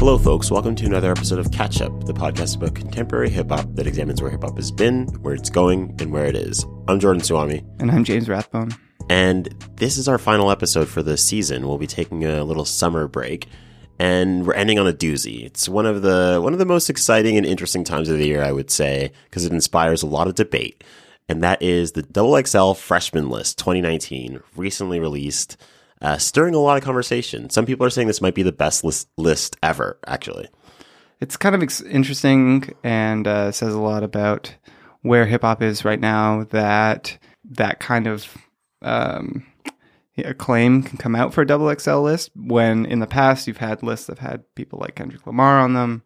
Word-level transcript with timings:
Hello, 0.00 0.16
folks. 0.16 0.50
Welcome 0.50 0.74
to 0.76 0.86
another 0.86 1.10
episode 1.10 1.38
of 1.38 1.52
Catch 1.52 1.82
Up, 1.82 2.04
the 2.04 2.14
podcast 2.14 2.56
about 2.56 2.74
contemporary 2.74 3.28
hip 3.28 3.50
hop 3.50 3.66
that 3.74 3.86
examines 3.86 4.22
where 4.22 4.30
hip 4.30 4.42
hop 4.42 4.56
has 4.56 4.72
been, 4.72 5.06
where 5.20 5.34
it's 5.34 5.50
going, 5.50 5.94
and 6.00 6.10
where 6.10 6.24
it 6.24 6.34
is. 6.34 6.64
I'm 6.88 6.98
Jordan 6.98 7.20
Suami, 7.22 7.62
And 7.80 7.90
I'm 7.90 8.02
James 8.04 8.26
Rathbone. 8.26 8.70
and 9.10 9.54
this 9.76 9.98
is 9.98 10.08
our 10.08 10.16
final 10.16 10.50
episode 10.50 10.88
for 10.88 11.02
the 11.02 11.18
season. 11.18 11.68
We'll 11.68 11.76
be 11.76 11.86
taking 11.86 12.24
a 12.24 12.42
little 12.44 12.64
summer 12.64 13.08
break, 13.08 13.46
and 13.98 14.46
we're 14.46 14.54
ending 14.54 14.78
on 14.78 14.88
a 14.88 14.92
doozy. 14.94 15.44
It's 15.44 15.68
one 15.68 15.84
of 15.84 16.00
the 16.00 16.40
one 16.42 16.54
of 16.54 16.58
the 16.58 16.64
most 16.64 16.88
exciting 16.88 17.36
and 17.36 17.44
interesting 17.44 17.84
times 17.84 18.08
of 18.08 18.16
the 18.16 18.26
year, 18.26 18.42
I 18.42 18.52
would 18.52 18.70
say, 18.70 19.12
because 19.24 19.44
it 19.44 19.52
inspires 19.52 20.02
a 20.02 20.06
lot 20.06 20.28
of 20.28 20.34
debate. 20.34 20.82
And 21.28 21.42
that 21.42 21.60
is 21.62 21.92
the 21.92 22.02
Double 22.02 22.42
XL 22.42 22.72
Freshman 22.72 23.28
List 23.28 23.58
2019, 23.58 24.40
recently 24.56 24.98
released, 24.98 25.58
uh, 26.00 26.16
stirring 26.18 26.54
a 26.54 26.58
lot 26.58 26.76
of 26.76 26.84
conversation. 26.84 27.50
Some 27.50 27.66
people 27.66 27.86
are 27.86 27.90
saying 27.90 28.06
this 28.06 28.20
might 28.22 28.34
be 28.34 28.42
the 28.42 28.52
best 28.52 28.84
list, 28.84 29.08
list 29.16 29.56
ever, 29.62 29.98
actually. 30.06 30.48
It's 31.20 31.36
kind 31.36 31.54
of 31.54 31.62
ex- 31.62 31.82
interesting 31.82 32.74
and 32.82 33.26
uh, 33.26 33.52
says 33.52 33.74
a 33.74 33.80
lot 33.80 34.02
about 34.02 34.54
where 35.02 35.26
hip 35.26 35.42
hop 35.42 35.62
is 35.62 35.84
right 35.84 36.00
now. 36.00 36.44
That 36.44 37.18
that 37.50 37.80
kind 37.80 38.06
of 38.06 38.26
um, 38.82 39.44
acclaim 40.16 40.82
can 40.82 40.96
come 40.98 41.14
out 41.14 41.34
for 41.34 41.42
a 41.42 41.46
double 41.46 41.74
XL 41.74 41.98
list 42.00 42.30
when 42.34 42.86
in 42.86 43.00
the 43.00 43.06
past 43.06 43.46
you've 43.46 43.56
had 43.58 43.82
lists 43.82 44.06
that 44.06 44.18
have 44.18 44.30
had 44.30 44.54
people 44.54 44.78
like 44.78 44.94
Kendrick 44.94 45.26
Lamar 45.26 45.58
on 45.60 45.74
them, 45.74 46.02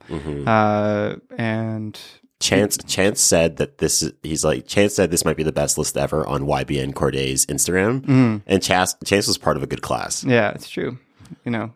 uh, 0.49 1.17
and 1.39 1.99
Chance 2.45 2.79
Chance 2.87 3.21
said 3.21 3.57
that 3.57 3.79
this 3.79 4.03
is 4.03 4.13
he's 4.23 4.45
like 4.45 4.67
Chance 4.67 4.95
said 4.95 5.11
this 5.11 5.25
might 5.25 5.37
be 5.37 5.43
the 5.43 5.53
best 5.53 5.79
list 5.79 5.97
ever 5.97 6.27
on 6.27 6.43
YBN 6.43 6.93
Cordae's 6.95 7.47
Instagram, 7.47 8.43
and 8.47 8.63
Chance 8.63 8.97
Chance 9.05 9.27
was 9.29 9.39
part 9.39 9.57
of 9.57 9.63
a 9.63 9.67
good 9.67 9.83
class. 9.83 10.23
yeah, 10.25 10.51
it's 10.51 10.69
true. 10.69 10.99
You 11.45 11.51
know, 11.53 11.73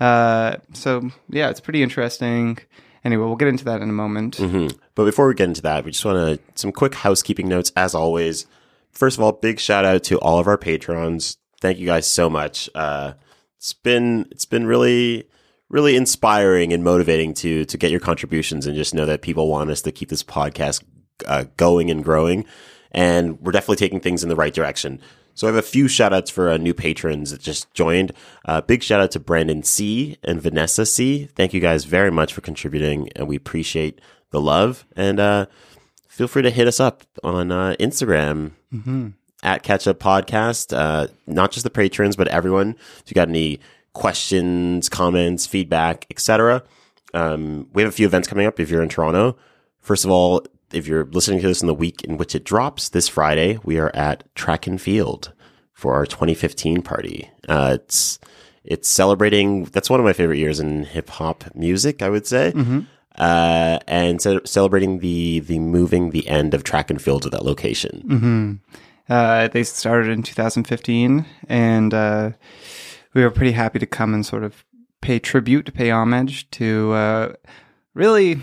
uh, 0.00 0.56
so 0.74 1.10
yeah, 1.28 1.50
it's 1.50 1.60
pretty 1.60 1.82
interesting. 1.82 2.58
Anyway, 3.04 3.24
we'll 3.24 3.34
get 3.36 3.48
into 3.48 3.64
that 3.64 3.82
in 3.82 3.90
a 3.90 3.92
moment. 3.92 4.36
hmm 4.36 4.68
But 4.94 5.06
before 5.06 5.26
we 5.26 5.34
get 5.34 5.48
into 5.48 5.62
that, 5.62 5.84
we 5.84 5.90
just 5.90 6.04
want 6.04 6.18
to 6.38 6.38
some 6.54 6.70
quick 6.70 6.94
housekeeping 6.94 7.48
notes 7.48 7.72
as 7.76 7.94
always. 7.94 8.46
First 8.92 9.18
of 9.18 9.24
all, 9.24 9.32
big 9.32 9.58
shout 9.58 9.84
out 9.84 10.04
to 10.04 10.18
all 10.20 10.38
of 10.38 10.46
our 10.46 10.56
patrons. 10.58 11.36
Thank 11.60 11.78
you 11.78 11.86
guys 11.86 12.06
so 12.06 12.30
much. 12.30 12.70
Uh, 12.76 13.14
it's 13.56 13.72
been 13.72 14.26
it's 14.30 14.44
been 14.44 14.66
really 14.66 15.24
really 15.72 15.96
inspiring 15.96 16.72
and 16.72 16.84
motivating 16.84 17.34
to 17.34 17.64
to 17.64 17.76
get 17.76 17.90
your 17.90 17.98
contributions 17.98 18.66
and 18.66 18.76
just 18.76 18.94
know 18.94 19.06
that 19.06 19.22
people 19.22 19.48
want 19.48 19.70
us 19.70 19.82
to 19.82 19.90
keep 19.90 20.10
this 20.10 20.22
podcast 20.22 20.84
uh, 21.26 21.46
going 21.56 21.90
and 21.90 22.04
growing. 22.04 22.44
And 22.92 23.40
we're 23.40 23.52
definitely 23.52 23.76
taking 23.76 24.00
things 24.00 24.22
in 24.22 24.28
the 24.28 24.36
right 24.36 24.54
direction. 24.54 25.00
So 25.34 25.46
I 25.46 25.50
have 25.50 25.56
a 25.56 25.66
few 25.66 25.88
shout 25.88 26.12
outs 26.12 26.30
for 26.30 26.50
uh, 26.50 26.58
new 26.58 26.74
patrons 26.74 27.30
that 27.30 27.40
just 27.40 27.72
joined. 27.72 28.12
Uh, 28.44 28.60
big 28.60 28.82
shout 28.82 29.00
out 29.00 29.10
to 29.12 29.20
Brandon 29.20 29.62
C 29.62 30.18
and 30.22 30.42
Vanessa 30.42 30.84
C. 30.84 31.24
Thank 31.34 31.54
you 31.54 31.60
guys 31.60 31.84
very 31.86 32.10
much 32.10 32.34
for 32.34 32.42
contributing 32.42 33.08
and 33.16 33.26
we 33.26 33.36
appreciate 33.36 33.98
the 34.30 34.42
love. 34.42 34.84
And, 34.94 35.18
uh, 35.18 35.46
feel 36.06 36.28
free 36.28 36.42
to 36.42 36.50
hit 36.50 36.68
us 36.68 36.80
up 36.80 37.04
on, 37.24 37.50
uh, 37.50 37.76
Instagram 37.80 38.50
at 39.42 39.62
Catch 39.62 39.86
Up 39.86 39.98
Podcast. 39.98 40.76
Uh, 40.76 41.06
not 41.26 41.50
just 41.50 41.64
the 41.64 41.70
patrons, 41.70 42.14
but 42.14 42.28
everyone. 42.28 42.76
If 43.02 43.04
you 43.06 43.14
got 43.14 43.30
any 43.30 43.58
questions, 43.92 44.88
comments, 44.88 45.46
feedback, 45.46 46.06
etc. 46.10 46.62
Um, 47.14 47.68
we 47.72 47.82
have 47.82 47.90
a 47.92 47.94
few 47.94 48.06
events 48.06 48.28
coming 48.28 48.46
up 48.46 48.58
if 48.58 48.70
you're 48.70 48.82
in 48.82 48.88
Toronto. 48.88 49.36
First 49.80 50.04
of 50.04 50.10
all, 50.10 50.42
if 50.72 50.86
you're 50.86 51.04
listening 51.06 51.40
to 51.40 51.46
this 51.48 51.60
in 51.60 51.66
the 51.66 51.74
week 51.74 52.02
in 52.04 52.16
which 52.16 52.34
it 52.34 52.44
drops, 52.44 52.88
this 52.88 53.08
Friday, 53.08 53.58
we 53.64 53.78
are 53.78 53.90
at 53.94 54.24
Track 54.34 54.66
and 54.66 54.80
Field 54.80 55.32
for 55.74 55.94
our 55.94 56.06
2015 56.06 56.82
party. 56.82 57.30
Uh, 57.48 57.76
it's 57.80 58.18
it's 58.64 58.88
celebrating. 58.88 59.64
That's 59.64 59.90
one 59.90 60.00
of 60.00 60.04
my 60.06 60.12
favorite 60.12 60.38
years 60.38 60.60
in 60.60 60.84
hip 60.84 61.10
hop 61.10 61.44
music. 61.54 62.00
I 62.00 62.08
would 62.08 62.26
say, 62.26 62.52
uh, 63.18 63.78
and 63.88 64.22
ce- 64.22 64.48
celebrating 64.48 65.00
the 65.00 65.40
the 65.40 65.58
moving 65.58 66.10
the 66.10 66.26
end 66.28 66.54
of 66.54 66.62
Track 66.64 66.88
and 66.88 67.02
Field 67.02 67.22
to 67.22 67.30
that 67.30 67.44
location. 67.44 68.60
Uh, 69.08 69.48
they 69.48 69.64
started 69.64 70.10
in 70.10 70.22
2015, 70.22 71.26
and 71.48 71.92
uh, 71.92 72.30
we 73.14 73.22
were 73.22 73.30
pretty 73.30 73.52
happy 73.52 73.78
to 73.78 73.86
come 73.86 74.14
and 74.14 74.24
sort 74.24 74.44
of 74.44 74.64
pay 75.00 75.18
tribute, 75.18 75.66
to 75.66 75.72
pay 75.72 75.90
homage 75.90 76.50
to 76.52 76.92
uh, 76.92 77.32
really 77.94 78.40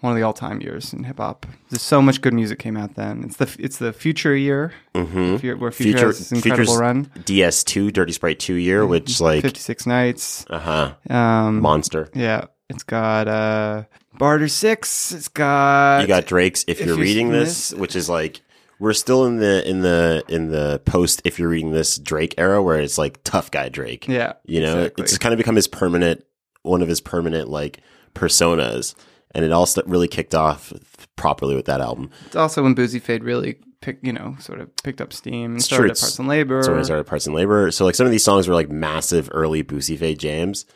one 0.00 0.12
of 0.12 0.16
the 0.16 0.22
all-time 0.22 0.60
years 0.60 0.92
in 0.92 1.04
hip 1.04 1.18
hop. 1.18 1.46
There's 1.70 1.82
so 1.82 2.02
much 2.02 2.20
good 2.20 2.34
music 2.34 2.58
came 2.58 2.76
out 2.76 2.94
then. 2.94 3.22
It's 3.24 3.36
the 3.36 3.56
it's 3.58 3.78
the 3.78 3.92
future 3.92 4.36
year, 4.36 4.72
mm-hmm. 4.94 5.58
where 5.58 5.70
future, 5.70 6.06
has 6.06 6.32
incredible 6.32 6.76
run. 6.76 7.06
DS2 7.16 7.92
Dirty 7.92 8.12
Sprite 8.12 8.38
2 8.38 8.54
year, 8.54 8.86
which 8.86 9.20
like 9.20 9.42
56 9.42 9.86
nights. 9.86 10.44
uh 10.50 10.58
huh 10.58 11.14
Um, 11.14 11.60
monster. 11.60 12.08
yeah, 12.14 12.46
it's 12.68 12.82
got 12.82 13.28
uh, 13.28 13.84
Barter 14.14 14.48
Six. 14.48 15.12
It's 15.12 15.28
got 15.28 16.02
You 16.02 16.06
got 16.06 16.26
Drake's 16.26 16.64
if, 16.64 16.80
if 16.80 16.86
you're 16.86 16.96
you're 16.96 17.04
reading 17.04 17.30
seeing 17.30 17.32
this, 17.32 17.72
which 17.72 17.96
is 17.96 18.08
like 18.08 18.42
we're 18.80 18.92
still 18.92 19.24
in 19.26 19.36
the 19.38 19.68
in 19.68 19.80
the 19.80 20.22
in 20.28 20.50
the 20.50 20.80
post 20.84 21.22
if 21.24 21.38
you're 21.38 21.48
reading 21.48 21.72
this 21.72 21.98
Drake 21.98 22.34
era 22.38 22.62
where 22.62 22.80
it's 22.80 22.98
like 22.98 23.20
tough 23.24 23.50
guy 23.50 23.68
Drake. 23.68 24.06
yeah, 24.08 24.34
You 24.44 24.60
know, 24.60 24.78
exactly. 24.80 25.02
it's 25.04 25.18
kind 25.18 25.32
of 25.32 25.38
become 25.38 25.56
his 25.56 25.66
permanent 25.68 26.24
one 26.62 26.82
of 26.82 26.88
his 26.88 27.00
permanent 27.00 27.48
like 27.48 27.80
personas 28.14 28.94
and 29.34 29.44
it 29.44 29.52
all 29.52 29.66
st- 29.66 29.86
really 29.86 30.08
kicked 30.08 30.34
off 30.34 30.72
properly 31.16 31.54
with 31.54 31.66
that 31.66 31.80
album. 31.80 32.10
It's 32.26 32.36
also 32.36 32.62
when 32.62 32.74
Boosie 32.74 33.00
Fade 33.00 33.22
really 33.24 33.58
picked, 33.80 34.04
you 34.04 34.12
know, 34.12 34.36
sort 34.40 34.60
of 34.60 34.74
picked 34.82 35.00
up 35.00 35.12
steam 35.12 35.46
and 35.52 35.56
It's 35.56 35.66
started 35.66 35.82
true, 35.82 35.90
it's- 35.90 36.00
Parts 36.00 36.18
and 36.18 36.28
Labor. 36.28 36.62
So 36.62 36.74
when 36.74 36.84
started 36.84 37.04
Parts 37.04 37.26
and 37.26 37.34
Labor, 37.34 37.70
so 37.70 37.84
like 37.84 37.94
some 37.94 38.06
of 38.06 38.12
these 38.12 38.24
songs 38.24 38.48
were 38.48 38.54
like 38.54 38.70
massive 38.70 39.28
early 39.32 39.62
Boosie 39.62 39.98
Fade 39.98 40.18
jams. 40.18 40.66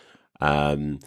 Um, 0.41 0.99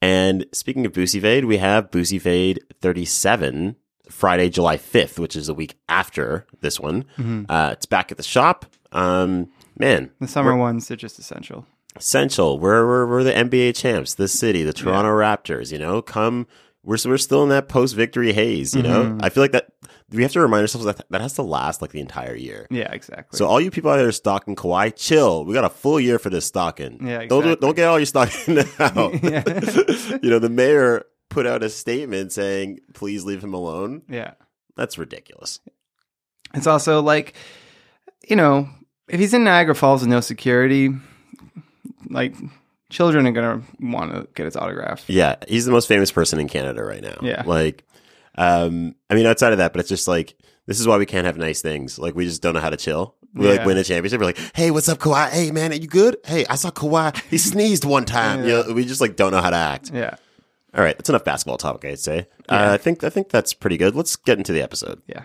and 0.00 0.46
speaking 0.52 0.84
of 0.86 0.92
Boosie 0.92 1.20
Fade, 1.20 1.44
we 1.44 1.58
have 1.58 1.90
Boosie 1.90 2.20
Fade 2.20 2.60
37 2.80 3.76
Friday, 4.12 4.48
July 4.50 4.76
5th, 4.76 5.18
which 5.18 5.34
is 5.34 5.46
the 5.48 5.54
week 5.54 5.76
after 5.88 6.46
this 6.60 6.78
one. 6.78 7.04
Uh, 7.48 7.70
it's 7.72 7.86
back 7.86 8.10
at 8.10 8.16
the 8.16 8.22
shop. 8.22 8.66
Um, 8.92 9.50
man, 9.78 10.10
the 10.20 10.28
summer 10.28 10.56
ones 10.56 10.90
are 10.90 10.96
just 10.96 11.18
essential. 11.18 11.66
essential. 11.96 12.58
We're, 12.58 12.86
we're, 12.86 13.06
we're 13.06 13.24
the 13.24 13.32
NBA 13.32 13.74
champs, 13.76 14.14
this 14.14 14.38
city, 14.38 14.62
the 14.62 14.72
Toronto 14.72 15.10
Raptors, 15.10 15.72
you 15.72 15.78
know, 15.78 16.02
come. 16.02 16.46
We're, 16.84 16.98
we're 17.04 17.16
still 17.18 17.42
in 17.42 17.48
that 17.50 17.68
post 17.68 17.94
victory 17.94 18.32
haze, 18.32 18.74
you 18.74 18.82
know? 18.82 19.16
I 19.20 19.28
feel 19.28 19.42
like 19.42 19.52
that 19.52 19.68
we 20.12 20.22
have 20.22 20.32
to 20.32 20.40
remind 20.40 20.62
ourselves 20.62 20.84
that 20.84 21.04
that 21.10 21.20
has 21.20 21.34
to 21.34 21.42
last 21.42 21.80
like 21.80 21.92
the 21.92 22.00
entire 22.00 22.34
year. 22.34 22.66
Yeah, 22.70 22.92
exactly. 22.92 23.36
So 23.36 23.46
all 23.46 23.60
you 23.60 23.70
people 23.70 23.90
out 23.90 23.96
there 23.96 24.12
stocking 24.12 24.56
Kawhi, 24.56 24.94
chill. 24.94 25.44
We 25.44 25.54
got 25.54 25.64
a 25.64 25.70
full 25.70 25.98
year 25.98 26.18
for 26.18 26.30
this 26.30 26.44
stocking. 26.44 27.06
Yeah, 27.06 27.24
Don't 27.26 27.60
don't 27.60 27.74
get 27.74 27.88
all 27.88 27.98
your 27.98 28.06
stocking 28.06 28.54
now. 28.78 29.10
you 30.22 30.30
know, 30.30 30.38
the 30.38 30.50
mayor 30.50 31.06
put 31.32 31.46
out 31.46 31.62
a 31.62 31.68
statement 31.70 32.32
saying, 32.32 32.80
"Please 32.94 33.24
leave 33.24 33.42
him 33.42 33.54
alone." 33.54 34.02
yeah, 34.08 34.32
That's 34.76 34.98
ridiculous. 34.98 35.60
it's 36.54 36.66
also 36.66 37.00
like, 37.02 37.34
you 38.28 38.36
know, 38.36 38.68
if 39.08 39.18
he's 39.18 39.34
in 39.34 39.44
Niagara 39.44 39.74
Falls 39.74 40.00
with 40.02 40.10
no 40.10 40.20
security, 40.20 40.90
like 42.08 42.34
children 42.90 43.26
are 43.26 43.32
gonna 43.32 43.62
want 43.80 44.12
to 44.12 44.28
get 44.34 44.44
his 44.44 44.56
autograph. 44.56 45.04
Yeah, 45.08 45.36
he's 45.48 45.64
the 45.64 45.72
most 45.72 45.88
famous 45.88 46.12
person 46.12 46.38
in 46.38 46.48
Canada 46.48 46.84
right 46.84 47.02
now. 47.02 47.18
Yeah. 47.22 47.42
like, 47.46 47.84
um, 48.36 48.94
I 49.10 49.14
mean, 49.14 49.26
outside 49.26 49.52
of 49.52 49.58
that, 49.58 49.72
but 49.72 49.80
it's 49.80 49.88
just 49.88 50.08
like 50.08 50.36
this 50.66 50.78
is 50.78 50.86
why 50.86 50.96
we 50.98 51.06
can't 51.06 51.26
have 51.26 51.36
nice 51.38 51.60
things. 51.60 51.98
Like, 51.98 52.14
we 52.14 52.24
just 52.24 52.40
don't 52.40 52.54
know 52.54 52.60
how 52.60 52.70
to 52.70 52.76
chill. 52.76 53.16
We 53.34 53.48
like 53.48 53.64
win 53.66 53.78
a 53.78 53.82
championship. 53.84 54.20
We're 54.20 54.26
like, 54.26 54.38
hey, 54.54 54.70
what's 54.70 54.88
up, 54.90 54.98
Kawhi? 54.98 55.30
Hey, 55.30 55.50
man, 55.50 55.72
are 55.72 55.76
you 55.76 55.86
good? 55.88 56.18
Hey, 56.24 56.44
I 56.50 56.54
saw 56.54 56.70
Kawhi. 56.70 57.16
He 57.30 57.38
sneezed 57.38 57.84
one 57.84 58.04
time. 58.04 58.40
You 58.46 58.48
know, 58.62 58.72
we 58.74 58.84
just 58.84 59.00
like 59.00 59.16
don't 59.16 59.32
know 59.32 59.40
how 59.40 59.48
to 59.50 59.56
act. 59.56 59.90
Yeah, 59.92 60.16
All 60.74 60.82
right, 60.82 60.96
that's 60.96 61.10
enough 61.10 61.24
basketball 61.24 61.58
topic. 61.58 61.90
I'd 61.90 61.98
say. 61.98 62.26
Uh, 62.48 62.70
I 62.72 62.76
think 62.78 63.04
I 63.04 63.10
think 63.10 63.28
that's 63.28 63.52
pretty 63.52 63.76
good. 63.76 63.94
Let's 63.94 64.16
get 64.16 64.38
into 64.38 64.52
the 64.52 64.62
episode. 64.62 65.02
yeah. 65.06 65.24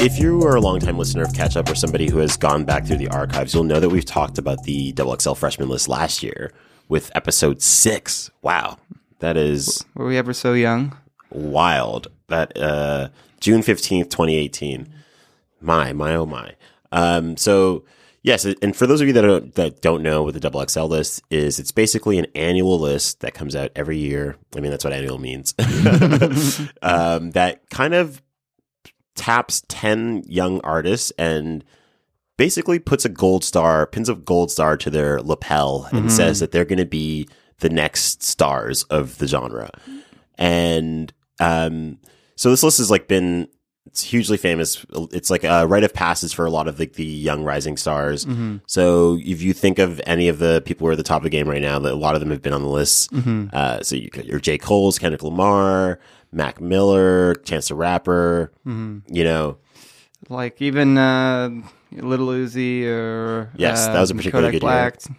If 0.00 0.18
you 0.18 0.42
are 0.42 0.56
a 0.56 0.60
longtime 0.60 0.98
listener 0.98 1.22
of 1.22 1.32
Catch 1.32 1.56
Up 1.56 1.68
or 1.70 1.74
somebody 1.74 2.10
who 2.10 2.18
has 2.18 2.36
gone 2.36 2.64
back 2.64 2.84
through 2.84 2.98
the 2.98 3.08
archives, 3.08 3.54
you'll 3.54 3.64
know 3.64 3.80
that 3.80 3.88
we've 3.88 4.04
talked 4.04 4.36
about 4.36 4.62
the 4.64 4.92
Double 4.92 5.16
XL 5.18 5.32
freshman 5.32 5.68
list 5.70 5.88
last 5.88 6.22
year 6.22 6.52
with 6.90 7.10
episode 7.14 7.62
six. 7.62 8.30
Wow, 8.42 8.76
that 9.20 9.38
is 9.38 9.82
Were 9.94 10.04
we 10.06 10.18
ever 10.18 10.34
so 10.34 10.52
young? 10.52 10.94
wild. 11.30 12.08
That 12.28 12.56
uh, 12.58 13.08
June 13.40 13.62
fifteenth, 13.62 14.10
twenty 14.10 14.36
eighteen. 14.36 14.92
My 15.64 15.92
my 15.92 16.14
oh 16.14 16.26
my. 16.26 16.54
Um, 16.92 17.36
so 17.36 17.84
yes, 18.22 18.44
and 18.44 18.76
for 18.76 18.86
those 18.86 19.00
of 19.00 19.06
you 19.06 19.12
that 19.14 19.22
don't 19.22 19.54
that 19.54 19.80
don't 19.80 20.02
know 20.02 20.22
what 20.22 20.34
the 20.34 20.40
Double 20.40 20.66
XL 20.66 20.84
list 20.84 21.22
is, 21.30 21.58
it's 21.58 21.72
basically 21.72 22.18
an 22.18 22.26
annual 22.34 22.78
list 22.78 23.20
that 23.20 23.34
comes 23.34 23.56
out 23.56 23.70
every 23.74 23.98
year. 23.98 24.36
I 24.56 24.60
mean, 24.60 24.70
that's 24.70 24.84
what 24.84 24.92
annual 24.92 25.18
means. 25.18 25.54
um, 26.82 27.30
that 27.32 27.62
kind 27.70 27.94
of 27.94 28.22
taps 29.14 29.62
10 29.68 30.24
young 30.26 30.60
artists 30.62 31.12
and 31.18 31.64
basically 32.36 32.78
puts 32.78 33.04
a 33.04 33.08
gold 33.08 33.44
star, 33.44 33.86
pins 33.86 34.08
a 34.08 34.14
gold 34.14 34.50
star 34.50 34.76
to 34.76 34.90
their 34.90 35.20
lapel 35.22 35.88
and 35.92 36.10
says 36.10 36.40
that 36.40 36.50
they're 36.50 36.64
going 36.64 36.78
to 36.78 36.84
be 36.84 37.28
the 37.60 37.70
next 37.70 38.22
stars 38.22 38.82
of 38.84 39.18
the 39.18 39.28
genre. 39.28 39.70
And 40.36 41.12
um, 41.38 41.98
so 42.36 42.50
this 42.50 42.62
list 42.64 42.78
has 42.78 42.90
like 42.90 43.06
been 43.06 43.48
It's 43.86 44.02
hugely 44.02 44.38
famous. 44.38 44.84
It's 45.12 45.30
like 45.30 45.44
a 45.44 45.66
rite 45.66 45.84
of 45.84 45.92
passage 45.92 46.34
for 46.34 46.46
a 46.46 46.50
lot 46.50 46.68
of 46.68 46.78
like 46.78 46.94
the 46.94 47.04
young 47.04 47.44
rising 47.44 47.76
stars. 47.76 48.24
Mm-hmm. 48.24 48.56
So 48.66 49.18
if 49.20 49.42
you 49.42 49.52
think 49.52 49.78
of 49.78 50.00
any 50.06 50.28
of 50.28 50.38
the 50.38 50.62
people 50.64 50.86
who 50.86 50.88
are 50.88 50.92
at 50.92 50.96
the 50.96 51.04
top 51.04 51.18
of 51.18 51.24
the 51.24 51.30
game 51.30 51.48
right 51.48 51.60
now, 51.60 51.78
that 51.78 51.92
a 51.92 51.96
lot 51.96 52.14
of 52.14 52.20
them 52.20 52.30
have 52.30 52.40
been 52.40 52.54
on 52.54 52.62
the 52.62 52.68
list. 52.68 53.12
Mm-hmm. 53.12 53.48
Uh, 53.52 53.82
so 53.82 53.96
you, 53.96 54.08
your 54.24 54.40
J. 54.40 54.56
Cole's, 54.56 54.98
Kendrick 54.98 55.22
Lamar, 55.22 56.00
Mac 56.32 56.60
Miller, 56.62 57.34
Chance 57.34 57.68
the 57.68 57.74
Rapper. 57.74 58.52
Mm-hmm. 58.66 59.14
You 59.14 59.24
know, 59.24 59.58
like 60.30 60.62
even 60.62 60.96
uh, 60.96 61.50
Little 61.92 62.28
Uzi 62.28 62.86
or 62.86 63.50
Yes, 63.54 63.86
that 63.86 64.00
was 64.00 64.10
a 64.10 64.14
um, 64.14 64.18
particularly 64.18 64.58
Kodak 64.58 64.60
good 64.60 64.66
year. 64.66 65.10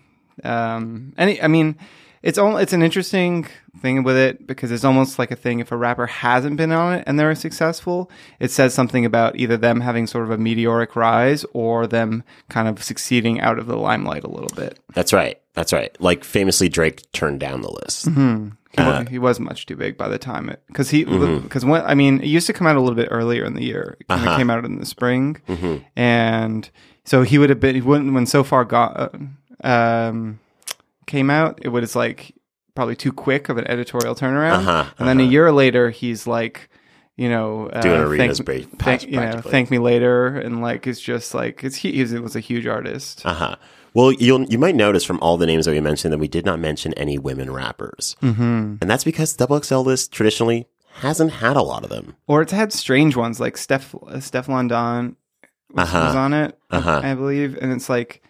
Black. 0.44 0.74
Um, 0.74 1.14
any, 1.18 1.42
I 1.42 1.48
mean, 1.48 1.78
it's 2.26 2.38
all 2.40 2.58
it's 2.58 2.74
an 2.74 2.82
interesting 2.82 3.46
thing 3.82 4.04
with 4.04 4.18
it 4.18 4.48
because 4.48 4.72
it's 4.72 4.84
almost 4.84 5.20
like 5.20 5.30
a 5.32 5.36
thing. 5.36 5.60
If 5.60 5.72
a 5.72 5.78
rapper 5.78 6.08
hasn't 6.08 6.58
been 6.58 6.72
on 6.72 6.96
it 6.96 7.04
and 7.08 7.20
they're 7.20 7.36
successful, 7.36 8.10
it 8.40 8.50
says 8.52 8.74
something 8.74 9.06
about 9.06 9.36
either 9.38 9.58
them 9.58 9.80
having 9.82 10.08
sort 10.08 10.24
of 10.26 10.32
a 10.32 10.38
meteoric 10.38 10.96
rise 10.96 11.46
or 11.54 11.86
them 11.88 12.24
kind 12.50 12.68
of 12.68 12.84
succeeding 12.84 13.40
out 13.40 13.60
of 13.60 13.68
the 13.68 13.78
limelight 13.78 14.24
a 14.24 14.30
little 14.30 14.52
bit. 14.56 14.80
that's 14.94 15.14
right. 15.14 15.40
That's 15.54 15.72
right. 15.72 15.96
Like 16.02 16.24
famously, 16.26 16.68
Drake 16.68 17.10
turned 17.14 17.40
down 17.40 17.62
the 17.62 17.72
list. 17.72 18.08
He, 18.08 18.82
Uh, 18.82 19.04
wa- 19.04 19.10
he 19.10 19.20
was 19.20 19.40
much 19.40 19.66
too 19.68 19.76
big 19.78 19.96
by 19.96 20.10
the 20.10 20.18
time 20.18 20.50
it 20.50 20.62
because 20.68 20.90
he 20.90 21.06
Mm-hmm. 21.06 21.44
because 21.44 21.64
when 21.64 21.82
I 21.84 21.94
mean 21.96 22.20
it 22.20 22.28
used 22.28 22.48
to 22.48 22.54
come 22.54 22.68
out 22.68 22.76
a 22.76 22.82
little 22.82 22.96
bit 22.96 23.08
earlier 23.12 23.46
in 23.46 23.54
the 23.54 23.64
year. 23.64 23.96
It 24.02 24.06
Uh-huh. 24.10 24.36
came 24.36 24.50
out 24.50 24.66
in 24.66 24.80
the 24.80 24.86
spring, 24.86 25.38
Mm-hmm. 25.48 25.76
and 25.96 26.70
so 27.06 27.22
he 27.22 27.38
would 27.38 27.50
have 27.52 27.60
been 27.62 27.76
he 27.76 27.82
wouldn't 27.82 28.14
when 28.14 28.26
so 28.26 28.44
far 28.44 28.66
got 28.66 28.92
uh, 29.64 29.68
um 29.68 30.40
came 31.06 31.30
out. 31.30 31.60
It 31.62 31.70
was 31.70 31.96
like 31.96 32.34
probably 32.76 32.96
too 32.96 33.12
quick 33.14 33.50
of 33.50 33.58
an 33.58 33.68
editorial 33.68 34.16
turnaround, 34.16 34.60
Uh-huh, 34.60 34.86
and 35.00 35.08
then 35.08 35.20
a 35.20 35.24
year 35.24 35.52
later 35.52 35.90
he's 35.90 36.28
like. 36.28 36.70
You 37.18 37.30
know, 37.30 37.68
uh, 37.70 37.80
Doing 37.80 38.02
arenas 38.02 38.40
thank, 38.40 38.46
break- 38.46 38.70
thank, 38.78 39.04
you 39.04 39.12
know, 39.18 39.40
thank 39.40 39.72
me 39.72 39.78
later, 39.80 40.36
and 40.38 40.62
like 40.62 40.86
it's 40.86 41.00
just 41.00 41.34
like 41.34 41.64
it's 41.64 41.78
he 41.78 42.02
it 42.02 42.22
was 42.22 42.36
a 42.36 42.42
huge 42.42 42.68
artist. 42.68 43.26
Uh 43.26 43.34
huh. 43.34 43.56
Well, 43.94 44.12
you'll 44.12 44.44
you 44.44 44.58
might 44.58 44.76
notice 44.76 45.06
from 45.06 45.20
all 45.22 45.38
the 45.38 45.46
names 45.46 45.64
that 45.64 45.72
we 45.72 45.80
mentioned 45.80 46.12
that 46.12 46.18
we 46.18 46.28
did 46.28 46.44
not 46.44 46.60
mention 46.60 46.92
any 46.96 47.18
women 47.18 47.50
rappers, 47.54 48.18
mm-hmm. 48.22 48.42
and 48.82 48.90
that's 48.90 49.06
because 49.06 49.34
Double 49.34 49.62
XL 49.64 49.78
list 49.80 50.12
traditionally 50.12 50.68
hasn't 50.96 51.32
had 51.32 51.56
a 51.56 51.62
lot 51.62 51.86
of 51.86 51.90
them. 51.90 52.18
Or 52.28 52.42
it's 52.42 52.52
had 52.52 52.74
strange 52.74 53.16
ones 53.16 53.40
like 53.40 53.56
Steph 53.56 53.94
Stefflon 53.94 54.68
Don 54.68 55.16
was, 55.72 55.88
Uh-huh. 55.88 56.06
was 56.08 56.16
on 56.18 56.34
it, 56.34 56.60
Uh-huh. 56.70 57.00
I 57.02 57.14
believe, 57.14 57.58
and 57.62 57.72
it's 57.72 57.88
like 57.88 58.22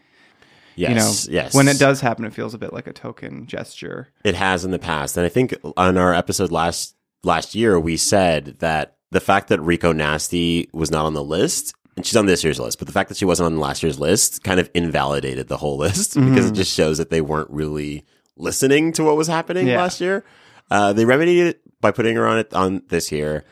Yes, 0.76 1.28
you 1.28 1.34
know 1.34 1.42
yes. 1.44 1.54
when 1.56 1.68
it 1.68 1.80
does 1.80 2.02
happen, 2.02 2.26
it 2.26 2.34
feels 2.34 2.54
a 2.54 2.58
bit 2.58 2.74
like 2.74 2.88
a 2.88 2.94
token 2.94 3.46
gesture. 3.48 4.10
it 4.24 4.36
has 4.36 4.66
in 4.66 4.72
the 4.72 4.80
past, 4.80 5.16
and 5.18 5.26
I 5.26 5.30
think 5.30 5.56
on 5.78 5.98
our 5.98 6.14
episode 6.14 6.52
last 6.52 6.96
last 7.24 7.56
year 7.56 7.80
we 7.80 7.98
said 7.98 8.58
that 8.60 8.98
the 9.12 9.20
fact 9.20 9.48
that 9.50 9.62
Rico 9.62 9.92
Nasty 9.94 10.70
was 10.74 10.92
not 10.92 11.06
on 11.06 11.14
the 11.14 11.24
list. 11.24 11.74
And 11.98 12.06
she's 12.06 12.18
on 12.18 12.26
this 12.26 12.44
year's 12.44 12.60
list, 12.60 12.78
but 12.78 12.88
the 12.88 12.94
fact 12.94 13.08
that 13.08 13.16
she 13.18 13.24
wasn't 13.24 13.46
on 13.46 13.58
last 13.58 13.82
year's 13.82 14.02
list 14.02 14.44
kind 14.44 14.60
of 14.60 14.70
invalidated 14.74 15.48
the 15.48 15.56
whole 15.56 15.78
list 15.78 16.14
because 16.20 16.50
it 16.50 16.54
just 16.54 16.74
shows 16.76 16.98
that 16.98 17.10
they 17.10 17.22
weren't 17.22 17.50
really 17.50 18.04
listening 18.36 18.92
to 18.94 19.04
what 19.06 19.16
was 19.16 19.28
happening 19.30 19.66
Yeah. 19.68 19.78
last 19.82 20.02
year. 20.02 20.26
Uh, 20.70 20.92
they 20.92 21.06
remedied 21.06 21.48
it 21.48 21.62
by 21.80 21.92
putting 21.92 22.18
her 22.18 22.28
on 22.28 22.38
it 22.40 22.54
on 22.54 22.82
this 22.90 23.14
year, 23.14 23.46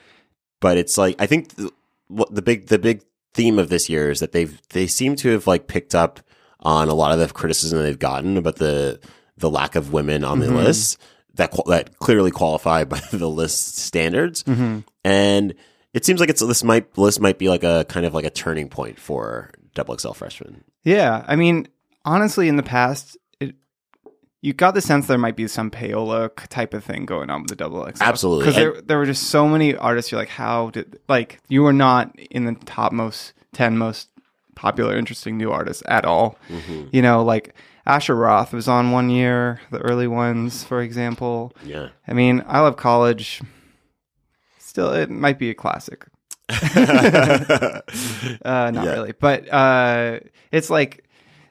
but 0.60 0.78
it's 0.78 0.98
like 0.98 1.16
I 1.22 1.26
think 1.26 1.56
the, 1.56 1.72
what 2.10 2.36
the 2.36 2.42
big 2.42 2.68
the 2.68 2.78
big 2.80 3.02
theme 3.34 3.58
of 3.60 3.70
this 3.70 3.90
year 3.90 4.12
is 4.12 4.20
that 4.20 4.34
they've 4.34 4.62
they 4.72 4.88
seem 4.88 5.16
to 5.18 5.30
have 5.30 5.48
like 5.48 5.68
picked 5.68 5.96
up 5.96 6.20
on 6.64 6.90
a 6.90 6.94
lot 6.94 7.12
of 7.12 7.20
the 7.20 7.34
criticism 7.34 7.80
they've 7.80 8.00
gotten 8.00 8.38
about 8.38 8.56
the 8.56 9.00
the 9.38 9.50
lack 9.50 9.76
of 9.76 9.94
women 9.94 10.24
on 10.24 10.40
the 10.40 10.48
mm-hmm. 10.48 10.58
list 10.58 11.00
that 11.36 11.54
that 11.68 12.00
clearly 12.00 12.32
qualify 12.32 12.84
by 12.86 13.00
the 13.12 13.30
list 13.30 13.78
standards, 13.78 14.44
mm-hmm. 14.44 14.80
and 15.04 15.54
it 15.94 16.06
seems 16.06 16.20
like 16.20 16.30
it's 16.30 16.42
this 16.42 16.64
might 16.64 16.98
list 16.98 17.20
might 17.20 17.38
be 17.38 17.50
like 17.50 17.64
a 17.64 17.86
kind 17.90 18.06
of 18.06 18.14
like 18.14 18.26
a 18.26 18.30
turning 18.30 18.70
point 18.70 19.00
for 19.00 19.52
double 19.76 19.98
XL 19.98 20.14
freshmen. 20.14 20.64
Yeah, 20.84 21.24
I 21.28 21.36
mean, 21.36 21.68
honestly, 22.06 22.48
in 22.48 22.56
the 22.56 22.64
past, 22.64 23.18
it 23.40 23.56
you 24.42 24.54
got 24.54 24.74
the 24.74 24.82
sense 24.82 25.08
there 25.08 25.18
might 25.18 25.36
be 25.36 25.48
some 25.48 25.72
payola 25.72 26.32
type 26.50 26.74
of 26.74 26.84
thing 26.84 27.06
going 27.06 27.30
on 27.30 27.42
with 27.42 27.50
the 27.50 27.56
double 27.56 27.86
X. 27.86 28.02
Absolutely. 28.02 28.46
because 28.46 28.56
there 28.56 28.82
there 28.82 28.98
were 28.98 29.06
just 29.06 29.24
so 29.24 29.48
many 29.48 29.76
artists. 29.76 30.12
You're 30.12 30.22
like, 30.22 30.30
how 30.30 30.70
did 30.70 31.00
like 31.08 31.40
you 31.48 31.64
were 31.64 31.74
not 31.74 32.18
in 32.20 32.46
the 32.46 32.54
top 32.66 32.92
most 32.92 33.34
ten 33.54 33.78
most 33.78 34.10
popular, 34.56 34.98
interesting 34.98 35.38
new 35.38 35.52
artists 35.52 35.84
at 35.88 36.06
all. 36.06 36.38
Mm-hmm. 36.50 36.88
You 36.92 37.02
know, 37.02 37.24
like 37.24 37.56
Asher 37.86 38.16
Roth 38.16 38.54
was 38.54 38.68
on 38.68 38.92
one 38.92 39.10
year, 39.10 39.60
the 39.72 39.80
early 39.80 40.08
ones, 40.08 40.64
for 40.64 40.82
example. 40.82 41.54
Yeah. 41.66 41.90
I 42.08 42.14
mean, 42.14 42.44
I 42.48 42.60
love 42.62 42.78
college. 42.78 43.42
Still, 44.60 44.92
it 44.94 45.10
might 45.10 45.38
be 45.40 45.50
a 45.50 45.54
classic. 45.54 46.06
Uh, 48.46 48.72
not 48.72 48.86
Yeah. 48.86 48.92
really, 48.94 49.14
but 49.14 49.52
uh, 49.54 50.20
it's 50.52 50.70
like 50.70 51.03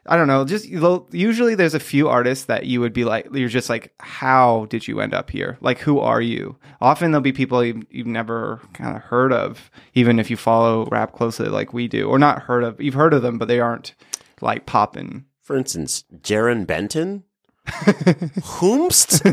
I 0.05 0.17
don't 0.17 0.27
know. 0.27 0.43
Just 0.43 0.67
usually, 0.67 1.55
there's 1.55 1.73
a 1.73 1.79
few 1.79 2.09
artists 2.09 2.45
that 2.45 2.65
you 2.65 2.81
would 2.81 2.91
be 2.91 3.05
like, 3.05 3.27
you're 3.33 3.47
just 3.47 3.69
like, 3.69 3.93
how 3.99 4.65
did 4.69 4.87
you 4.87 4.99
end 4.99 5.13
up 5.13 5.29
here? 5.29 5.57
Like, 5.61 5.79
who 5.79 5.99
are 5.99 6.21
you? 6.21 6.57
Often 6.81 7.11
there'll 7.11 7.21
be 7.21 7.31
people 7.31 7.63
you, 7.63 7.83
you've 7.89 8.07
never 8.07 8.59
kind 8.73 8.95
of 8.95 9.03
heard 9.03 9.31
of, 9.31 9.71
even 9.93 10.19
if 10.19 10.29
you 10.29 10.35
follow 10.35 10.85
rap 10.87 11.13
closely, 11.13 11.47
like 11.47 11.73
we 11.73 11.87
do, 11.87 12.07
or 12.09 12.19
not 12.19 12.43
heard 12.43 12.63
of. 12.63 12.81
You've 12.81 12.95
heard 12.95 13.13
of 13.13 13.21
them, 13.21 13.37
but 13.37 13.47
they 13.47 13.61
aren't 13.61 13.95
like 14.41 14.65
popping. 14.65 15.25
For 15.41 15.55
instance, 15.55 16.03
Jarren 16.21 16.67
Benton, 16.67 17.23
Whomst, 17.65 19.23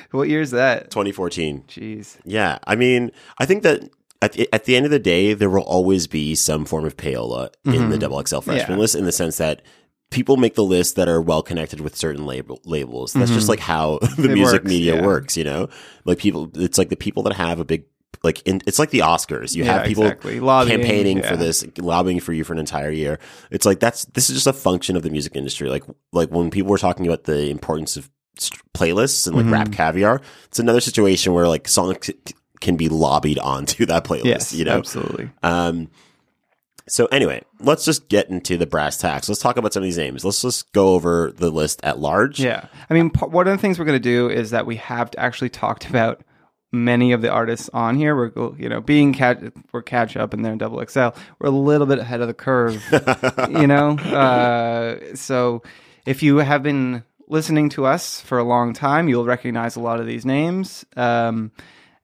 what 0.10 0.28
year 0.28 0.42
is 0.42 0.50
that? 0.50 0.90
2014. 0.90 1.64
Jeez. 1.68 2.18
Yeah, 2.24 2.58
I 2.66 2.76
mean, 2.76 3.12
I 3.38 3.46
think 3.46 3.62
that 3.62 3.88
at 4.22 4.32
the, 4.32 4.48
at 4.52 4.64
the 4.64 4.76
end 4.76 4.84
of 4.84 4.90
the 4.90 4.98
day, 4.98 5.32
there 5.34 5.48
will 5.50 5.62
always 5.62 6.06
be 6.06 6.34
some 6.34 6.64
form 6.64 6.84
of 6.84 6.96
payola 6.96 7.50
in 7.64 7.88
the 7.90 7.98
double 7.98 8.22
XL 8.24 8.40
freshman 8.40 8.62
Mm-hmm. 8.64 8.72
Yeah. 8.72 8.78
list, 8.78 8.94
in 8.94 9.04
the 9.06 9.12
sense 9.12 9.38
that 9.38 9.62
people 10.10 10.36
make 10.36 10.54
the 10.56 10.64
list 10.64 10.96
that 10.96 11.08
are 11.08 11.20
well 11.22 11.42
connected 11.42 11.80
with 11.80 11.96
certain 11.96 12.26
label 12.26 12.60
labels. 12.64 13.12
That's 13.12 13.30
just 13.30 13.48
like 13.48 13.60
how 13.60 13.98
the 14.00 14.06
Mm-hmm. 14.08 14.24
It 14.24 14.34
music 14.34 14.52
works, 14.62 14.68
media 14.68 14.94
yeah. 14.96 15.06
works, 15.06 15.36
you 15.36 15.44
know. 15.44 15.68
Like 16.04 16.18
people, 16.18 16.50
it's 16.54 16.78
like 16.78 16.88
the 16.90 16.96
people 16.96 17.22
that 17.24 17.34
have 17.34 17.60
a 17.60 17.64
big 17.64 17.84
like 18.22 18.42
in, 18.46 18.60
it's 18.66 18.78
like 18.78 18.90
the 18.90 18.98
Oscars. 18.98 19.54
You 19.54 19.64
Yeah, 19.64 19.72
have 19.78 19.86
people 19.86 20.02
exactly. 20.04 20.40
Lobbying, 20.40 20.80
campaigning 20.80 21.22
for 21.22 21.36
this, 21.36 21.64
lobbying 21.78 22.20
for 22.20 22.32
you 22.34 22.44
for 22.44 22.52
an 22.52 22.58
entire 22.58 22.90
year. 22.90 23.18
It's 23.50 23.64
like 23.64 23.80
that's 23.80 24.04
this 24.06 24.28
is 24.28 24.34
just 24.36 24.46
a 24.46 24.52
function 24.52 24.96
of 24.96 25.02
the 25.02 25.10
music 25.10 25.34
industry. 25.36 25.70
Like 25.70 25.84
like 26.12 26.28
when 26.28 26.50
people 26.50 26.70
were 26.70 26.76
talking 26.78 27.06
about 27.06 27.24
the 27.24 27.48
importance 27.48 27.96
of 27.96 28.10
playlists 28.74 29.26
and 29.26 29.36
like 29.36 29.46
Mm-hmm. 29.46 29.72
RapCaviar, 29.72 30.20
it's 30.46 30.58
another 30.58 30.80
situation 30.80 31.32
where 31.32 31.48
like 31.48 31.66
songs 31.68 32.06
c- 32.06 32.14
can 32.60 32.76
be 32.76 32.88
lobbied 32.88 33.38
onto 33.38 33.86
that 33.86 34.04
playlist. 34.04 34.24
Yes, 34.24 34.52
you 34.52 34.64
know. 34.64 34.78
absolutely. 34.78 35.30
Um. 35.42 35.88
So 36.88 37.06
anyway, 37.06 37.44
let's 37.60 37.84
just 37.84 38.08
get 38.08 38.30
into 38.30 38.56
the 38.56 38.66
brass 38.66 38.98
tacks. 38.98 39.28
Let's 39.28 39.40
talk 39.40 39.56
about 39.56 39.72
some 39.72 39.82
of 39.82 39.84
these 39.84 39.98
names. 39.98 40.24
Let's 40.24 40.42
just 40.42 40.72
go 40.72 40.94
over 40.94 41.32
the 41.36 41.48
list 41.50 41.80
at 41.84 42.00
large. 42.00 42.40
Yeah. 42.40 42.66
I 42.88 42.94
mean, 42.94 43.10
p- 43.10 43.26
one 43.26 43.46
of 43.46 43.52
the 43.52 43.58
things 43.58 43.78
we're 43.78 43.84
going 43.84 43.94
to 43.94 44.00
do 44.00 44.28
is 44.28 44.50
that 44.50 44.66
we 44.66 44.74
have 44.76 45.10
actually 45.16 45.50
talked 45.50 45.88
about 45.88 46.22
many 46.72 47.12
of 47.12 47.22
the 47.22 47.30
artists 47.30 47.70
on 47.72 47.96
here. 47.96 48.16
We're, 48.16 48.32
you 48.56 48.68
know, 48.68 48.80
being 48.80 49.12
catch, 49.12 49.40
we're 49.70 49.82
catch 49.82 50.16
up 50.16 50.34
and 50.34 50.44
they're 50.44 50.52
in 50.52 50.58
double 50.58 50.84
XL. 50.84 51.10
We're 51.38 51.48
a 51.48 51.50
little 51.50 51.86
bit 51.86 52.00
ahead 52.00 52.22
of 52.22 52.26
the 52.26 52.34
curve, 52.34 52.82
you 53.50 53.68
know? 53.68 53.90
Uh, 53.90 55.14
so 55.14 55.62
if 56.06 56.24
you 56.24 56.38
have 56.38 56.64
been 56.64 57.04
listening 57.28 57.68
to 57.70 57.86
us 57.86 58.20
for 58.20 58.38
a 58.38 58.44
long 58.44 58.72
time, 58.72 59.08
you'll 59.08 59.26
recognize 59.26 59.76
a 59.76 59.80
lot 59.80 60.00
of 60.00 60.06
these 60.06 60.24
names. 60.24 60.84
Um, 60.96 61.52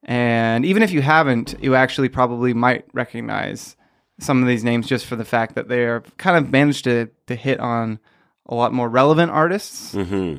and 0.06 0.64
even 0.64 0.82
if 0.82 0.92
you 0.92 1.02
haven't, 1.02 1.56
you 1.60 1.74
actually 1.74 2.08
probably 2.08 2.54
might 2.54 2.84
recognize 2.92 3.76
some 4.20 4.40
of 4.40 4.48
these 4.48 4.64
names 4.64 4.86
just 4.86 5.04
for 5.04 5.16
the 5.16 5.24
fact 5.24 5.56
that 5.56 5.68
they're 5.68 6.00
kind 6.16 6.36
of 6.36 6.50
managed 6.50 6.84
to, 6.84 7.10
to 7.26 7.34
hit 7.34 7.60
on 7.60 7.98
a 8.46 8.54
lot 8.54 8.72
more 8.72 8.88
relevant 8.88 9.32
artists 9.32 9.92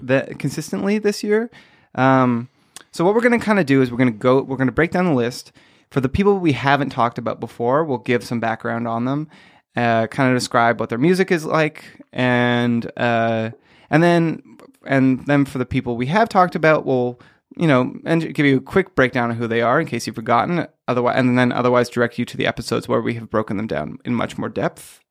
that 0.04 0.40
consistently 0.40 0.98
this 0.98 1.22
year. 1.22 1.52
Um, 1.96 2.48
so 2.92 3.04
what 3.04 3.14
we're 3.14 3.22
going 3.22 3.38
to 3.38 3.46
kind 3.46 3.60
of 3.60 3.66
do 3.66 3.82
is 3.82 3.92
we're 3.92 3.98
going 3.98 4.12
to 4.12 4.18
go, 4.18 4.42
we're 4.42 4.56
going 4.56 4.68
to 4.68 4.74
break 4.74 4.92
down 4.92 5.06
the 5.06 5.14
list 5.14 5.52
for 5.92 6.00
the 6.00 6.10
people 6.10 6.40
we 6.40 6.54
haven't 6.54 6.90
talked 6.90 7.18
about 7.18 7.40
before. 7.42 7.84
We'll 7.84 7.98
give 7.98 8.24
some 8.24 8.40
background 8.40 8.88
on 8.88 9.04
them, 9.04 9.30
uh, 9.76 10.08
kind 10.08 10.32
of 10.32 10.38
describe 10.38 10.80
what 10.80 10.88
their 10.90 10.98
music 10.98 11.30
is 11.30 11.46
like, 11.46 11.84
and 12.14 12.90
uh, 12.98 13.52
and 13.90 14.02
then 14.02 14.42
and 14.86 15.26
then 15.28 15.44
for 15.46 15.58
the 15.58 15.66
people 15.66 15.98
we 15.98 16.08
have 16.08 16.30
talked 16.30 16.56
about, 16.56 16.86
we'll 16.86 17.20
you 17.58 17.68
know 17.68 17.94
and 18.06 18.34
give 18.34 18.46
you 18.46 18.58
a 18.58 18.62
quick 18.62 18.96
breakdown 18.96 19.32
of 19.32 19.38
who 19.38 19.48
they 19.48 19.62
are 19.62 19.80
in 19.80 19.88
case 19.88 20.08
you've 20.08 20.16
forgotten. 20.16 20.68
Otherwise, 20.88 21.16
and 21.18 21.38
then 21.38 21.52
otherwise 21.52 21.90
direct 21.90 22.18
you 22.18 22.26
to 22.26 22.38
the 22.38 22.48
episodes 22.48 22.88
where 22.88 23.02
we 23.02 23.16
have 23.16 23.30
broken 23.30 23.58
them 23.58 23.68
down 23.68 23.98
in 24.06 24.14
much 24.16 24.38
more 24.38 24.50
depth. 24.50 25.02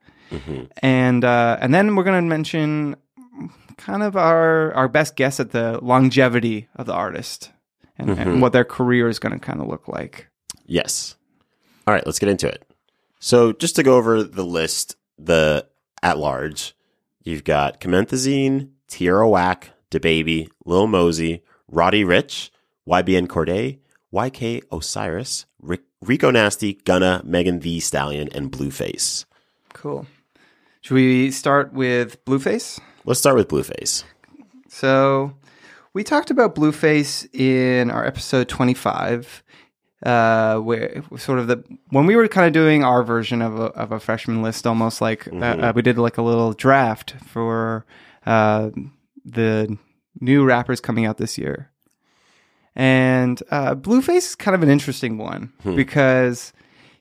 And 0.83 1.25
uh, 1.25 1.59
and 1.61 1.73
then 1.75 1.95
we're 1.95 2.05
going 2.05 2.23
to 2.23 2.29
mention 2.29 2.97
kind 3.77 4.03
of 4.03 4.17
our 4.17 4.73
our 4.75 4.89
best 4.89 5.17
guess 5.17 5.39
at 5.39 5.51
the 5.51 5.79
longevity 5.83 6.69
of 6.77 6.87
the 6.87 6.95
artist 6.95 7.53
and, 7.99 8.11
and 8.11 8.43
what 8.43 8.53
their 8.53 8.65
career 8.65 9.09
is 9.09 9.19
going 9.19 9.33
to 9.33 9.39
kind 9.39 9.61
of 9.61 9.69
look 9.69 9.89
like. 9.89 10.29
Yes. 10.67 11.17
All 11.87 11.95
right, 11.95 12.05
let's 12.05 12.19
get 12.19 12.29
into 12.29 12.49
it. 12.49 12.69
So, 13.21 13.53
just 13.53 13.77
to 13.77 13.83
go 13.83 13.97
over 13.97 14.23
the 14.23 14.45
list, 14.45 14.97
the 15.19 15.67
at 16.03 16.19
large, 16.19 16.75
you've 17.23 17.45
got 17.45 17.81
Comethazine, 17.81 18.71
Tierra 18.89 19.29
Whack, 19.29 19.71
DaBaby, 19.91 20.49
Lil 20.65 20.87
Mosey, 20.87 21.43
Roddy 21.77 22.05
Ricch, 22.05 22.49
YBN 22.89 23.27
Cordae, 23.27 23.79
YK 24.11 24.63
Osiris, 24.73 25.45
Rick 25.61 25.83
Rico 26.01 26.31
Nasty, 26.31 26.73
Gunna, 26.73 27.21
Megan 27.23 27.61
Thee 27.61 27.81
Stallion, 27.81 28.31
and 28.35 28.51
Blueface. 28.51 29.27
Cool. 29.75 30.07
Should 30.81 30.95
we 30.95 31.31
start 31.31 31.75
with 31.75 32.25
Blueface? 32.25 32.81
Let's 33.05 33.21
start 33.21 33.37
with 33.37 33.49
Blueface. 33.49 34.05
So, 34.71 35.35
we 35.93 36.03
talked 36.03 36.31
about 36.31 36.55
Blueface 36.55 37.29
in 37.35 37.91
our 37.91 38.07
episode 38.07 38.49
25, 38.49 39.43
uh, 40.07 40.57
where 40.57 41.05
sort 41.19 41.41
of 41.41 41.47
the 41.47 41.63
when 41.91 42.07
we 42.07 42.17
were 42.17 42.27
kind 42.27 42.47
of 42.47 42.55
doing 42.55 42.85
our 42.85 43.03
version 43.03 43.43
of 43.43 43.59
a, 43.59 43.65
of 43.65 43.93
a 43.93 44.01
freshman 44.01 44.41
list, 44.41 44.67
almost 44.67 45.03
like 45.03 45.29
uh, 45.31 45.45
uh, 45.45 45.73
we 45.77 45.83
did 45.83 45.99
like 45.99 46.17
a 46.17 46.23
little 46.23 46.55
draft 46.55 47.17
for 47.27 47.85
uh, 48.25 48.71
the 49.27 49.77
new 50.21 50.45
rappers 50.45 50.81
coming 50.81 51.05
out 51.07 51.19
this 51.19 51.39
year. 51.39 51.71
And 52.75 53.43
uh, 53.51 53.75
Blueface 53.75 54.17
is 54.19 54.35
kind 54.35 54.55
of 54.55 54.63
an 54.63 54.69
interesting 54.69 55.17
one 55.19 55.53
because 55.65 56.53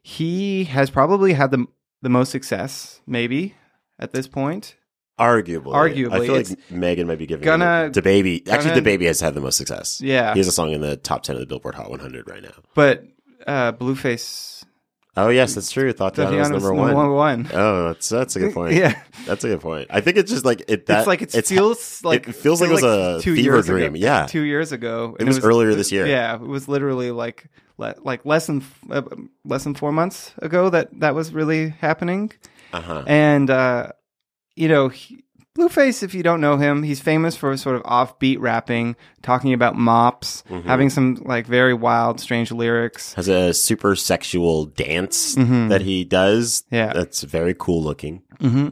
he 0.02 0.64
has 0.66 0.90
probably 0.90 1.34
had 1.34 1.52
the 1.52 1.66
the 2.02 2.10
most 2.10 2.30
success, 2.32 3.02
maybe 3.08 3.56
at 4.00 4.12
this 4.12 4.28
point. 4.28 4.76
Arguably, 5.20 5.74
Arguably, 5.74 6.12
I 6.12 6.26
feel 6.26 6.36
like 6.36 6.72
Megan 6.72 7.08
might 7.08 7.18
be 7.18 7.26
giving 7.26 7.46
gonna- 7.46 7.90
DaBaby. 7.92 8.48
Actually, 8.50 8.82
DaBaby 8.82 9.06
has 9.06 9.22
had 9.22 9.34
the 9.34 9.40
most 9.42 9.58
success. 9.58 10.02
Yeah. 10.02 10.34
he 10.34 10.40
has 10.40 10.48
a 10.48 10.52
song 10.52 10.72
in 10.72 10.82
the 10.82 10.98
top 10.98 11.24
ten 11.24 11.36
of 11.36 11.40
the 11.40 11.46
Billboard 11.46 11.76
Hot 11.76 11.90
100 11.90 12.28
right 12.30 12.44
now. 12.44 12.52
But 12.74 13.06
uh, 13.48 13.72
Blueface, 13.72 14.64
Oh 15.18 15.30
yes, 15.30 15.56
that's 15.56 15.72
true. 15.72 15.92
Thought 15.94 16.16
that 16.16 16.32
was 16.32 16.50
number 16.50 16.74
one. 16.74 16.94
number 16.94 17.14
one. 17.14 17.48
Oh, 17.54 17.88
that's 17.88 18.10
that's 18.10 18.36
a 18.36 18.40
good 18.40 18.54
point. 18.60 18.74
Yeah. 18.76 19.02
that's 19.26 19.44
a 19.44 19.48
good 19.48 19.62
point. 19.62 19.88
I 19.90 20.02
think 20.02 20.18
it's 20.18 20.32
just 20.32 20.44
like 20.46 20.64
it. 20.68 20.86
That, 20.88 21.00
it's 21.00 21.08
like 21.08 21.22
it 21.22 21.32
feels 21.46 22.04
like 22.04 22.28
it 22.28 22.36
feels 22.36 22.62
like, 22.62 22.70
it 22.70 22.74
was 22.74 22.84
a 22.84 23.20
two 23.22 23.36
fever 23.36 23.56
years 23.56 23.66
dream. 23.66 23.96
Ago, 23.96 24.04
Yeah, 24.06 24.26
two 24.26 24.42
years 24.42 24.72
ago. 24.72 25.16
It 25.20 25.26
was 25.26 25.44
earlier 25.44 25.74
this 25.76 25.92
year. 25.92 26.06
Yeah, 26.06 26.36
it 26.36 26.42
was 26.42 26.68
literally 26.68 27.12
like 27.12 27.48
le- 27.78 27.96
like 28.02 28.26
less 28.26 28.48
than 28.48 28.64
uh, 28.90 29.04
less 29.46 29.64
than 29.64 29.74
four 29.76 29.92
months 29.92 30.34
ago 30.40 30.70
that 30.70 31.00
that 31.00 31.16
was 31.16 31.34
really 31.34 31.70
happening. 31.70 32.32
uh 32.74 32.82
huh. 32.82 33.04
And 33.08 33.50
uh, 33.50 33.92
you 34.56 34.68
know, 34.68 34.90
he, 34.90 35.25
Blueface, 35.56 36.04
if 36.04 36.14
you 36.14 36.22
don't 36.22 36.42
know 36.42 36.58
him, 36.58 36.84
he's 36.84 37.00
famous 37.00 37.36
for 37.36 37.56
sort 37.56 37.78
of 37.78 37.84
offbeat 37.84 38.40
rapping, 38.40 38.96
talking 39.22 39.54
about 39.54 39.76
mops, 39.76 40.44
Mm-hmm. 40.50 40.68
having 40.68 40.90
some 40.90 41.16
like 41.26 41.48
very 41.48 41.74
wild, 41.74 42.20
strange 42.20 42.52
lyrics. 42.52 43.14
Has 43.14 43.28
a 43.30 43.54
super 43.54 43.96
sexual 43.96 44.66
dance 44.66 45.36
that 45.36 45.82
he 45.82 46.04
does. 46.04 46.64
Mm-hmm. 46.64 46.76
Yeah. 46.76 46.94
that's 46.94 47.24
very 47.24 47.56
cool 47.58 47.82
looking. 47.82 48.22
hmm 48.42 48.70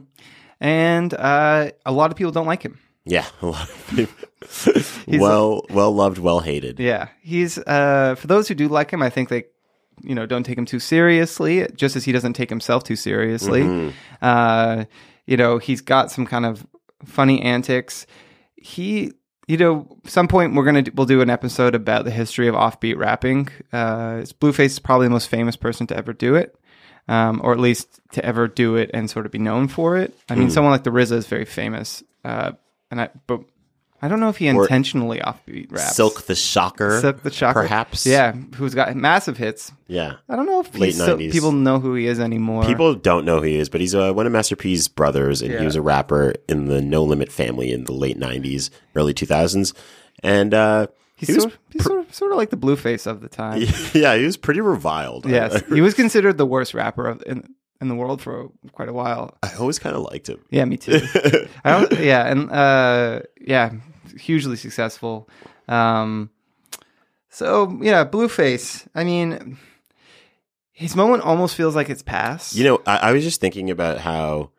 And 0.60 1.14
uh, 1.14 1.70
a 1.86 1.92
lot 1.92 2.10
of 2.10 2.16
people 2.18 2.32
don't 2.32 2.46
like 2.46 2.62
him. 2.62 2.78
Yeah, 3.06 3.26
a 3.42 3.46
lot 3.46 3.68
of 3.68 3.86
people. 3.96 4.14
well, 5.20 5.62
well 5.70 5.94
loved, 5.94 6.18
well 6.18 6.40
hated. 6.40 6.78
Yeah, 6.80 7.08
he's 7.22 7.58
uh, 7.58 8.14
for 8.16 8.26
those 8.26 8.48
who 8.48 8.54
do 8.54 8.68
like 8.68 8.90
him, 8.90 9.02
I 9.02 9.10
think 9.10 9.28
they, 9.30 9.44
you 10.02 10.14
know, 10.14 10.26
don't 10.26 10.42
take 10.44 10.56
him 10.58 10.64
too 10.66 10.80
seriously, 10.80 11.66
just 11.74 11.96
as 11.96 12.04
he 12.04 12.12
doesn't 12.12 12.32
take 12.34 12.48
himself 12.50 12.84
too 12.84 12.96
seriously. 12.96 13.62
Mm-hmm. 13.62 13.90
Uh, 14.22 14.84
you 15.26 15.36
know, 15.36 15.58
he's 15.58 15.80
got 15.80 16.10
some 16.10 16.26
kind 16.26 16.46
of 16.46 16.66
funny 17.04 17.42
antics. 17.42 18.06
He, 18.56 19.12
you 19.46 19.56
know, 19.56 19.98
some 20.06 20.28
point 20.28 20.54
we're 20.54 20.64
gonna 20.64 20.82
do, 20.82 20.92
we'll 20.94 21.06
do 21.06 21.20
an 21.20 21.30
episode 21.30 21.74
about 21.74 22.04
the 22.04 22.10
history 22.10 22.48
of 22.48 22.54
offbeat 22.54 22.96
rapping. 22.96 23.48
Uh, 23.72 24.24
Blueface 24.40 24.66
is 24.66 24.78
probably 24.78 25.06
the 25.06 25.12
most 25.12 25.28
famous 25.28 25.56
person 25.56 25.86
to 25.88 25.96
ever 25.96 26.12
do 26.12 26.34
it. 26.34 26.56
Um, 27.06 27.42
or 27.44 27.52
at 27.52 27.60
least 27.60 28.00
to 28.12 28.24
ever 28.24 28.48
do 28.48 28.76
it 28.76 28.90
and 28.94 29.10
sort 29.10 29.26
of 29.26 29.32
be 29.32 29.38
known 29.38 29.68
for 29.68 29.98
it. 29.98 30.18
I 30.30 30.36
mean, 30.36 30.48
someone 30.48 30.70
like 30.70 30.84
the 30.84 30.90
RZA 30.90 31.12
is 31.12 31.26
very 31.26 31.44
famous, 31.44 32.02
uh, 32.24 32.52
and 32.90 32.98
I, 32.98 33.10
but 33.26 33.40
I 34.04 34.08
don't 34.08 34.20
know 34.20 34.28
if 34.28 34.36
he 34.36 34.48
intentionally 34.48 35.18
offbeat 35.20 35.72
raps. 35.72 35.96
Silk 35.96 36.26
the 36.26 36.34
Shocker, 36.34 37.00
Silk 37.00 37.22
the 37.22 37.30
Shocker. 37.30 37.62
perhaps. 37.62 38.04
Yeah, 38.04 38.32
who's 38.32 38.74
got 38.74 38.94
massive 38.94 39.38
hits. 39.38 39.72
yeah. 39.88 40.16
I 40.28 40.36
don't 40.36 40.44
know 40.44 40.60
if 40.60 40.74
Late 40.78 40.88
he's 40.88 40.98
so, 40.98 41.16
90s. 41.16 41.32
people 41.32 41.52
know 41.52 41.78
who 41.78 41.94
he 41.94 42.06
is 42.06 42.20
anymore. 42.20 42.64
People 42.66 42.94
don't 42.94 43.24
know 43.24 43.36
who 43.38 43.44
he 43.46 43.56
is, 43.56 43.70
but 43.70 43.80
he's 43.80 43.94
uh, 43.94 44.12
one 44.12 44.26
of 44.26 44.32
Master 44.32 44.56
P's 44.56 44.88
brothers, 44.88 45.40
and 45.40 45.50
Yeah. 45.52 45.60
he 45.60 45.64
was 45.64 45.74
a 45.74 45.80
rapper 45.80 46.34
in 46.50 46.66
the 46.66 46.82
No 46.82 47.02
Limit 47.02 47.32
family 47.32 47.72
in 47.72 47.84
the 47.84 47.92
late 47.92 48.18
'90s, 48.18 48.68
early 48.94 49.14
2000s, 49.14 49.72
and 50.22 50.52
uh, 50.52 50.86
he's, 51.16 51.28
he 51.28 51.34
was 51.36 51.42
sort, 51.44 51.54
he's 51.70 51.84
sort, 51.84 52.00
of, 52.00 52.14
sort 52.14 52.30
of 52.32 52.36
like 52.36 52.50
the 52.50 52.58
Blueface 52.58 53.06
of 53.06 53.22
the 53.22 53.28
time. 53.30 53.62
yeah, 53.94 54.14
he 54.16 54.26
was 54.26 54.36
pretty 54.36 54.60
reviled. 54.60 55.24
yes, 55.28 55.62
he 55.72 55.80
was 55.80 55.94
considered 55.94 56.36
the 56.36 56.46
worst 56.46 56.74
rapper 56.74 57.06
of, 57.08 57.22
in 57.24 57.54
in 57.80 57.88
the 57.88 57.94
world 57.94 58.20
for 58.20 58.48
quite 58.72 58.88
a 58.88 58.92
while. 58.92 59.36
I 59.42 59.54
always 59.54 59.78
kind 59.78 59.96
of 59.96 60.02
liked 60.02 60.28
him. 60.28 60.44
Yeah, 60.50 60.64
me 60.66 60.76
too. 60.76 61.00
I 61.64 61.72
don't, 61.80 61.98
yeah, 62.00 62.26
and 62.26 62.50
uh, 62.50 63.20
yeah, 63.40 63.72
hugely 64.18 64.56
successful. 64.56 65.28
Um, 65.68 66.30
so 67.28 67.78
yeah, 67.80 68.04
Blueface. 68.04 68.86
I 68.94 69.04
mean, 69.04 69.58
his 70.72 70.96
moment 70.96 71.22
almost 71.22 71.54
feels 71.56 71.74
like 71.74 71.90
it's 71.90 72.02
past. 72.02 72.54
You 72.54 72.64
know, 72.64 72.82
I, 72.86 72.96
I 72.96 73.12
was 73.12 73.24
just 73.24 73.40
thinking 73.40 73.70
about 73.70 73.98
how 73.98 74.50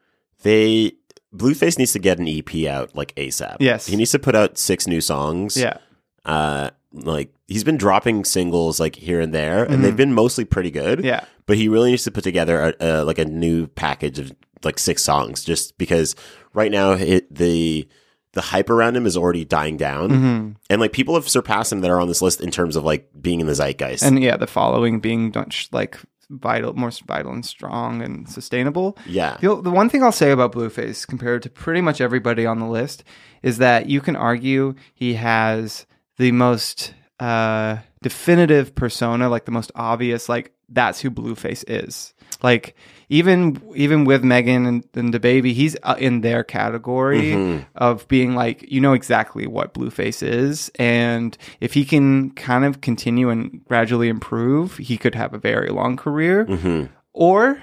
they 0.43 0.93
Blueface 1.33 1.77
needs 1.77 1.93
to 1.93 2.00
get 2.00 2.19
an 2.19 2.27
EP 2.27 2.67
out 2.67 2.95
like 2.95 3.13
ASAP. 3.15 3.57
Yes. 3.59 3.85
he 3.88 3.95
needs 3.95 4.12
to 4.12 4.19
put 4.19 4.35
out 4.35 4.57
six 4.57 4.88
new 4.88 5.01
songs. 5.01 5.57
yeah, 5.57 5.77
uh, 6.25 6.71
like 6.93 7.33
he's 7.47 7.63
been 7.63 7.77
dropping 7.77 8.24
singles 8.24 8.79
like 8.79 8.95
here 8.95 9.19
and 9.19 9.33
there, 9.33 9.65
and 9.65 9.83
they've 9.83 9.95
been 9.95 10.13
mostly 10.13 10.45
pretty 10.45 10.71
good. 10.71 11.00
Mm-hmm. 11.00 11.07
yeah. 11.07 11.25
but 11.45 11.57
he 11.57 11.67
really 11.67 11.91
needs 11.91 12.03
to 12.05 12.12
put 12.12 12.24
together 12.24 12.74
a, 12.79 12.85
a, 12.85 13.03
like 13.03 13.19
a 13.19 13.25
new 13.25 13.67
package 13.67 14.17
of 14.19 14.31
like 14.63 14.79
six 14.79 15.03
songs, 15.03 15.43
just 15.43 15.77
because 15.77 16.15
right 16.53 16.71
now 16.71 16.91
it, 16.93 17.33
the 17.33 17.88
the 18.36 18.42
hype 18.42 18.70
around 18.70 18.96
him 18.96 19.06
is 19.08 19.18
already 19.18 19.44
dying 19.44 19.75
down, 19.77 20.10
Mm-hmm. 20.12 20.51
and 20.70 20.80
like 20.82 20.94
people 20.94 21.15
have 21.15 21.27
surpassed 21.27 21.72
him 21.72 21.82
that 21.82 21.89
are 21.89 22.00
on 22.00 22.08
this 22.08 22.22
list 22.22 22.39
in 22.42 22.51
terms 22.51 22.75
of 22.75 22.84
like 22.84 23.10
being 23.20 23.39
in 23.42 23.48
the 23.48 23.54
zeitgeist. 23.56 24.04
and 24.04 24.22
yeah, 24.22 24.38
the 24.38 24.46
following 24.48 25.00
being 25.00 25.32
much 25.34 25.68
like 25.72 25.98
vital, 26.30 26.74
more 26.74 26.92
vital 27.08 27.32
and 27.32 27.46
strong 27.46 28.01
and 28.01 28.27
sustainable. 28.30 28.98
yeah, 29.06 29.38
The, 29.42 29.62
the 29.62 29.70
one 29.72 29.89
thing 29.89 30.04
I'll 30.04 30.12
say 30.12 30.32
about 30.32 30.51
Blueface, 30.54 31.06
compared 31.08 31.44
to 31.44 31.50
pretty 31.50 31.82
much 31.82 32.01
everybody 32.01 32.46
on 32.46 32.60
the 32.60 32.65
list, 32.68 33.04
is 33.44 33.58
that 33.60 33.88
you 33.89 34.01
can 34.01 34.15
argue 34.15 34.74
he 34.96 35.13
has 35.15 35.86
the 36.18 36.32
most 36.32 36.94
uh, 37.20 37.77
definitive 38.01 38.74
persona, 38.75 39.30
like 39.30 39.46
the 39.46 39.51
most 39.51 39.72
obvious, 39.75 40.27
like 40.30 40.51
that's 40.70 41.00
who 41.00 41.12
Blueface 41.12 41.63
is. 41.68 42.13
Like 42.42 42.75
even 43.09 43.62
even 43.75 44.05
with 44.05 44.24
Megan 44.24 44.65
and, 44.65 44.83
and 44.95 45.13
DaBaby, 45.13 45.53
he's 45.53 45.75
uh, 45.83 45.95
in 45.97 46.21
their 46.21 46.43
category 46.43 47.63
of 47.75 48.07
being 48.07 48.35
like 48.35 48.63
you 48.71 48.81
know 48.81 48.93
exactly 48.93 49.47
what 49.47 49.74
Blueface 49.74 50.21
is, 50.27 50.71
and 50.79 51.38
if 51.59 51.74
he 51.74 51.85
can 51.85 52.31
kind 52.31 52.65
of 52.65 52.81
continue 52.81 53.29
and 53.29 53.63
gradually 53.65 54.09
improve, 54.09 54.77
he 54.77 54.97
could 54.97 55.15
have 55.15 55.33
a 55.33 55.38
very 55.38 55.69
long 55.69 55.97
career. 55.97 56.45
Mhm. 56.45 56.89
Or 57.13 57.62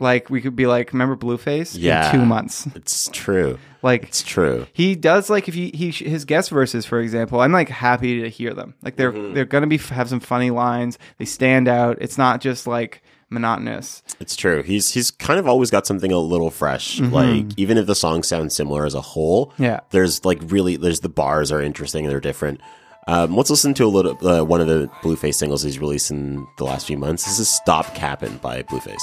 like 0.00 0.30
we 0.30 0.40
could 0.40 0.54
be 0.54 0.66
like, 0.66 0.92
remember 0.92 1.16
Blueface? 1.16 1.76
Yeah. 1.76 2.06
In 2.12 2.20
two 2.20 2.24
months. 2.26 2.66
it's 2.76 3.08
true. 3.12 3.58
Like 3.82 4.04
It's 4.04 4.22
true. 4.22 4.66
he 4.72 4.94
does 4.96 5.28
like 5.30 5.48
if 5.48 5.54
he, 5.54 5.70
he 5.70 5.90
his 5.90 6.24
guest 6.24 6.50
verses, 6.50 6.84
for 6.86 7.00
example, 7.00 7.40
I'm 7.40 7.52
like 7.52 7.68
happy 7.68 8.22
to 8.22 8.28
hear 8.28 8.54
them. 8.54 8.74
Like 8.82 8.96
they're 8.96 9.12
Mm-hmm. 9.12 9.34
they're 9.34 9.44
gonna 9.44 9.66
be 9.66 9.78
have 9.78 10.08
some 10.08 10.20
funny 10.20 10.50
lines. 10.50 10.98
They 11.18 11.24
stand 11.24 11.68
out. 11.68 11.98
It's 12.00 12.18
not 12.18 12.40
just 12.40 12.66
like 12.66 13.02
monotonous. 13.30 14.02
It's 14.20 14.36
true. 14.36 14.62
He's 14.62 14.90
he's 14.94 15.10
kind 15.10 15.38
of 15.38 15.46
always 15.46 15.70
got 15.70 15.86
something 15.86 16.12
a 16.12 16.18
little 16.18 16.50
fresh. 16.50 17.00
Like 17.00 17.46
even 17.56 17.76
if 17.78 17.86
the 17.86 17.94
songs 17.94 18.26
sound 18.28 18.52
similar 18.52 18.86
as 18.86 18.94
a 18.94 19.00
whole, 19.00 19.46
Mm-hmm. 19.52 19.62
Yeah. 19.64 19.80
there's 19.90 20.24
like 20.24 20.38
really 20.46 20.76
there's 20.76 21.00
the 21.00 21.08
bars 21.08 21.50
are 21.52 21.60
interesting. 21.62 22.04
And 22.04 22.12
they're 22.12 22.20
different. 22.20 22.60
Um, 23.06 23.34
let's 23.36 23.48
listen 23.48 23.72
to 23.74 23.84
a 23.84 23.88
little 23.88 24.16
uh, 24.26 24.44
one 24.44 24.60
of 24.60 24.66
the 24.66 24.88
Blueface 25.02 25.34
singles 25.36 25.62
he's 25.62 25.78
released 25.78 26.10
in 26.10 26.46
the 26.58 26.64
last 26.64 26.86
few 26.86 26.98
months. 26.98 27.24
This 27.24 27.38
is 27.38 27.48
"Stop 27.48 27.94
Capping" 27.94 28.36
by 28.38 28.62
Blueface. 28.64 29.00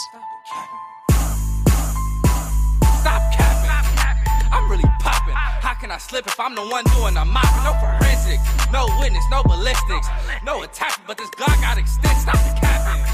Stop 3.02 3.22
capping. 3.34 4.50
I'm 4.52 4.70
really 4.70 4.84
popping. 5.00 5.34
How 5.36 5.74
can 5.76 5.92
I 5.92 5.98
slip 5.98 6.28
if 6.28 6.40
I'm 6.40 6.56
the 6.56 6.62
one 6.66 6.84
doing 6.96 7.14
the 7.14 7.26
mopping? 7.26 7.64
No 7.64 7.74
forensics, 7.80 8.44
no 8.72 8.86
witness, 9.00 9.24
no 9.32 9.44
ballistics, 9.44 10.08
no 10.44 10.64
attachment, 10.64 11.08
but 11.08 11.18
this 11.18 11.30
Glock 11.32 11.60
got 11.62 11.78
extended. 11.78 12.20
Stop 12.22 12.36
the 12.36 12.60
capping. 12.62 13.05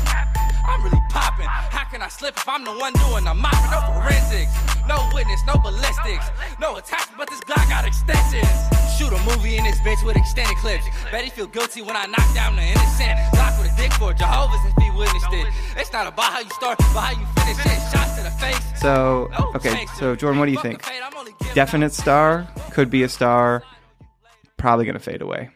I'm 0.66 0.84
really 0.84 1.02
popping. 1.10 1.48
How 1.48 1.86
can 1.86 2.02
I 2.02 2.08
slip 2.08 2.36
if 2.38 2.48
I'm 2.48 2.64
the 2.64 2.72
one 2.72 2.94
doing 2.94 3.24
the 3.26 3.34
mopping? 3.34 3.72
No 3.72 3.82
forensics, 3.94 4.52
no 4.88 5.10
witness, 5.14 5.42
no 5.48 5.56
ballistics, 5.60 6.26
no 6.60 6.76
attachment, 6.78 7.18
but 7.18 7.30
this 7.30 7.40
Glock 7.42 7.68
got 7.70 7.86
extensions. 7.86 8.48
Shoot 8.98 9.14
a 9.14 9.22
movie 9.26 9.58
in 9.58 9.64
this 9.64 9.80
bitch 9.80 10.06
with 10.06 10.16
extended 10.16 10.58
clips. 10.58 10.86
Bet 11.12 11.24
he 11.24 11.30
feel 11.30 11.48
guilty 11.48 11.82
when 11.82 11.96
I 11.96 12.06
knock 12.06 12.28
down 12.36 12.56
the 12.56 12.62
innocent. 12.62 13.18
Glock 13.34 13.58
with 13.62 13.72
a 13.72 13.76
dick 13.76 13.92
for 13.94 14.14
Jehovah's 14.14 14.62
if 14.66 14.84
he 14.84 14.90
witnessed 14.92 15.34
it. 15.34 15.48
It's 15.78 15.92
not 15.92 16.08
about 16.08 16.32
how 16.32 16.40
you 16.40 16.50
start, 16.52 16.78
but 16.78 17.02
how 17.02 17.12
you 17.20 17.26
finish 17.42 17.58
it. 17.66 17.80
Shots 17.92 18.18
to 18.18 18.24
the 18.24 18.32
face. 18.38 18.80
So 18.80 19.30
okay, 19.56 19.88
so 19.98 20.16
Jordan, 20.16 20.40
what 20.40 20.46
do 20.46 20.52
you 20.52 20.62
think? 20.62 20.84
fate, 20.84 21.02
I'm 21.04 21.16
only 21.18 21.34
giving 21.40 21.56
Definite 21.56 21.94
star, 21.94 22.48
could 22.72 22.90
be 22.90 23.04
a 23.04 23.10
star, 23.10 23.64
probably 24.58 24.86
gonna 24.86 25.00
fade 25.00 25.22
away. 25.22 25.50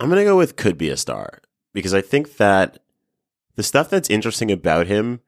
I'm 0.00 0.08
gonna 0.08 0.24
go 0.24 0.36
with 0.36 0.56
"Could 0.56 0.78
Be 0.78 0.88
a 0.88 0.96
Star" 0.96 1.40
because 1.74 1.92
I 1.94 2.00
think 2.00 2.38
that 2.38 2.78
the 3.60 3.64
stuff 3.64 3.90
that's 3.90 4.08
interesting 4.08 4.50
about 4.50 4.86
him 4.86 5.20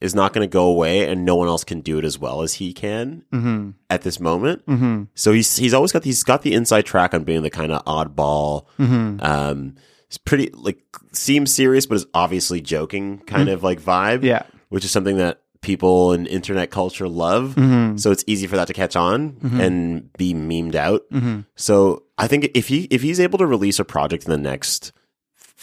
is 0.00 0.14
not 0.14 0.32
going 0.32 0.46
to 0.48 0.50
go 0.52 0.64
away, 0.66 1.06
and 1.06 1.24
no 1.24 1.36
one 1.36 1.48
else 1.48 1.64
can 1.64 1.80
do 1.82 1.98
it 1.98 2.04
as 2.04 2.18
well 2.18 2.40
as 2.42 2.54
he 2.54 2.72
can 2.72 3.24
Mm-hmm. 3.30 3.70
at 3.90 4.00
this 4.02 4.18
moment. 4.18 4.64
Mm-hmm. 4.66 5.02
So 5.14 5.32
he's 5.32 5.56
he's 5.56 5.74
always 5.74 5.92
got 5.92 6.02
he's 6.04 6.22
got 6.24 6.40
the 6.42 6.54
inside 6.54 6.86
track 6.86 7.12
on 7.14 7.24
being 7.24 7.42
the 7.42 7.50
kind 7.50 7.70
of 7.72 7.84
oddball, 7.84 8.66
Mm-hmm. 8.78 9.20
um, 9.20 9.74
it's 10.08 10.18
pretty 10.18 10.50
like 10.54 10.78
seems 11.12 11.54
serious, 11.54 11.84
but 11.86 11.96
is 11.96 12.06
obviously 12.14 12.60
joking 12.62 13.18
kind 13.26 13.48
of 13.50 13.62
like 13.62 13.80
vibe. 13.80 14.16
Mm-hmm. 14.18 14.26
Yeah. 14.26 14.42
which 14.70 14.84
is 14.84 14.90
something 14.90 15.18
that 15.18 15.40
people 15.60 16.12
in 16.12 16.26
internet 16.26 16.70
culture 16.70 17.08
love. 17.08 17.54
Mm-hmm. 17.56 17.96
So 17.96 18.10
it's 18.10 18.24
easy 18.26 18.46
for 18.46 18.56
that 18.56 18.66
to 18.68 18.74
catch 18.74 18.96
on 18.96 19.38
and 19.60 20.12
be 20.14 20.34
memed 20.34 20.74
out. 20.74 21.02
Mm-hmm. 21.12 21.40
So 21.56 22.02
I 22.18 22.26
think 22.28 22.50
if 22.54 22.68
he 22.68 22.84
if 22.90 23.02
he's 23.02 23.20
able 23.20 23.38
to 23.38 23.46
release 23.46 23.78
a 23.78 23.84
project 23.84 24.24
in 24.24 24.30
the 24.30 24.38
next 24.50 24.92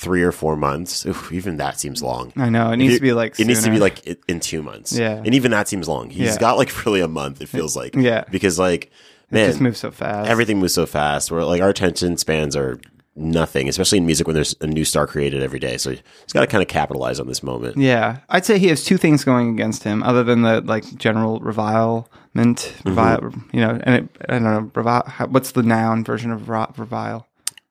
three 0.02 0.24
or 0.24 0.32
four 0.32 0.56
months, 0.58 1.06
oof, 1.06 1.32
even 1.32 1.58
that 1.58 1.80
seems 1.80 2.02
long. 2.02 2.34
I 2.36 2.50
know 2.50 2.72
it 2.72 2.78
needs 2.78 2.94
If 2.96 3.00
to 3.00 3.04
be 3.04 3.14
like 3.14 3.40
it 3.40 3.46
needs 3.46 3.64
to 3.64 3.70
be 3.70 3.78
like 3.80 4.06
in 4.28 4.40
two 4.40 4.64
months. 4.64 4.92
Yeah. 4.98 5.22
and 5.24 5.34
even 5.36 5.52
that 5.52 5.68
seems 5.68 5.88
long. 5.88 6.10
He's 6.10 6.34
Yeah. 6.34 6.38
got 6.40 6.58
like 6.58 6.86
really 6.86 7.02
a 7.02 7.08
month. 7.08 7.42
It 7.42 7.50
feels 7.50 7.76
like 7.76 7.96
Yeah. 7.96 8.24
because 8.32 8.58
like 8.58 8.90
man, 9.30 9.44
it 9.46 9.48
just 9.50 9.62
moves 9.62 9.80
so 9.80 9.92
fast. 9.92 10.28
everything 10.30 10.60
moves 10.60 10.74
so 10.74 10.86
fast. 10.86 11.32
Where 11.32 11.44
like 11.46 11.62
our 11.62 11.70
attention 11.70 12.18
spans 12.18 12.56
are 12.56 12.80
nothing, 13.16 13.68
especially 13.70 13.98
in 14.00 14.06
music 14.06 14.26
when 14.26 14.34
there's 14.34 14.56
a 14.62 14.68
new 14.68 14.86
star 14.86 15.06
created 15.06 15.44
every 15.44 15.60
day. 15.60 15.78
So 15.78 15.92
he's 15.92 16.34
got 16.34 16.42
to 16.42 16.48
kind 16.48 16.62
of 16.64 16.68
capitalize 16.70 17.20
on 17.20 17.28
this 17.28 17.44
moment. 17.44 17.78
Yeah, 17.78 18.20
I'd 18.30 18.46
say 18.46 18.58
he 18.58 18.68
has 18.70 18.84
two 18.84 18.98
things 18.98 19.24
going 19.24 19.50
against 19.50 19.84
him, 19.84 20.02
other 20.02 20.24
than 20.24 20.42
the 20.42 20.62
like 20.62 20.86
general 20.98 21.40
revilement, 21.42 22.08
Mm-hmm. 22.34 22.90
revile, 22.90 23.32
you 23.52 23.60
know, 23.60 23.78
and 23.84 23.96
it, 23.96 24.10
I 24.30 24.34
don't 24.40 24.44
know, 24.44 24.72
revile. 24.74 25.04
What's 25.30 25.52
the 25.52 25.64
noun 25.64 26.04
version 26.06 26.32
of 26.32 26.48
revile? 26.50 27.28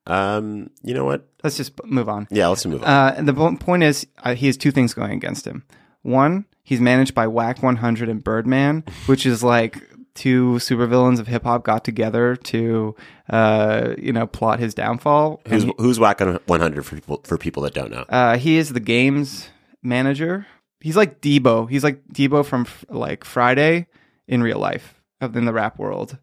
Um, 0.06 0.70
you 0.82 0.94
know 0.94 1.04
what? 1.04 1.28
Let's 1.44 1.56
just 1.56 1.72
move 1.84 2.08
on. 2.08 2.26
Yeah, 2.30 2.48
let's 2.48 2.64
move 2.66 2.82
on. 2.82 2.88
Uh, 2.88 3.14
and 3.16 3.28
the 3.28 3.56
point 3.56 3.82
is, 3.82 4.06
uh, 4.18 4.34
he 4.34 4.46
has 4.46 4.56
two 4.56 4.70
things 4.70 4.94
going 4.94 5.12
against 5.12 5.46
him. 5.46 5.64
One, 6.02 6.46
he's 6.62 6.80
managed 6.80 7.14
by 7.14 7.26
Wack 7.26 7.62
100 7.62 8.08
and 8.08 8.22
Birdman, 8.24 8.84
which 9.06 9.26
is 9.26 9.42
like 9.44 9.86
two 10.14 10.54
supervillains 10.54 11.20
of 11.20 11.28
hip 11.28 11.44
hop 11.44 11.62
got 11.64 11.84
together 11.84 12.34
to, 12.36 12.94
uh, 13.28 13.94
you 13.98 14.12
know, 14.12 14.26
plot 14.26 14.58
his 14.58 14.74
downfall. 14.74 15.40
Who's 15.48 15.64
he- 15.64 15.74
who's 15.78 16.00
Wack 16.00 16.20
100 16.20 16.82
for 16.84 16.94
people 16.96 17.20
for 17.24 17.38
people 17.38 17.62
that 17.64 17.74
don't 17.74 17.90
know? 17.90 18.04
Uh, 18.08 18.36
he 18.38 18.56
is 18.56 18.70
the 18.70 18.80
Game's 18.80 19.48
manager. 19.82 20.46
He's 20.80 20.96
like 20.96 21.20
Debo. 21.20 21.68
He's 21.68 21.84
like 21.84 22.02
Debo 22.08 22.44
from 22.44 22.62
f- 22.62 22.84
like 22.88 23.24
Friday 23.24 23.86
in 24.26 24.42
real 24.42 24.58
life, 24.58 24.94
in 25.20 25.44
the 25.44 25.52
rap 25.52 25.78
world. 25.78 26.18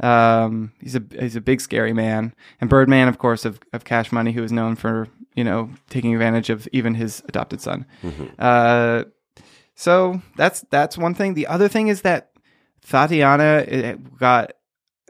Um, 0.00 0.72
he's 0.80 0.96
a 0.96 1.02
he's 1.18 1.36
a 1.36 1.40
big 1.40 1.60
scary 1.60 1.92
man, 1.92 2.34
and 2.60 2.70
Birdman, 2.70 3.08
of 3.08 3.18
course, 3.18 3.44
of 3.44 3.60
of 3.72 3.84
Cash 3.84 4.12
Money, 4.12 4.32
who 4.32 4.42
is 4.42 4.52
known 4.52 4.76
for 4.76 5.08
you 5.34 5.44
know 5.44 5.70
taking 5.88 6.14
advantage 6.14 6.50
of 6.50 6.68
even 6.72 6.94
his 6.94 7.22
adopted 7.28 7.60
son. 7.60 7.86
Uh, 8.38 9.04
so 9.74 10.20
that's 10.36 10.62
that's 10.70 10.96
one 10.98 11.14
thing. 11.14 11.34
The 11.34 11.46
other 11.46 11.68
thing 11.68 11.88
is 11.88 12.02
that 12.02 12.30
Thotiana 12.86 13.98
got 14.18 14.52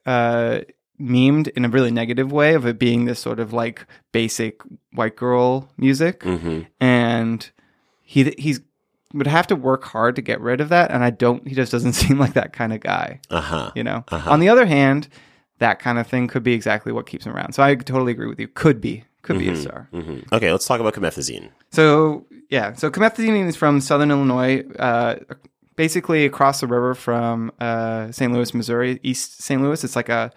uh 0.07 0.61
memed 1.01 1.49
in 1.49 1.65
a 1.65 1.69
really 1.69 1.91
negative 1.91 2.31
way 2.31 2.55
of 2.55 2.67
it 2.67 2.79
being 2.79 3.07
this 3.07 3.19
sort 3.19 3.41
of 3.41 3.53
like 3.53 3.87
basic 4.13 4.61
white 4.93 5.17
girl 5.17 5.71
music 5.79 6.23
hmm 6.23 6.61
and 6.79 7.51
he 8.03 8.35
he's 8.37 8.61
would 9.13 9.27
have 9.27 9.47
to 9.49 9.57
work 9.57 9.85
hard 9.85 10.17
to 10.17 10.23
get 10.23 10.41
rid 10.41 10.61
of 10.61 10.69
that 10.69 10.91
and 10.91 11.03
I 11.05 11.11
don't 11.11 11.47
he 11.47 11.55
just 11.55 11.73
doesn't 11.73 11.93
seem 12.03 12.19
like 12.19 12.35
that 12.35 12.53
kind 12.53 12.73
of 12.73 12.81
guy 12.81 13.21
Uh 13.31 13.41
huh. 13.41 13.71
you 13.75 13.83
know 13.85 14.05
Uh-huh. 14.09 14.31
on 14.31 14.41
the 14.41 14.49
other 14.49 14.67
hand 14.67 15.09
that 15.59 15.79
kind 15.79 15.99
of 15.99 16.07
thing 16.07 16.27
could 16.29 16.43
be 16.43 16.53
exactly 16.55 16.93
what 16.93 17.07
keeps 17.07 17.27
him 17.27 17.35
around 17.35 17.53
so 17.55 17.63
I 17.63 17.75
totally 17.75 18.13
agree 18.13 18.29
with 18.29 18.41
you 18.41 18.49
could 18.49 18.81
be 18.81 19.05
could 19.23 19.39
be 19.39 19.49
a 19.51 19.57
star 19.57 19.89
hmm 19.93 20.21
Okay, 20.33 20.51
let's 20.51 20.67
talk 20.67 20.81
about 20.81 20.95
comethazine. 20.95 21.51
so 21.71 22.27
yeah, 22.49 22.73
so 22.73 22.91
comethazine 22.91 23.47
is 23.47 23.55
from 23.55 23.81
Southern 23.81 24.11
Illinois, 24.11 24.65
uh, 24.79 25.17
basically 25.77 26.25
across 26.25 26.61
the 26.61 26.67
river 26.67 26.95
from 26.97 27.53
uh, 27.61 28.11
St. 28.11 28.33
Louis, 28.33 28.53
Missouri, 28.55 28.99
East 29.05 29.41
St. 29.41 29.63
Louis. 29.63 29.85
It's 29.85 29.95
like 29.95 30.09
a 30.09 30.33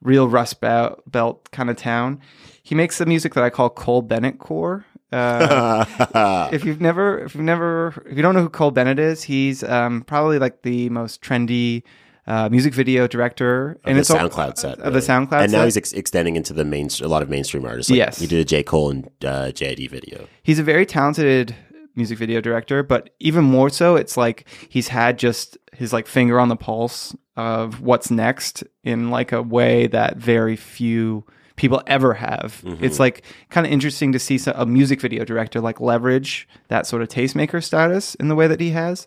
real 0.00 0.28
Rust 0.28 0.60
Belt, 0.62 1.02
belt 1.10 1.50
kind 1.50 1.68
of 1.68 1.76
town. 1.76 2.20
He 2.62 2.74
makes 2.74 2.96
the 2.96 3.04
music 3.04 3.34
that 3.34 3.44
I 3.44 3.50
call 3.50 3.68
Cole 3.68 4.00
Bennett 4.00 4.38
core. 4.38 4.86
Uh, 5.12 6.48
if 6.52 6.64
you've 6.64 6.80
never, 6.80 7.18
if 7.24 7.34
you've 7.34 7.44
never, 7.44 8.02
if 8.08 8.16
you 8.16 8.22
don't 8.22 8.34
know 8.34 8.42
who 8.42 8.48
Cole 8.48 8.70
Bennett 8.70 8.98
is, 8.98 9.22
he's 9.22 9.62
um, 9.64 10.02
probably 10.02 10.38
like 10.38 10.62
the 10.62 10.88
most 10.90 11.22
trendy 11.22 11.82
uh, 12.26 12.48
music 12.50 12.74
video 12.74 13.06
director, 13.06 13.78
and 13.84 13.96
the 13.96 14.00
it's 14.00 14.10
all- 14.10 14.18
SoundCloud 14.18 14.58
set 14.58 14.78
of 14.80 14.92
the 14.92 15.00
SoundCloud 15.00 15.44
and 15.44 15.52
now 15.52 15.58
set. 15.60 15.64
he's 15.64 15.76
ex- 15.78 15.92
extending 15.92 16.36
into 16.36 16.52
the 16.52 16.64
main 16.64 16.88
a 17.02 17.08
lot 17.08 17.22
of 17.22 17.30
mainstream 17.30 17.64
artists. 17.64 17.90
Like 17.90 17.96
Yes. 17.98 18.18
he 18.18 18.26
did 18.26 18.40
a 18.40 18.44
J 18.44 18.62
Cole 18.62 18.90
and 18.90 19.06
uh, 19.24 19.50
JID 19.52 19.88
video. 19.90 20.26
he's 20.42 20.58
a 20.58 20.62
very 20.62 20.84
talented 20.84 21.54
music 21.94 22.18
video 22.18 22.40
director, 22.40 22.82
but 22.82 23.10
even 23.18 23.44
more 23.44 23.70
so, 23.70 23.96
it's 23.96 24.16
like 24.16 24.46
he's 24.68 24.88
had 24.88 25.18
just 25.18 25.56
his 25.72 25.92
like 25.92 26.06
finger 26.06 26.38
on 26.38 26.48
the 26.48 26.56
pulse 26.56 27.16
of 27.36 27.80
what's 27.80 28.10
next 28.10 28.62
in 28.84 29.10
like 29.10 29.32
a 29.32 29.40
way 29.42 29.86
that 29.86 30.16
very 30.18 30.54
few 30.56 31.24
people 31.58 31.82
ever 31.86 32.14
have. 32.14 32.62
It's 32.80 32.98
like 32.98 33.22
kind 33.50 33.66
of 33.66 33.72
interesting 33.72 34.12
to 34.12 34.18
see 34.18 34.38
a 34.54 34.64
music 34.64 35.00
video 35.00 35.24
director 35.24 35.60
like 35.60 35.80
leverage 35.80 36.48
that 36.68 36.86
sort 36.86 37.02
of 37.02 37.08
tastemaker 37.08 37.62
status 37.62 38.14
in 38.14 38.28
the 38.28 38.34
way 38.34 38.46
that 38.46 38.60
he 38.60 38.70
has. 38.70 39.06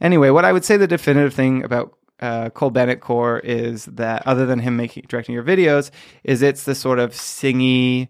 Anyway, 0.00 0.30
what 0.30 0.44
I 0.44 0.52
would 0.52 0.64
say 0.64 0.76
the 0.76 0.88
definitive 0.88 1.34
thing 1.34 1.62
about 1.62 1.96
uh, 2.20 2.50
Cole 2.50 2.70
Bennett 2.70 3.00
Core 3.00 3.38
is 3.40 3.84
that 3.86 4.26
other 4.26 4.46
than 4.46 4.58
him 4.60 4.76
making 4.76 5.04
directing 5.08 5.34
your 5.34 5.44
videos, 5.44 5.90
is 6.24 6.40
it's 6.42 6.64
the 6.64 6.74
sort 6.74 6.98
of 6.98 7.10
singy, 7.12 8.08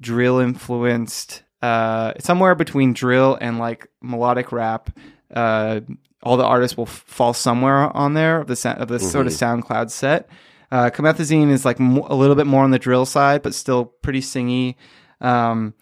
drill 0.00 0.38
influenced, 0.38 1.42
uh, 1.60 2.12
somewhere 2.18 2.54
between 2.54 2.92
drill 2.92 3.36
and 3.40 3.58
like 3.58 3.88
melodic 4.00 4.52
rap. 4.52 4.90
Uh, 5.34 5.80
all 6.22 6.36
the 6.36 6.44
artists 6.44 6.76
will 6.76 6.86
f- 6.86 7.04
fall 7.06 7.32
somewhere 7.34 7.94
on 7.96 8.14
there 8.14 8.40
of 8.40 8.46
the 8.46 8.56
sa- 8.56 8.72
of 8.72 8.88
this 8.88 9.02
sort 9.10 9.26
of 9.26 9.32
SoundCloud 9.32 9.90
set. 9.90 10.28
Uh, 10.70 10.90
Comethazine 10.90 11.50
is 11.50 11.64
like 11.64 11.78
mo- 11.80 12.06
a 12.10 12.14
little 12.14 12.36
bit 12.36 12.46
more 12.46 12.62
on 12.64 12.70
the 12.70 12.78
drill 12.78 13.06
side, 13.06 13.42
but 13.42 13.54
still 13.54 13.86
pretty 13.86 14.20
singy. 14.20 14.74
Um, 15.20 15.74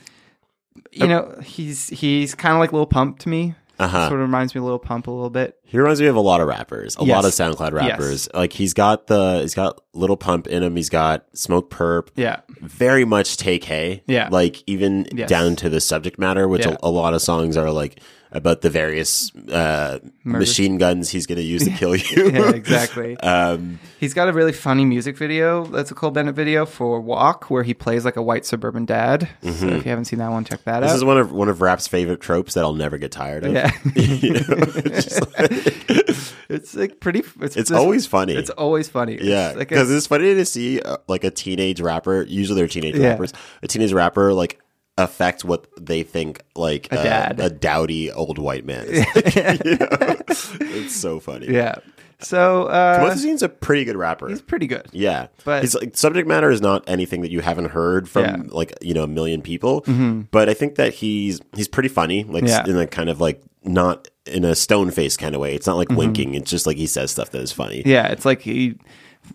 you 0.93 1.07
know, 1.07 1.39
he's 1.43 1.89
he's 1.89 2.35
kind 2.35 2.55
of 2.55 2.61
like 2.61 2.73
Lil 2.73 2.87
Pump 2.87 3.19
to 3.21 3.29
me. 3.29 3.55
Uh-huh. 3.79 4.09
Sort 4.09 4.21
of 4.21 4.27
reminds 4.27 4.55
me 4.55 4.61
of 4.61 4.65
Lil 4.65 4.79
Pump 4.79 5.07
a 5.07 5.11
little 5.11 5.29
bit. 5.29 5.57
He 5.65 5.77
reminds 5.79 6.01
me 6.01 6.07
of 6.07 6.17
a 6.17 6.21
lot 6.21 6.41
of 6.41 6.49
rappers, 6.49 6.97
a 6.99 7.05
Yes. 7.05 7.15
lot 7.15 7.25
of 7.27 7.33
SoundCloud 7.33 7.73
rappers. 7.73 8.27
Like 8.33 8.55
he's 8.55 8.73
got 8.73 9.07
the 9.07 9.41
he's 9.43 9.55
got 9.55 9.81
Little 9.93 10.17
Pump 10.17 10.47
in 10.47 10.63
him. 10.63 10.77
He's 10.77 10.89
got 10.89 11.31
Smokepurpp. 11.35 12.09
Yeah, 12.17 12.41
Very 12.63 13.05
much 13.05 13.37
Tay-K. 13.37 14.03
Yeah. 14.07 14.29
Like 14.31 14.63
even 14.67 15.07
Yes. 15.13 15.29
down 15.29 15.57
to 15.57 15.69
the 15.69 15.81
subject 15.83 16.19
matter, 16.19 16.49
which 16.49 16.65
Yeah. 16.65 16.77
a, 16.83 16.89
a 16.89 16.91
lot 16.91 17.13
of 17.13 17.21
songs 17.21 17.57
are 17.59 17.71
like 17.71 18.01
about 18.37 18.61
the 18.61 18.71
various 18.71 19.35
uh, 19.35 19.99
machine 20.25 20.79
guns 20.79 21.09
he's 21.11 21.27
going 21.27 21.37
to 21.39 21.43
use 21.45 21.65
to 21.65 21.71
kill 21.79 21.97
you. 21.97 22.31
yeah, 22.31 22.51
exactly. 22.51 23.17
um, 23.21 23.79
He's 23.99 24.13
got 24.15 24.29
a 24.29 24.33
really 24.33 24.53
funny 24.53 24.85
music 24.85 25.17
video. 25.17 25.65
That's 25.65 25.91
a 25.91 25.95
Cole 25.95 26.11
Bennett 26.11 26.35
video 26.35 26.67
for 26.67 27.01
Walk, 27.01 27.51
where 27.51 27.63
he 27.63 27.73
plays 27.75 28.05
like 28.05 28.17
a 28.17 28.23
white 28.23 28.45
suburban 28.45 28.85
dad. 28.85 29.29
So 29.43 29.49
if 29.49 29.85
you 29.87 29.91
haven't 29.91 30.05
seen 30.05 30.19
that 30.19 30.31
one, 30.31 30.45
check 30.45 30.63
that 30.65 30.81
this 30.81 30.91
out. 30.91 30.93
This 30.93 30.97
is 30.99 31.05
one 31.05 31.19
of 31.19 31.33
one 31.33 31.49
of 31.49 31.61
rap's 31.63 31.89
favorite 31.89 32.21
tropes 32.21 32.55
that 32.55 32.63
I'll 32.65 32.75
never 32.75 32.99
get 32.99 33.11
tired 33.11 33.45
of. 33.45 33.55
yeah, 33.55 33.71
You 33.95 34.35
know, 34.35 34.41
it's 34.49 35.21
like- 35.21 36.17
it's 36.49 36.75
like 36.75 37.01
pretty. 37.01 37.21
It's, 37.41 37.57
it's 37.57 37.71
just- 37.71 37.73
always 37.73 38.07
funny. 38.07 38.35
It's 38.35 38.51
always 38.51 38.89
funny. 38.89 39.19
Yeah, 39.21 39.49
like 39.57 39.69
because 39.69 39.91
a- 39.91 39.97
it's 39.97 40.07
funny 40.07 40.35
to 40.35 40.45
see 40.45 40.81
uh, 40.81 40.99
like 41.09 41.25
a 41.25 41.31
teenage 41.31 41.81
rapper. 41.81 42.23
Usually, 42.23 42.57
they're 42.61 42.69
teenage 42.69 42.97
Yeah. 42.97 43.09
rappers. 43.11 43.33
A 43.63 43.67
teenage 43.69 43.93
rapper 43.93 44.33
like 44.33 44.61
affect 44.99 45.45
what 45.45 45.67
they 45.79 46.03
think 46.03 46.43
like 46.55 46.87
A 46.91 46.97
dad. 46.97 47.41
a 47.41 47.51
dowdy 47.51 48.11
old 48.11 48.39
white 48.39 48.65
man. 48.65 48.87
Is 48.87 49.07
like, 49.15 49.35
you 49.65 49.77
know? 49.77 50.17
It's 50.29 50.95
so 50.97 51.21
funny. 51.21 51.49
yeah. 51.49 51.77
So 52.19 52.65
uh, 52.69 53.01
Mothezine's 53.01 53.43
a 53.43 53.49
pretty 53.49 53.85
good 53.85 53.97
rapper. 53.97 54.29
he's 54.29 54.41
pretty 54.41 54.67
good. 54.67 54.87
yeah, 54.93 55.27
But- 55.45 55.63
his 55.63 55.75
like, 55.75 55.97
subject 55.99 56.27
matter 56.27 56.51
is 56.51 56.63
not 56.63 56.83
anything 56.89 57.21
that 57.21 57.31
you 57.31 57.41
haven't 57.41 57.71
heard 57.73 58.09
from 58.09 58.25
Yeah. 58.25 58.37
Mm-hmm. 58.37 58.55
like 58.55 58.73
you 58.81 58.95
know 58.95 59.03
a 59.03 59.07
million 59.09 59.43
people. 59.43 59.85
But 60.31 60.49
I 60.49 60.55
think 60.55 60.77
that 60.77 60.95
he's 60.95 61.41
he's 61.55 61.69
pretty 61.69 61.91
funny, 61.91 62.25
like 62.25 62.45
Yeah. 62.47 62.65
in 62.67 62.77
a 62.79 62.87
kind 62.87 63.11
of 63.11 63.21
like 63.21 63.43
not 63.65 64.09
in 64.25 64.45
a 64.47 64.55
stone 64.55 64.91
face 64.91 65.17
kind 65.19 65.35
of 65.35 65.41
way. 65.43 65.55
It's 65.55 65.67
not 65.67 65.77
Mm-hmm. 65.77 65.91
like 65.91 65.99
winking. 65.99 66.35
It's 66.35 66.51
just 66.51 66.67
like 66.67 66.79
he 66.79 66.87
says 66.87 67.11
stuff 67.11 67.31
that 67.33 67.43
is 67.43 67.53
funny. 67.53 67.83
Yeah, 67.85 68.07
it's 68.07 68.25
like 68.25 68.41
he 68.41 68.79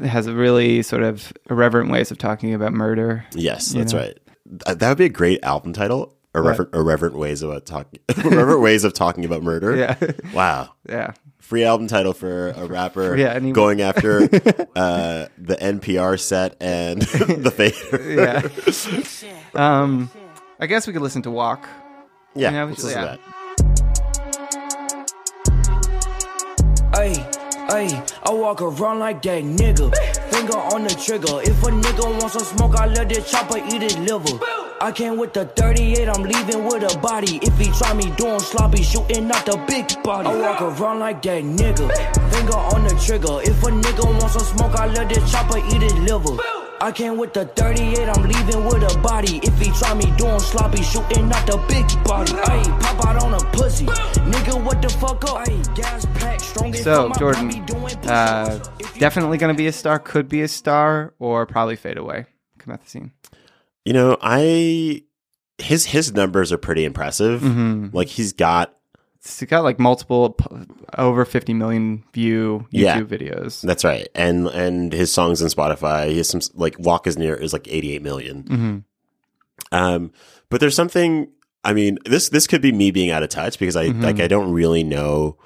has 0.04 0.26
a 0.26 0.34
really 0.34 0.82
sort 0.82 1.04
of 1.04 1.32
irreverent 1.52 1.91
ways 1.91 2.10
of 2.12 2.17
talking 2.17 2.54
about 2.56 2.74
murder. 2.74 3.26
Yes, 3.36 3.69
that's 3.74 3.93
know? 3.93 4.00
right. 4.00 4.17
Th- 4.66 4.78
That 4.78 4.90
would 4.90 4.98
be 4.98 5.06
a 5.06 5.10
great 5.10 5.44
album 5.44 5.74
title. 5.74 6.16
Irreverent, 6.34 6.74
irreverent 6.74 7.18
ways 7.18 7.42
about 7.42 7.66
talking. 7.66 8.00
irreverent 8.24 8.62
ways 8.62 8.84
of 8.86 8.94
talking 8.94 9.26
about 9.26 9.44
murder. 9.44 9.76
Yeah, 9.76 9.96
Wow. 10.34 10.70
yeah. 10.88 11.12
Free 11.40 11.66
album 11.66 11.88
title 11.88 12.14
for 12.14 12.50
a 12.52 12.66
rapper 12.68 13.18
Yeah, 13.18 13.36
and 13.36 13.46
he- 13.48 13.52
going 13.52 13.82
after 13.82 14.24
uh, 14.24 15.26
the 15.38 15.58
NPR 15.60 16.18
set 16.20 16.56
and 16.62 17.02
the 17.02 17.52
fader. 17.52 18.14
yeah. 18.14 19.82
um, 19.82 20.10
I 20.60 20.68
guess 20.68 20.88
we 20.88 20.94
could 20.94 21.02
listen 21.02 21.22
to 21.24 21.32
Walk. 21.32 21.68
Yeah, 22.36 22.52
You 22.52 22.56
know, 22.58 22.66
let's 22.68 22.84
listen 22.86 23.02
yeah. 23.02 23.16
to 23.16 23.18
that. 23.18 24.32
Ay, 26.94 27.14
ay, 27.70 28.06
I 28.24 28.32
walk 28.34 28.62
around 28.62 29.00
like 29.00 29.22
that 29.24 29.44
nigga. 29.44 29.92
Finger 30.32 30.58
on 30.58 30.84
the 30.84 30.96
trigger. 30.96 31.41
If 31.44 31.62
a 31.62 31.67
nigga 31.67 32.08
wants 32.20 32.34
some 32.34 32.44
smoke, 32.44 32.76
I 32.76 32.88
let 32.88 33.10
this 33.10 33.30
chopper 33.30 33.58
eat 33.58 33.82
his 33.82 33.98
liver. 33.98 34.39
I 34.80 34.91
came 34.91 35.17
with 35.17 35.34
the 35.34 35.46
38, 35.46 36.08
I'm 36.08 36.24
leaving 36.24 36.65
with 36.65 36.84
a 36.84 36.98
body. 37.00 37.39
If 37.44 37.58
he 37.58 37.70
try 37.78 37.94
me 37.94 38.10
doing 38.15 38.39
sloppy, 38.39 38.82
shooting 38.82 39.30
out 39.30 39.46
the 39.46 39.58
big 39.67 40.02
body. 40.04 40.30
I 40.30 40.41
walk 40.41 40.62
around 40.62 41.00
like 41.00 41.22
that 41.24 41.44
nigga. 41.44 41.88
Finger 42.32 42.58
on 42.58 42.84
the 42.86 42.96
trigger. 43.06 43.41
If 43.44 43.62
a 43.62 43.72
nigga 43.72 44.06
wants 44.06 44.34
some 44.34 44.58
smoke, 44.58 44.76
I 44.80 44.88
let 44.88 45.10
this 45.10 45.30
chopper 45.32 45.58
eat 45.58 45.82
his 45.82 45.94
liver. 45.96 46.61
I 46.82 46.91
came 46.91 47.17
with 47.17 47.34
the 47.34 47.46
38, 47.46 48.10
I'm 48.10 48.24
leaving 48.24 48.65
with 48.65 48.82
a 48.96 49.00
body. 49.02 49.39
If 49.44 49.56
he 49.60 49.72
try 49.72 49.94
me 49.94 50.06
doing 50.17 50.39
sloppy, 50.39 50.82
shooting 50.82 51.32
out 51.32 51.46
the 51.46 51.58
big 51.70 51.86
body. 52.04 52.32
Ayy, 52.32 52.80
pop 52.82 53.06
out 53.06 53.24
on 53.24 53.34
a 53.36 53.39
pussy. 53.52 53.86
Nigga, 53.86 54.63
what 54.63 54.82
the 54.82 54.89
fuck 54.89 55.24
up? 55.26 55.46
Ayy, 55.48 55.76
gas 55.76 56.08
pack, 56.15 56.39
strong 56.39 56.74
So, 56.74 57.12
Jordan, 57.20 57.50
Uh, 58.08 58.46
push-ups. 58.58 58.70
If 58.80 58.96
you- 58.96 59.00
definitely 59.00 59.38
going 59.38 59.54
to 59.54 59.58
be 59.58 59.67
a 59.67 59.72
star, 59.72 60.00
could 60.00 60.28
be 60.28 60.41
a 60.41 60.48
star, 60.48 61.13
or 61.20 61.46
probably 61.46 61.76
fade 61.76 61.98
away. 62.00 62.26
Comethazine. 62.58 63.12
You 63.86 63.94
know, 63.94 64.17
I 64.22 65.04
his 65.60 65.86
his 65.86 66.13
numbers 66.13 66.52
are 66.52 66.58
pretty 66.58 66.84
impressive. 66.86 67.41
Mm-hmm. 67.41 67.88
Like 67.96 68.08
he's 68.08 68.34
got 68.34 68.76
He's 69.24 69.44
got 69.48 69.64
like 69.64 69.80
multiple, 69.80 70.36
over 70.98 71.26
50 71.26 71.54
million 71.54 72.04
view 72.14 72.66
YouTube 72.72 72.72
Yeah. 72.72 73.00
videos. 73.02 73.62
that's 73.62 73.84
right, 73.84 74.08
and 74.16 74.48
and 74.48 74.92
his 74.92 75.12
songs 75.14 75.42
on 75.42 75.50
Spotify. 75.50 76.10
He 76.10 76.18
has 76.18 76.30
some 76.30 76.42
like 76.56 76.76
Walk 76.80 77.06
is 77.08 77.18
Near 77.18 77.36
is 77.36 77.54
like 77.54 77.68
88 77.68 78.02
million. 78.02 78.44
Mm-hmm. 78.44 78.78
Um, 79.72 80.12
but 80.50 80.60
there's 80.60 80.76
something. 80.76 81.30
I 81.64 81.74
mean, 81.74 82.00
this 82.06 82.30
this 82.30 82.48
could 82.48 82.62
be 82.62 82.72
me 82.72 82.90
being 82.92 83.12
out 83.12 83.22
of 83.24 83.30
touch 83.30 83.60
because 83.60 83.76
I 83.76 83.90
Mm-hmm. 83.90 84.02
like 84.02 84.20
I 84.20 84.28
don't 84.28 84.52
really 84.52 84.84
know 84.84 85.38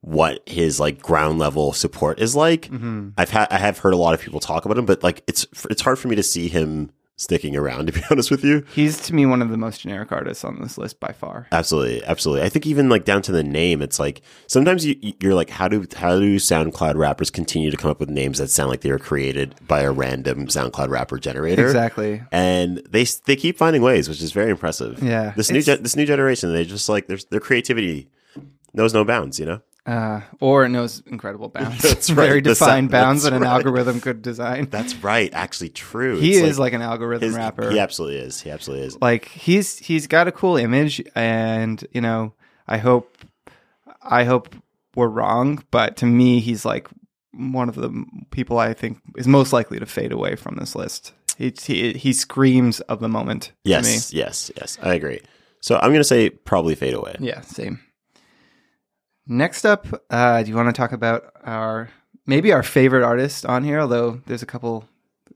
what 0.00 0.46
his 0.48 0.78
like 0.78 1.00
ground 1.02 1.38
level 1.38 1.72
support 1.72 2.20
is 2.20 2.36
like. 2.36 2.68
Mm-hmm. 2.68 3.08
I've 3.18 3.30
had 3.30 3.48
I 3.50 3.58
have 3.58 3.78
heard 3.78 3.94
a 3.94 3.96
lot 3.96 4.14
of 4.14 4.20
people 4.20 4.38
talk 4.38 4.64
about 4.64 4.78
him, 4.78 4.86
but 4.86 5.02
like 5.02 5.22
it's 5.26 5.46
it's 5.70 5.82
hard 5.82 5.98
for 5.98 6.06
me 6.08 6.14
to 6.16 6.22
see 6.22 6.46
him 6.48 6.92
sticking 7.16 7.54
around. 7.56 7.86
To 7.92 7.92
be 7.92 8.02
honest 8.10 8.30
with 8.30 8.42
you, 8.44 8.64
He's 8.74 8.98
to 9.06 9.14
me 9.14 9.24
one 9.26 9.40
of 9.42 9.50
the 9.50 9.56
most 9.56 9.82
generic 9.82 10.10
artists 10.10 10.42
on 10.44 10.60
this 10.60 10.76
list 10.78 10.98
by 11.00 11.12
far. 11.12 11.46
absolutely, 11.52 12.02
absolutely. 12.04 12.44
I 12.44 12.48
think 12.48 12.66
even 12.66 12.88
like 12.88 13.04
down 13.04 13.22
to 13.22 13.32
the 13.32 13.44
name, 13.44 13.82
it's 13.82 13.98
like 13.98 14.22
sometimes 14.46 14.84
you 14.86 14.96
you're 15.20 15.34
like, 15.34 15.50
how 15.50 15.68
do 15.68 15.86
how 15.96 16.18
do 16.18 16.36
SoundCloud 16.36 16.96
rappers 16.96 17.30
continue 17.30 17.70
to 17.70 17.76
come 17.76 17.90
up 17.90 18.00
with 18.00 18.08
names 18.10 18.38
that 18.38 18.48
sound 18.48 18.70
like 18.70 18.80
they 18.80 18.90
were 18.90 18.98
created 18.98 19.54
by 19.66 19.80
a 19.82 19.92
random 19.92 20.46
SoundCloud 20.46 20.88
rapper 20.88 21.18
generator? 21.18 21.66
Exactly. 21.66 22.22
and 22.32 22.78
they 22.88 23.04
they 23.26 23.36
keep 23.36 23.56
finding 23.58 23.82
ways, 23.82 24.08
which 24.08 24.22
is 24.22 24.32
very 24.32 24.50
impressive. 24.50 25.02
Yeah, 25.02 25.32
this 25.36 25.50
new 25.50 25.62
gen- 25.62 25.82
this 25.82 25.96
new 25.96 26.06
generation, 26.06 26.52
they 26.52 26.64
just 26.64 26.88
like 26.88 27.06
their 27.06 27.18
their 27.30 27.40
creativity 27.40 28.08
knows 28.72 28.92
no 28.94 29.04
bounds. 29.04 29.38
You 29.38 29.46
know, 29.46 29.60
Uh, 29.86 30.22
or 30.40 30.64
it 30.64 30.70
knows 30.70 31.02
incredible 31.06 31.48
bounds. 31.54 31.82
That's 31.82 32.10
right. 32.10 32.26
Very 32.26 32.40
defined 32.40 32.90
bounds 32.90 33.24
that 33.24 33.32
an 33.34 33.42
right. 33.42 33.50
algorithm 33.50 34.00
could 34.00 34.22
design. 34.22 34.68
that's 34.70 34.94
right. 34.96 35.30
Actually, 35.34 35.68
true. 35.70 36.18
he 36.18 36.34
It's 36.36 36.52
is 36.52 36.58
like, 36.58 36.72
an 36.72 36.80
algorithm 36.80 37.28
his- 37.28 37.36
rapper. 37.36 37.70
He 37.70 37.78
absolutely 37.78 38.18
is. 38.20 38.40
He 38.40 38.50
absolutely 38.50 38.86
is. 38.86 38.98
like 39.02 39.26
he's 39.28 39.78
he's 39.78 40.06
got 40.06 40.26
a 40.26 40.32
cool 40.32 40.56
image 40.56 41.02
and 41.14 41.84
you 41.92 42.00
know 42.00 42.32
i 42.66 42.78
hope 42.78 43.18
i 44.02 44.24
hope 44.24 44.54
we're 44.96 45.08
wrong 45.08 45.62
but 45.70 45.96
to 45.98 46.06
me 46.06 46.40
he's 46.40 46.64
like 46.64 46.88
one 47.32 47.68
of 47.68 47.74
the 47.74 47.90
people 48.30 48.58
i 48.58 48.72
think 48.72 48.98
is 49.18 49.26
most 49.28 49.52
likely 49.52 49.78
to 49.78 49.84
fade 49.86 50.12
away 50.12 50.34
from 50.36 50.56
this 50.56 50.74
list 50.74 51.12
he 51.36 51.52
he, 51.62 51.92
he 51.92 52.12
screams 52.14 52.80
of 52.82 53.00
the 53.00 53.08
moment 53.08 53.52
Yes, 53.64 54.12
yes, 54.14 54.50
yes. 54.56 54.78
I 54.82 54.94
agree. 54.94 55.20
So 55.60 55.76
I'm 55.76 55.92
gonna 55.92 56.04
say 56.04 56.30
probably 56.30 56.74
fade 56.74 56.94
away. 56.94 57.16
yeah 57.20 57.40
same 57.42 57.80
next 59.26 59.64
up 59.64 59.86
uh 60.10 60.42
do 60.42 60.50
you 60.50 60.56
want 60.56 60.68
to 60.68 60.72
talk 60.72 60.92
about 60.92 61.32
our 61.44 61.88
maybe 62.26 62.52
our 62.52 62.62
favorite 62.62 63.02
artist 63.02 63.46
on 63.46 63.64
here 63.64 63.80
although 63.80 64.20
there's 64.26 64.42
a 64.42 64.46
couple 64.46 64.86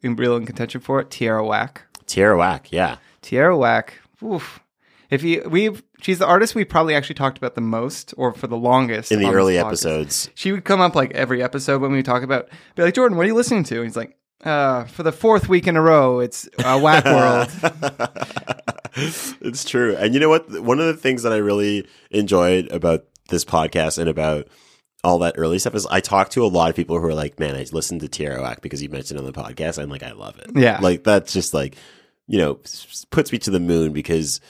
in 0.03 0.15
real 0.17 0.37
in 0.37 0.45
contention 0.47 0.81
for 0.81 1.01
it 1.01 1.11
tierra 1.11 1.45
whack 1.45 1.83
Tierra 2.09 2.37
Whack. 2.37 2.73
Yeah. 2.73 2.97
Tierra 3.23 3.57
Whack. 3.57 4.01
Oof. 4.25 4.61
If 5.11 5.23
you 5.23 5.47
we've 5.49 5.83
she's 6.03 6.19
the 6.19 6.27
artist 6.27 6.55
we 6.55 6.65
probably 6.65 6.95
actually 6.95 7.15
talked 7.15 7.39
about 7.39 7.55
the 7.55 7.61
most 7.61 8.13
or 8.17 8.33
for 8.35 8.47
the 8.47 8.57
longest 8.57 9.13
In 9.13 9.21
the 9.21 9.31
early 9.31 9.55
podcast. 9.55 9.67
episodes. 9.67 10.31
She 10.35 10.51
would 10.53 10.65
come 10.65 10.81
up 10.81 10.95
like 10.95 11.13
every 11.13 11.43
episode 11.43 11.81
when 11.81 11.93
we 11.93 12.03
talk 12.03 12.23
about 12.23 12.49
be 12.75 12.83
like, 12.83 12.95
Jordan, 12.95 13.17
what 13.17 13.25
are 13.25 13.29
you 13.29 13.35
listening 13.35 13.65
to? 13.65 13.77
And 13.77 13.85
he's 13.85 13.97
like, 13.97 14.17
uh, 14.45 14.85
for 14.85 15.03
the 15.03 15.13
fourth 15.13 15.49
week 15.49 15.67
in 15.67 15.77
a 15.77 15.83
row, 15.83 16.21
it's 16.21 16.49
uh, 16.59 16.79
Whack 16.79 17.05
World. 17.05 17.49
it's 19.41 19.65
true. 19.65 19.97
And 19.97 20.15
you 20.15 20.21
know 20.21 20.29
what? 20.29 20.49
One 20.63 20.79
of 20.79 20.87
the 20.87 20.95
things 20.95 21.23
that 21.23 21.33
I 21.33 21.37
really 21.37 21.89
enjoyed 22.11 22.71
about 22.71 23.05
this 23.29 23.45
podcast 23.45 23.99
and 23.99 24.09
about 24.09 24.49
all 25.05 25.21
that 25.21 25.35
early 25.39 25.59
stuff 25.59 25.75
is 25.75 25.87
I 25.87 26.01
talked 26.01 26.33
to 26.33 26.45
a 26.45 26.49
lot 26.49 26.71
of 26.71 26.77
people 26.77 26.99
who 26.99 27.07
are 27.07 27.15
like, 27.15 27.39
man, 27.39 27.55
I 27.55 27.65
listened 27.73 28.01
to 28.01 28.09
Tierra 28.09 28.43
Whack 28.43 28.61
because 28.63 28.83
you 28.83 28.89
mentioned 28.89 29.19
it 29.19 29.25
on 29.25 29.31
the 29.31 29.41
podcast. 29.41 29.81
I'm 29.81 29.91
like, 29.91 30.03
I 30.03 30.13
love 30.13 30.39
it. 30.39 30.51
Yeah. 30.57 30.79
Like, 30.81 31.05
that's 31.05 31.33
just 31.33 31.55
like, 31.55 31.77
you 32.27 32.39
know, 32.39 32.59
puts 33.11 33.31
me 33.33 33.39
to 33.39 33.51
the 33.51 33.61
moon 33.61 33.93
because. 33.93 34.41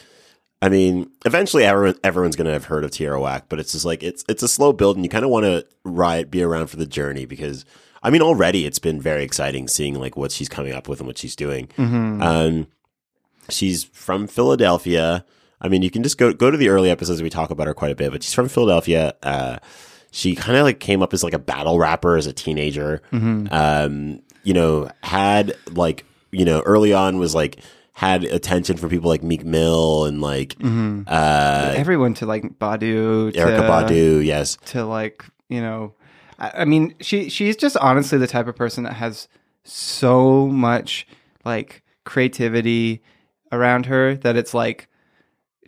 I 0.61 0.69
mean, 0.69 1.09
eventually 1.25 1.63
everyone 1.63 2.01
everyone's 2.03 2.35
gonna 2.35 2.53
have 2.53 2.65
heard 2.65 2.83
of 2.83 2.91
Tierra 2.91 3.21
Whack, 3.21 3.45
but 3.49 3.61
it's 3.61 3.71
just 3.71 3.85
like 3.85 4.03
it's 4.03 4.25
it's 4.29 4.43
a 4.43 4.49
slow 4.49 4.73
build, 4.73 4.97
and 4.97 5.05
you 5.05 5.09
kind 5.09 5.25
of 5.25 5.31
want 5.31 5.45
to 5.45 5.65
ride 5.85 6.33
be 6.33 6.43
around 6.43 6.67
for 6.67 6.79
the 6.79 6.85
journey 6.85 7.27
because 7.27 7.65
I 8.03 8.11
mean, 8.11 8.23
already 8.23 8.67
it's 8.67 8.81
been 8.81 9.01
very 9.01 9.23
exciting 9.23 9.69
seeing 9.69 9.95
like 9.95 10.17
what 10.17 10.33
she's 10.33 10.49
coming 10.49 10.73
up 10.73 10.89
with 10.89 10.99
and 10.99 11.07
what 11.07 11.17
she's 11.17 11.37
doing. 11.37 11.69
Um, 12.23 12.67
she's 13.49 13.85
from 13.85 14.27
Philadelphia. 14.27 15.25
I 15.61 15.69
mean, 15.69 15.83
you 15.83 15.91
can 15.91 16.03
just 16.03 16.19
go 16.19 16.33
go 16.33 16.51
to 16.51 16.57
the 16.57 16.69
early 16.69 16.91
episodes. 16.91 17.23
We 17.23 17.31
talk 17.31 17.51
about 17.51 17.67
her 17.67 17.75
quite 17.75 17.93
a 17.93 17.97
bit, 17.97 18.13
but 18.13 18.23
she's 18.23 18.35
from 18.35 18.49
Philadelphia. 18.49 19.15
Uh, 19.23 19.59
she 20.11 20.35
kind 20.35 20.57
of 20.57 20.65
like 20.65 20.81
came 20.81 21.03
up 21.03 21.13
as 21.13 21.23
like 21.23 21.35
a 21.35 21.39
battle 21.39 21.79
rapper 21.79 22.17
as 22.17 22.27
a 22.27 22.33
teenager. 22.33 23.03
Um, 23.13 24.23
you 24.43 24.55
know, 24.55 24.91
had 25.03 25.55
like 25.73 26.05
you 26.31 26.45
know 26.45 26.61
early 26.61 26.93
on 26.93 27.19
was 27.19 27.35
like 27.35 27.59
had 27.93 28.23
attention 28.23 28.77
from 28.77 28.91
people 28.91 29.09
like 29.09 29.25
Meek 29.25 29.45
Mill 29.45 30.05
and 30.05 30.21
like 30.21 30.55
uh, 30.63 31.75
Everyone 31.77 32.15
to 32.15 32.27
like 32.27 32.59
Badu, 32.59 33.33
to, 33.33 33.39
Erykah 33.39 33.69
Badu. 33.69 34.25
Yes, 34.25 34.57
to 34.67 34.85
like 34.85 35.25
you 35.49 35.61
know, 35.61 35.95
I, 36.39 36.53
I 36.59 36.65
mean, 36.65 36.95
she 37.01 37.29
she's 37.29 37.57
just 37.57 37.77
honestly 37.79 38.19
the 38.19 38.27
type 38.27 38.47
of 38.47 38.57
person 38.57 38.85
that 38.85 38.95
has 38.95 39.29
so 39.65 40.47
much 40.47 41.07
like 41.45 41.83
creativity 42.05 43.03
around 43.53 43.87
her 43.87 44.15
that 44.15 44.37
it's 44.37 44.55
like 44.55 44.88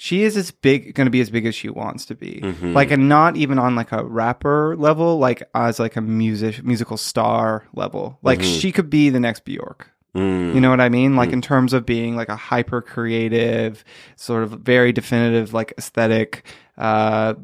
she 0.03 0.23
is 0.23 0.35
as 0.35 0.51
big 0.51 0.95
going 0.95 1.05
to 1.05 1.11
be 1.11 1.21
as 1.21 1.29
big 1.29 1.45
as 1.45 1.55
she 1.55 1.69
wants 1.69 2.07
to 2.07 2.15
be 2.15 2.41
like 2.63 2.91
and 2.91 3.07
not 3.07 3.37
even 3.37 3.59
on 3.59 3.75
like 3.77 3.93
a 3.93 4.03
rapper 4.03 4.75
level 4.79 5.19
like 5.19 5.43
as 5.55 5.79
like 5.79 5.95
a 5.97 6.01
music 6.01 6.65
musical 6.65 6.97
star 6.97 7.67
level 7.75 8.19
like 8.23 8.43
she 8.43 8.73
could 8.73 8.89
be 8.89 9.11
the 9.11 9.21
next 9.21 9.45
Björk 9.45 9.83
Mm. 10.13 10.55
you 10.57 10.61
know 10.61 10.71
what 10.71 10.81
I 10.81 10.89
mean? 10.89 11.15
Like 11.15 11.31
in 11.31 11.41
terms 11.41 11.73
of 11.73 11.87
being 11.87 12.17
like 12.17 12.29
a 12.29 12.35
hyper 12.35 12.83
creative, 12.83 13.85
sort 14.17 14.43
of 14.43 14.51
very 14.51 14.91
definitive, 14.91 15.55
like 15.55 15.73
aesthetic, 15.79 16.45
uh, 16.77 17.35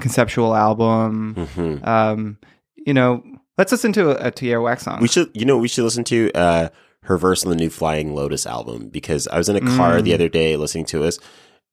conceptual 0.00 0.54
album. 0.54 1.34
Mm-hmm. 1.34 1.84
Um, 1.86 2.38
you 2.76 2.94
know, 2.94 3.22
let's 3.58 3.72
listen 3.72 3.92
to 3.92 4.10
a, 4.18 4.28
a 4.28 4.30
Tierra 4.30 4.62
Whack's 4.62 4.84
song. 4.84 5.00
We 5.02 5.08
should, 5.08 5.30
you 5.34 5.44
know, 5.44 5.58
we 5.58 5.68
should 5.68 5.84
listen 5.84 6.04
to 6.04 6.30
uh, 6.34 6.68
her 7.02 7.18
verse 7.18 7.44
on 7.44 7.50
the 7.50 7.56
new 7.56 7.68
Flying 7.68 8.14
Lotus 8.14 8.46
album 8.46 8.88
because 8.88 9.28
I 9.28 9.36
was 9.36 9.50
in 9.50 9.56
a 9.56 9.60
car 9.60 9.96
Mm. 9.98 10.04
the 10.04 10.14
other 10.14 10.30
day 10.30 10.56
listening 10.56 10.86
to 10.86 11.04
us, 11.04 11.18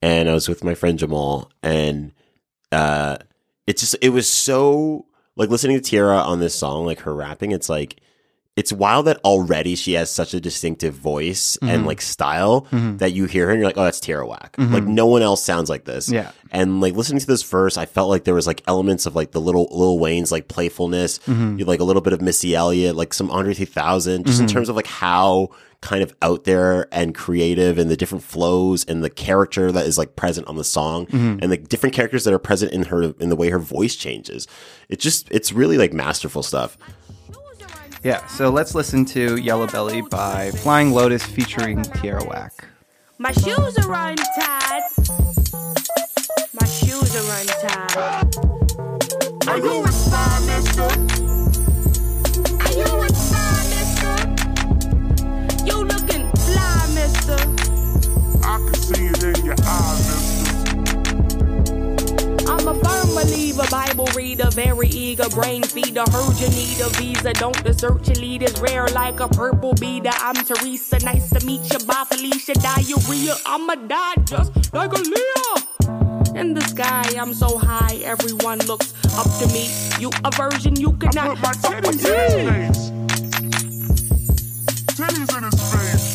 and 0.01 0.29
I 0.29 0.33
was 0.33 0.49
with 0.49 0.63
my 0.63 0.75
friend 0.75 0.97
Jamal, 0.99 1.51
and 1.63 2.11
uh, 2.71 3.17
it's 3.67 3.81
just 3.81 3.95
it 4.01 4.09
was 4.09 4.29
so 4.29 5.05
like 5.35 5.49
listening 5.49 5.77
to 5.77 5.81
Tierra 5.81 6.17
on 6.17 6.39
this 6.39 6.55
song, 6.55 6.85
like 6.85 7.01
her 7.01 7.13
rapping. 7.13 7.51
It's 7.51 7.69
like 7.69 8.00
it's 8.57 8.73
wild 8.73 9.07
that 9.07 9.17
already 9.23 9.75
she 9.75 9.93
has 9.93 10.11
such 10.11 10.33
a 10.33 10.41
distinctive 10.41 10.93
voice 10.93 11.57
Mm-hmm. 11.61 11.73
and 11.73 11.85
like 11.85 12.01
style 12.01 12.67
that 12.71 13.13
you 13.13 13.25
hear 13.25 13.45
her 13.45 13.51
and 13.51 13.59
you're 13.59 13.67
like, 13.69 13.77
oh, 13.77 13.83
that's 13.85 13.99
Tierra 14.01 14.27
Whack. 14.27 14.55
Like 14.57 14.83
no 14.83 15.05
one 15.05 15.21
else 15.21 15.43
sounds 15.43 15.69
like 15.69 15.85
this. 15.85 16.07
Mm-hmm. 16.07 16.15
Yeah. 16.15 16.31
And 16.51 16.81
like 16.81 16.93
listening 16.95 17.19
to 17.21 17.27
this 17.27 17.43
verse, 17.43 17.77
I 17.77 17.85
felt 17.85 18.09
like 18.09 18.25
there 18.25 18.33
was 18.35 18.47
like 18.47 18.61
elements 18.67 19.05
of 19.05 19.15
like 19.15 19.31
the 19.31 19.39
little 19.41 19.69
Lil 19.71 19.99
Wayne's 19.99 20.31
like 20.31 20.47
playfulness, 20.49 21.19
Mm-hmm. 21.19 21.59
you 21.59 21.65
like 21.65 21.79
a 21.79 21.85
little 21.85 22.01
bit 22.01 22.11
of 22.13 22.21
Missy 22.21 22.53
Elliott, 22.55 22.95
like 22.95 23.13
some 23.13 23.31
Andre 23.31 23.53
3000, 23.53 24.25
just 24.25 24.39
in 24.41 24.45
Mm-hmm. 24.47 24.53
terms 24.53 24.67
of 24.69 24.75
like 24.75 24.87
how 24.87 25.49
kind 25.79 26.03
of 26.03 26.13
out 26.21 26.43
there 26.43 26.87
and 26.93 27.15
creative 27.15 27.79
and 27.79 27.89
the 27.89 27.97
different 27.97 28.23
flows 28.23 28.83
and 28.85 29.03
the 29.03 29.09
character 29.09 29.71
that 29.71 29.87
is 29.87 29.97
like 29.97 30.15
present 30.15 30.45
on 30.47 30.55
the 30.57 30.63
song 30.63 31.05
Mm-hmm. 31.07 31.39
and 31.41 31.51
the 31.51 31.57
different 31.57 31.95
characters 31.95 32.25
that 32.25 32.33
are 32.33 32.39
present 32.39 32.71
in 32.73 32.83
her 32.83 33.13
in 33.19 33.29
the 33.29 33.35
way 33.35 33.49
her 33.49 33.57
voice 33.59 33.95
changes. 33.95 34.45
It's 34.89 35.01
just 35.03 35.31
it's 35.31 35.53
really 35.53 35.77
like 35.77 35.93
masterful 35.93 36.43
stuff. 36.43 36.77
Yeah, 38.03 38.25
so 38.27 38.49
let's 38.49 38.73
listen 38.73 39.05
to 39.05 39.37
Yellow 39.37 39.67
Belly 39.67 40.01
by 40.01 40.51
Flying 40.51 40.91
Lotus 40.91 41.23
featuring 41.23 41.83
Tierra 41.83 42.23
Whack. 42.23 42.65
My 43.17 43.31
shoes 43.31 43.77
are 43.77 43.93
untied. 43.93 44.81
My 46.59 46.65
shoes 46.65 47.15
are 47.15 47.29
untied. 47.39 48.35
Are 49.47 49.57
you 49.57 49.83
a 49.83 49.91
spy, 49.91 50.39
mister? 50.47 50.89
Are 52.59 52.73
you 52.73 53.03
a 53.03 53.09
spy, 53.13 53.63
mister? 53.69 54.15
You 55.65 55.83
looking 55.83 56.31
fly, 56.31 56.87
mister. 56.95 57.37
I 58.43 58.57
can 58.57 58.73
see 58.73 59.05
it 59.05 59.23
in 59.23 59.45
your 59.45 59.55
eyes, 59.63 59.99
mister. 59.99 60.09
I'm 60.09 60.10
a 62.71 62.85
firm 62.85 63.09
believer, 63.15 63.63
Bible 63.69 64.07
reader, 64.15 64.49
very 64.51 64.87
eager, 64.87 65.27
brain 65.29 65.63
feeder. 65.63 66.03
Heard 66.11 66.39
you 66.39 66.49
need 66.49 66.79
a 66.79 66.89
visa, 66.97 67.33
don't 67.33 67.61
desert 67.63 68.07
your 68.07 68.15
leaders. 68.15 68.59
Rare 68.61 68.87
like 68.87 69.19
a 69.19 69.27
purple 69.27 69.73
beater. 69.73 70.11
I'm 70.13 70.35
Teresa, 70.35 70.99
nice 71.03 71.29
to 71.31 71.45
meet 71.45 71.61
you. 71.71 71.79
Bye, 71.85 72.05
Felicia. 72.07 72.53
Diarrhea, 72.53 73.35
I'ma 73.45 73.75
die 73.75 74.15
just 74.25 74.73
like 74.73 74.93
a 74.93 75.01
Leah. 75.13 76.39
In 76.39 76.53
the 76.53 76.61
sky, 76.61 77.03
I'm 77.19 77.33
so 77.33 77.57
high, 77.57 77.95
everyone 78.03 78.59
looks 78.59 78.93
up 79.17 79.27
to 79.39 79.47
me. 79.53 79.69
You 79.99 80.09
a 80.23 80.31
virgin, 80.31 80.75
you 80.75 80.93
cannot. 80.93 81.37
I 81.43 81.53
put 81.53 81.83
my 81.83 81.91
titties 81.91 82.05
in 82.07 82.63
his 82.63 82.79
face. 82.79 82.91
Titties 84.97 85.37
in 85.37 85.43
his 85.43 85.59
face. 85.73 86.07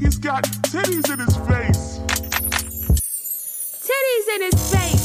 He's 0.00 0.18
got 0.18 0.44
titties 0.72 1.08
in 1.12 1.18
his 1.20 1.36
face. 1.48 2.00
Titties 3.86 4.28
in 4.36 4.42
his 4.42 4.72
face. 4.72 5.01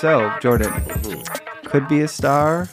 So, 0.00 0.32
Jordan, 0.40 0.72
could 1.64 1.86
be 1.88 2.00
a 2.00 2.08
star, 2.08 2.68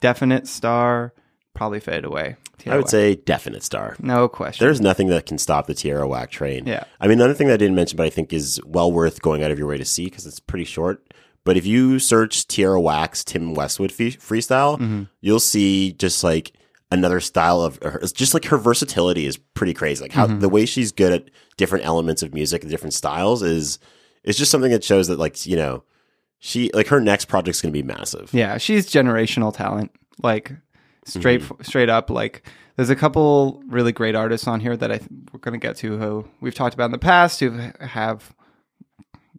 definite 0.00 0.46
star, 0.48 1.12
probably 1.54 1.80
fade 1.80 2.04
away. 2.04 2.36
I 2.66 2.76
would 2.76 2.88
say 2.88 3.14
definite 3.14 3.62
star. 3.62 3.94
no 4.00 4.26
question. 4.26 4.64
There's 4.64 4.80
nothing 4.80 5.08
that 5.08 5.26
can 5.26 5.36
stop 5.38 5.66
the 5.66 5.74
Tierra 5.74 6.08
Whack 6.08 6.30
train. 6.30 6.66
Yeah. 6.66 6.84
I 6.98 7.06
mean, 7.08 7.18
another 7.20 7.34
thing 7.34 7.46
that 7.48 7.54
I 7.54 7.58
didn't 7.58 7.74
mention, 7.74 7.96
but 7.98 8.06
I 8.06 8.10
think 8.10 8.32
is 8.32 8.58
well 8.64 8.90
worth 8.90 9.20
going 9.22 9.42
out 9.42 9.50
of 9.50 9.58
your 9.58 9.68
way 9.68 9.76
to 9.78 9.84
see 9.84 10.06
because 10.06 10.24
it's 10.26 10.40
pretty 10.40 10.64
short. 10.64 11.12
But 11.44 11.56
if 11.58 11.66
you 11.66 11.98
search 11.98 12.46
Tierra 12.48 12.80
Whack's 12.80 13.22
Tim 13.22 13.52
Westwood 13.54 13.92
fe- 13.92 14.12
freestyle, 14.12 14.78
Mm-hmm. 14.78 15.02
you'll 15.20 15.40
see 15.40 15.92
just 15.92 16.24
like 16.24 16.52
another 16.90 17.20
style 17.20 17.60
of 17.60 17.78
her. 17.82 17.98
It's 18.02 18.12
just 18.12 18.32
like 18.34 18.46
her 18.46 18.56
versatility 18.56 19.26
is 19.26 19.36
pretty 19.36 19.74
crazy. 19.74 20.02
Like 20.02 20.12
how 20.12 20.26
Mm-hmm. 20.26 20.40
the 20.40 20.48
way 20.48 20.64
she's 20.64 20.90
good 20.90 21.12
at 21.12 21.30
different 21.58 21.84
elements 21.84 22.22
of 22.22 22.32
music 22.32 22.62
and 22.62 22.70
different 22.70 22.94
styles 22.94 23.42
is 23.42 23.78
is 24.24 24.36
just 24.36 24.50
something 24.50 24.70
that 24.72 24.82
shows 24.84 25.08
that 25.08 25.18
like 25.18 25.46
you 25.46 25.56
know 25.56 25.84
she 26.38 26.70
like 26.74 26.88
her 26.88 27.00
next 27.00 27.26
project's 27.26 27.60
going 27.62 27.72
to 27.72 27.78
be 27.78 27.82
massive. 27.82 28.32
Yeah, 28.34 28.58
she's 28.58 28.90
generational 28.90 29.54
talent. 29.54 29.90
Like 30.22 30.52
straight 31.04 31.42
straight 31.62 31.88
up. 31.88 32.10
Like 32.10 32.42
there's 32.76 32.90
a 32.90 32.96
couple 32.96 33.62
really 33.68 33.92
great 33.92 34.14
artists 34.14 34.46
on 34.46 34.60
here 34.60 34.76
that 34.76 34.90
I 34.90 34.98
th- 34.98 35.10
we're 35.32 35.40
going 35.40 35.58
to 35.58 35.64
get 35.64 35.76
to 35.76 35.96
who 35.98 36.26
we've 36.40 36.54
talked 36.54 36.74
about 36.74 36.86
in 36.86 36.92
the 36.92 36.98
past 36.98 37.40
who 37.40 37.58
have 37.80 38.34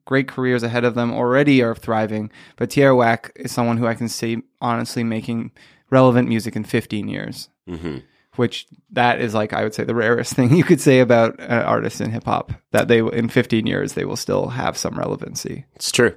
great 0.05 0.27
careers 0.27 0.63
ahead 0.63 0.83
of 0.85 0.93
them 0.95 1.11
already 1.11 1.61
are 1.63 1.75
thriving. 1.75 2.31
But 2.57 2.69
Tierra 2.69 2.95
Whack 2.95 3.31
is 3.35 3.51
someone 3.51 3.77
who 3.77 3.87
I 3.87 3.95
can 3.95 4.07
see 4.07 4.43
honestly 4.61 5.03
making 5.03 5.51
relevant 5.89 6.27
music 6.29 6.55
in 6.55 6.63
15 6.63 7.07
years. 7.07 7.49
hmm 7.67 7.97
Which 8.35 8.67
that 8.91 9.19
is 9.21 9.33
like 9.33 9.53
I 9.53 9.63
would 9.63 9.73
say 9.73 9.83
the 9.83 9.95
rarest 9.95 10.33
thing 10.35 10.55
you 10.55 10.63
could 10.63 10.81
say 10.81 10.99
about 10.99 11.39
an 11.39 11.63
artist 11.63 12.01
in 12.01 12.11
hip 12.11 12.25
hop 12.25 12.51
that 12.71 12.87
they 12.87 12.99
in 12.99 13.29
15 13.29 13.65
years 13.65 13.93
they 13.93 14.05
will 14.05 14.15
still 14.15 14.47
have 14.49 14.77
some 14.77 14.95
relevancy. 14.97 15.65
It's 15.75 15.91
true. 15.91 16.15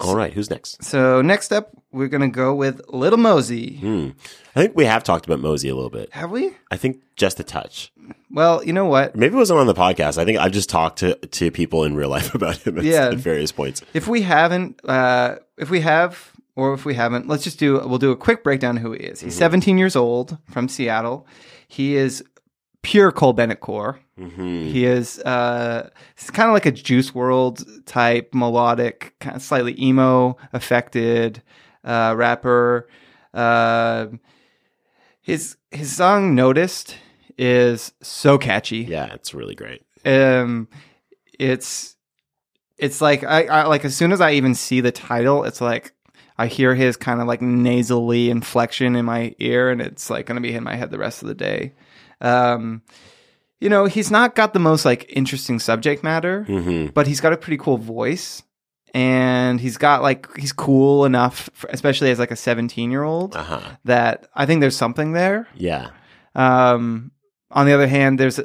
All 0.00 0.16
right, 0.16 0.32
who's 0.32 0.50
next? 0.50 0.82
So 0.82 1.22
next 1.22 1.52
up 1.52 1.70
we're 1.92 2.08
gonna 2.08 2.28
go 2.28 2.54
with 2.54 2.80
Little 2.88 3.18
Mosey. 3.18 3.76
Hmm. 3.76 4.08
I 4.56 4.60
think 4.62 4.74
we 4.76 4.84
have 4.84 5.04
talked 5.04 5.26
about 5.26 5.38
Mosey 5.40 5.68
a 5.68 5.74
little 5.74 5.90
bit. 5.90 6.12
Have 6.12 6.30
we? 6.30 6.56
I 6.70 6.76
think 6.76 7.02
just 7.16 7.38
a 7.38 7.44
touch. 7.44 7.92
Well, 8.30 8.64
you 8.64 8.72
know 8.72 8.86
what? 8.86 9.14
Maybe 9.14 9.34
it 9.34 9.38
wasn't 9.38 9.60
on 9.60 9.66
the 9.66 9.74
podcast. 9.74 10.18
I 10.18 10.24
think 10.24 10.38
I've 10.38 10.52
just 10.52 10.68
talked 10.70 10.98
to, 11.00 11.14
to 11.14 11.50
people 11.50 11.84
in 11.84 11.94
real 11.94 12.08
life 12.08 12.34
about 12.34 12.56
him 12.56 12.78
at, 12.78 12.84
Yeah. 12.84 13.08
at 13.08 13.18
various 13.18 13.52
points. 13.52 13.82
If 13.94 14.08
we 14.08 14.22
haven't, 14.22 14.80
uh, 14.84 15.36
if 15.58 15.70
we 15.70 15.80
have, 15.80 16.31
or 16.56 16.74
if 16.74 16.84
we 16.84 16.94
haven't, 16.94 17.28
let's 17.28 17.44
just 17.44 17.58
do. 17.58 17.80
We'll 17.86 17.98
do 17.98 18.10
a 18.10 18.16
quick 18.16 18.42
breakdown 18.44 18.76
of 18.76 18.82
who 18.82 18.92
he 18.92 19.00
is. 19.00 19.20
He's 19.20 19.34
17 19.34 19.78
years 19.78 19.96
old 19.96 20.36
from 20.50 20.68
Seattle. 20.68 21.26
He 21.68 21.96
is 21.96 22.22
pure 22.82 23.10
Cole 23.12 23.32
Bennett 23.32 23.60
core. 23.60 24.00
He 24.18 24.84
is 24.84 25.18
uh, 25.20 25.90
it's 26.12 26.30
kind 26.30 26.48
of 26.48 26.52
like 26.52 26.66
a 26.66 26.70
Juice 26.70 27.10
WRLD 27.10 27.86
type 27.86 28.34
melodic, 28.34 29.14
kind 29.20 29.34
of 29.34 29.42
slightly 29.42 29.74
emo 29.82 30.36
affected 30.52 31.42
uh, 31.84 32.14
rapper. 32.16 32.88
Uh, 33.34 34.06
his 35.20 35.56
his 35.70 35.90
song 35.96 36.34
"Noticed" 36.34 36.96
is 37.38 37.92
so 38.02 38.38
catchy. 38.38 38.78
Yeah, 38.78 39.12
it's 39.14 39.32
really 39.34 39.54
great. 39.54 39.82
um 40.04 40.68
it's 41.38 41.96
it's 42.76 43.00
like 43.00 43.24
I, 43.24 43.44
I 43.46 43.62
like 43.66 43.84
as 43.84 43.96
soon 43.96 44.12
as 44.12 44.20
i 44.20 44.32
even 44.32 44.54
see 44.54 44.80
the 44.80 44.92
title 44.92 45.44
it's 45.44 45.60
like 45.60 45.92
i 46.38 46.46
hear 46.46 46.74
his 46.74 46.96
kind 46.96 47.20
of 47.20 47.26
like 47.26 47.42
nasally 47.42 48.30
inflection 48.30 48.96
in 48.96 49.04
my 49.04 49.34
ear 49.38 49.70
and 49.70 49.80
it's 49.80 50.10
like 50.10 50.26
going 50.26 50.36
to 50.36 50.46
be 50.48 50.54
in 50.54 50.64
my 50.64 50.74
head 50.76 50.90
the 50.90 50.98
rest 50.98 51.22
of 51.22 51.28
the 51.28 51.34
day 51.34 51.72
um 52.20 52.82
you 53.60 53.68
know 53.68 53.84
he's 53.86 54.10
not 54.10 54.34
got 54.34 54.52
the 54.54 54.58
most 54.60 54.84
like 54.84 55.04
interesting 55.08 55.58
subject 55.58 56.02
matter 56.02 56.44
hmm 56.44 56.86
but 56.94 57.06
he's 57.06 57.20
got 57.20 57.32
a 57.32 57.36
pretty 57.36 57.56
cool 57.58 57.78
voice 57.78 58.42
and 58.94 59.60
he's 59.60 59.78
got 59.78 60.02
like 60.02 60.26
he's 60.36 60.52
cool 60.52 61.04
enough 61.06 61.48
for, 61.54 61.68
especially 61.70 62.10
as 62.10 62.18
like 62.18 62.30
a 62.30 62.36
17 62.36 62.90
year 62.90 63.02
old 63.02 63.34
Uh 63.36 63.42
huh. 63.42 63.60
that 63.84 64.26
i 64.34 64.44
think 64.46 64.60
there's 64.60 64.76
something 64.76 65.12
there 65.12 65.48
Yeah. 65.54 65.90
um, 66.34 67.10
on 67.50 67.66
the 67.66 67.72
other 67.74 67.86
hand, 67.86 68.18
there's 68.18 68.40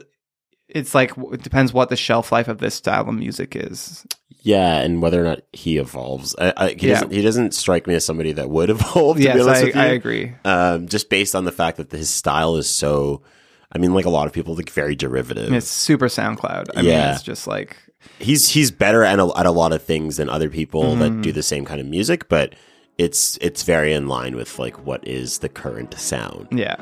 it's 0.77 0.95
like 0.95 1.11
it 1.33 1.41
depends 1.43 1.73
what 1.73 1.89
the 1.89 1.95
shelf 1.95 2.31
life 2.31 2.47
of 2.47 2.59
this 2.59 2.75
style 2.75 3.07
of 3.09 3.15
music 3.15 3.55
is. 3.55 4.05
Yeah, 4.41 4.77
and 4.79 5.01
whether 5.01 5.19
or 5.21 5.25
not 5.25 5.39
he 5.51 5.77
evolves, 5.77 6.33
I, 6.39 6.53
I, 6.55 6.69
he 6.69 6.87
Yeah. 6.87 6.93
doesn't. 6.93 7.11
He 7.11 7.21
doesn't 7.21 7.53
strike 7.53 7.85
me 7.87 7.95
as 7.95 8.05
somebody 8.05 8.31
that 8.33 8.49
would 8.49 8.69
evolve. 8.77 9.17
To 9.17 9.23
yes, 9.23 9.45
I, 9.45 9.71
I 9.79 9.85
agree. 9.87 10.33
Um, 10.45 10.87
just 10.87 11.09
based 11.09 11.35
on 11.35 11.43
the 11.45 11.51
fact 11.51 11.77
that 11.77 11.91
his 11.91 12.09
style 12.09 12.55
is 12.55 12.69
so. 12.69 13.23
I 13.71 13.77
mean, 13.79 13.93
like 13.93 14.05
a 14.05 14.09
lot 14.09 14.27
of 14.27 14.33
people, 14.33 14.55
like 14.55 14.69
very 14.69 14.95
derivative. 14.95 15.51
It's 15.51 15.67
super 15.67 16.07
SoundCloud. 16.07 16.67
I 16.75 16.81
mean, 16.81 16.91
Yeah. 16.91 17.13
it's 17.13 17.23
just 17.23 17.47
like 17.47 17.75
he's 18.19 18.47
he's 18.47 18.71
better 18.71 19.03
at 19.03 19.19
a, 19.19 19.29
at 19.35 19.45
a 19.45 19.51
lot 19.51 19.73
of 19.73 19.83
things 19.83 20.15
than 20.15 20.29
other 20.29 20.49
people 20.49 20.83
Mm-hmm. 20.83 20.99
that 21.01 21.21
do 21.23 21.31
the 21.33 21.43
same 21.43 21.65
kind 21.65 21.81
of 21.81 21.87
music, 21.87 22.29
but 22.29 22.55
it's 22.97 23.37
it's 23.41 23.63
very 23.63 23.91
in 23.93 24.07
line 24.07 24.35
with 24.35 24.57
like 24.57 24.85
what 24.85 25.05
is 25.05 25.39
the 25.39 25.49
current 25.49 25.93
sound. 25.99 26.47
yeah. 26.51 26.77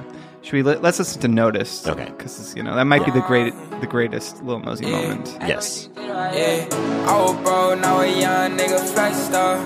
Should 0.45 0.53
we 0.53 0.61
let, 0.61 0.83
let's 0.83 0.99
listen 0.99 1.19
to 1.21 1.27
"Notice"? 1.27 1.87
Okay. 1.87 2.05
because 2.05 2.55
you 2.55 2.61
know 2.61 2.75
that 2.75 2.85
might 2.85 3.03
be 3.03 3.09
the 3.09 3.21
great 3.21 3.51
the 3.81 3.87
greatest 3.87 4.43
Lil 4.43 4.59
Mosey 4.59 4.85
moment. 4.85 5.35
Yes. 5.41 5.89
Yeah, 5.97 6.67
oh, 6.71 7.07
I 7.09 7.31
was 7.33 7.43
broke, 7.43 7.79
now 7.81 7.99
a 8.01 8.05
young 8.05 8.55
nigga 8.55 8.79
flex 8.93 9.17
star. 9.17 9.57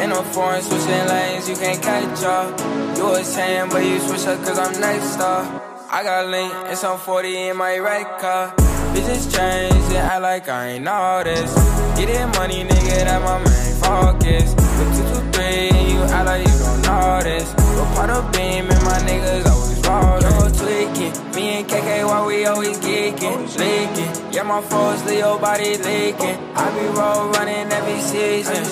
In 0.00 0.10
a 0.10 0.22
foreign 0.32 0.62
switching 0.62 1.06
lanes, 1.06 1.50
you 1.50 1.54
can't 1.54 1.82
catch 1.82 2.24
up. 2.24 2.58
You 2.96 3.04
was 3.04 3.26
saying, 3.26 3.68
but 3.68 3.84
you 3.84 4.00
switch 4.00 4.26
up 4.26 4.42
cause 4.42 4.58
I'm 4.58 4.80
next 4.80 5.12
star. 5.12 5.44
I 5.90 6.02
got 6.02 6.26
link 6.28 6.50
and 6.50 6.78
some 6.78 6.98
40 6.98 7.48
in 7.48 7.56
my 7.58 7.76
red 7.76 8.06
car. 8.18 8.54
Bitches 8.96 9.28
change 9.36 9.84
and 9.92 9.96
act 9.98 10.22
like 10.22 10.48
I 10.48 10.68
ain't 10.68 10.84
know 10.84 11.20
this. 11.24 11.52
Get 11.98 12.08
that 12.08 12.34
money, 12.38 12.64
nigga, 12.64 13.04
that 13.04 13.20
my 13.20 13.36
main 13.36 13.74
focus. 13.84 14.48
With 14.80 14.96
223 14.96 15.78
and 15.78 15.90
you 15.92 15.98
act 16.04 16.24
like 16.24 16.46
you 16.48 16.58
don't 16.58 16.80
know 16.88 17.20
this. 17.22 17.52
Go 17.52 17.84
part 17.94 18.08
of 18.08 18.32
beam 18.32 18.64
and 18.70 18.84
my 18.84 18.98
niggas 19.04 19.44
always 19.44 19.61
rolling. 19.92 20.22
Yo, 20.22 20.48
tweaking. 20.60 21.34
Me 21.34 21.44
and 21.58 21.68
KK, 21.68 22.04
why 22.06 22.26
we 22.26 22.44
always 22.46 22.78
geeking, 22.78 23.40
leaking. 23.58 24.32
Yeah, 24.32 24.42
my 24.42 24.60
foes, 24.62 25.04
Leo 25.04 25.38
body 25.38 25.76
leaking. 25.76 26.38
I 26.54 26.70
be 26.78 26.86
roll 26.98 27.28
running 27.30 27.70
every 27.72 28.00
season. 28.00 28.62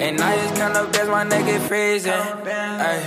And 0.00 0.20
I 0.20 0.36
just 0.36 0.54
count 0.56 0.76
up, 0.76 0.92
that's 0.92 1.08
my 1.08 1.24
nigga 1.24 1.58
freezing. 1.68 2.12
Ay, 2.12 3.00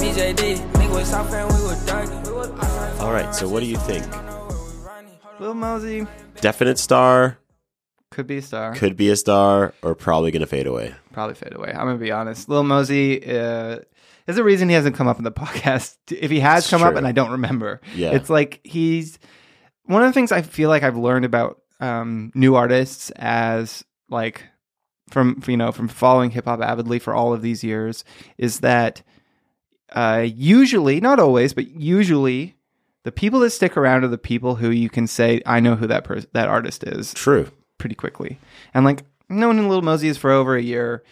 BJD, 0.00 0.56
nigga 0.72 0.94
was 0.94 1.08
soft 1.08 1.32
and 1.32 1.48
we 1.52 1.62
were 1.66 1.78
dark. 1.86 3.00
All 3.00 3.12
right. 3.12 3.34
So, 3.34 3.48
what 3.48 3.60
do 3.60 3.66
you 3.66 3.76
think? 3.78 4.04
Lil 5.38 5.54
Mosey 5.54 6.06
Definite 6.40 6.78
star, 6.78 7.38
could 8.10 8.26
be 8.26 8.38
a 8.38 8.42
star. 8.42 8.74
could 8.74 8.96
be 8.96 9.10
a 9.10 9.16
star, 9.16 9.74
or 9.82 9.94
probably 9.94 10.30
gonna 10.30 10.46
fade 10.46 10.66
away. 10.66 10.94
Probably 11.12 11.34
fade 11.34 11.54
away. 11.54 11.70
I'm 11.70 11.86
gonna 11.86 11.98
be 11.98 12.10
honest. 12.10 12.48
Lil 12.48 12.62
Mosey 12.64 13.22
uh, 13.38 13.80
is 14.26 14.38
a 14.38 14.44
reason 14.44 14.68
he 14.68 14.74
hasn't 14.74 14.96
come 14.96 15.08
up 15.08 15.18
in 15.18 15.24
the 15.24 15.32
podcast. 15.42 15.96
If 16.10 16.30
he 16.30 16.40
has 16.40 16.64
It's 16.64 16.70
come 16.70 16.82
up 16.82 16.96
and 16.96 17.06
I 17.06 17.12
don't 17.12 17.30
remember, 17.32 17.80
Yeah. 17.94 18.12
it's 18.12 18.30
like 18.30 18.60
he's 18.64 19.18
one 19.84 20.02
of 20.02 20.08
the 20.08 20.12
things 20.12 20.32
I 20.32 20.42
feel 20.42 20.68
like 20.68 20.82
I've 20.82 20.96
learned 20.96 21.24
about 21.24 21.60
um, 21.80 22.32
new 22.34 22.54
artists 22.54 23.10
as 23.16 23.84
like 24.08 24.42
from 25.10 25.40
you 25.46 25.56
know 25.56 25.70
from 25.72 25.86
following 25.88 26.30
hip 26.30 26.46
hop 26.46 26.60
avidly 26.60 26.98
for 26.98 27.14
all 27.14 27.32
of 27.32 27.42
these 27.42 27.62
years 27.62 28.02
is 28.38 28.60
that 28.60 29.02
uh, 29.94 30.26
usually, 30.34 31.00
not 31.00 31.20
always, 31.20 31.54
but 31.54 31.68
usually, 31.68 32.56
the 33.04 33.12
people 33.12 33.38
that 33.40 33.50
stick 33.50 33.76
around 33.76 34.02
are 34.02 34.08
the 34.08 34.18
people 34.18 34.56
who 34.56 34.70
you 34.70 34.90
can 34.90 35.06
say, 35.06 35.40
"I 35.46 35.60
know 35.60 35.76
who 35.76 35.86
that 35.86 36.02
person, 36.02 36.28
that 36.32 36.48
artist 36.48 36.82
is." 36.82 37.14
True. 37.14 37.48
pretty 37.78 37.94
quickly. 37.94 38.38
And 38.74 38.84
like 38.84 39.04
known 39.28 39.58
in 39.58 39.68
Little 39.68 39.82
Mosey 39.84 40.08
is 40.08 40.16
for 40.18 40.32
over 40.32 40.56
a 40.56 40.62
year, 40.62 41.04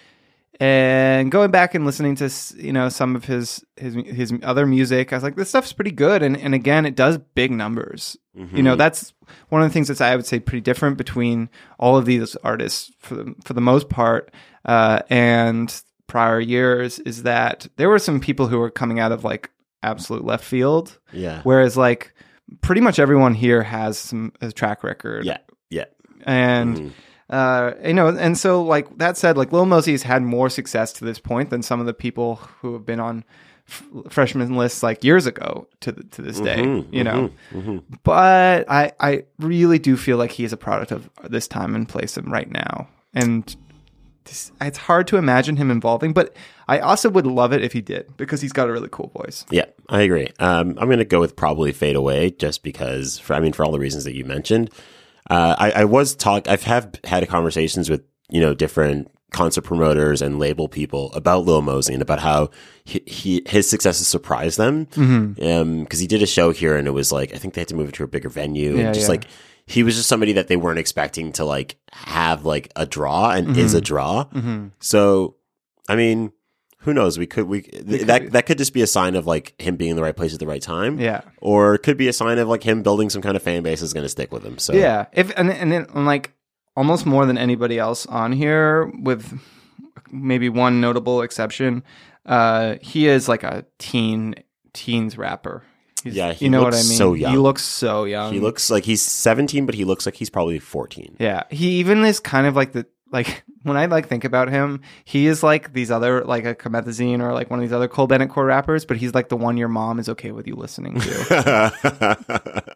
and 0.61 1.31
going 1.33 1.51
back 1.51 1.75
and 1.75 1.85
listening 1.85 2.15
to 2.17 2.31
you 2.57 2.73
know 2.73 2.89
some 2.89 3.17
of 3.17 3.25
his 3.25 3.65
his 3.77 3.95
his 3.95 4.33
other 4.43 4.67
music, 4.67 5.13
I 5.13 5.17
was 5.17 5.23
like, 5.23 5.37
this 5.37 5.49
stuff's 5.49 5.73
pretty 5.73 5.91
good. 5.91 6.23
And 6.23 6.37
and 6.37 6.55
again, 6.55 6.87
it 6.87 6.95
does 6.97 7.19
big 7.19 7.51
numbers. 7.51 8.17
You 8.53 8.65
know, 8.65 8.75
that's 8.75 9.13
one 9.51 9.63
of 9.63 9.69
the 9.69 9.73
things 9.73 9.87
that's 9.89 10.01
I 10.01 10.17
would 10.17 10.27
say 10.27 10.41
pretty 10.41 10.61
different 10.61 10.99
between 10.99 11.49
all 11.79 11.97
of 11.97 12.05
these 12.05 12.35
artists 12.37 12.91
for 12.99 13.15
the 13.15 13.35
for 13.45 13.53
the 13.53 13.61
most 13.61 13.89
part, 13.89 14.33
uh, 14.65 15.03
and 15.09 15.73
prior 16.09 16.41
years 16.41 16.99
is 17.01 17.23
that 17.23 17.67
there 17.77 17.89
were 17.89 17.99
some 18.01 18.19
people 18.21 18.49
who 18.49 18.59
were 18.59 18.71
coming 18.71 18.99
out 18.99 19.13
of 19.13 19.23
like 19.25 19.51
absolute 19.85 20.25
left 20.25 20.45
field, 20.45 20.99
Yeah. 21.13 21.41
whereas 21.45 21.77
like 21.77 22.13
pretty 22.61 22.81
much 22.81 22.99
everyone 22.99 23.35
here 23.35 23.63
has 23.63 23.99
some 23.99 24.33
a 24.41 24.51
track 24.53 24.83
record 24.85 25.25
Yeah. 25.25 25.39
Yeah. 25.71 25.85
and 26.25 26.93
uh, 27.31 27.73
you 27.85 27.95
know, 27.95 28.09
and 28.09 28.37
so 28.37 28.63
like 28.63 28.99
that 28.99 29.17
said, 29.17 29.37
like 29.37 29.53
Lil 29.53 29.67
Mosey's 29.67 30.03
had 30.03 30.23
more 30.23 30.49
success 30.51 30.93
to 30.95 31.05
this 31.05 31.19
point 31.19 31.51
than 31.51 31.63
some 31.63 31.81
of 31.81 31.87
the 31.87 31.95
people 31.95 32.37
who 32.61 32.75
have 32.75 32.85
been 32.85 33.01
on 33.01 33.25
f- 33.69 33.85
freshman 34.11 34.57
lists 34.57 34.83
like 34.83 35.03
years 35.03 35.27
ago 35.27 35.67
to 35.81 35.93
th- 35.93 36.11
to 36.13 36.23
this 36.23 36.41
day. 36.41 36.85
you 36.91 37.05
know, 37.05 37.31
but 38.03 38.69
I 38.69 38.93
I 39.01 39.25
really 39.39 39.79
do 39.79 39.97
feel 39.97 40.17
like 40.19 40.33
he 40.33 40.45
is 40.45 40.53
a 40.53 40.59
product 40.59 40.93
of 40.93 41.09
this 41.29 41.49
time 41.49 41.75
and 41.75 41.89
place 41.89 42.17
and 42.17 42.31
right 42.31 42.51
now, 42.51 42.89
and 43.15 43.57
it's, 44.27 44.53
it's 44.61 44.79
hard 44.79 45.07
to 45.09 45.17
imagine 45.17 45.57
him 45.57 45.71
involving, 45.71 46.13
but 46.13 46.35
I 46.67 46.79
also 46.79 47.11
would 47.11 47.27
love 47.27 47.53
it 47.53 47.63
if 47.63 47.73
he 47.73 47.81
did 47.81 48.17
because 48.17 48.41
he's 48.41 48.53
got 48.53 48.69
a 48.69 48.73
really 48.73 48.89
cool 48.91 49.11
voice. 49.15 49.45
Yeah, 49.51 49.67
I 49.89 50.01
agree. 50.03 50.29
Um, 50.39 50.71
I'm 50.79 50.87
going 50.87 50.99
to 50.99 51.05
go 51.05 51.21
with 51.21 51.37
probably 51.37 51.73
fade 51.73 51.97
away 51.97 52.31
just 52.31 52.63
because, 52.63 53.19
for, 53.19 53.35
I 53.35 53.41
mean, 53.41 53.53
for 53.53 53.65
all 53.65 53.73
the 53.73 53.79
reasons 53.79 54.05
that 54.05 54.15
you 54.15 54.25
mentioned. 54.25 54.71
Uh, 55.31 55.57
I, 55.59 55.71
I 55.71 55.85
was 55.85 56.15
talk. 56.15 56.49
I've 56.49 56.63
have 56.65 56.99
had 57.05 57.27
conversations 57.29 57.89
with 57.91 58.03
you 58.31 58.41
know 58.41 58.55
different 58.55 59.11
concert 59.33 59.63
promoters 59.63 60.23
and 60.23 60.39
label 60.39 60.69
people 60.69 61.13
about 61.13 61.45
Lil 61.45 61.61
Mosey 61.61 61.93
and 61.93 62.03
about 62.03 62.21
how 62.21 62.51
he, 62.85 63.03
he 63.07 63.43
his 63.47 63.69
successes 63.69 64.07
surprised 64.07 64.59
them. 64.59 64.87
Mm-hmm. 64.87 65.45
Um, 65.45 65.83
because 65.85 65.99
he 65.99 66.07
did 66.07 66.23
a 66.23 66.27
show 66.27 66.51
here 66.53 66.77
and 66.77 66.87
it 66.87 66.93
was 66.93 67.11
like 67.11 67.35
I 67.35 67.39
think 67.39 67.55
they 67.55 67.61
had 67.63 67.69
to 67.69 67.75
move 67.75 67.89
it 67.89 67.95
to 67.97 68.05
a 68.05 68.09
bigger 68.09 68.29
venue 68.29 68.77
Yeah, 68.77 68.85
and 68.87 68.95
just 68.95 69.07
yeah. 69.07 69.13
like 69.13 69.25
he 69.67 69.83
was 69.83 69.97
just 69.97 70.09
somebody 70.09 70.35
that 70.35 70.49
they 70.49 70.57
weren't 70.57 70.79
expecting 70.79 71.33
to 71.33 71.45
like 71.45 71.77
have 71.93 72.45
like 72.45 72.71
a 72.77 72.87
draw 72.87 73.31
and 73.31 73.49
Mm-hmm. 73.49 73.59
is 73.59 73.75
a 73.75 73.81
draw. 73.81 74.27
So, 74.81 75.37
I 75.89 75.97
mean, 75.97 76.33
who 76.85 76.95
knows? 76.95 77.19
We 77.19 77.27
could 77.27 77.47
we 77.47 77.63
th- 77.63 78.03
that 78.03 78.33
that 78.33 78.47
could 78.47 78.59
just 78.59 78.73
be 78.73 78.83
a 78.83 78.87
sign 78.87 79.15
of 79.17 79.27
like 79.27 79.61
him 79.61 79.77
being 79.77 79.91
in 79.91 79.97
the 79.97 80.03
right 80.03 80.17
place 80.17 80.33
at 80.35 80.41
the 80.41 80.47
right 80.47 80.63
time. 80.63 80.99
Yeah. 81.01 81.23
Or 81.41 81.75
it 81.75 81.83
could 81.83 81.97
be 81.97 82.09
a 82.09 82.13
sign 82.13 82.39
of 82.39 82.49
like 82.49 82.63
him 82.63 82.83
building 82.83 83.11
some 83.11 83.23
kind 83.23 83.37
of 83.37 83.43
fan 83.43 83.63
base 83.63 83.81
that's 83.81 83.93
going 83.93 84.05
to 84.05 84.09
stick 84.09 84.33
with 84.33 84.45
him. 84.45 84.59
So 84.59 84.73
Yeah, 84.75 85.07
if 85.13 85.33
and 85.37 85.51
and 85.51 85.73
then 85.73 85.87
and, 85.95 86.07
like 86.07 86.33
almost 86.77 87.07
more 87.07 87.27
than 87.27 87.39
anybody 87.39 87.79
else 87.79 88.07
on 88.07 88.33
here, 88.33 88.91
with 89.03 89.39
maybe 90.11 90.49
one 90.49 90.81
notable 90.81 91.23
exception, 91.23 91.83
uh, 92.27 92.77
he 92.81 93.07
is 93.09 93.29
like 93.29 93.43
a 93.45 93.65
teen 93.79 94.35
teens 94.73 95.17
rapper. 95.19 95.63
He's- 96.03 96.17
Yeah, 96.17 96.35
you 96.39 96.51
know 96.51 96.63
what 96.63 96.75
I 96.75 96.79
mean. 96.79 96.85
so 96.99 97.15
young. 97.15 97.33
He 97.33 97.39
looks 97.39 97.63
so 97.63 98.05
young. 98.05 98.33
he 98.33 98.41
looks 98.41 98.71
like 98.71 98.85
he's 98.85 99.01
17, 99.03 99.65
but 99.67 99.75
he 99.75 99.85
looks 99.85 100.05
like 100.05 100.17
he's 100.17 100.29
probably 100.31 100.59
14. 100.59 101.17
Yeah, 101.19 101.45
he 101.51 101.79
even 101.79 102.05
is 102.05 102.21
kind 102.21 102.47
of 102.47 102.55
like 102.57 102.73
the 102.73 102.87
like 103.15 103.45
when 103.63 103.79
I 103.79 103.87
like 103.87 104.09
think 104.09 104.25
about 104.25 104.51
him, 104.51 104.83
he 105.07 105.27
is 105.27 105.43
like 105.43 105.73
these 105.73 105.91
other 105.91 106.23
like 106.25 106.45
a 106.45 106.55
Comethazine 106.55 107.21
or 107.21 107.33
like 107.33 107.49
one 107.49 107.59
of 107.61 107.63
these 107.63 107.73
other 107.73 107.89
Cole 107.89 108.07
Bennett 108.07 108.29
core 108.29 108.45
rappers, 108.45 108.85
but 108.85 108.99
he's 108.99 109.15
like 109.15 109.31
the 109.31 109.37
one 109.37 109.57
your 109.57 109.69
mom 109.69 109.99
is 109.99 110.11
okay 110.11 110.33
with 110.33 110.47
you 110.47 110.57
listening 110.57 111.01
to. 111.01 112.65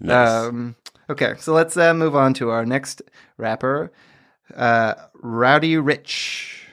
Nice. 0.00 0.28
um, 0.28 0.76
okay, 1.10 1.34
so 1.38 1.52
let's 1.52 1.76
uh, 1.76 1.92
move 1.92 2.14
on 2.14 2.32
to 2.34 2.50
our 2.50 2.64
next 2.64 3.02
rapper, 3.36 3.90
uh, 4.54 4.94
Rowdy 5.14 5.76
Rich. 5.76 6.67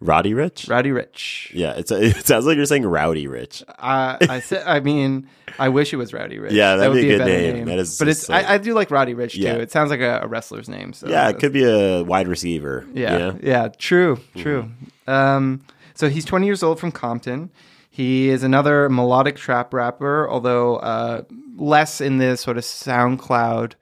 Roddy 0.00 0.32
Ricch? 0.32 0.68
Rowdy 0.68 0.90
Rich. 0.92 1.52
Yeah, 1.54 1.72
it's 1.76 1.90
it 1.92 2.26
sounds 2.26 2.46
like 2.46 2.56
you're 2.56 2.66
saying 2.66 2.84
Rowdy 2.86 3.26
Rich. 3.26 3.62
Uh, 3.68 4.16
I 4.20 4.40
said, 4.40 4.64
I 4.66 4.80
mean, 4.80 5.28
I 5.58 5.68
wish 5.68 5.92
it 5.92 5.96
was 5.96 6.12
Rowdy 6.12 6.38
Rich. 6.38 6.52
Yeah, 6.52 6.76
that'd 6.76 6.92
would 6.92 7.00
be 7.00 7.08
a 7.12 7.18
good 7.18 7.24
better 7.24 7.52
name. 7.56 7.66
That 7.66 7.78
is 7.78 7.98
but 7.98 8.08
it's 8.08 8.28
like- 8.28 8.46
I, 8.48 8.54
I 8.54 8.58
do 8.58 8.74
like 8.74 8.90
Roddy 8.90 9.14
Ricch 9.14 9.32
too. 9.32 9.40
Yeah. 9.40 9.54
It 9.54 9.70
sounds 9.70 9.90
like 9.90 10.00
a, 10.00 10.20
a 10.22 10.26
wrestler's 10.26 10.68
name. 10.68 10.92
So 10.92 11.08
Yeah, 11.08 11.28
it 11.28 11.38
could 11.38 11.52
be 11.52 11.64
a 11.64 12.02
wide 12.02 12.28
receiver. 12.28 12.86
Yeah, 12.92 13.12
you 13.12 13.18
know? 13.18 13.38
yeah, 13.42 13.68
true, 13.68 14.16
Mm-hmm. 14.16 14.40
true. 14.42 14.70
Um, 15.06 15.62
so 15.94 16.08
he's 16.08 16.24
20 16.24 16.46
years 16.46 16.62
old 16.62 16.80
from 16.80 16.90
Compton. 16.92 17.50
He 17.88 18.28
is 18.28 18.42
another 18.42 18.88
melodic 18.88 19.36
trap 19.36 19.72
rapper, 19.72 20.28
although 20.28 20.76
uh, 20.76 21.22
less 21.56 22.00
in 22.00 22.18
the 22.18 22.36
sort 22.36 22.56
of 22.58 22.64
SoundCloud 22.64 23.74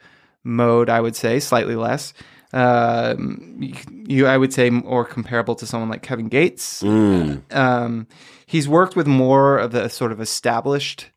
mode, 0.44 0.90
I 0.90 1.00
would 1.00 1.16
say, 1.16 1.40
slightly 1.40 1.76
less. 1.76 2.12
Um, 2.52 3.72
you, 4.06 4.26
I 4.26 4.36
would 4.36 4.52
say, 4.52 4.68
more 4.70 5.04
comparable 5.04 5.54
to 5.56 5.66
someone 5.66 5.88
like 5.88 6.02
Kevin 6.02 6.28
Gates. 6.28 6.82
Mm. 6.82 7.40
Um, 7.54 8.06
he's 8.46 8.68
worked 8.68 8.94
with 8.96 9.06
more 9.06 9.58
of 9.58 9.72
the 9.72 9.88
sort 9.88 10.12
of 10.12 10.20
established 10.20 11.10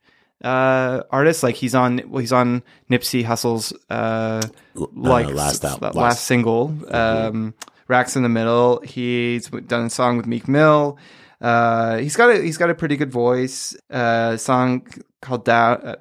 uh, 0.43 1.01
artists. 1.11 1.43
Like 1.43 1.55
he's 1.55 1.75
on, 1.75 2.01
well, 2.07 2.19
he's 2.21 2.31
on 2.33 2.63
Nipsey 2.89 3.23
Hussle's 3.23 3.73
uh, 3.89 4.41
like 4.75 5.27
last 5.27 5.63
s- 5.63 5.81
last, 5.81 5.95
last- 5.95 6.25
single, 6.25 6.73
um, 6.93 7.53
"Racks 7.87 8.15
in 8.15 8.23
the 8.23 8.29
Middle." 8.29 8.79
He's 8.81 9.49
done 9.49 9.85
a 9.85 9.89
song 9.89 10.17
with 10.17 10.27
Meek 10.27 10.47
Mill. 10.47 10.97
Uh, 11.41 11.97
he's 11.97 12.15
got 12.15 12.29
a 12.29 12.41
he's 12.41 12.57
got 12.57 12.69
a 12.69 12.75
pretty 12.75 12.95
good 12.95 13.11
voice. 13.11 13.75
Uh, 13.91 14.31
a 14.35 14.37
song 14.37 14.87
called 15.21 15.43
"Da 15.45 15.73
uh, 15.73 15.95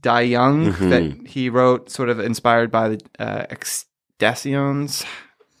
Die 0.00 0.20
Young" 0.22 0.72
Mhm. 0.72 0.90
that 0.90 1.26
he 1.28 1.48
wrote, 1.48 1.90
sort 1.90 2.10
of 2.10 2.20
inspired 2.20 2.70
by 2.70 2.88
the 2.90 3.00
uh, 3.18 3.46
XXXTentacion's 4.18 5.04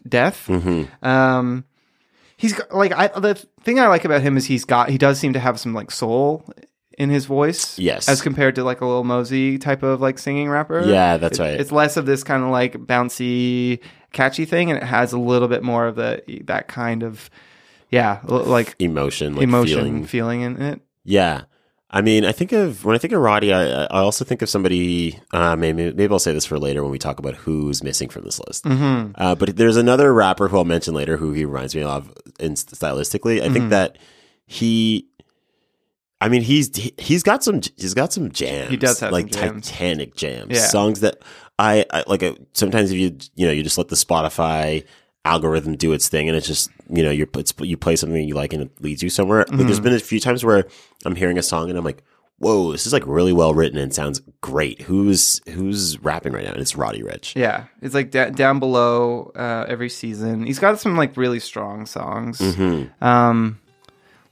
death. 0.08 0.46
Mhm. 0.48 0.88
Um, 1.04 1.64
he's 2.36 2.52
got, 2.52 2.74
like 2.74 2.92
I 2.92 3.08
the 3.08 3.34
thing 3.62 3.78
I 3.80 3.88
like 3.88 4.04
about 4.04 4.22
him 4.22 4.36
is 4.36 4.46
he's 4.46 4.64
got 4.64 4.90
he 4.90 4.98
does 4.98 5.18
seem 5.18 5.32
to 5.34 5.40
have 5.40 5.58
some 5.60 5.74
like 5.74 5.90
soul 5.90 6.44
in 6.96 7.10
his 7.10 7.26
voice. 7.26 7.78
Yes. 7.78 8.08
as 8.08 8.20
compared 8.22 8.56
to 8.56 8.64
like 8.64 8.80
a 8.80 8.86
Lil 8.86 9.04
Mosey 9.04 9.58
type 9.58 9.82
of 9.82 10.00
like 10.00 10.18
singing 10.18 10.48
rapper. 10.48 10.82
Yeah, 10.84 11.16
that's 11.16 11.38
It- 11.38 11.42
right. 11.42 11.60
It's 11.60 11.72
less 11.72 11.96
of 11.96 12.06
this 12.06 12.24
kind 12.24 12.42
of 12.42 12.50
like 12.50 12.74
bouncy, 12.74 13.80
catchy 14.12 14.44
thing, 14.44 14.70
and 14.70 14.76
it 14.78 14.84
has 14.84 15.12
a 15.12 15.18
little 15.18 15.48
bit 15.48 15.62
more 15.62 15.86
of 15.86 15.96
the 15.96 16.22
that 16.46 16.68
kind 16.68 17.02
of 17.02 17.30
yeah, 17.90 18.18
like 18.24 18.74
Emotion, 18.78 19.34
like 19.34 19.44
emotion 19.44 19.74
feeling. 19.78 20.04
feeling 20.06 20.40
in 20.42 20.60
it. 20.62 20.80
Yeah. 21.04 21.42
I 21.90 22.02
mean, 22.02 22.26
I 22.26 22.32
think 22.32 22.52
of 22.52 22.84
when 22.84 22.94
I 22.94 22.98
think 22.98 23.14
of 23.14 23.20
Roddy, 23.20 23.50
I, 23.52 23.84
I 23.84 24.00
also 24.00 24.22
think 24.24 24.42
of 24.42 24.50
somebody. 24.50 25.18
Uh, 25.32 25.56
maybe 25.56 25.90
maybe 25.94 26.12
I'll 26.12 26.18
say 26.18 26.32
this 26.34 26.44
for 26.44 26.58
later 26.58 26.82
when 26.82 26.90
we 26.92 26.98
talk 26.98 27.18
about 27.18 27.34
who's 27.34 27.82
missing 27.82 28.10
from 28.10 28.24
this 28.24 28.38
list. 28.46 28.64
Mm-hmm. 28.64 29.12
Uh, 29.14 29.34
but 29.34 29.56
there's 29.56 29.78
another 29.78 30.12
rapper 30.12 30.48
who 30.48 30.58
I'll 30.58 30.64
mention 30.66 30.92
later 30.92 31.16
who 31.16 31.32
he 31.32 31.46
reminds 31.46 31.74
me 31.74 31.82
of 31.82 32.12
in 32.38 32.54
stylistically. 32.54 33.40
I 33.40 33.44
Mm-hmm. 33.46 33.54
think 33.54 33.70
that 33.70 33.96
he, 34.46 35.06
I 36.20 36.28
mean, 36.28 36.42
he's 36.42 36.76
he, 36.76 36.92
he's 36.98 37.22
got 37.22 37.42
some 37.42 37.62
he's 37.78 37.94
got 37.94 38.12
some 38.12 38.30
jams. 38.32 38.68
He 38.70 38.76
does 38.76 39.00
have 39.00 39.10
like 39.12 39.32
some 39.32 39.42
jams. 39.42 39.70
Titanic 39.70 40.14
jams, 40.14 40.50
Yeah. 40.50 40.66
songs 40.66 41.00
that 41.00 41.22
I, 41.58 41.86
I 41.90 42.04
like. 42.06 42.22
uh 42.22 42.34
sometimes 42.52 42.90
if 42.92 42.98
you 42.98 43.16
you 43.34 43.46
know 43.46 43.52
you 43.52 43.62
just 43.62 43.78
let 43.78 43.88
the 43.88 43.96
Spotify 43.96 44.84
algorithm 45.28 45.76
do 45.76 45.92
its 45.92 46.08
thing, 46.08 46.28
and 46.28 46.36
it's 46.36 46.46
just 46.46 46.70
you 46.88 47.02
know 47.02 47.10
you're 47.10 47.28
it's, 47.36 47.52
you 47.60 47.76
play 47.76 47.96
something 47.96 48.26
you 48.26 48.34
like 48.34 48.52
and 48.52 48.62
it 48.64 48.70
leads 48.80 49.02
you 49.02 49.10
somewhere. 49.10 49.40
Like 49.40 49.48
Mm-hmm. 49.48 49.66
there's 49.66 49.80
been 49.80 49.94
a 49.94 49.98
few 50.00 50.20
times 50.20 50.44
where 50.44 50.64
I'm 51.04 51.14
hearing 51.16 51.38
a 51.38 51.42
song 51.42 51.68
and 51.70 51.78
I'm 51.78 51.84
like. 51.84 52.02
Whoa, 52.40 52.70
this 52.70 52.86
is 52.86 52.92
like 52.92 53.02
really 53.04 53.32
well 53.32 53.52
written 53.52 53.80
and 53.80 53.92
sounds 53.92 54.22
great. 54.42 54.82
Who's 54.82 55.40
who's 55.48 55.98
rapping 56.04 56.32
right 56.32 56.44
now? 56.44 56.52
And 56.52 56.60
it's 56.60 56.76
Roddy 56.76 57.02
Ricch. 57.02 57.34
Yeah, 57.34 57.64
it's 57.82 57.96
like 57.96 58.12
da- 58.12 58.30
down 58.30 58.60
below 58.60 59.32
uh, 59.34 59.64
every 59.66 59.88
season. 59.88 60.46
He's 60.46 60.60
got 60.60 60.78
some 60.78 60.96
like 60.96 61.16
really 61.16 61.40
strong 61.40 61.84
songs. 61.84 62.38
Mm-hmm. 62.38 63.04
Um, 63.04 63.58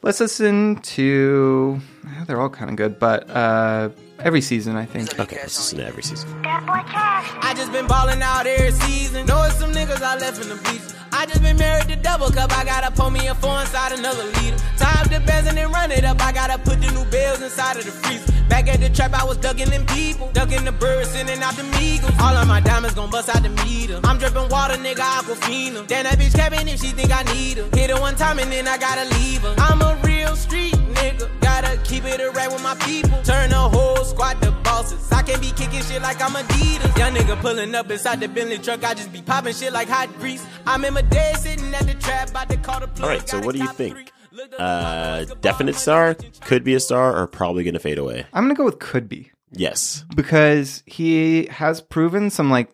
let's 0.02 0.20
listen 0.20 0.76
to. 0.94 1.80
They're 2.28 2.40
all 2.40 2.48
kind 2.48 2.70
of 2.70 2.76
good, 2.76 3.00
but 3.00 3.28
uh, 3.28 3.88
every 4.20 4.40
season 4.40 4.76
I 4.76 4.84
think. 4.84 5.18
Okay, 5.18 5.36
let's 5.36 5.56
listen 5.56 5.78
to 5.78 5.86
every 5.86 6.02
season. 6.02 6.28
I 6.44 7.54
just 7.56 7.72
been 7.72 7.86
ballin' 7.86 8.22
out 8.22 8.46
every 8.46 8.72
season. 8.72 9.26
Know 9.26 9.48
some 9.50 9.72
niggas 9.72 10.02
I 10.02 10.16
left 10.16 10.42
in 10.42 10.48
the 10.48 10.56
beach. 10.56 10.82
I 11.12 11.24
just 11.26 11.42
been 11.42 11.56
married 11.56 11.88
to 11.88 11.96
double 11.96 12.30
cup. 12.30 12.56
I 12.56 12.64
gotta 12.64 12.90
pour 12.90 13.10
me 13.10 13.26
a 13.28 13.34
four 13.34 13.60
inside 13.60 13.92
another 13.92 14.24
liter. 14.24 14.56
Tie 14.76 15.00
up 15.00 15.08
the 15.08 15.20
bells 15.20 15.46
and 15.46 15.56
then 15.56 15.70
run 15.70 15.90
it 15.90 16.04
up. 16.04 16.20
I 16.20 16.32
gotta 16.32 16.58
put 16.58 16.80
the 16.80 16.90
new 16.92 17.04
bells 17.10 17.42
inside 17.42 17.76
of 17.78 17.84
the 17.84 17.92
freezer. 17.92 18.32
Back 18.48 18.68
at 18.68 18.80
the 18.80 18.88
trap, 18.88 19.12
I 19.12 19.24
was 19.24 19.38
ducking 19.38 19.70
them 19.70 19.86
people. 19.86 20.30
Ducking 20.32 20.64
the 20.64 20.72
birds, 20.72 21.10
sending 21.10 21.42
out 21.42 21.54
the 21.54 21.64
meagles. 21.64 22.12
All 22.20 22.36
of 22.36 22.46
my 22.46 22.60
diamonds 22.60 22.94
gon' 22.94 23.10
bust 23.10 23.28
out 23.28 23.42
the 23.42 23.50
meter. 23.64 24.00
I'm 24.04 24.18
dripping 24.18 24.48
water, 24.48 24.74
nigga, 24.74 25.02
aquafina. 25.18 25.86
Damn, 25.86 26.04
that 26.04 26.18
bitch 26.18 26.34
cabin 26.34 26.68
if 26.68 26.80
she 26.80 26.88
think 26.88 27.10
I 27.12 27.22
need 27.34 27.58
her. 27.58 27.68
Hit 27.76 27.90
her 27.90 28.00
one 28.00 28.14
time 28.16 28.38
and 28.38 28.50
then 28.50 28.68
I 28.68 28.78
gotta 28.78 29.04
leave 29.18 29.42
her. 29.42 29.54
I'm 29.58 29.82
a 29.82 29.98
real 30.04 30.15
street 30.34 30.74
nigga. 30.74 31.28
Gotta 31.40 31.76
keep 31.84 32.04
it 32.04 32.20
a 32.20 32.30
rap 32.32 32.52
with 32.52 32.62
my 32.62 32.74
people. 32.76 33.20
Turn 33.22 33.50
the 33.50 33.56
whole 33.56 34.04
squad 34.04 34.40
to 34.42 34.50
bosses. 34.64 35.10
I 35.12 35.22
can't 35.22 35.40
be 35.40 35.50
kicking 35.52 35.82
shit 35.82 36.02
like 36.02 36.20
I'm 36.20 36.32
Adidas. 36.32 36.96
Young 36.98 37.14
nigga 37.14 37.40
pulling 37.40 37.74
up 37.74 37.90
inside 37.90 38.20
the 38.20 38.28
Bentley 38.28 38.58
truck. 38.58 38.84
I 38.84 38.94
just 38.94 39.12
be 39.12 39.22
popping 39.22 39.54
shit 39.54 39.72
like 39.72 39.88
hot 39.88 40.12
grease. 40.18 40.44
I'm 40.66 40.84
in 40.84 40.94
my 40.94 41.02
day 41.02 41.32
sitting 41.38 41.72
at 41.74 41.86
the 41.86 41.94
trap, 41.94 42.30
about 42.30 42.48
to 42.50 42.56
call 42.56 42.80
the 42.80 42.88
plug. 42.88 43.02
All 43.02 43.08
right, 43.08 43.28
so 43.28 43.40
what 43.40 43.54
do 43.54 43.60
you 43.60 43.68
think? 43.72 43.94
three. 43.94 44.06
Looked 44.32 44.54
up 44.54 44.60
Uh, 44.60 45.24
definite 45.40 45.76
star, 45.76 46.14
could 46.42 46.62
be 46.62 46.74
a 46.74 46.80
star, 46.80 47.16
or 47.16 47.26
probably 47.26 47.64
going 47.64 47.72
to 47.74 47.80
fade 47.80 47.96
away. 47.96 48.26
I'm 48.34 48.44
gonna 48.44 48.54
go 48.54 48.66
with 48.66 48.78
could 48.78 49.08
be 49.08 49.30
Yes. 49.50 50.04
because 50.14 50.82
he 50.84 51.46
has 51.46 51.80
proven 51.80 52.28
some 52.28 52.50
like 52.50 52.70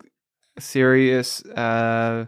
serious 0.59 1.41
uh, 1.45 2.25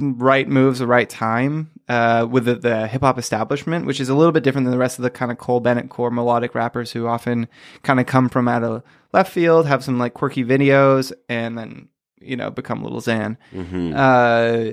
right 0.00 0.46
moves, 0.48 0.80
the 0.80 0.86
right 0.86 1.08
time 1.08 1.70
uh, 1.92 2.24
with 2.24 2.46
the, 2.46 2.54
the 2.54 2.86
hip 2.86 3.02
hop 3.02 3.18
establishment, 3.18 3.84
which 3.84 4.00
is 4.00 4.08
a 4.08 4.14
little 4.14 4.32
bit 4.32 4.42
different 4.42 4.64
than 4.64 4.72
the 4.72 4.78
rest 4.78 4.98
of 4.98 5.02
the 5.02 5.10
kind 5.10 5.30
of 5.30 5.36
Cole 5.36 5.60
Bennett 5.60 5.90
core 5.90 6.10
melodic 6.10 6.54
rappers 6.54 6.90
who 6.92 7.06
often 7.06 7.48
kind 7.82 8.00
of 8.00 8.06
come 8.06 8.30
from 8.30 8.48
out 8.48 8.64
of 8.64 8.82
left 9.12 9.30
field, 9.30 9.66
have 9.66 9.84
some 9.84 9.98
like 9.98 10.14
quirky 10.14 10.42
videos, 10.42 11.12
and 11.28 11.58
then 11.58 11.88
you 12.18 12.34
know 12.34 12.50
become 12.50 12.82
Lil 12.82 13.02
Xan. 13.02 13.36
hmm 13.50 13.92
Uh, 13.94 14.72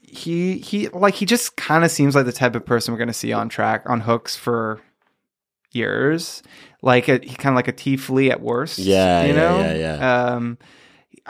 he 0.00 0.58
he 0.58 0.88
like 0.88 1.14
he 1.14 1.26
just 1.26 1.56
kind 1.56 1.84
of 1.84 1.90
seems 1.90 2.14
like 2.14 2.24
the 2.24 2.32
type 2.32 2.54
of 2.54 2.64
person 2.64 2.94
we're 2.94 2.98
going 2.98 3.08
to 3.08 3.12
see 3.14 3.34
on 3.34 3.50
track 3.50 3.82
on 3.90 4.00
hooks 4.00 4.34
for 4.34 4.80
years. 5.72 6.42
Like 6.80 7.08
a, 7.08 7.18
he 7.18 7.34
kind 7.34 7.52
of 7.52 7.56
like 7.56 7.68
a 7.68 7.72
T 7.72 7.98
Flea 7.98 8.30
at 8.30 8.40
worst. 8.40 8.78
Yeah, 8.78 9.24
you 9.24 9.34
yeah, 9.34 9.34
know. 9.34 9.60
yeah, 9.60 9.74
yeah. 9.74 10.24
Um, 10.24 10.58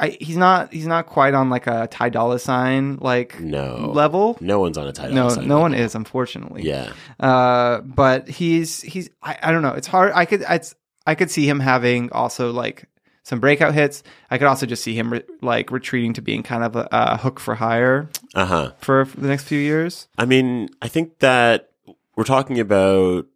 I, 0.00 0.16
he's 0.20 0.36
not 0.36 0.72
he's 0.72 0.86
not 0.86 1.06
quite 1.06 1.34
on 1.34 1.50
like 1.50 1.66
a 1.66 1.86
Ty 1.88 2.08
Dolla 2.08 2.38
Sign 2.38 2.96
like 2.96 3.38
No. 3.38 3.90
level. 3.92 4.38
No 4.40 4.58
one's 4.58 4.78
on 4.78 4.88
a 4.88 4.92
title. 4.92 5.14
No, 5.14 5.28
no 5.36 5.58
one 5.60 5.74
is 5.74 5.94
unfortunately. 5.94 6.62
Yeah. 6.62 6.92
Uh, 7.20 7.80
but 7.82 8.28
he's 8.28 8.80
he's 8.80 9.10
I, 9.22 9.36
I 9.42 9.52
don't 9.52 9.62
know. 9.62 9.74
It's 9.74 9.86
hard. 9.86 10.12
I 10.14 10.24
could 10.24 10.42
I, 10.44 10.60
I 11.06 11.14
could 11.14 11.30
see 11.30 11.46
him 11.46 11.60
having 11.60 12.10
also 12.12 12.50
like 12.50 12.86
some 13.22 13.40
breakout 13.40 13.74
hits. 13.74 14.02
I 14.30 14.38
could 14.38 14.46
also 14.46 14.64
just 14.64 14.82
see 14.82 14.94
him 14.94 15.12
re- 15.12 15.22
like 15.42 15.70
retreating 15.70 16.14
to 16.14 16.22
being 16.22 16.42
kind 16.42 16.64
of 16.64 16.74
a, 16.76 16.88
a 16.90 17.16
hook 17.18 17.38
for 17.38 17.54
hire 17.54 18.08
Uh 18.34 18.46
huh. 18.46 18.72
for, 18.78 19.04
for 19.04 19.20
the 19.20 19.28
next 19.28 19.44
few 19.44 19.58
years. 19.58 20.08
I 20.16 20.24
mean, 20.24 20.70
I 20.80 20.88
think 20.88 21.18
that 21.18 21.70
we're 22.16 22.24
talking 22.24 22.58
about 22.58 23.26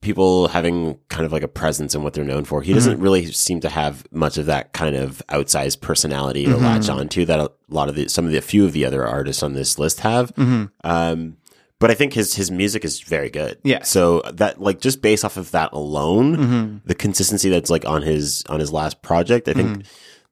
people 0.00 0.48
having 0.48 0.98
kind 1.08 1.24
of 1.24 1.32
like 1.32 1.42
a 1.42 1.48
presence 1.48 1.94
in 1.94 2.02
what 2.02 2.14
they're 2.14 2.24
known 2.24 2.44
for. 2.44 2.62
He 2.62 2.72
doesn't 2.72 2.94
mm-hmm. 2.94 3.02
really 3.02 3.32
seem 3.32 3.60
to 3.60 3.68
have 3.68 4.04
much 4.12 4.38
of 4.38 4.46
that 4.46 4.72
kind 4.72 4.96
of 4.96 5.22
outsized 5.28 5.80
personality 5.80 6.44
to 6.44 6.52
mm-hmm. 6.52 6.64
latch 6.64 6.88
onto 6.88 7.24
that 7.24 7.40
a 7.40 7.50
lot 7.68 7.88
of 7.88 7.94
the 7.94 8.08
some 8.08 8.24
of 8.24 8.32
the 8.32 8.38
a 8.38 8.42
few 8.42 8.64
of 8.64 8.72
the 8.72 8.84
other 8.84 9.06
artists 9.06 9.42
on 9.42 9.54
this 9.54 9.78
list 9.78 10.00
have. 10.00 10.34
Mm-hmm. 10.34 10.66
Um, 10.84 11.36
but 11.78 11.90
I 11.90 11.94
think 11.94 12.14
his 12.14 12.34
his 12.34 12.50
music 12.50 12.84
is 12.84 13.00
very 13.00 13.30
good. 13.30 13.58
Yeah. 13.62 13.82
So 13.82 14.22
that 14.32 14.60
like 14.60 14.80
just 14.80 15.02
based 15.02 15.24
off 15.24 15.36
of 15.36 15.50
that 15.50 15.72
alone, 15.72 16.80
the 16.84 16.94
consistency 16.94 17.50
that's 17.50 17.70
like 17.70 17.84
on 17.84 18.02
his 18.02 18.44
on 18.48 18.60
his 18.60 18.72
last 18.72 19.02
project, 19.02 19.48
I 19.48 19.52
think 19.52 19.84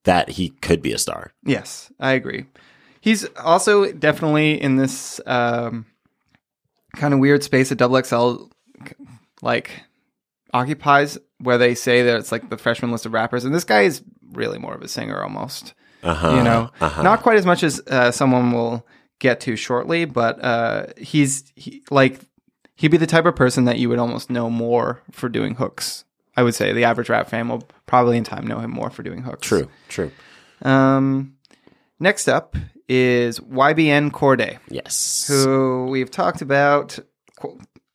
that 0.04 0.30
he 0.30 0.50
could 0.50 0.80
be 0.80 0.92
a 0.92 0.98
star. 0.98 1.32
Yes, 1.44 1.92
I 1.98 2.12
agree. 2.12 2.46
He's 3.00 3.26
also 3.36 3.92
definitely 3.92 4.60
in 4.60 4.76
this 4.76 5.20
um, 5.26 5.84
kind 6.96 7.12
of 7.12 7.20
weird 7.20 7.42
space 7.42 7.70
at 7.70 7.76
Double 7.76 8.02
XL 8.02 8.46
like 9.44 9.70
occupies, 10.52 11.18
where 11.38 11.58
they 11.58 11.74
say 11.74 12.02
that 12.02 12.16
it's 12.16 12.32
like 12.32 12.48
the 12.50 12.56
freshman 12.58 12.90
list 12.90 13.06
of 13.06 13.12
rappers, 13.12 13.44
and 13.44 13.54
this 13.54 13.64
guy 13.64 13.82
is 13.82 14.02
really 14.32 14.58
more 14.58 14.74
of 14.74 14.82
a 14.82 14.88
singer 14.88 15.22
almost. 15.22 15.74
Uh 16.02 16.14
huh. 16.14 16.36
You 16.36 16.42
know, 16.42 16.70
not 16.80 17.22
quite 17.22 17.36
as 17.38 17.46
much 17.46 17.62
as 17.62 17.80
uh, 17.86 18.10
someone 18.10 18.52
will 18.52 18.86
get 19.20 19.40
to 19.40 19.56
shortly, 19.56 20.04
but 20.04 20.42
uh, 20.44 20.86
he's 20.98 21.50
he, 21.54 21.82
like 21.90 22.20
he'd 22.74 22.88
be 22.88 22.96
the 22.96 23.06
type 23.06 23.24
of 23.26 23.36
person 23.36 23.64
that 23.66 23.78
you 23.78 23.88
would 23.88 23.98
almost 23.98 24.28
know 24.30 24.50
more 24.50 25.00
for 25.12 25.28
doing 25.28 25.54
hooks. 25.54 26.04
I 26.36 26.42
would 26.42 26.54
say 26.54 26.72
the 26.72 26.84
average 26.84 27.08
rap 27.08 27.28
fan 27.28 27.48
will 27.48 27.62
probably 27.86 28.16
in 28.18 28.24
time 28.24 28.46
know 28.46 28.58
him 28.58 28.70
more 28.72 28.90
for 28.90 29.02
doing 29.02 29.22
hooks. 29.22 29.46
True. 29.46 29.68
True. 29.88 30.10
Um, 30.62 31.36
next 32.00 32.28
up 32.28 32.56
is 32.88 33.38
YBN 33.40 34.10
Cordae, 34.10 34.58
Yes. 34.68 35.26
who 35.28 35.86
we've 35.88 36.10
talked 36.10 36.42
about 36.42 36.98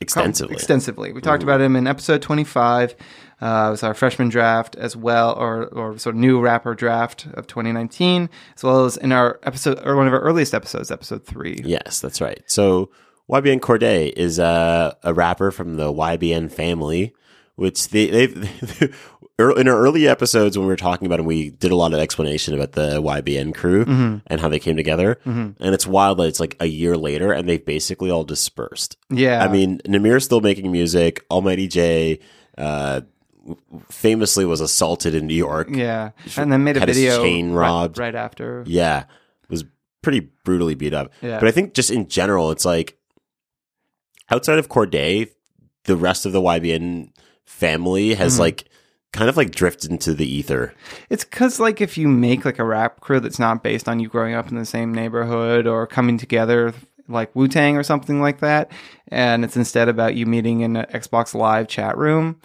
Extensively. 0.01 0.53
Extensively, 0.53 1.11
we 1.11 1.19
talked 1.19 1.43
about 1.43 1.59
him 1.59 1.75
in 1.75 1.85
episode 1.85 2.21
twenty-five. 2.21 2.95
Uh, 3.41 3.65
it 3.67 3.71
was 3.71 3.83
our 3.83 3.93
freshman 3.93 4.29
draft 4.29 4.75
as 4.77 4.95
well, 4.95 5.33
or 5.33 5.65
or 5.67 5.97
sort 5.97 6.15
of 6.15 6.21
new 6.21 6.39
rapper 6.39 6.73
draft 6.73 7.27
of 7.33 7.47
2019, 7.47 8.29
as 8.55 8.63
well 8.63 8.85
as 8.85 8.95
in 8.95 9.11
our 9.11 9.39
episode 9.43 9.79
or 9.85 9.97
one 9.97 10.07
of 10.07 10.13
our 10.13 10.21
earliest 10.21 10.53
episodes, 10.53 10.89
episode 10.89 11.25
three. 11.25 11.61
Yes, 11.65 11.99
that's 11.99 12.21
right. 12.21 12.41
So 12.45 12.89
YBN 13.29 13.59
Cordae 13.59 14.11
is 14.15 14.39
a, 14.39 14.95
a 15.03 15.13
rapper 15.13 15.51
from 15.51 15.75
the 15.75 15.91
YBN 15.93 16.51
family, 16.51 17.13
which 17.55 17.89
they, 17.89 18.07
they've 18.07 19.13
in 19.39 19.67
our 19.67 19.77
early 19.79 20.07
episodes 20.07 20.57
when 20.57 20.67
we 20.67 20.71
were 20.71 20.75
talking 20.77 21.05
about 21.05 21.19
it, 21.19 21.25
we 21.25 21.49
did 21.51 21.71
a 21.71 21.75
lot 21.75 21.93
of 21.93 21.99
explanation 21.99 22.53
about 22.53 22.73
the 22.73 23.01
YBN 23.01 23.53
crew 23.55 24.21
and 24.27 24.41
how 24.41 24.49
they 24.49 24.59
came 24.59 24.75
together. 24.75 25.19
And 25.25 25.55
it's 25.59 25.87
wild 25.87 26.17
that 26.19 26.27
it's 26.27 26.39
like 26.39 26.55
a 26.59 26.65
year 26.65 26.97
later 26.97 27.31
and 27.31 27.47
they've 27.47 27.63
basically 27.63 28.09
all 28.11 28.23
dispersed. 28.23 28.97
Yeah, 29.09 29.43
I 29.43 29.47
mean, 29.47 29.79
Nahmir's 29.87 30.25
still 30.25 30.41
making 30.41 30.71
music. 30.71 31.25
Almighty 31.31 31.67
Jay, 31.67 32.19
uh, 32.57 33.01
famously 33.89 34.45
was 34.45 34.61
assaulted 34.61 35.15
in 35.15 35.25
New 35.25 35.33
York. 35.33 35.69
yeah, 35.71 36.11
and 36.37 36.51
then 36.51 36.63
made 36.63 36.77
a 36.77 36.85
video 36.85 37.23
chain 37.23 37.51
right- 37.51 37.67
robbed. 37.67 37.97
right, 37.97 38.13
after. 38.13 38.63
Yeah, 38.67 39.05
was 39.49 39.63
pretty 40.01 40.29
brutally 40.43 40.75
beat 40.75 40.93
up. 40.93 41.11
Yeah. 41.21 41.39
But 41.39 41.47
I 41.47 41.51
think 41.51 41.73
just 41.73 41.89
in 41.89 42.07
general, 42.07 42.51
it's 42.51 42.65
like 42.65 42.97
outside 44.29 44.59
of 44.59 44.69
Cordae, 44.69 45.29
the 45.85 45.95
rest 45.95 46.25
of 46.25 46.31
the 46.31 46.41
YBN 46.41 47.09
family 47.45 48.13
has 48.13 48.33
Mm-hmm. 48.33 48.41
like 48.41 48.68
kind 49.11 49.29
of 49.29 49.37
like 49.37 49.51
drift 49.51 49.85
into 49.85 50.13
the 50.13 50.27
ether. 50.27 50.73
It's 51.09 51.23
because, 51.23 51.59
like, 51.59 51.81
if 51.81 51.97
you 51.97 52.07
make 52.07 52.45
like 52.45 52.59
a 52.59 52.63
rap 52.63 52.99
crew 52.99 53.19
that's 53.19 53.39
not 53.39 53.63
based 53.63 53.89
on 53.89 53.99
you 53.99 54.07
growing 54.07 54.33
up 54.33 54.49
in 54.49 54.55
the 54.55 54.65
same 54.65 54.93
neighborhood 54.93 55.67
or 55.67 55.87
coming 55.87 56.17
together, 56.17 56.73
like 57.07 57.35
Wu 57.35 57.47
Tang 57.47 57.75
or 57.75 57.83
something 57.83 58.21
like 58.21 58.39
that, 58.39 58.71
and 59.07 59.43
it's 59.43 59.57
instead 59.57 59.89
about 59.89 60.15
you 60.15 60.25
meeting 60.25 60.61
in 60.61 60.75
an 60.75 60.85
Xbox 60.93 61.33
Live 61.33 61.67
chat 61.67 61.97
room, 61.97 62.39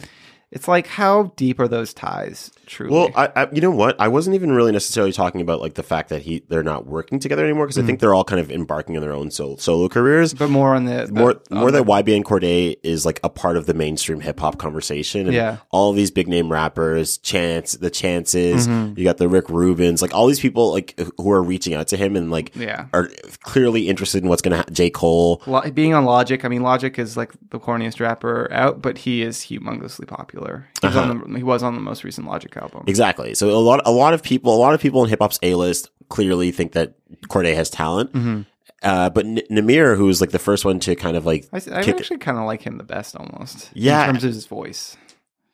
it's 0.50 0.68
like, 0.68 0.86
how 0.86 1.32
deep 1.36 1.58
are 1.60 1.68
those 1.68 1.92
ties? 1.92 2.50
Truly, 2.66 2.92
Well, 2.92 3.10
I, 3.16 3.28
I, 3.36 3.48
you 3.52 3.60
know 3.60 3.70
what? 3.70 3.96
I 4.00 4.08
wasn't 4.08 4.34
even 4.34 4.52
really 4.52 4.72
necessarily 4.72 5.12
talking 5.12 5.40
about 5.40 5.60
like 5.60 5.74
the 5.74 5.82
fact 5.82 6.08
that 6.08 6.22
he 6.22 6.42
they're 6.48 6.62
not 6.62 6.86
working 6.86 7.18
together 7.18 7.44
anymore 7.44 7.66
because 7.66 7.78
I 7.78 7.82
think 7.86 8.00
they're 8.00 8.14
all 8.14 8.24
kind 8.24 8.40
of 8.40 8.50
embarking 8.50 8.96
on 8.96 9.02
their 9.02 9.12
own 9.12 9.30
sol- 9.30 9.56
solo 9.58 9.88
careers. 9.88 10.34
Mm. 10.34 10.38
but 10.38 10.50
more 10.50 10.74
on 10.74 10.84
the, 10.84 11.08
more 11.12 11.40
on 11.50 11.58
more 11.58 11.70
the- 11.70 11.82
that 11.82 11.86
YBN 12.04 12.22
Cordae 12.24 12.76
is 12.82 13.04
like 13.06 13.20
a 13.22 13.28
part 13.28 13.56
of 13.56 13.66
the 13.66 13.74
mainstream 13.74 14.20
hip 14.20 14.40
hop 14.40 14.58
conversation. 14.58 15.22
And 15.26 15.34
Yeah. 15.34 15.56
all 15.70 15.92
these 15.92 16.10
big 16.10 16.28
name 16.28 16.50
rappers, 16.50 17.18
Chance, 17.18 17.72
the 17.74 17.90
Chances, 17.90 18.66
Mm-hmm. 18.68 18.98
you 18.98 19.04
got 19.04 19.18
the 19.18 19.28
Rick 19.28 19.46
Rubins, 19.46 20.00
like 20.02 20.14
all 20.14 20.26
these 20.26 20.40
people 20.40 20.72
like 20.72 20.98
who 21.18 21.30
are 21.30 21.42
reaching 21.42 21.74
out 21.74 21.88
to 21.88 21.96
him 21.96 22.16
and 22.16 22.30
like 22.30 22.54
Yeah. 22.56 22.86
are 22.92 23.08
clearly 23.42 23.88
interested 23.88 24.22
in 24.22 24.28
what's 24.28 24.42
going 24.42 24.52
to 24.52 24.56
happen. 24.58 24.74
J. 24.74 24.90
Cole. 24.90 25.42
Lo- 25.46 25.62
being 25.70 25.94
on 25.94 26.04
Logic, 26.04 26.44
I 26.44 26.48
mean, 26.48 26.62
Logic 26.62 26.98
is 26.98 27.16
like 27.16 27.32
the 27.50 27.58
corniest 27.60 28.00
rapper 28.00 28.48
out, 28.52 28.80
but 28.82 28.98
he 28.98 29.22
is 29.22 29.38
humongously 29.38 30.06
popular. 30.06 30.66
He 30.80 30.88
Uh-huh. 30.88 31.00
on, 31.00 31.32
the, 31.32 31.38
he 31.38 31.42
was 31.44 31.62
on 31.62 31.74
the 31.74 31.80
most 31.80 32.04
recent 32.04 32.26
Logic 32.26 32.53
album. 32.57 32.84
Exactly. 32.86 33.34
So 33.34 33.50
a 33.50 33.59
lot, 33.61 33.80
a 33.84 33.90
lot 33.92 34.14
of 34.14 34.22
people, 34.22 34.55
a 34.55 34.59
lot 34.59 34.74
of 34.74 34.80
people 34.80 35.02
in 35.05 35.11
hip 35.11 35.20
hop's 35.20 35.38
A 35.42 35.55
list 35.55 35.90
clearly 36.09 36.50
think 36.52 36.72
that 36.72 36.94
Cordae 37.28 37.55
has 37.55 37.70
talent. 37.70 38.12
Mm-hmm. 38.12 38.42
Uh, 38.82 39.09
but 39.11 39.24
N- 39.24 39.40
Nahmir, 39.50 39.96
who 39.96 40.05
was 40.05 40.20
like 40.20 40.30
the 40.30 40.38
first 40.38 40.64
one 40.64 40.78
to 40.80 40.94
kind 40.94 41.16
of 41.16 41.24
like 41.24 41.46
I, 41.52 41.57
I 41.57 41.82
kick- 41.82 41.96
actually 41.96 42.18
kind 42.18 42.36
of 42.38 42.44
like 42.44 42.61
him 42.62 42.76
the 42.76 42.84
best, 42.84 43.16
almost. 43.16 43.70
Yeah. 43.72 44.02
in 44.05 44.11
terms 44.11 44.24
of 44.24 44.34
his 44.34 44.46
voice. 44.46 44.96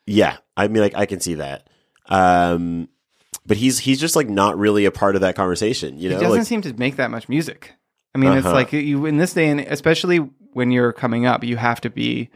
Yeah, 0.06 0.38
I 0.56 0.66
mean, 0.66 0.82
like 0.82 0.96
I 0.96 1.06
can 1.06 1.20
see 1.20 1.34
that. 1.34 1.68
Um, 2.06 2.88
but 3.46 3.56
he's 3.56 3.78
he's 3.78 4.00
just 4.00 4.16
like 4.16 4.28
not 4.28 4.58
really 4.58 4.84
a 4.84 4.90
part 4.90 5.14
of 5.14 5.20
that 5.20 5.36
conversation. 5.36 5.98
You 5.98 6.08
know, 6.10 6.16
he 6.16 6.22
doesn't 6.22 6.38
like 6.40 6.46
seem 6.48 6.62
to 6.62 6.72
make 6.74 6.96
that 6.96 7.10
much 7.12 7.28
music. 7.28 7.74
I 8.14 8.18
mean, 8.18 8.32
it's 8.32 8.44
Uh-huh. 8.44 8.54
like 8.54 8.72
you 8.72 9.06
in 9.06 9.18
this 9.18 9.34
day, 9.34 9.48
and 9.48 9.60
especially 9.60 10.16
when 10.52 10.72
you're 10.72 10.92
coming 10.92 11.26
up, 11.26 11.44
you 11.44 11.56
have 11.56 11.80
to 11.82 11.90
be 11.90 12.30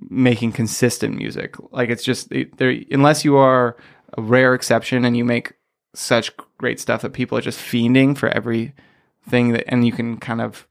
making 0.00 0.52
consistent 0.52 1.16
music. 1.16 1.56
Like 1.72 1.88
it's 1.90 2.04
just 2.04 2.30
there, 2.56 2.74
unless 2.90 3.24
you 3.24 3.36
are 3.36 3.76
a 4.16 4.22
rare 4.22 4.54
exception 4.54 5.04
and 5.04 5.16
you 5.16 5.24
make 5.24 5.52
such 5.94 6.30
great 6.58 6.78
stuff 6.80 7.02
that 7.02 7.12
people 7.12 7.36
are 7.38 7.42
just 7.42 7.58
fiending 7.58 8.16
for 8.16 8.28
everything 8.28 9.52
that, 9.52 9.64
and 9.68 9.86
you 9.86 9.92
can 9.92 10.18
kind 10.18 10.40
of 10.40 10.66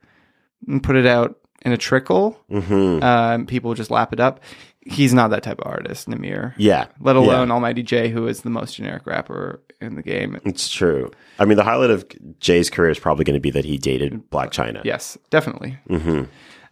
put 0.83 0.95
it 0.95 1.05
out 1.05 1.37
in 1.63 1.71
a 1.71 1.77
trickle. 1.77 2.39
mhm. 2.49 3.01
Um, 3.03 3.45
people 3.47 3.73
just 3.73 3.89
lap 3.91 4.13
it 4.13 4.19
up. 4.19 4.39
He's 4.87 5.15
not 5.15 5.31
that 5.31 5.41
type 5.41 5.59
of 5.61 5.65
artist, 5.71 6.07
Nahmir. 6.07 6.53
yeah, 6.57 6.85
Let 6.99 7.15
yeah, 7.15 7.21
alone 7.23 7.49
Almighty 7.49 7.81
Jay, 7.81 8.09
who 8.09 8.27
is 8.27 8.41
the 8.41 8.51
most 8.51 8.75
generic 8.75 9.07
rapper 9.07 9.63
in 9.81 9.95
the 9.95 10.03
game. 10.03 10.39
it's 10.45 10.69
true. 10.69 11.09
I 11.39 11.45
mean, 11.45 11.57
the 11.57 11.63
highlight 11.63 11.89
of 11.89 12.05
Jay's 12.39 12.69
career 12.69 12.91
is 12.91 12.99
probably 12.99 13.25
going 13.25 13.33
to 13.33 13.39
be 13.39 13.49
that 13.49 13.65
he 13.65 13.79
dated 13.79 14.29
Blac 14.29 14.51
Chyna. 14.51 14.81
Yes, 14.85 15.17
definitely. 15.31 15.79
hmm 15.87 16.25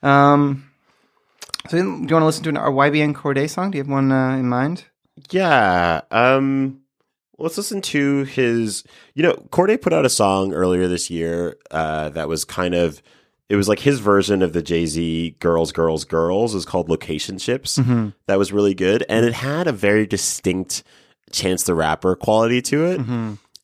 Um, 0.03 0.69
so 1.69 1.77
do 1.77 1.83
you 1.83 1.93
want 1.93 2.07
to 2.09 2.25
listen 2.25 2.43
to 2.43 2.49
an, 2.49 2.55
YBN 2.55 3.13
Cordae 3.13 3.49
song? 3.49 3.71
Do 3.71 3.77
you 3.77 3.83
have 3.83 3.91
one 3.91 4.11
uh, 4.11 4.35
in 4.35 4.47
mind? 4.49 4.85
Yeah. 5.29 6.01
Um, 6.11 6.81
let's 7.37 7.57
listen 7.57 7.81
to 7.81 8.23
his. 8.23 8.83
You 9.13 9.23
know, 9.23 9.33
Cordae 9.49 9.81
put 9.81 9.93
out 9.93 10.05
a 10.05 10.09
song 10.09 10.53
earlier 10.53 10.87
this 10.87 11.09
year 11.09 11.57
uh, 11.71 12.09
that 12.09 12.27
was 12.27 12.45
kind 12.45 12.73
of. 12.75 13.01
It 13.49 13.55
was 13.57 13.67
like 13.69 13.79
his 13.79 13.99
version 13.99 14.41
of 14.41 14.53
the 14.53 14.61
Jay 14.63 14.85
Z 14.85 15.35
"Girls, 15.39 15.71
Girls, 15.71 16.05
Girls" 16.05 16.55
is 16.55 16.65
called 16.65 16.87
"Locationships." 16.89 17.77
That 18.25 18.39
was 18.39 18.51
really 18.51 18.73
good, 18.73 19.05
and 19.09 19.25
it 19.25 19.33
had 19.33 19.67
a 19.67 19.71
very 19.71 20.07
distinct 20.07 20.83
Chance 21.31 21.63
the 21.63 21.75
Rapper 21.75 22.15
quality 22.15 22.61
to 22.63 22.85
it. 22.85 22.99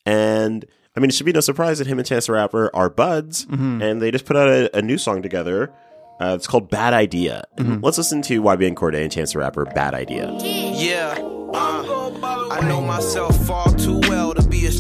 And 0.06 0.66
I 0.96 1.00
mean, 1.00 1.10
it 1.10 1.14
should 1.14 1.26
be 1.26 1.32
no 1.32 1.40
surprise 1.40 1.80
that 1.80 1.88
him 1.88 1.98
and 1.98 2.06
Chance 2.08 2.28
the 2.28 2.34
Rapper 2.34 2.70
are 2.76 2.90
buds, 2.90 3.48
and 3.50 4.02
they 4.02 4.12
just 4.12 4.26
put 4.26 4.36
out 4.36 4.48
a, 4.50 4.78
a 4.78 4.82
new 4.82 4.98
song 4.98 5.22
together. 5.24 5.72
Uh, 6.20 6.34
it's 6.36 6.48
called 6.48 6.70
"Bad 6.70 6.94
Idea." 6.94 7.44
And 7.58 7.82
Let's 7.84 7.98
listen 7.98 8.22
to 8.24 8.42
YBN 8.42 8.76
Cordae 8.76 9.04
and 9.04 9.12
Chance 9.12 9.34
the 9.34 9.40
Rapper. 9.40 9.66
"Bad 9.66 9.94
Idea." 9.94 10.32
Yeah, 10.42 11.16
uh, 11.54 12.48
I 12.52 12.62
know 12.68 12.82
myself 12.82 13.36
far 13.48 13.74
too 13.76 13.99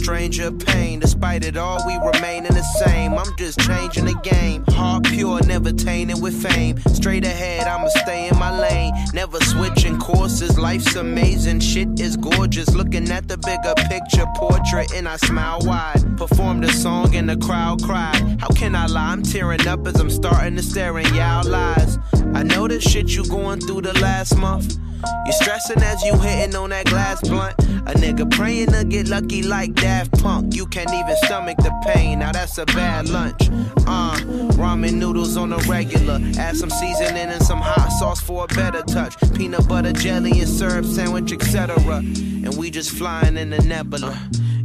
stranger 0.09 0.51
pain. 0.51 0.99
Despite 0.99 1.45
it 1.45 1.55
all, 1.55 1.77
we 1.85 1.93
remaining 1.97 2.53
the 2.53 2.63
same. 2.83 3.13
I'm 3.13 3.31
just 3.37 3.59
changing 3.59 4.05
the 4.05 4.19
game. 4.23 4.63
Heart 4.69 5.03
pure, 5.05 5.39
never 5.45 5.71
tainted 5.71 6.19
with 6.19 6.33
fame. 6.41 6.79
Straight 6.93 7.23
ahead, 7.25 7.67
I'ma 7.67 7.89
stay 7.89 8.27
in 8.27 8.35
my 8.39 8.49
lane. 8.59 8.91
Never 9.13 9.39
switching 9.41 9.99
courses. 9.99 10.57
Life's 10.57 10.95
amazing, 10.95 11.59
shit 11.59 11.99
is 11.99 12.17
gorgeous. 12.17 12.73
Looking 12.73 13.11
at 13.11 13.27
the 13.27 13.37
bigger 13.37 13.75
picture 13.87 14.25
portrait, 14.35 14.91
and 14.95 15.07
I 15.07 15.17
smile 15.17 15.59
wide. 15.61 16.17
Performed 16.17 16.65
a 16.65 16.73
song, 16.73 17.15
and 17.15 17.29
the 17.29 17.37
crowd 17.37 17.83
cried. 17.83 18.41
How 18.41 18.47
can 18.47 18.73
I 18.73 18.87
lie? 18.87 19.11
I'm 19.11 19.21
tearing 19.21 19.67
up 19.67 19.85
as 19.85 19.99
I'm 19.99 20.09
starting 20.09 20.55
to 20.55 20.63
stare 20.63 20.97
in 20.97 21.13
y'all 21.13 21.47
lies. 21.47 21.99
I 22.33 22.41
know 22.41 22.67
the 22.67 22.81
shit 22.81 23.09
you 23.15 23.27
going 23.27 23.59
through 23.59 23.81
the 23.81 23.93
last 23.99 24.35
month. 24.37 24.79
You 25.25 25.33
stressing 25.33 25.81
as 25.81 26.01
you 26.03 26.17
hitting 26.19 26.55
on 26.55 26.71
that 26.71 26.85
glass 26.85 27.21
blunt. 27.21 27.55
A 27.59 27.93
nigga 27.93 28.29
praying 28.29 28.71
to 28.71 28.83
get 28.83 29.07
lucky 29.07 29.41
like 29.43 29.73
Daft 29.73 30.11
Punk. 30.21 30.55
You 30.55 30.65
can't 30.67 30.91
even 30.93 31.15
stomach 31.23 31.57
the 31.57 31.71
pain. 31.85 32.19
Now 32.19 32.31
that's 32.31 32.57
a 32.57 32.65
bad 32.65 33.09
lunch. 33.09 33.49
Uh, 33.87 34.17
ramen 34.57 34.93
noodles 34.93 35.37
on 35.37 35.49
the 35.49 35.57
regular. 35.69 36.19
Add 36.37 36.57
some 36.57 36.69
seasoning 36.69 37.29
and 37.29 37.41
some 37.43 37.59
hot 37.59 37.89
sauce 37.99 38.21
for 38.21 38.45
a 38.45 38.47
better 38.47 38.81
touch. 38.83 39.15
Peanut 39.35 39.67
butter 39.67 39.93
jelly 39.93 40.39
and 40.39 40.49
syrup 40.49 40.85
sandwich, 40.85 41.31
etc. 41.31 41.77
And 41.97 42.57
we 42.57 42.69
just 42.69 42.91
flying 42.91 43.37
in 43.37 43.49
the 43.49 43.61
nebula. 43.61 44.17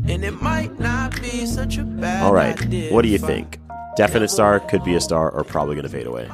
And 0.07 0.24
it 0.24 0.43
might 0.43 0.78
not 0.78 1.20
be 1.22 1.47
such 1.47 1.78
a 1.78 1.82
bad 1.82 2.24
All 2.24 2.35
right. 2.35 2.61
idea 2.61 2.93
What 2.93 3.03
do 3.03 3.09
you 3.09 3.18
think? 3.18 3.59
Definite 3.97 4.28
star, 4.28 4.61
could 4.61 4.85
be 4.85 4.97
a 4.97 5.01
star, 5.01 5.30
or 5.30 5.45
probably 5.45 5.76
to 5.85 5.89
fade 5.89 6.07
away. 6.07 6.28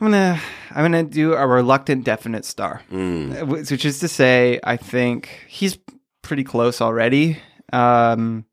I'm 0.00 0.06
gonna 0.10 0.40
I'm 0.70 0.84
gonna 0.84 1.02
do 1.04 1.34
a 1.34 1.46
reluctant 1.46 2.04
definite 2.04 2.44
star, 2.44 2.82
Mm. 2.90 3.42
Uh, 3.42 3.46
which 3.46 3.84
is 3.84 4.00
to 4.00 4.08
say, 4.08 4.60
I 4.64 4.76
think 4.76 5.28
he's 5.48 5.78
pretty 6.22 6.44
close 6.44 6.80
already. 6.80 7.38
Um, 7.72 8.44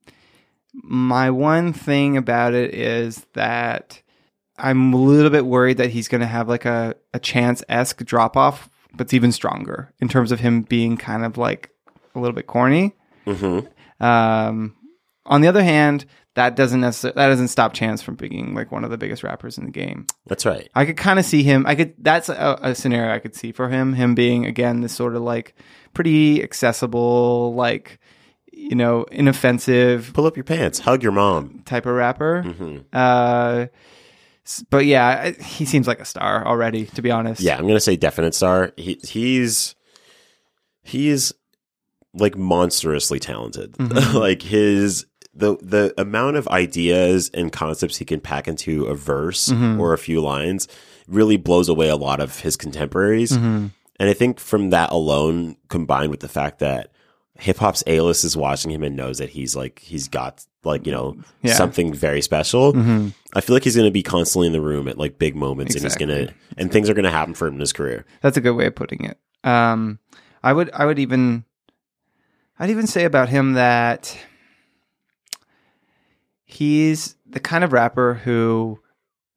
my 0.74 1.30
one 1.32 1.74
thing 1.74 2.16
about 2.18 2.54
it 2.54 2.74
is 2.74 3.26
that 3.34 4.02
I'm 4.58 4.94
a 4.94 4.98
little 4.98 5.32
bit 5.32 5.46
worried 5.46 5.78
that 5.78 5.90
he's 5.90 6.08
gonna 6.08 6.28
have 6.28 6.48
like 6.48 6.66
a 6.66 6.96
a 7.14 7.20
chance 7.20 7.64
esque 7.68 8.04
drop 8.06 8.38
off, 8.38 8.70
but 8.94 9.06
it's 9.08 9.14
even 9.14 9.32
stronger 9.32 9.94
in 10.00 10.08
terms 10.10 10.32
of 10.32 10.40
him 10.40 10.62
being 10.62 10.96
kind 10.98 11.26
of 11.26 11.38
like 11.38 11.72
a 12.16 12.20
little 12.20 12.36
bit 12.36 12.48
corny. 12.48 12.94
hmm 13.26 13.60
Um, 14.00 14.76
on 15.32 15.42
the 15.42 15.48
other 15.48 15.64
hand, 15.64 16.06
that 16.36 16.56
doesn't 16.56 16.80
necessarily 16.82 17.16
that 17.16 17.28
doesn't 17.28 17.48
stop 17.48 17.74
Chance 17.74 18.04
from 18.04 18.16
being 18.16 18.54
like 18.54 18.72
one 18.72 18.84
of 18.84 18.92
the 18.92 18.98
biggest 18.98 19.24
rappers 19.24 19.58
in 19.58 19.66
the 19.66 19.72
game. 19.72 20.06
That's 20.28 20.46
right. 20.46 20.70
I 20.76 20.86
could 20.86 20.96
kind 20.98 21.18
of 21.18 21.26
see 21.26 21.42
him. 21.42 21.66
I 21.66 21.74
could. 21.74 21.94
That's 21.98 22.30
a, 22.30 22.60
a 22.62 22.76
scenario 22.76 23.12
I 23.14 23.18
could 23.20 23.34
see 23.36 23.52
for 23.52 23.68
him. 23.70 23.94
Him 23.94 24.14
being 24.14 24.46
again 24.46 24.82
this 24.82 24.94
sort 24.94 25.16
of 25.16 25.24
like 25.24 25.56
pretty 25.94 26.44
accessible, 26.44 27.54
like 27.56 28.00
you 28.54 28.76
know, 28.76 29.04
inoffensive 29.12 30.12
Pull 30.14 30.26
up 30.28 30.38
your 30.38 30.44
pants, 30.44 30.80
hug 30.80 31.02
your 31.04 31.12
mom. 31.14 31.64
type 31.66 31.86
of 31.88 31.96
rapper. 31.96 32.44
hmm 32.44 32.78
Uh, 32.94 33.66
but 34.70 34.86
yeah, 34.86 35.32
he 35.32 35.66
seems 35.66 35.88
like 35.88 36.00
a 36.00 36.06
star 36.06 36.46
already. 36.46 36.86
To 36.86 37.02
be 37.02 37.12
honest. 37.12 37.42
Yeah, 37.42 37.56
I'm 37.56 37.64
going 37.64 37.76
to 37.76 37.80
say 37.80 37.96
definite 37.96 38.36
star. 38.36 38.72
He, 38.78 39.00
he's 39.04 39.76
he's 40.84 41.34
like 42.14 42.38
monstrously 42.38 43.20
talented. 43.20 43.74
Mhm. 43.74 44.14
like 44.20 44.42
his 44.42 45.06
the 45.34 45.56
the 45.62 45.94
amount 45.98 46.36
of 46.38 46.48
ideas 46.50 47.30
and 47.34 47.52
concepts 47.52 47.98
he 47.98 48.06
can 48.06 48.20
pack 48.20 48.48
into 48.48 48.86
a 48.86 48.96
verse 48.96 49.50
Mhm. 49.50 49.80
or 49.80 49.94
a 49.94 49.98
few 49.98 50.20
lines 50.22 50.68
really 51.08 51.38
blows 51.38 51.70
away 51.70 51.88
a 51.90 51.96
lot 51.96 52.20
of 52.20 52.40
his 52.42 52.56
contemporaries. 52.58 53.32
Mhm. 53.32 53.72
And 54.00 54.10
I 54.10 54.14
think 54.14 54.40
from 54.40 54.72
that 54.72 54.92
alone, 54.92 55.56
combined 55.70 56.10
with 56.12 56.20
the 56.22 56.28
fact 56.28 56.60
that 56.60 56.92
hip 57.36 57.58
hop's 57.58 57.84
A 57.88 58.02
list 58.02 58.24
is 58.24 58.36
watching 58.38 58.72
him 58.72 58.84
and 58.84 58.96
knows 58.96 59.18
that 59.20 59.30
he's 59.30 59.56
like 59.56 59.80
he's 59.80 60.08
got 60.08 60.44
like 60.64 60.86
you 60.86 60.92
know 60.92 61.16
Yeah. 61.42 61.54
something 61.54 61.94
very 61.94 62.22
special. 62.22 62.74
Mhm. 62.74 63.14
I 63.34 63.42
feel 63.42 63.56
like 63.56 63.64
he's 63.64 63.76
going 63.76 63.88
to 63.88 63.92
be 63.92 64.04
constantly 64.04 64.48
in 64.48 64.54
the 64.54 64.62
room 64.62 64.88
at 64.88 64.98
like 64.98 65.18
big 65.18 65.36
moments, 65.36 65.74
and 65.76 65.84
he's 65.84 65.96
going 65.96 66.10
to 66.10 66.34
and 66.58 66.72
things 66.72 66.90
are 66.90 66.94
going 66.94 67.06
to 67.06 67.10
happen 67.12 67.34
for 67.34 67.48
him 67.48 67.54
in 67.56 67.60
his 67.62 67.72
career. 67.74 68.06
That's 68.22 68.36
a 68.38 68.42
good 68.42 68.52
way 68.56 68.66
of 68.68 68.76
putting 68.76 69.06
it. 69.06 69.18
Um, 69.44 70.00
I 70.44 70.52
would, 70.54 70.70
I 70.74 70.86
would 70.86 71.00
even, 71.00 71.46
I'd 72.60 72.70
even 72.70 72.86
say 72.88 73.06
about 73.06 73.30
him 73.30 73.54
that 73.54 74.16
he's 76.54 77.16
the 77.26 77.40
kind 77.40 77.64
of 77.64 77.74
rapper 77.74 78.16
who 78.16 78.80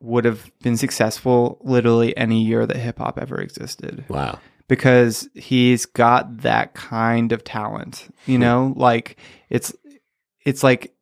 would 0.01 0.25
have 0.25 0.51
been 0.62 0.77
successful 0.77 1.59
literally 1.62 2.17
any 2.17 2.43
year 2.43 2.67
that 2.67 2.77
hip 2.77 2.99
hop 2.99 3.19
ever 3.19 3.41
existed 3.41 4.05
Wow. 4.09 4.39
because 4.69 5.29
he's 5.35 5.87
got 5.87 6.39
that 6.43 6.75
kind 6.75 7.33
of 7.33 7.45
talent. 7.45 8.09
You 8.27 8.37
hmm. 8.37 8.43
know, 8.43 8.75
like 8.77 9.17
it's 9.49 9.75
it's 10.45 10.62
like 10.62 10.95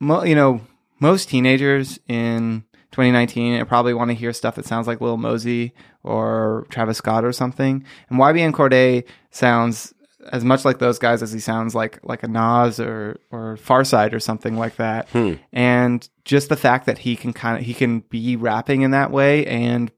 mo- 0.00 0.24
you 0.24 0.34
know 0.34 0.60
most 1.00 1.28
teenagers 1.28 1.98
in 2.08 2.64
2019 2.92 3.64
probably 3.66 3.94
want 3.94 4.10
to 4.10 4.14
hear 4.14 4.32
stuff 4.32 4.56
that 4.56 4.66
sounds 4.66 4.86
like 4.86 5.00
Lil 5.00 5.16
Mosey 5.16 5.72
or 6.02 6.66
Travis 6.70 6.98
Scott 6.98 7.24
or 7.24 7.32
something. 7.32 7.84
And 8.10 8.18
YBN 8.18 8.52
Cordae 8.52 9.04
sounds 9.30 9.94
as 10.32 10.44
much 10.44 10.64
like 10.64 10.78
those 10.78 10.98
guys 10.98 11.22
as 11.22 11.32
he 11.32 11.40
sounds 11.40 11.74
like 11.74 11.98
like 12.02 12.22
a 12.22 12.28
Nas 12.28 12.80
or 12.80 13.18
or 13.30 13.56
Pharcyde 13.56 14.12
or 14.12 14.20
something 14.20 14.56
like 14.56 14.76
that. 14.76 15.08
Hmm. 15.10 15.34
And 15.52 16.08
just 16.24 16.48
the 16.48 16.56
fact 16.56 16.86
that 16.86 16.98
he 16.98 17.16
can 17.16 17.32
kind 17.32 17.58
of 17.58 17.64
he 17.64 17.74
can 17.74 18.00
be 18.00 18.36
rapping 18.36 18.82
in 18.82 18.90
that 18.90 19.10
way 19.10 19.46
and 19.46 19.90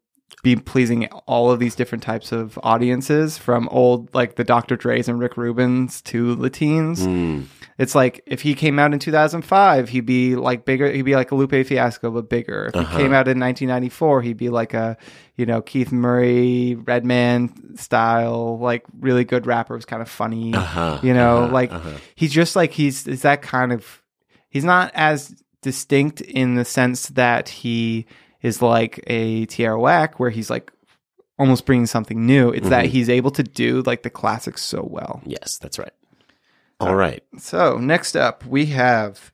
be 0.42 0.56
pleasing 0.56 1.06
all 1.26 1.50
of 1.50 1.58
these 1.58 1.74
different 1.74 2.02
types 2.02 2.32
of 2.32 2.58
audiences 2.62 3.36
from 3.36 3.68
old 3.70 4.12
like 4.14 4.36
the 4.36 4.44
Dr. 4.44 4.76
Dre's 4.76 5.08
and 5.08 5.20
Rick 5.20 5.34
Rubins 5.34 6.02
to 6.04 6.34
the 6.34 6.50
teens. 6.50 7.06
Mm. 7.06 7.46
It's 7.81 7.95
like 7.95 8.22
if 8.26 8.43
he 8.43 8.55
came 8.55 8.78
out 8.78 8.93
in 8.93 8.99
2005, 8.99 9.89
he'd 9.89 10.01
be 10.07 10.37
like 10.37 10.64
bigger. 10.66 10.91
He'd 10.93 11.03
be 11.03 11.14
like 11.16 11.31
a 11.31 11.35
Lupe 11.35 11.66
Fiasco, 11.66 12.11
but 12.11 12.28
bigger. 12.28 12.66
If 12.66 12.74
he 12.74 12.81
Uh-huh. 12.81 12.99
came 12.99 13.12
out 13.14 13.26
in 13.26 13.41
1994, 13.41 14.22
he'd 14.22 14.37
be 14.37 14.51
like 14.51 14.74
a, 14.74 14.97
you 15.37 15.47
know, 15.47 15.62
Keith 15.62 15.91
Murray, 15.91 16.74
Redman 16.74 17.76
style, 17.78 18.59
like 18.59 18.85
really 18.99 19.24
good 19.24 19.47
rapper. 19.47 19.74
Was 19.74 19.87
kind 19.87 20.03
of 20.03 20.09
funny, 20.11 20.53
Uh-huh, 20.55 20.99
you 21.03 21.14
know. 21.14 21.45
uh-huh, 21.45 21.53
like 21.55 21.72
uh-huh. 21.72 21.97
he's 22.14 22.33
just 22.33 22.55
like 22.55 22.72
he's 22.72 23.07
is 23.07 23.22
that 23.22 23.41
kind 23.43 23.72
of. 23.72 24.03
He's 24.51 24.64
not 24.64 24.91
as 24.95 25.35
distinct 25.62 26.20
in 26.20 26.57
the 26.57 26.64
sense 26.64 27.09
that 27.11 27.49
he 27.49 28.07
is 28.43 28.61
like 28.61 29.03
a 29.07 29.47
Tierra 29.47 29.78
Whack, 29.81 30.18
where 30.20 30.31
he's 30.31 30.51
like 30.51 30.72
almost 31.39 31.64
bringing 31.66 31.87
something 31.87 32.26
new. 32.26 32.51
It's 32.51 32.68
that 32.68 32.87
Mhm. 32.87 32.89
he's 32.89 33.09
able 33.09 33.31
to 33.33 33.43
do 33.43 33.83
like 33.87 34.03
the 34.03 34.11
classics 34.11 34.62
so 34.62 34.87
well. 34.87 35.22
Yes, 35.24 35.57
that's 35.59 35.78
right. 35.78 35.93
All 36.81 36.95
right. 36.97 37.22
So 37.39 37.76
next 37.78 38.16
up, 38.16 38.45
we 38.47 38.66
have 38.66 39.33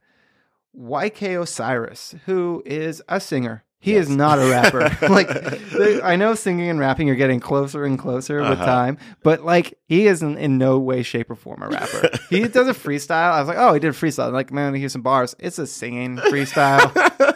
YK 0.77 1.41
Osiris, 1.41 2.15
who 2.27 2.63
is 2.67 3.03
a 3.09 3.21
singer. 3.21 3.63
He 3.79 3.95
is 3.95 4.09
not 4.09 4.39
a 4.41 4.51
rapper. 4.51 4.81
like 5.09 5.29
the- 5.29 6.01
I 6.03 6.17
know 6.17 6.35
singing 6.35 6.69
and 6.69 6.81
rapping 6.81 7.09
are 7.09 7.15
getting 7.15 7.39
closer 7.39 7.85
and 7.85 7.97
closer 7.99 8.41
with 8.41 8.53
Uh-huh. 8.59 8.65
time, 8.67 8.99
but 9.23 9.45
like 9.45 9.79
he 9.87 10.09
is 10.09 10.23
in, 10.23 10.37
in 10.39 10.59
no 10.59 10.79
way, 10.79 11.03
shape, 11.05 11.31
or 11.31 11.37
form 11.37 11.63
a 11.63 11.69
rapper. 11.69 12.11
he 12.31 12.49
does 12.49 12.67
a 12.67 12.73
freestyle. 12.75 13.33
I 13.33 13.39
was 13.39 13.47
like, 13.49 13.59
oh, 13.59 13.73
he 13.75 13.79
did 13.81 13.89
a 13.91 13.93
freestyle. 13.93 14.27
I'm 14.29 14.33
like, 14.33 14.51
man, 14.51 14.75
here's 14.75 14.93
some 14.93 15.03
bars. 15.03 15.37
It's 15.39 15.59
a 15.61 15.67
singing 15.69 16.17
freestyle. 16.17 16.91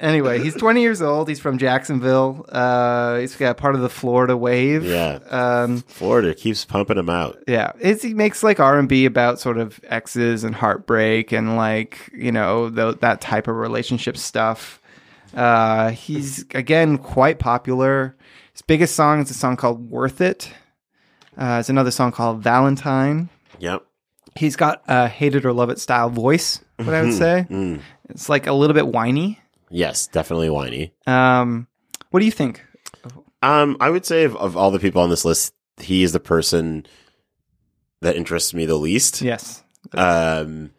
anyway, 0.00 0.38
he's 0.42 0.54
20 0.58 0.80
years 0.80 1.00
old. 1.02 1.28
He's 1.28 1.40
from 1.40 1.58
Jacksonville. 1.58 2.44
Uh, 2.48 3.18
he's 3.18 3.36
got 3.36 3.56
part 3.56 3.74
of 3.74 3.80
the 3.80 3.88
Florida 3.88 4.36
wave. 4.36 4.84
Yeah. 4.84 5.18
Um, 5.30 5.82
Florida 5.82 6.34
keeps 6.34 6.64
pumping 6.64 6.98
him 6.98 7.08
out. 7.10 7.38
yeah, 7.48 7.72
it's, 7.80 8.02
he 8.02 8.14
makes 8.14 8.42
like 8.42 8.60
R 8.60 8.78
and 8.78 8.88
B 8.88 9.04
about 9.06 9.38
sort 9.40 9.58
of 9.58 9.80
exes 9.84 10.44
and 10.44 10.54
heartbreak 10.54 11.32
and 11.32 11.56
like 11.56 12.10
you 12.14 12.32
know 12.32 12.70
th- 12.70 12.98
that 13.00 13.20
type 13.20 13.48
of 13.48 13.56
relationship 13.56 14.16
stuff. 14.16 14.80
Uh, 15.34 15.90
he's 15.90 16.44
again 16.54 16.98
quite 16.98 17.38
popular. 17.38 18.16
His 18.52 18.62
biggest 18.62 18.94
song 18.96 19.20
is 19.20 19.30
a 19.30 19.34
song 19.34 19.56
called 19.56 19.90
"Worth 19.90 20.20
It." 20.20 20.50
Uh, 21.36 21.58
it's 21.60 21.68
another 21.68 21.90
song 21.90 22.12
called 22.12 22.42
"Valentine." 22.42 23.28
Yep. 23.58 23.84
He's 24.36 24.56
got 24.56 24.82
a 24.88 25.08
"Hate 25.08 25.34
It 25.34 25.44
or 25.44 25.52
Love 25.52 25.68
It" 25.70 25.78
style 25.78 26.08
voice. 26.10 26.60
What 26.76 26.94
I 26.94 27.02
would 27.02 27.14
say, 27.14 27.46
Mm. 27.50 27.80
it's 28.10 28.28
like 28.28 28.46
a 28.46 28.52
little 28.52 28.74
bit 28.74 28.86
whiny. 28.88 29.40
Yes, 29.70 30.06
definitely 30.06 30.50
whiny. 30.50 30.92
Um, 31.06 31.66
what 32.10 32.20
do 32.20 32.26
you 32.26 32.32
think? 32.32 32.64
Um, 33.42 33.76
I 33.80 33.90
would 33.90 34.06
say 34.06 34.24
of, 34.24 34.36
of 34.36 34.56
all 34.56 34.70
the 34.70 34.78
people 34.78 35.02
on 35.02 35.10
this 35.10 35.24
list, 35.24 35.54
he 35.78 36.02
is 36.02 36.12
the 36.12 36.20
person 36.20 36.86
that 38.00 38.16
interests 38.16 38.54
me 38.54 38.66
the 38.66 38.76
least. 38.76 39.20
Yes, 39.22 39.62
Um, 39.94 40.70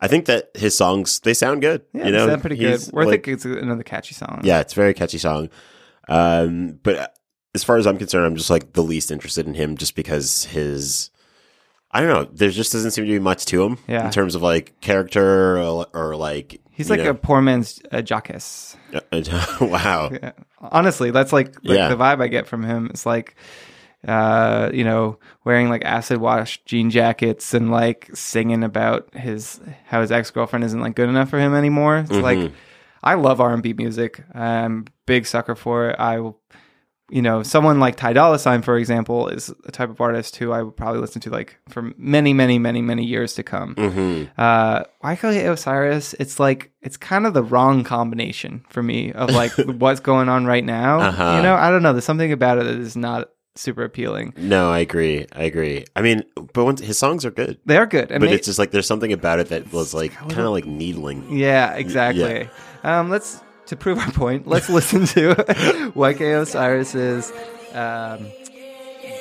I 0.00 0.08
think 0.08 0.26
that 0.26 0.50
his 0.54 0.76
songs 0.76 1.20
they 1.20 1.34
sound 1.34 1.60
good. 1.62 1.82
yeah, 1.92 2.06
you 2.06 2.12
know, 2.12 2.28
it's 2.28 2.40
pretty 2.40 2.56
good. 2.56 2.80
Worth 2.92 3.06
like- 3.08 3.26
It 3.28 3.38
is 3.38 3.44
another 3.44 3.82
catchy 3.82 4.14
song. 4.14 4.40
Yeah, 4.44 4.60
it's 4.60 4.72
a 4.72 4.76
very 4.76 4.94
catchy 4.94 5.18
song. 5.18 5.50
Um, 6.08 6.78
but 6.82 7.16
as 7.54 7.64
far 7.64 7.76
as 7.76 7.86
I'm 7.86 7.98
concerned, 7.98 8.26
I'm 8.26 8.36
just 8.36 8.50
like 8.50 8.72
the 8.74 8.82
least 8.82 9.10
interested 9.10 9.46
in 9.46 9.54
him, 9.54 9.76
just 9.76 9.94
because 9.96 10.44
his. 10.44 11.10
I 11.90 12.00
don't 12.00 12.10
know. 12.10 12.30
There 12.32 12.50
just 12.50 12.72
doesn't 12.72 12.90
seem 12.90 13.06
to 13.06 13.10
be 13.10 13.18
much 13.18 13.46
to 13.46 13.62
him 13.64 13.78
Yeah. 13.88 14.04
in 14.06 14.12
terms 14.12 14.34
of 14.34 14.42
like 14.42 14.80
character 14.80 15.58
or, 15.58 15.86
or 15.94 16.16
like. 16.16 16.60
He's 16.76 16.90
like 16.90 17.00
know- 17.00 17.10
a 17.10 17.14
poor 17.14 17.40
man's 17.40 17.80
uh, 17.90 17.96
Jacquees. 18.02 18.76
wow. 19.60 20.10
Yeah. 20.12 20.32
Honestly, 20.60 21.10
that's 21.10 21.32
like, 21.32 21.54
like 21.64 21.76
Yeah. 21.78 21.88
the 21.88 21.96
vibe 21.96 22.20
I 22.22 22.28
get 22.28 22.46
from 22.46 22.62
him. 22.62 22.86
It's 22.90 23.06
like, 23.06 23.34
uh, 24.06 24.70
you 24.72 24.84
know, 24.84 25.18
wearing 25.44 25.68
like 25.68 25.84
acid 25.84 26.18
wash 26.18 26.62
jean 26.64 26.90
jackets 26.90 27.54
and 27.54 27.70
like 27.70 28.10
singing 28.14 28.62
about 28.62 29.12
his 29.14 29.58
how 29.86 30.00
his 30.00 30.12
ex 30.12 30.30
girlfriend 30.30 30.64
isn't 30.64 30.80
like 30.80 30.94
good 30.94 31.08
enough 31.08 31.30
for 31.30 31.38
him 31.38 31.54
anymore. 31.54 31.98
It's 31.98 32.10
Mhm. 32.10 32.22
like 32.22 32.52
I 33.02 33.14
love 33.14 33.40
R 33.40 33.52
and 33.52 33.62
B 33.62 33.72
music. 33.72 34.22
I'm 34.34 34.84
big 35.06 35.26
sucker 35.26 35.54
for 35.54 35.90
it. 35.90 35.96
I 35.98 36.20
will 36.20 36.38
you 37.08 37.22
know, 37.22 37.42
someone 37.42 37.78
like 37.78 37.96
Ty 37.96 38.14
Dolla 38.14 38.38
Sign, 38.38 38.62
for 38.62 38.76
example, 38.76 39.28
is 39.28 39.52
a 39.64 39.70
type 39.70 39.90
of 39.90 40.00
artist 40.00 40.36
who 40.36 40.50
I 40.52 40.62
would 40.62 40.76
probably 40.76 41.00
listen 41.00 41.20
to 41.22 41.30
like 41.30 41.56
for 41.68 41.92
many, 41.96 42.32
many, 42.32 42.58
many, 42.58 42.82
many 42.82 43.04
years 43.04 43.34
to 43.34 43.42
come. 43.44 43.76
Mm-hmm. 43.76 44.40
Uh, 44.40 44.84
Osiris, 45.02 46.14
it's 46.14 46.40
like 46.40 46.72
it's 46.82 46.96
kind 46.96 47.26
of 47.26 47.34
the 47.34 47.44
wrong 47.44 47.84
combination 47.84 48.64
for 48.68 48.82
me 48.82 49.12
of 49.12 49.30
like 49.30 49.52
what's 49.58 50.00
going 50.00 50.28
on 50.28 50.46
right 50.46 50.64
now. 50.64 50.98
Uh-huh. 50.98 51.34
You 51.36 51.42
know, 51.42 51.54
I 51.54 51.70
don't 51.70 51.82
know. 51.82 51.92
There's 51.92 52.04
something 52.04 52.32
about 52.32 52.58
it 52.58 52.64
that 52.64 52.76
is 52.76 52.96
not 52.96 53.30
super 53.54 53.84
appealing. 53.84 54.34
No, 54.36 54.70
I 54.70 54.80
agree. 54.80 55.26
I 55.32 55.44
agree. 55.44 55.84
I 55.94 56.02
mean, 56.02 56.24
but 56.52 56.64
once, 56.64 56.80
his 56.80 56.98
songs 56.98 57.24
are 57.24 57.30
good. 57.30 57.58
They 57.64 57.76
are 57.76 57.86
good, 57.86 58.08
but 58.08 58.20
may- 58.20 58.32
it's 58.32 58.46
just 58.46 58.58
like 58.58 58.72
there's 58.72 58.86
something 58.86 59.12
about 59.12 59.38
it 59.38 59.48
that 59.50 59.72
was 59.72 59.94
like 59.94 60.12
kind 60.12 60.40
of 60.40 60.50
like 60.50 60.66
needling. 60.66 61.36
Yeah, 61.36 61.74
exactly. 61.74 62.48
Um, 62.82 63.10
let's 63.10 63.40
to 63.66 63.76
prove 63.76 63.98
our 63.98 64.10
point. 64.12 64.46
Let's 64.46 64.68
listen 64.68 65.06
to 65.06 65.34
YK 65.94 66.20
Osiris's 66.40 67.32
um, 67.74 68.26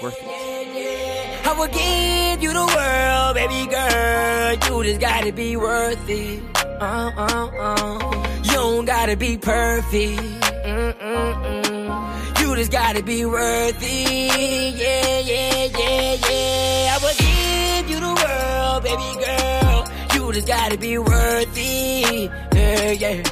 "Worth 0.01 0.17
It." 0.21 1.45
I 1.47 1.53
will 1.57 1.67
give 1.67 2.43
you 2.43 2.51
the 2.53 2.65
world, 2.75 3.35
baby 3.35 3.69
girl. 3.69 4.77
You 4.77 4.83
just 4.89 4.99
gotta 5.01 5.31
be 5.31 5.55
worth 5.57 6.09
it. 6.09 6.41
Uh, 6.81 7.11
uh, 7.15 7.49
uh. 7.59 8.41
You 8.43 8.51
don't 8.53 8.85
gotta 8.85 9.15
be 9.15 9.37
perfect. 9.37 10.21
Mm-mm-mm. 10.65 12.41
You 12.41 12.55
just 12.55 12.71
gotta 12.71 13.03
be 13.03 13.25
worth 13.25 13.77
it. 13.81 14.75
Yeah, 14.75 15.19
yeah, 15.19 15.65
yeah, 15.77 16.17
yeah. 16.29 16.95
I 16.95 16.99
will 17.01 17.15
give 17.17 17.89
you 17.89 17.99
the 17.99 18.13
world, 18.21 18.83
baby 18.83 19.09
girl. 19.25 19.87
You 20.13 20.33
just 20.33 20.47
gotta 20.47 20.77
be 20.77 20.97
worth 20.97 21.53
it. 21.55 22.31
Yeah, 22.53 22.91
yeah. 22.91 23.23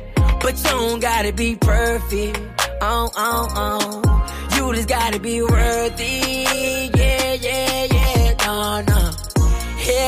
But 0.43 0.57
you 0.57 0.63
don't 0.63 0.99
gotta 0.99 1.31
be 1.31 1.55
perfect. 1.55 2.37
Oh, 2.81 3.09
oh, 3.15 3.47
oh. 3.55 4.57
You 4.57 4.73
just 4.75 4.89
gotta 4.89 5.17
be 5.19 5.41
worth 5.41 5.95
it. 5.97 6.97
Yeah, 6.97 7.33
yeah, 7.33 7.87
yeah. 7.89 8.35
No, 8.45 8.81
no. 8.81 9.11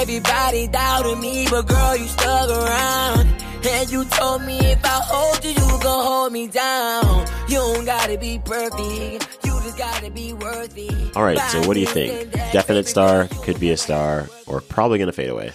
Everybody 0.01 0.67
doubted 0.67 1.19
me, 1.19 1.47
but 1.49 1.67
girl, 1.67 1.95
you 1.95 2.07
stuck 2.07 2.49
around. 2.49 3.29
And 3.67 3.89
you 3.89 4.05
told 4.05 4.43
me 4.43 4.59
if 4.59 4.83
I 4.83 4.99
hold 5.03 5.43
you, 5.43 5.51
you 5.51 5.79
gon' 5.81 6.05
hold 6.05 6.33
me 6.33 6.47
down. 6.47 7.25
You 7.47 7.55
don't 7.55 7.85
gotta 7.85 8.17
be 8.17 8.37
perfect. 8.37 9.39
You 9.45 9.51
just 9.63 9.77
gotta 9.77 10.11
be 10.11 10.33
worthy. 10.33 10.91
All 11.15 11.23
right, 11.23 11.39
so 11.39 11.65
what 11.65 11.73
do 11.75 11.79
you 11.79 11.87
think? 11.87 12.31
Definite 12.51 12.87
star, 12.87 13.27
could 13.43 13.59
be 13.59 13.71
a 13.71 13.77
star, 13.77 14.29
or 14.45 14.61
probably 14.61 14.97
to 15.07 15.13
fade 15.13 15.29
away? 15.29 15.51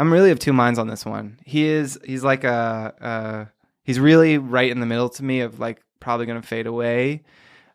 I'm 0.00 0.12
really 0.12 0.30
of 0.30 0.38
two 0.38 0.52
minds 0.52 0.78
on 0.78 0.88
this 0.88 1.04
one. 1.04 1.38
He 1.44 1.64
is 1.66 1.98
he's 2.04 2.24
like 2.24 2.44
a 2.44 2.94
uh, 3.00 3.44
he's 3.84 4.00
really 4.00 4.38
right 4.38 4.70
in 4.70 4.80
the 4.80 4.86
middle 4.86 5.10
to 5.10 5.24
me 5.24 5.40
of 5.40 5.60
like 5.60 5.80
probably 6.00 6.26
gonna 6.26 6.42
fade 6.42 6.66
away 6.66 7.22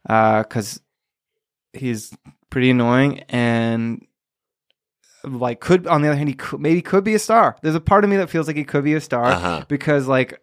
because 0.03 0.81
he's 1.73 2.15
pretty 2.49 2.69
annoying 2.71 3.19
and 3.29 4.05
like 5.23 5.59
could 5.59 5.87
on 5.87 6.01
the 6.01 6.07
other 6.07 6.17
hand 6.17 6.29
he 6.29 6.35
could, 6.35 6.59
maybe 6.59 6.81
could 6.81 7.03
be 7.03 7.15
a 7.15 7.19
star. 7.19 7.55
There's 7.61 7.75
a 7.75 7.79
part 7.79 8.03
of 8.03 8.09
me 8.09 8.17
that 8.17 8.29
feels 8.29 8.47
like 8.47 8.55
he 8.57 8.63
could 8.63 8.83
be 8.83 8.93
a 8.95 9.01
star 9.01 9.25
Uh-huh. 9.25 9.65
because 9.67 10.07
like 10.07 10.39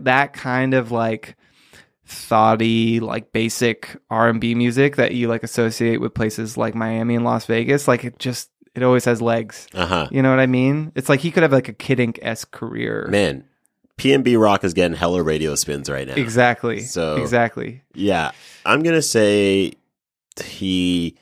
that 0.00 0.32
kind 0.32 0.74
of 0.74 0.90
like 0.92 1.36
thoughty 2.06 3.00
like 3.00 3.32
basic 3.32 3.96
R&B 4.10 4.54
music 4.54 4.96
that 4.96 5.14
you 5.14 5.28
like 5.28 5.42
associate 5.42 6.00
with 6.00 6.14
places 6.14 6.56
like 6.56 6.74
Miami 6.74 7.14
and 7.16 7.24
Las 7.24 7.46
Vegas 7.46 7.88
like 7.88 8.04
it 8.04 8.18
just 8.18 8.50
it 8.76 8.82
always 8.82 9.04
has 9.06 9.20
legs. 9.22 9.66
Uh 9.74 9.86
huh. 9.86 10.08
You 10.10 10.22
know 10.22 10.30
what 10.30 10.38
I 10.40 10.46
mean? 10.46 10.92
It's 10.94 11.08
like 11.08 11.20
he 11.20 11.30
could 11.30 11.42
have 11.42 11.52
like 11.52 11.68
a 11.68 11.72
Kid 11.72 11.98
Ink 12.00 12.18
esque 12.22 12.50
career. 12.50 13.06
Man, 13.10 13.44
PNB 13.98 14.38
Rock 14.40 14.62
is 14.64 14.74
getting 14.74 14.96
hella 14.96 15.22
radio 15.22 15.54
spins 15.54 15.88
right 15.88 16.06
now. 16.06 16.14
Exactly. 16.14 16.80
So- 16.80 17.16
exactly. 17.16 17.82
Yeah, 17.94 18.30
I'm 18.64 18.82
gonna 18.82 19.02
say 19.02 19.72
he 20.44 21.16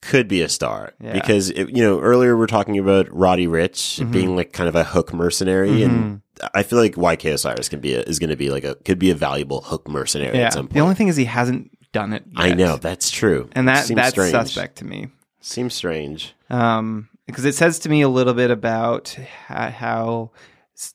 could 0.00 0.26
be 0.26 0.42
a 0.42 0.48
star 0.48 0.94
Yeah. 1.00 1.12
because 1.12 1.50
it, 1.50 1.68
you 1.70 1.82
know 1.82 2.00
earlier 2.00 2.36
we 2.36 2.42
are 2.42 2.48
talking 2.48 2.78
about 2.78 3.06
Roddy 3.14 3.46
Ricch 3.46 4.00
Mm-hmm. 4.00 4.10
being 4.10 4.34
like 4.36 4.52
kind 4.52 4.68
of 4.68 4.74
a 4.74 4.82
hook 4.82 5.12
mercenary, 5.14 5.82
and 5.84 6.22
I 6.54 6.64
feel 6.64 6.78
like 6.80 6.94
YK 6.96 7.34
Osiris 7.34 7.68
can 7.68 7.78
be 7.80 7.94
a, 7.94 8.00
is 8.00 8.18
going 8.18 8.30
to 8.30 8.36
be 8.36 8.50
like 8.50 8.64
a 8.64 8.74
could 8.76 8.98
be 8.98 9.10
a 9.10 9.14
valuable 9.14 9.60
hook 9.60 9.88
mercenary 9.88 10.38
Yeah. 10.38 10.46
at 10.46 10.54
some 10.54 10.66
point. 10.66 10.74
The 10.74 10.80
only 10.80 10.94
thing 10.96 11.06
is 11.08 11.16
he 11.16 11.26
hasn't 11.26 11.70
done 11.92 12.12
it. 12.14 12.24
Yet. 12.26 12.40
I 12.44 12.54
know 12.54 12.78
that's 12.78 13.10
true, 13.10 13.48
and 13.52 13.68
that 13.68 13.86
that's 13.88 14.10
strange. 14.10 14.32
suspect 14.32 14.76
to 14.78 14.84
me. 14.84 15.08
Seems 15.42 15.74
strange. 15.74 16.34
Um, 16.48 17.08
because 17.26 17.44
it 17.44 17.54
says 17.54 17.78
to 17.80 17.88
me 17.90 18.00
a 18.02 18.08
little 18.08 18.32
bit 18.34 18.50
about 18.50 19.08
how, 19.46 19.70
how 19.70 20.30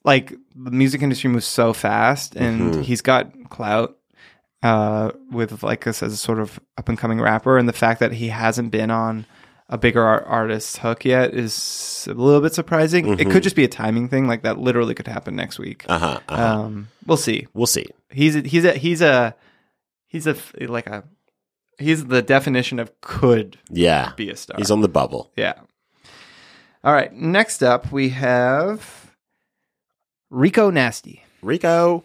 like 0.03 0.33
the 0.55 0.71
music 0.71 1.01
industry 1.01 1.29
moves 1.29 1.45
so 1.45 1.71
fast, 1.73 2.35
and 2.35 2.73
Mhm. 2.73 2.83
he's 2.83 3.01
got 3.01 3.31
clout. 3.49 3.93
Uh, 4.63 5.11
with 5.31 5.61
like 5.61 5.85
us 5.85 6.01
as 6.01 6.11
a 6.11 6.17
sort 6.17 6.39
of 6.39 6.59
up 6.79 6.89
and 6.89 6.97
coming 6.97 7.21
rapper, 7.21 7.59
and 7.59 7.69
the 7.69 7.73
fact 7.73 7.99
that 7.99 8.11
he 8.13 8.29
hasn't 8.29 8.71
been 8.71 8.89
on 8.89 9.23
a 9.69 9.77
bigger 9.77 10.01
art- 10.03 10.23
artist's 10.25 10.79
hook 10.79 11.05
yet 11.05 11.31
is 11.35 12.07
a 12.09 12.13
little 12.15 12.41
bit 12.41 12.55
surprising. 12.55 13.07
It 13.19 13.27
Mhm. 13.27 13.31
could 13.31 13.43
just 13.43 13.55
be 13.55 13.63
a 13.63 13.67
timing 13.67 14.09
thing, 14.09 14.27
like 14.27 14.41
that 14.41 14.57
literally 14.57 14.95
could 14.95 15.07
happen 15.07 15.35
next 15.35 15.59
week. 15.59 15.85
Uh 15.87 15.99
huh. 15.99 16.19
Uh-huh. 16.27 16.59
Um, 16.61 16.87
we'll 17.05 17.17
see. 17.17 17.45
we'll 17.53 17.67
see. 17.67 17.85
He's 18.09 18.35
a, 18.35 18.41
he's 18.41 18.65
a 18.65 18.73
he's 18.73 19.01
a 19.01 19.35
he's 20.07 20.25
a 20.25 20.35
like 20.61 20.87
a 20.87 21.03
he's 21.77 22.05
the 22.05 22.21
definition 22.21 22.79
of 22.79 22.99
could 23.01 23.57
Yeah, 23.69 24.13
be 24.15 24.29
a 24.29 24.35
star. 24.35 24.57
he's 24.57 24.71
on 24.71 24.81
the 24.81 24.89
bubble. 24.89 25.31
yeah. 25.35 25.53
All 26.83 26.93
right. 26.93 27.11
Next 27.11 27.63
up, 27.63 27.91
we 27.91 28.09
have 28.09 29.11
Rico 30.29 30.69
Nasty. 30.69 31.23
Rico. 31.41 32.03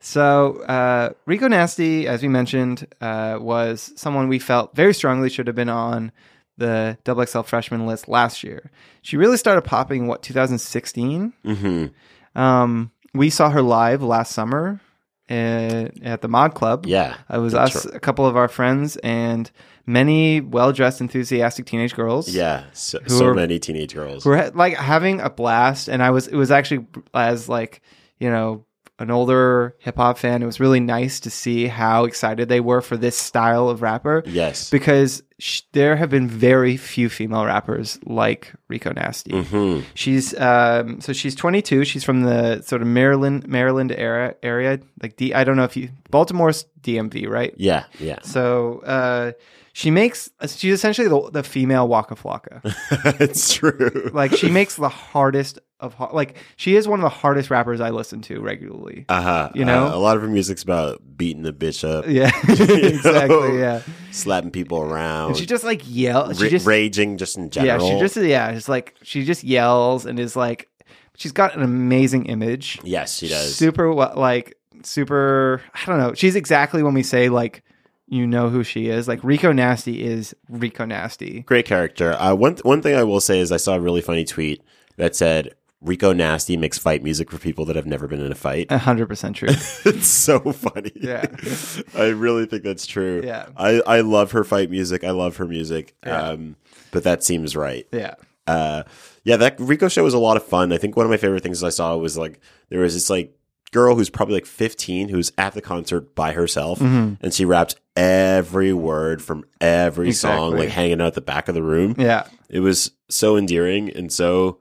So 0.00 0.62
uh, 0.64 1.10
Rico 1.24 1.48
Nasty, 1.48 2.06
as 2.06 2.22
we 2.22 2.28
mentioned, 2.28 2.86
uh, 3.00 3.38
was 3.40 3.92
someone 3.96 4.28
we 4.28 4.38
felt 4.38 4.74
very 4.74 4.92
strongly 4.92 5.30
should 5.30 5.46
have 5.46 5.56
been 5.56 5.68
on 5.70 6.12
the 6.58 6.98
Double 7.04 7.24
XL 7.24 7.40
freshman 7.42 7.86
list 7.86 8.06
last 8.08 8.44
year. 8.44 8.70
She 9.02 9.16
really 9.16 9.36
started 9.38 9.62
popping 9.62 10.06
what 10.06 10.22
2016. 10.22 11.32
Mm-hmm. 11.44 12.38
Um, 12.40 12.90
we 13.14 13.30
saw 13.30 13.50
her 13.50 13.62
live 13.62 14.02
last 14.02 14.32
summer 14.32 14.80
at, 15.28 16.02
at 16.02 16.20
the 16.22 16.28
Mod 16.28 16.54
Club. 16.54 16.86
Yeah, 16.86 17.16
It 17.32 17.38
was 17.38 17.54
us, 17.54 17.86
right. 17.86 17.94
a 17.94 18.00
couple 18.00 18.26
of 18.26 18.36
our 18.36 18.48
friends, 18.48 18.96
and 18.98 19.50
many 19.86 20.40
well-dressed, 20.40 21.00
enthusiastic 21.00 21.66
teenage 21.66 21.94
girls. 21.94 22.28
Yeah, 22.28 22.64
so, 22.72 22.98
so 23.06 23.26
are- 23.26 23.34
many 23.34 23.58
teenage 23.58 23.94
girls. 23.94 24.24
who 24.24 24.30
were 24.30 24.50
like 24.54 24.74
having 24.76 25.20
a 25.20 25.30
blast. 25.30 25.88
And 25.88 26.02
I 26.02 26.10
was, 26.10 26.26
it 26.26 26.36
was 26.36 26.50
actually 26.50 26.86
as 27.12 27.48
like 27.48 27.80
you 28.18 28.30
know 28.30 28.64
an 28.98 29.10
older 29.10 29.74
hip 29.80 29.96
hop 29.96 30.18
fan. 30.18 30.42
It 30.42 30.46
was 30.46 30.60
really 30.60 30.80
nice 30.80 31.20
to 31.20 31.30
see 31.30 31.66
how 31.66 32.04
excited 32.04 32.48
they 32.48 32.60
were 32.60 32.80
for 32.80 32.96
this 32.96 33.16
style 33.16 33.68
of 33.68 33.82
rapper. 33.82 34.22
Yes. 34.26 34.70
Because 34.70 35.22
sh- 35.44 35.62
there 35.72 35.94
have 35.96 36.08
been 36.08 36.26
very 36.26 36.76
few 36.78 37.08
female 37.10 37.44
rappers 37.44 37.98
like 38.06 38.52
Rico 38.68 38.92
Nasty. 38.92 39.32
hmm 39.42 39.80
She's 39.94 40.34
um 40.40 41.00
so 41.00 41.12
she's 41.12 41.34
22. 41.34 41.84
She's 41.84 42.02
from 42.04 42.22
the 42.22 42.62
sort 42.62 42.80
of 42.82 42.88
Maryland 42.88 43.46
Maryland 43.46 43.92
era 43.92 44.34
area 44.42 44.80
like 45.02 45.16
D 45.16 45.34
I 45.34 45.44
don't 45.44 45.56
know 45.56 45.64
if 45.64 45.76
you 45.76 45.90
Baltimore's 46.10 46.64
DMV, 46.80 47.28
right? 47.28 47.52
Yeah, 47.58 47.84
yeah. 48.00 48.20
So 48.22 48.80
uh 48.80 49.32
she 49.74 49.90
makes 49.90 50.30
she's 50.46 50.72
essentially 50.72 51.08
the, 51.08 51.30
the 51.30 51.42
female 51.42 51.88
Waka 51.88 52.14
Flocka. 52.14 52.60
it's 53.20 53.52
true. 53.52 54.10
like 54.14 54.32
she 54.36 54.48
makes 54.48 54.76
the 54.76 54.88
hardest 54.88 55.58
of 55.80 55.94
like 56.12 56.36
she 56.56 56.76
is 56.76 56.86
one 56.86 57.00
of 57.00 57.02
the 57.02 57.08
hardest 57.08 57.50
rappers 57.50 57.80
I 57.80 57.90
listen 57.90 58.22
to 58.22 58.40
regularly. 58.40 59.04
Uh 59.08 59.22
huh. 59.22 59.50
You 59.54 59.64
know? 59.64 59.86
a 59.86 59.98
lot 59.98 60.16
of 60.16 60.22
her 60.22 60.28
music's 60.28 60.62
about 60.62 61.00
beating 61.16 61.42
the 61.42 61.52
bitch 61.52 61.88
up. 61.88 62.06
yeah. 62.08 62.30
exactly, 62.48 63.36
know? 63.36 63.52
yeah. 63.54 63.82
slapping 64.10 64.50
people 64.50 64.80
around. 64.80 65.30
And 65.30 65.36
she 65.36 65.46
just 65.46 65.64
like 65.64 65.82
yell 65.84 66.32
she 66.32 66.48
just 66.48 66.66
raging 66.66 67.16
just 67.16 67.36
in 67.36 67.50
general. 67.50 67.86
Yeah, 67.86 67.94
she 67.94 68.00
just 68.00 68.16
yeah, 68.16 68.50
it's 68.50 68.68
like 68.68 68.94
she 69.02 69.24
just 69.24 69.44
yells 69.44 70.06
and 70.06 70.18
is 70.18 70.36
like 70.36 70.68
she's 71.16 71.32
got 71.32 71.56
an 71.56 71.62
amazing 71.62 72.26
image. 72.26 72.80
yes, 72.84 73.18
she 73.18 73.28
does. 73.28 73.54
Super 73.54 73.92
wa- 73.92 74.14
like 74.16 74.56
super 74.82 75.60
I 75.74 75.84
don't 75.86 75.98
know. 75.98 76.14
She's 76.14 76.36
exactly 76.36 76.82
when 76.82 76.94
we 76.94 77.02
say 77.02 77.28
like 77.28 77.62
you 78.06 78.26
know 78.26 78.48
who 78.48 78.62
she 78.62 78.88
is. 78.88 79.08
Like 79.08 79.22
Rico 79.24 79.52
Nasty 79.52 80.04
is 80.04 80.34
Rico 80.48 80.84
Nasty. 80.84 81.40
Great 81.40 81.66
character. 81.66 82.12
Uh, 82.12 82.34
one 82.34 82.56
one 82.62 82.80
thing 82.82 82.94
I 82.94 83.02
will 83.02 83.20
say 83.20 83.40
is 83.40 83.50
I 83.50 83.56
saw 83.56 83.74
a 83.74 83.80
really 83.80 84.02
funny 84.02 84.24
tweet 84.24 84.62
that 84.96 85.16
said 85.16 85.54
Rico 85.84 86.12
Nasty 86.12 86.56
makes 86.56 86.78
fight 86.78 87.02
music 87.04 87.30
for 87.30 87.38
people 87.38 87.64
that 87.66 87.76
have 87.76 87.86
never 87.86 88.08
been 88.08 88.20
in 88.20 88.32
a 88.32 88.34
fight. 88.34 88.66
A 88.70 88.78
hundred 88.78 89.06
percent 89.06 89.36
true. 89.36 89.48
it's 89.84 90.08
so 90.08 90.40
funny. 90.52 90.92
Yeah. 90.96 91.26
I 91.96 92.06
really 92.08 92.46
think 92.46 92.62
that's 92.64 92.86
true. 92.86 93.20
Yeah. 93.24 93.46
I, 93.56 93.80
I 93.86 94.00
love 94.00 94.32
her 94.32 94.44
fight 94.44 94.70
music. 94.70 95.04
I 95.04 95.10
love 95.10 95.36
her 95.36 95.46
music. 95.46 95.94
Yeah. 96.04 96.20
Um, 96.30 96.56
but 96.90 97.04
that 97.04 97.22
seems 97.22 97.54
right. 97.54 97.86
yeah. 97.92 98.14
Uh, 98.46 98.82
yeah, 99.24 99.36
that 99.38 99.56
Rico 99.58 99.88
show 99.88 100.04
was 100.04 100.12
a 100.14 100.18
lot 100.18 100.36
of 100.36 100.44
fun. 100.44 100.72
I 100.72 100.76
think 100.78 100.96
one 100.96 101.06
of 101.06 101.10
my 101.10 101.16
favorite 101.16 101.42
things 101.42 101.62
I 101.62 101.70
saw 101.70 101.96
was 101.96 102.18
like 102.18 102.40
there 102.68 102.80
was 102.80 102.92
this 102.94 103.08
like 103.08 103.34
girl 103.72 103.96
who's 103.96 104.10
probably 104.10 104.34
like 104.34 104.46
15 104.46 105.08
who's 105.08 105.32
at 105.38 105.54
the 105.54 105.60
concert 105.62 106.14
by 106.14 106.32
herself 106.32 106.78
Mm-hmm. 106.78 107.14
and 107.24 107.32
she 107.34 107.44
rapped 107.44 107.74
every 107.96 108.72
word 108.72 109.20
from 109.22 109.44
every 109.60 110.12
song 110.12 110.56
like 110.56 110.68
hanging 110.68 111.00
out 111.00 111.08
at 111.08 111.14
the 111.14 111.20
back 111.20 111.48
of 111.48 111.54
the 111.54 111.62
room. 111.62 111.94
Yeah. 111.98 112.26
It 112.48 112.60
was 112.60 112.92
so 113.08 113.36
endearing 113.36 113.90
and 113.90 114.12
so 114.12 114.58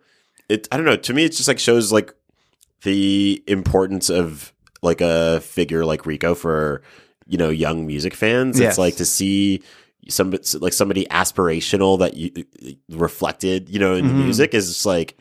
it 0.49 0.67
I 0.71 0.77
don't 0.77 0.85
know, 0.85 0.95
to 0.97 1.13
me 1.13 1.25
it 1.25 1.29
just 1.33 1.47
like 1.47 1.59
shows 1.59 1.91
like 1.91 2.13
the 2.83 3.43
importance 3.47 4.09
of 4.09 4.53
like 4.81 5.01
a 5.01 5.39
figure 5.41 5.85
like 5.85 6.05
Rico 6.05 6.35
for 6.35 6.81
you 7.27 7.37
know 7.37 7.49
young 7.49 7.87
music 7.87 8.13
fans. 8.13 8.59
Yes. 8.59 8.71
It's 8.71 8.77
like 8.77 8.95
to 8.97 9.05
see 9.05 9.61
some 10.09 10.35
like 10.59 10.73
somebody 10.73 11.05
aspirational 11.05 11.99
that 11.99 12.15
you 12.15 12.31
reflected 12.89 13.69
you 13.69 13.79
know 13.79 13.95
in 13.95 14.05
Mm-hmm. 14.05 14.17
the 14.17 14.23
music 14.23 14.53
is 14.53 14.67
just 14.67 14.85
like. 14.85 15.17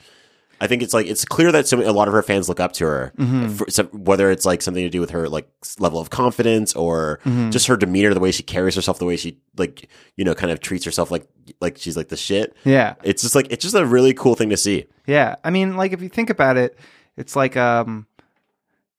I 0.62 0.66
think 0.68 0.82
it's 0.82 0.94
like 0.94 1.06
it's 1.06 1.24
clear 1.24 1.50
that 1.52 1.66
some, 1.66 1.80
a 1.82 1.90
lot 1.92 2.06
of 2.08 2.14
her 2.14 2.22
fans 2.22 2.48
look 2.48 2.60
up 2.60 2.72
to 2.74 2.84
her, 2.86 3.12
Mm-hmm. 3.18 3.64
some, 3.68 3.86
whether 3.88 4.30
it's 4.30 4.46
like 4.46 4.62
something 4.62 4.82
to 4.84 4.88
do 4.88 5.00
with 5.00 5.10
her 5.10 5.28
like 5.28 5.48
level 5.78 5.98
of 5.98 6.08
confidence 6.10 6.72
or 6.74 7.18
Mm-hmm. 7.24 7.50
just 7.50 7.66
her 7.66 7.76
demeanor, 7.76 8.14
the 8.14 8.20
way 8.20 8.30
she 8.32 8.42
carries 8.44 8.74
herself, 8.76 8.98
the 8.98 9.04
way 9.04 9.16
she 9.16 9.38
like 9.58 9.88
you 10.16 10.24
know 10.24 10.34
kind 10.34 10.52
of 10.52 10.60
treats 10.60 10.84
herself 10.84 11.10
like 11.10 11.26
like 11.60 11.76
she's 11.78 11.96
like 11.96 12.08
the 12.08 12.16
shit. 12.16 12.56
Yeah. 12.64 12.94
It's 13.02 13.22
just 13.22 13.34
like 13.34 13.48
it's 13.50 13.62
just 13.62 13.74
a 13.74 13.84
really 13.84 14.14
cool 14.14 14.34
thing 14.36 14.50
to 14.50 14.56
see. 14.56 14.86
Yeah, 15.06 15.34
I 15.44 15.50
mean, 15.50 15.76
like 15.76 15.92
if 15.92 16.00
you 16.00 16.08
think 16.08 16.30
about 16.30 16.56
it, 16.56 16.78
it's 17.16 17.34
like 17.36 17.56
um, 17.56 18.06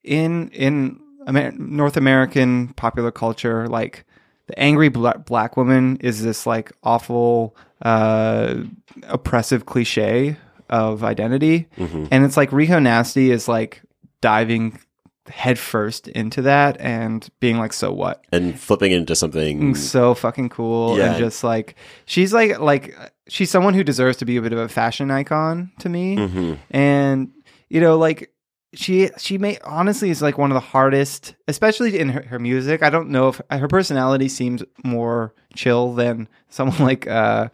in 0.03 0.49
in 0.49 0.99
Amer- 1.27 1.53
North 1.53 1.95
American 1.97 2.73
popular 2.73 3.11
culture, 3.11 3.67
like 3.69 4.03
the 4.47 4.59
angry 4.59 4.89
bla- 4.89 5.19
black 5.19 5.55
woman 5.55 5.95
is 6.01 6.21
this 6.21 6.45
like 6.45 6.73
awful, 6.83 7.55
uh, 7.83 8.55
oppressive 9.03 9.65
cliche 9.65 10.35
of 10.69 11.03
identity, 11.03 11.67
and 11.77 12.25
it's 12.25 12.37
like 12.37 12.51
Rico 12.51 12.79
Nasty 12.79 13.31
is 13.31 13.47
like 13.47 13.81
diving 14.21 14.79
headfirst 15.27 16.07
into 16.09 16.41
that 16.43 16.79
and 16.79 17.29
being 17.39 17.57
like, 17.57 17.73
so 17.73 17.91
what? 17.91 18.23
and 18.31 18.59
flipping 18.59 18.91
into 18.91 19.15
something. 19.15 19.73
so 19.75 20.13
fucking 20.13 20.49
cool 20.49 20.97
Yeah. 20.97 21.11
and 21.11 21.17
just 21.17 21.43
like 21.43 21.75
she's 22.05 22.33
like 22.33 22.59
like 22.59 22.95
she's 23.27 23.49
someone 23.49 23.73
who 23.73 23.83
deserves 23.83 24.17
to 24.17 24.25
be 24.25 24.37
a 24.37 24.41
bit 24.41 24.51
of 24.53 24.59
a 24.59 24.67
fashion 24.69 25.09
icon 25.11 25.71
to 25.79 25.89
me 25.89 26.17
Mhm. 26.17 26.57
and 26.71 27.31
you 27.69 27.79
know 27.79 27.97
like 27.97 28.31
she 28.73 29.09
she 29.17 29.37
may 29.37 29.57
honestly 29.63 30.09
is 30.09 30.21
like 30.21 30.37
one 30.37 30.51
of 30.51 30.55
the 30.55 30.59
hardest 30.59 31.35
especially 31.47 31.97
in 31.97 32.09
her, 32.09 32.23
her 32.23 32.39
music 32.39 32.83
i 32.83 32.89
don't 32.89 33.09
know 33.09 33.29
if 33.29 33.39
her 33.49 33.67
personality 33.67 34.27
seems 34.27 34.61
more 34.83 35.33
chill 35.55 35.93
than 35.93 36.27
someone 36.49 36.79
like 36.83 37.07
uh 37.07 37.47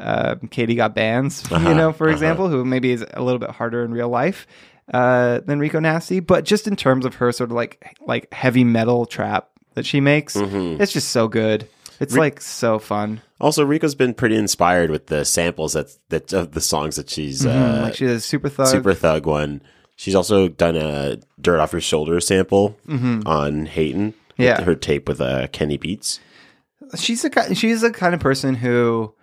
uh 0.00 0.34
katie 0.50 0.74
got 0.74 0.94
bands 0.94 1.44
Uh-huh, 1.52 1.68
you 1.68 1.74
know 1.74 1.92
for 1.92 2.04
uh-huh. 2.06 2.12
example 2.12 2.48
who 2.48 2.64
maybe 2.64 2.90
is 2.92 3.04
a 3.14 3.22
little 3.22 3.38
bit 3.38 3.50
harder 3.50 3.84
in 3.84 3.92
real 3.92 4.08
life 4.08 4.46
uh 4.92 5.40
than 5.40 5.58
rico 5.58 5.78
nasty 5.80 6.20
but 6.20 6.44
just 6.44 6.66
in 6.66 6.76
terms 6.76 7.04
of 7.06 7.14
her 7.16 7.32
sort 7.32 7.50
of 7.50 7.54
like 7.56 7.96
like 8.06 8.32
heavy 8.32 8.64
metal 8.64 9.06
trap 9.06 9.48
that 9.74 9.86
she 9.86 10.00
makes 10.00 10.36
Mm-hmm. 10.36 10.82
it's 10.82 10.92
just 10.92 11.08
so 11.10 11.28
good 11.28 11.68
it's 12.00 12.16
like 12.16 12.40
so 12.40 12.78
fun 12.80 13.20
Also, 13.40 13.64
Rico's 13.64 13.94
been 13.94 14.14
pretty 14.14 14.34
inspired 14.36 14.90
with 14.90 15.06
the 15.06 15.24
samples 15.24 15.74
that 15.74 15.96
that 16.08 16.32
of 16.32 16.50
the 16.52 16.60
songs 16.60 16.96
that 16.96 17.08
she's 17.08 17.46
uh, 17.46 17.80
like 17.84 17.94
she 17.94 18.06
does 18.06 18.24
super 18.24 18.48
thug 18.48 18.66
Super 18.66 18.94
Thug 18.94 19.26
one. 19.26 19.62
She's 19.96 20.16
also 20.16 20.48
done 20.48 20.74
a 20.76 21.18
"Dirt 21.40 21.60
Off 21.60 21.72
Your 21.72 21.80
Shoulder" 21.80 22.18
sample 22.20 22.76
on 22.88 23.66
Hayton. 23.66 24.06
with 24.06 24.14
Mm-hmm. 24.14 24.42
Yeah. 24.42 24.62
her 24.62 24.74
tape 24.74 25.08
with 25.08 25.20
uh, 25.20 25.46
Kenny 25.52 25.76
Beats. 25.76 26.18
she's 26.96 27.24
a 27.24 27.54
she's 27.54 27.82
the 27.82 27.92
kind 27.92 28.12
of 28.14 28.20
person 28.20 28.56
who 28.56 29.14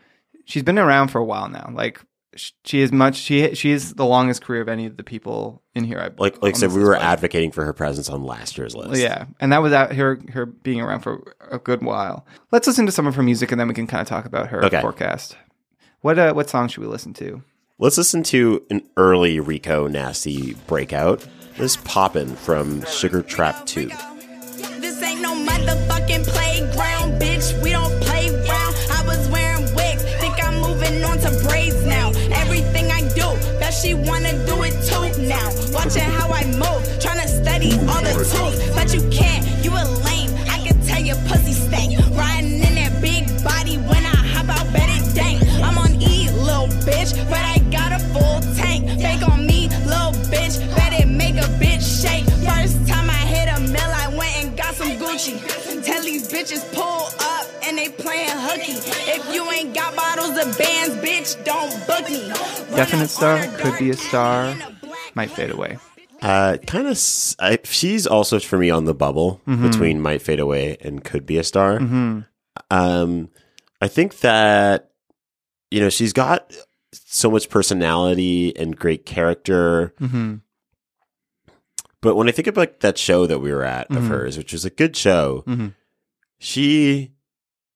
she's 0.46 0.64
been 0.64 0.80
around 0.80 1.10
for 1.10 1.20
a 1.20 1.26
while 1.26 1.50
now. 1.50 1.70
Like 1.74 2.00
she 2.36 2.80
is 2.80 2.92
much 2.94 3.16
she 3.18 3.54
she 3.56 3.72
is 3.72 3.94
the 3.96 4.06
longest 4.06 4.42
career 4.42 4.62
of 4.62 4.70
any 4.70 4.86
of 4.86 4.96
the 4.98 5.04
people 5.04 5.62
in 5.76 5.84
here. 5.84 6.00
I 6.00 6.10
Like 6.18 6.42
like 6.42 6.56
I 6.56 6.58
said, 6.58 6.72
we 6.72 6.82
were 6.82 6.92
list. 6.92 7.04
advocating 7.04 7.52
for 7.52 7.66
her 7.66 7.74
presence 7.74 8.10
on 8.10 8.24
last 8.24 8.58
year's 8.58 8.74
list. 8.76 9.02
yeah, 9.02 9.26
and 9.40 9.52
that 9.52 9.62
was 9.62 9.74
out 9.74 9.94
her 9.96 10.20
her 10.34 10.46
being 10.46 10.80
around 10.82 11.02
for 11.02 11.36
a 11.50 11.60
good 11.60 11.82
while. 11.84 12.26
Let's 12.52 12.68
listen 12.68 12.86
to 12.86 12.92
some 12.92 13.06
of 13.08 13.16
her 13.16 13.24
music 13.24 13.52
and 13.52 13.60
then 13.60 13.68
we 13.68 13.74
can 13.74 13.86
kind 13.88 14.02
of 14.02 14.08
talk 14.08 14.26
about 14.26 14.48
her 14.48 14.64
Okay. 14.66 14.80
forecast. 14.82 15.36
What 16.02 16.18
uh, 16.18 16.34
what 16.34 16.50
song 16.50 16.68
should 16.70 16.82
we 16.82 16.88
listen 16.88 17.14
to? 17.16 17.44
Let's 17.80 17.98
listen 17.98 18.24
to 18.24 18.64
an 18.70 18.84
early 18.96 19.40
Rico 19.40 19.88
Nasty 19.88 20.54
breakout. 20.68 21.26
This 21.58 21.76
poppin' 21.78 22.36
from 22.38 22.86
Sugar 22.86 23.22
Trap 23.22 23.66
Two. 23.66 23.90
How 36.42 36.48
I 36.48 36.52
move, 36.54 36.82
tryna 36.98 37.28
study 37.28 37.74
all 37.88 38.02
the 38.02 38.14
tools, 38.26 38.58
but 38.74 38.94
you 38.94 39.02
can't. 39.12 39.46
You 39.64 39.72
a 39.72 39.86
lame. 40.06 40.32
I 40.50 40.58
can 40.66 40.80
tell 40.86 41.02
your 41.02 41.18
pussy 41.28 41.54
stank. 41.54 42.00
Riding 42.18 42.54
in 42.54 42.76
that 42.76 43.00
big 43.02 43.28
body 43.44 43.78
when 43.78 44.04
I 44.04 44.16
hop 44.34 44.50
out, 44.50 44.74
bet 44.74 44.90
it 44.90 45.16
dank. 45.16 45.44
I'm 45.62 45.78
on 45.78 46.02
E, 46.02 46.30
little 46.32 46.68
bitch, 46.82 47.14
but 47.30 47.46
I 47.46 47.60
got 47.70 47.92
a 47.92 48.00
full 48.10 48.42
tank. 48.56 48.90
Fake 49.00 49.28
on 49.30 49.46
me, 49.46 49.70
little 49.86 50.14
bitch, 50.34 50.58
bet 50.76 51.00
it 51.00 51.08
make 51.08 51.36
a 51.36 51.48
bitch 51.62 51.86
shake. 52.02 52.26
First 52.26 52.88
time 52.88 53.10
I 53.10 53.22
hit 53.22 53.48
a 53.48 53.60
mill, 53.62 53.92
I 53.94 54.08
went 54.18 54.36
and 54.44 54.58
got 54.58 54.74
some 54.74 54.90
Gucci. 54.98 55.38
Tell 55.86 56.02
these 56.02 56.28
bitches 56.32 56.66
pull 56.74 57.06
up 57.22 57.48
and 57.66 57.78
they 57.78 57.90
playing 57.90 58.30
hooky. 58.34 58.82
If 59.14 59.34
you 59.34 59.50
ain't 59.52 59.76
got 59.76 59.96
bottles 59.96 60.38
of 60.38 60.58
bands, 60.58 60.96
bitch, 61.06 61.44
don't 61.46 61.72
book 61.86 62.10
me. 62.10 62.30
Definite 62.76 63.10
star, 63.10 63.46
could 63.58 63.78
be 63.78 63.92
a 63.92 63.94
star, 63.96 64.56
might 65.14 65.30
fade 65.30 65.52
away. 65.52 65.78
Uh, 66.22 66.58
kind 66.68 66.88
of. 66.88 66.98
She's 67.66 68.06
also 68.08 68.40
for 68.40 68.58
me 68.58 68.70
on 68.70 68.86
the 68.86 68.94
bubble 68.94 69.42
between 69.46 70.00
might 70.02 70.22
fade 70.22 70.40
away 70.40 70.78
and 70.82 71.04
could 71.04 71.26
be 71.26 71.38
a 71.38 71.44
star. 71.44 71.78
Um, 72.70 73.30
I 73.82 73.88
think 73.88 74.20
that 74.20 74.92
you 75.72 75.80
know 75.80 75.90
she's 75.90 76.14
got 76.14 76.52
so 76.94 77.32
much 77.32 77.50
personality 77.50 78.56
and 78.58 78.76
great 78.78 79.06
character. 79.06 79.94
hmm 79.98 80.36
But 82.02 82.16
when 82.16 82.28
I 82.28 82.32
think 82.32 82.48
about 82.48 82.80
that 82.82 82.98
show 82.98 83.26
that 83.28 83.40
we 83.40 83.52
were 83.52 83.64
at 83.64 83.90
of 83.92 84.04
Mhm. 84.04 84.08
hers, 84.10 84.38
which 84.38 84.54
was 84.54 84.66
a 84.66 84.70
good 84.70 84.96
show, 84.96 85.44
Mhm. 85.48 85.74
she 86.40 87.12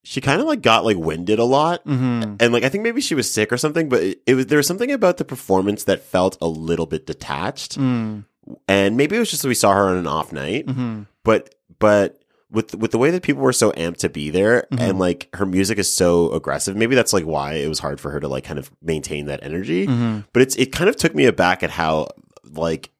she 0.04 0.22
kind 0.22 0.40
of 0.40 0.46
like 0.46 0.62
got 0.62 0.86
like 0.86 0.98
winded 0.98 1.40
a 1.40 1.44
lot. 1.44 1.82
hmm 1.84 2.36
And 2.40 2.54
like 2.54 2.64
I 2.64 2.70
think 2.70 2.84
maybe 2.84 3.02
she 3.02 3.16
was 3.16 3.32
sick 3.32 3.52
or 3.52 3.58
something, 3.58 3.90
but 3.90 4.04
it, 4.04 4.22
it 4.28 4.36
was 4.36 4.46
there 4.48 4.58
was 4.58 4.68
something 4.68 4.92
about 4.92 5.18
the 5.18 5.26
performance 5.26 5.84
that 5.86 6.04
felt 6.04 6.38
a 6.42 6.48
little 6.48 6.86
bit 6.86 7.08
detached. 7.08 7.80
Mm. 7.80 8.26
And 8.68 8.96
maybe 8.98 9.16
it 9.16 9.20
was 9.20 9.30
just 9.30 9.42
that 9.42 9.48
we 9.48 9.56
saw 9.56 9.74
her 9.74 9.88
on 9.88 9.98
an 9.98 10.08
off 10.08 10.32
night. 10.34 10.70
hmm 10.70 11.04
but 11.24 11.56
but 11.80 12.20
with 12.52 12.76
with 12.76 12.92
the 12.92 12.98
way 13.00 13.10
that 13.10 13.24
people 13.24 13.42
were 13.42 13.52
so 13.52 13.72
amped 13.72 13.98
to 13.98 14.10
be 14.10 14.30
there 14.30 14.68
Mhm. 14.72 14.80
and 14.80 15.00
like 15.00 15.28
her 15.34 15.46
music 15.46 15.80
is 15.80 15.92
so 15.94 16.32
aggressive 16.32 16.76
maybe 16.76 16.94
that's 16.96 17.12
like 17.14 17.26
why 17.26 17.54
it 17.54 17.68
was 17.68 17.80
hard 17.80 18.00
for 18.00 18.12
her 18.12 18.20
to 18.20 18.28
like 18.28 18.44
kind 18.44 18.60
of 18.60 18.70
maintain 18.84 19.26
that 19.26 19.40
energy 19.44 19.86
hmm 19.88 20.20
but 20.34 20.42
it's 20.44 20.56
it 20.58 20.72
kind 20.72 20.88
of 20.90 20.96
took 20.96 21.16
me 21.16 21.26
aback 21.26 21.64
at 21.64 21.72
how 21.72 22.08
like 22.54 22.92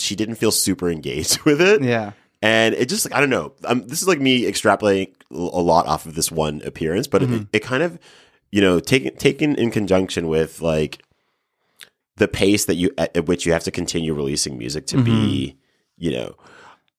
she 0.00 0.16
didn't 0.16 0.34
feel 0.34 0.50
super 0.50 0.90
engaged 0.90 1.40
with 1.44 1.60
it 1.60 1.82
Yeah. 1.82 2.12
and 2.42 2.74
it 2.74 2.88
just 2.88 3.04
like 3.08 3.14
i 3.14 3.20
don't 3.20 3.30
know 3.30 3.52
um, 3.64 3.86
this 3.86 4.02
is 4.02 4.08
like 4.08 4.20
me 4.20 4.42
extrapolating 4.42 5.12
a 5.30 5.34
lot 5.62 5.86
off 5.86 6.04
of 6.06 6.14
this 6.16 6.30
one 6.32 6.60
appearance 6.64 7.06
but 7.06 7.22
it, 7.22 7.28
Mhm. 7.28 7.46
it 7.52 7.60
kind 7.60 7.82
of 7.84 7.98
you 8.50 8.60
know 8.60 8.80
taken 8.80 9.14
taken 9.16 9.54
in 9.54 9.70
conjunction 9.70 10.26
with 10.28 10.60
like 10.60 11.02
the 12.18 12.28
pace 12.28 12.64
that 12.66 12.74
you 12.76 12.90
at, 12.98 13.16
at 13.16 13.26
which 13.26 13.46
you 13.46 13.52
have 13.52 13.64
to 13.64 13.70
continue 13.70 14.12
releasing 14.14 14.58
music 14.58 14.86
to 14.86 15.02
be 15.02 15.56
you 15.96 16.10
know 16.10 16.34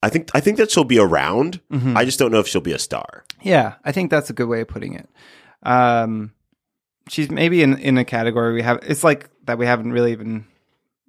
i 0.02 0.10
think 0.10 0.30
i 0.34 0.40
think 0.40 0.58
that 0.58 0.72
she'll 0.72 0.84
be 0.84 1.00
around 1.00 1.60
Mhm. 1.72 1.96
i 1.96 2.04
just 2.06 2.18
don't 2.20 2.32
know 2.32 2.40
if 2.40 2.48
she'll 2.48 2.62
be 2.62 2.74
a 2.74 2.80
star 2.80 3.24
Yeah, 3.44 3.76
I 3.86 3.92
think 3.94 4.10
that's 4.12 4.30
a 4.30 4.34
good 4.34 4.48
way 4.50 4.60
of 4.62 4.68
putting 4.68 4.94
it. 4.96 5.08
Um, 5.64 6.34
she's 7.08 7.30
maybe 7.32 7.62
in 7.64 7.78
in 7.78 7.98
a 7.98 8.04
category 8.04 8.54
we 8.54 8.62
have. 8.62 8.80
It's 8.84 9.04
like 9.04 9.30
that 9.46 9.58
we 9.58 9.66
haven't 9.66 9.94
really 9.94 10.12
even 10.12 10.46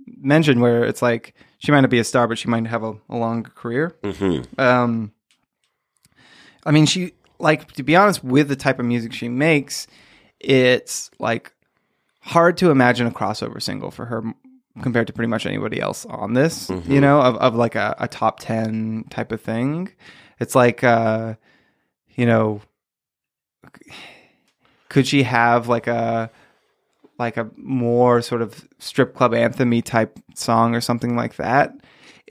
mentioned, 0.06 0.60
where 0.60 0.84
it's 0.84 1.02
like 1.02 1.34
she 1.58 1.72
might 1.72 1.80
not 1.82 1.90
be 1.90 1.98
a 1.98 2.04
star, 2.04 2.28
but 2.28 2.38
she 2.38 2.48
might 2.48 2.66
have 2.68 2.84
a, 2.84 2.94
a 3.08 3.16
long 3.16 3.42
career. 3.42 3.96
mm-hmm. 4.04 4.42
Um, 4.60 5.12
I 6.64 6.70
mean, 6.70 6.86
she 6.86 7.12
like 7.40 7.72
to 7.72 7.82
be 7.82 7.96
honest 7.96 8.22
with 8.22 8.48
the 8.48 8.56
type 8.56 8.78
of 8.78 8.86
music 8.86 9.12
she 9.12 9.28
makes, 9.28 9.86
it's 10.38 11.10
like 11.18 11.52
hard 12.30 12.56
to 12.58 12.70
imagine 12.70 13.06
a 13.06 13.10
crossover 13.10 13.60
single 13.60 13.90
for 13.90 14.06
her 14.06 14.22
compared 14.82 15.06
to 15.08 15.12
pretty 15.12 15.28
much 15.28 15.46
anybody 15.46 15.80
else 15.80 16.06
on 16.06 16.34
this. 16.34 16.70
You 16.86 17.00
know, 17.00 17.20
of 17.20 17.36
of 17.36 17.54
like 17.54 17.74
a, 17.74 17.94
a 17.98 18.08
top 18.08 18.40
ten 18.40 19.04
type 19.10 19.32
of 19.32 19.40
thing. 19.40 19.90
It's 20.38 20.54
like, 20.54 20.82
uh, 20.84 21.34
you 22.14 22.26
know, 22.26 22.62
could 24.88 25.06
she 25.06 25.24
have 25.24 25.68
like 25.68 25.86
a 25.86 26.30
like 27.18 27.36
a 27.36 27.50
more 27.56 28.22
sort 28.22 28.42
of 28.42 28.66
strip 28.78 29.14
club 29.14 29.32
anthemy 29.32 29.84
type 29.84 30.18
song 30.34 30.74
or 30.74 30.80
something 30.80 31.16
like 31.16 31.36
that? 31.36 31.74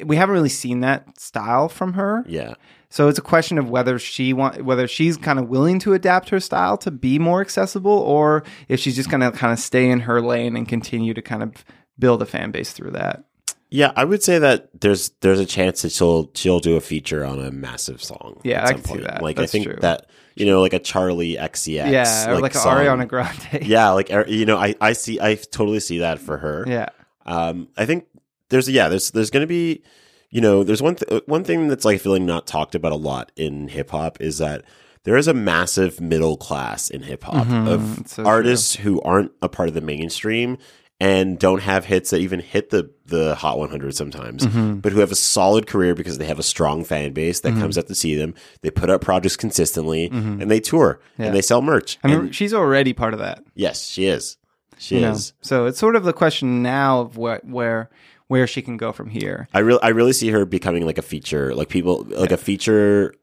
We 0.04 0.16
haven't 0.16 0.34
really 0.34 0.50
seen 0.50 0.80
that 0.80 1.20
style 1.20 1.68
from 1.70 1.94
her. 1.94 2.24
yeah 2.28 2.54
So 2.92 3.08
it's 3.08 3.20
a 3.20 3.22
question 3.24 3.58
of 3.60 3.70
whether 3.70 4.00
she 4.00 4.34
want 4.34 4.64
whether 4.66 4.88
she's 4.88 5.16
kind 5.18 5.38
of 5.40 5.48
willing 5.48 5.80
to 5.80 5.94
adapt 5.94 6.30
her 6.30 6.40
style 6.40 6.76
to 6.80 6.92
be 6.92 7.20
more 7.20 7.40
accessible, 7.42 7.92
or 7.92 8.44
if 8.68 8.80
she's 8.80 8.96
just 8.96 9.10
gonna 9.12 9.32
kind 9.32 9.54
of 9.54 9.60
stay 9.60 9.90
in 9.90 10.00
her 10.02 10.22
lane 10.22 10.56
and 10.56 10.68
continue 10.68 11.14
to 11.14 11.22
kind 11.22 11.44
of 11.44 11.52
build 12.00 12.22
a 12.22 12.26
fan 12.26 12.50
base 12.52 12.72
through 12.72 12.92
that. 12.92 13.24
yeah 13.70 13.92
i 13.98 14.04
would 14.06 14.24
say 14.24 14.40
that 14.40 14.70
there's 14.80 15.10
there's 15.20 15.40
a 15.40 15.46
chance 15.46 15.82
that 15.84 15.92
she'll 15.92 16.32
she'll 16.34 16.62
do 16.62 16.78
a 16.78 16.82
feature 16.82 17.24
on 17.26 17.40
a 17.40 17.52
massive 17.52 18.02
song 18.02 18.40
Yeah, 18.44 18.60
at 18.62 18.64
I 18.64 18.68
some 18.72 18.82
can 18.82 18.96
see 18.98 19.04
that. 19.04 19.22
like 19.22 19.36
That's 19.36 19.50
i 19.50 19.52
think 19.52 19.66
true. 19.66 19.78
that 19.82 20.10
you 20.36 20.46
know 20.46 20.62
like 20.62 20.72
a 20.74 20.80
charli 20.80 21.38
xcx 21.38 21.92
yeah, 21.92 22.32
or 22.32 22.40
like, 22.40 22.54
song. 22.54 22.78
Ariana 22.78 23.06
Grande. 23.08 23.60
yeah 23.68 23.90
like 23.90 24.10
er- 24.12 24.26
you 24.30 24.46
know 24.46 24.58
i 24.58 24.74
i 24.80 24.94
see 24.94 25.20
i 25.20 25.36
totally 25.36 25.82
see 25.82 26.00
that 26.00 26.20
for 26.20 26.38
her 26.38 26.64
yeah, 26.68 26.88
Um, 27.26 27.68
I 27.78 27.86
think 27.86 28.06
there's 28.48 28.68
yeah, 28.70 28.88
there's 28.90 29.12
there's 29.12 29.30
going 29.30 29.44
to 29.44 29.48
be 29.48 29.84
you 30.30 30.42
know, 30.42 30.64
there's 30.64 30.82
one 30.82 30.96
th- 30.96 31.24
one 31.26 31.44
thing 31.44 31.68
that's 31.68 31.86
like 31.86 32.02
feeling 32.02 32.26
not 32.26 32.46
talked 32.48 32.76
about 32.76 32.92
a 32.92 32.96
lot 32.96 33.32
in 33.36 33.68
hip 33.68 33.90
hop 33.92 34.20
is 34.22 34.38
that 34.40 34.64
there 35.04 35.18
is 35.18 35.28
a 35.28 35.34
massive 35.34 36.00
middle 36.02 36.38
class 36.38 36.90
in 36.90 37.04
hip 37.04 37.24
hop 37.24 37.48
of 37.48 37.82
Mm-hmm. 37.82 38.06
so 38.06 38.24
artists 38.26 38.76
who 38.76 39.02
aren't 39.02 39.32
a 39.42 39.50
part 39.50 39.70
of 39.70 39.76
the 39.76 39.82
mainstream 39.82 40.58
and 41.02 41.40
don't 41.40 41.62
have 41.62 41.86
hits 41.86 42.10
that 42.10 42.20
even 42.20 42.42
hit 42.42 42.72
the 42.72 42.92
the 43.06 43.34
Hot 43.36 43.58
100 43.58 43.96
sometimes, 43.96 44.46
Mm-hmm. 44.46 44.80
but 44.80 44.92
who 44.92 45.00
have 45.00 45.12
a 45.14 45.16
solid 45.16 45.66
career 45.66 45.96
because 45.96 46.18
they 46.18 46.26
have 46.26 46.40
a 46.40 46.44
strong 46.44 46.84
fan 46.84 47.14
base 47.14 47.40
that 47.40 47.54
comes 47.54 47.78
out 47.78 47.88
to 47.88 47.96
see 47.96 48.16
them. 48.16 48.36
They 48.62 48.70
put 48.70 48.90
out 48.90 49.00
projects 49.02 49.38
consistently 49.38 50.08
and 50.12 50.52
they 50.52 50.60
tour 50.60 51.00
Mm-hmm. 51.14 51.22
Yeah. 51.22 51.28
and 51.28 51.36
they 51.36 51.42
sell 51.42 51.62
merch. 51.62 51.98
I 52.04 52.08
mean, 52.10 52.20
And 52.20 52.36
she's 52.36 52.54
already 52.54 52.92
part 52.94 53.14
of 53.14 53.20
that. 53.20 53.42
yes, 53.56 53.88
she 53.88 54.06
is. 54.06 54.38
She 54.78 54.96
you 54.96 55.02
know? 55.02 55.12
is. 55.12 55.34
So 55.42 55.66
it's 55.66 55.80
sort 55.80 55.96
of 55.96 56.04
the 56.04 56.14
question 56.14 56.62
now 56.62 57.00
of 57.02 57.16
what 57.18 57.46
where 57.46 57.90
where 58.30 58.48
she 58.48 58.62
can 58.62 58.78
go 58.78 58.92
from 58.94 59.10
here. 59.10 59.48
I 59.54 59.60
really, 59.60 59.82
I 59.84 59.90
really 59.90 60.14
see 60.14 60.30
her 60.30 60.46
becoming 60.46 60.86
like 60.86 60.98
a 60.98 61.02
feature, 61.04 61.54
like 61.54 61.68
people, 61.68 62.06
like 62.10 62.32
a 62.32 62.38
feature 62.38 63.14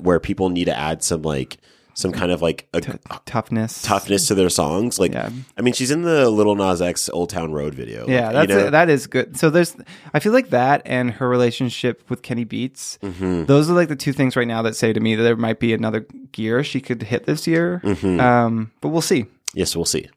where 0.00 0.20
people 0.20 0.50
need 0.50 0.66
to 0.66 0.76
add 0.78 1.02
some 1.02 1.22
like 1.22 1.56
some 1.94 2.12
kind 2.12 2.30
of 2.30 2.40
like 2.40 2.68
a 2.72 2.80
Toughness. 3.26 3.82
toughness 3.82 4.28
to 4.28 4.34
their 4.34 4.48
songs. 4.48 4.98
Like, 4.98 5.12
Yeah. 5.12 5.28
I 5.58 5.60
mean, 5.62 5.74
she's 5.74 5.90
in 5.90 6.02
the 6.02 6.30
Lil 6.30 6.54
Nas 6.54 6.80
X 6.80 7.08
Old 7.10 7.30
Town 7.30 7.52
Road 7.52 7.74
video. 7.74 8.06
Yeah, 8.06 8.26
Like, 8.26 8.32
that's 8.32 8.50
you 8.50 8.56
know? 8.64 8.70
that 8.70 8.88
is 8.88 9.06
good. 9.06 9.36
So 9.36 9.50
there's, 9.50 9.76
I 10.14 10.20
feel 10.20 10.32
like 10.32 10.50
that 10.50 10.82
and 10.84 11.10
her 11.10 11.28
relationship 11.28 12.08
with 12.08 12.22
Kenny 12.22 12.44
Beats. 12.44 12.98
Mm-hmm. 13.02 13.44
Those 13.46 13.68
are 13.68 13.74
like 13.74 13.88
the 13.88 13.96
two 13.96 14.12
things 14.12 14.36
right 14.36 14.46
now 14.46 14.62
that 14.62 14.76
say 14.76 14.92
to 14.92 15.00
me 15.00 15.14
that 15.16 15.22
there 15.22 15.36
might 15.36 15.58
be 15.58 15.74
another 15.74 16.06
gear 16.32 16.62
she 16.62 16.80
could 16.80 17.02
hit 17.02 17.26
this 17.26 17.46
year. 17.46 17.80
Mm-hmm. 17.84 18.20
Um, 18.20 18.70
but 18.80 18.88
we'll 18.90 19.02
see. 19.02 19.26
Yes, 19.52 19.74
we'll 19.74 19.84
see. 19.84 20.08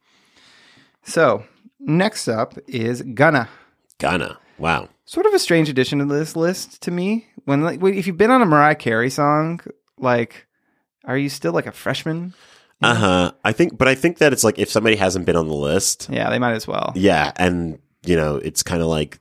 So 1.03 1.43
next 1.79 2.27
up 2.27 2.57
is 2.67 3.01
Gunna. 3.01 3.49
Gunna. 3.99 4.37
Wow. 4.57 4.89
Sort 5.05 5.25
of 5.25 5.33
a 5.33 5.39
strange 5.39 5.69
addition 5.69 5.99
to 5.99 6.05
this 6.05 6.35
list 6.35 6.81
to 6.83 6.91
me. 6.91 7.27
When 7.45 7.61
like 7.63 7.83
if 7.83 8.07
you've 8.07 8.17
been 8.17 8.31
on 8.31 8.41
a 8.41 8.45
Mariah 8.45 8.75
Carey 8.75 9.09
song, 9.09 9.59
like, 9.97 10.47
are 11.05 11.17
you 11.17 11.29
still 11.29 11.51
like 11.53 11.65
a 11.67 11.71
freshman? 11.71 12.33
Uh 12.81 12.95
huh. 12.95 13.31
I 13.43 13.51
think, 13.51 13.77
but 13.77 13.87
I 13.87 13.95
think 13.95 14.17
that 14.19 14.33
it's 14.33 14.43
like 14.43 14.59
if 14.59 14.69
somebody 14.69 14.95
hasn't 14.95 15.25
been 15.25 15.35
on 15.35 15.47
the 15.47 15.53
list, 15.53 16.07
Yeah, 16.11 16.29
they 16.29 16.39
might 16.39 16.53
as 16.53 16.67
well. 16.67 16.91
yeah, 16.95 17.31
and 17.37 17.79
you 18.05 18.15
know, 18.15 18.35
it's 18.37 18.63
kind 18.63 18.81
of 18.81 18.87
like 18.87 19.19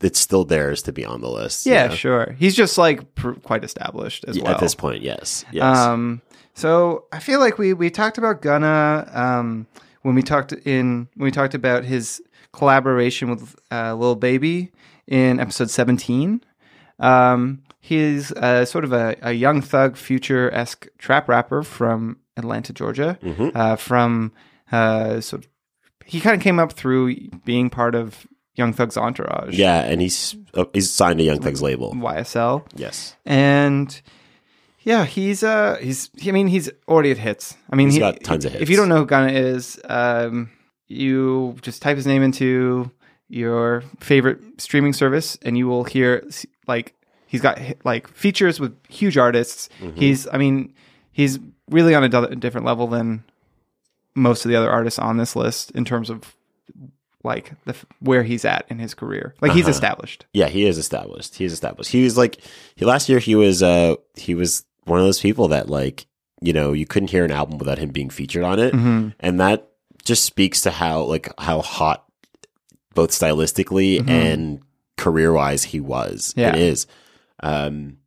it's 0.00 0.18
still 0.20 0.44
theirs 0.44 0.82
to 0.82 0.92
be 0.92 1.04
on 1.04 1.20
the 1.20 1.30
list. 1.30 1.64
you 1.66 1.72
Yeah, 1.72 1.86
know? 1.88 1.94
sure. 1.94 2.36
He's 2.38 2.54
just 2.54 2.76
like 2.76 3.14
pr- 3.14 3.32
quite 3.32 3.64
established 3.64 4.24
as 4.28 4.36
Yeah, 4.36 4.44
well 4.44 4.54
At 4.54 4.60
this 4.60 4.74
point, 4.74 5.02
yes, 5.02 5.44
yes. 5.50 5.64
Um, 5.78 6.20
so 6.54 7.04
I 7.12 7.20
feel 7.20 7.40
like 7.40 7.58
we 7.58 7.72
we 7.72 7.90
talked 7.90 8.18
about 8.18 8.42
Gunna 8.42 9.08
um, 9.12 9.66
when 10.02 10.14
we 10.14 10.22
talked 10.22 10.52
in 10.52 11.08
when 11.14 11.24
we 11.24 11.30
talked 11.30 11.54
about 11.54 11.84
his 11.84 12.20
collaboration 12.54 13.30
with 13.30 13.54
uh, 13.70 13.94
Lil 13.94 14.14
Baby 14.16 14.72
in 15.06 15.40
episode 15.40 15.70
seventeen. 15.70 16.40
Um, 16.98 17.62
he's 17.80 18.32
uh, 18.32 18.64
sort 18.64 18.84
of 18.84 18.92
a, 18.92 19.16
a 19.22 19.32
young 19.32 19.60
thug, 19.60 19.96
future 19.96 20.50
esque 20.54 20.86
trap 20.98 21.28
rapper 21.28 21.62
from 21.62 22.18
Atlanta, 22.36 22.72
Georgia. 22.72 23.18
Uh, 23.54 23.76
from 23.76 24.32
uh, 24.72 25.20
so 25.20 25.40
he 26.06 26.20
kind 26.20 26.36
of 26.36 26.42
came 26.42 26.58
up 26.58 26.72
through 26.72 27.16
being 27.44 27.70
part 27.70 27.94
of 27.94 28.26
Young 28.54 28.72
Thug's 28.72 28.96
entourage. 28.96 29.58
yeah, 29.58 29.80
and 29.80 30.00
he's 30.00 30.36
uh, 30.54 30.64
he's 30.72 30.92
signed 30.92 31.18
to 31.18 31.24
Young 31.24 31.40
Thug's 31.40 31.60
label. 31.62 31.92
YSL 31.94 32.64
Yes. 32.76 33.16
and 33.26 34.00
yeah, 34.82 35.04
he's 35.06 35.42
uh 35.42 35.76
he's 35.80 36.10
I 36.26 36.30
mean 36.30 36.46
he's 36.46 36.70
already 36.86 37.10
at 37.10 37.18
hits. 37.18 37.56
I 37.70 37.74
mean 37.76 37.88
He's 37.88 37.94
he- 37.94 38.00
got 38.00 38.22
tons 38.22 38.44
of 38.44 38.52
hits. 38.52 38.62
If 38.62 38.70
you 38.70 38.76
don't 38.76 38.88
know 38.88 38.98
who 38.98 39.06
Gunna 39.06 39.32
is, 39.32 39.80
um, 39.88 40.50
you 40.86 41.56
just 41.62 41.82
type 41.82 41.96
his 41.96 42.06
name 42.06 42.22
into 42.22 42.90
your 43.28 43.82
favorite 44.00 44.40
streaming 44.60 44.92
service, 44.92 45.38
and 45.42 45.56
you 45.58 45.66
will 45.66 45.84
hear 45.84 46.28
like 46.66 46.94
he's 47.26 47.40
got 47.40 47.58
like 47.84 48.08
features 48.08 48.60
with 48.60 48.76
huge 48.88 49.16
artists. 49.16 49.68
Mm-hmm. 49.80 49.98
He's 49.98 50.28
I 50.28 50.36
mean 50.38 50.72
he's 51.12 51.38
really 51.70 51.94
on 51.94 52.04
a 52.04 52.36
different 52.36 52.66
level 52.66 52.86
than 52.86 53.24
most 54.14 54.44
of 54.44 54.50
the 54.50 54.56
other 54.56 54.70
artists 54.70 54.98
on 54.98 55.16
this 55.16 55.34
list 55.34 55.70
in 55.72 55.84
terms 55.84 56.10
of 56.10 56.36
like 57.24 57.52
the 57.64 57.70
f- 57.72 57.86
where 58.00 58.22
he's 58.22 58.44
at 58.44 58.66
in 58.68 58.78
his 58.78 58.94
career. 58.94 59.34
Like 59.40 59.50
Uh-huh. 59.50 59.56
he's 59.58 59.68
established. 59.68 60.26
Yeah, 60.34 60.48
he 60.48 60.66
is 60.66 60.76
established. 60.78 61.36
He 61.36 61.44
is 61.44 61.52
established. 61.52 61.90
He 61.90 62.04
was 62.04 62.16
like 62.18 62.38
he 62.76 62.84
last 62.84 63.08
year. 63.08 63.18
He 63.18 63.34
was 63.34 63.62
uh 63.62 63.94
he 64.16 64.34
was 64.34 64.64
one 64.84 64.98
of 65.00 65.06
those 65.06 65.20
people 65.20 65.48
that 65.48 65.68
like 65.70 66.06
you 66.42 66.52
know 66.52 66.72
you 66.74 66.86
couldn't 66.86 67.10
hear 67.10 67.24
an 67.24 67.30
album 67.32 67.56
without 67.58 67.78
him 67.78 67.88
being 67.90 68.10
featured 68.10 68.44
on 68.44 68.58
it, 68.58 68.74
Mm-hmm. 68.74 69.08
and 69.20 69.40
that 69.40 69.70
just 70.04 70.24
speaks 70.24 70.62
to 70.62 70.70
how 70.70 71.02
like 71.02 71.28
how 71.38 71.60
hot 71.60 72.04
both 72.94 73.10
stylistically 73.10 74.08
and 74.08 74.60
career 74.96 75.32
wise 75.32 75.64
he 75.64 75.80
was. 75.80 76.28
Mm-hmm. 76.28 76.40
Yeah. 76.40 76.48
and 76.48 76.56
is. 76.56 76.86
Um, 77.40 77.98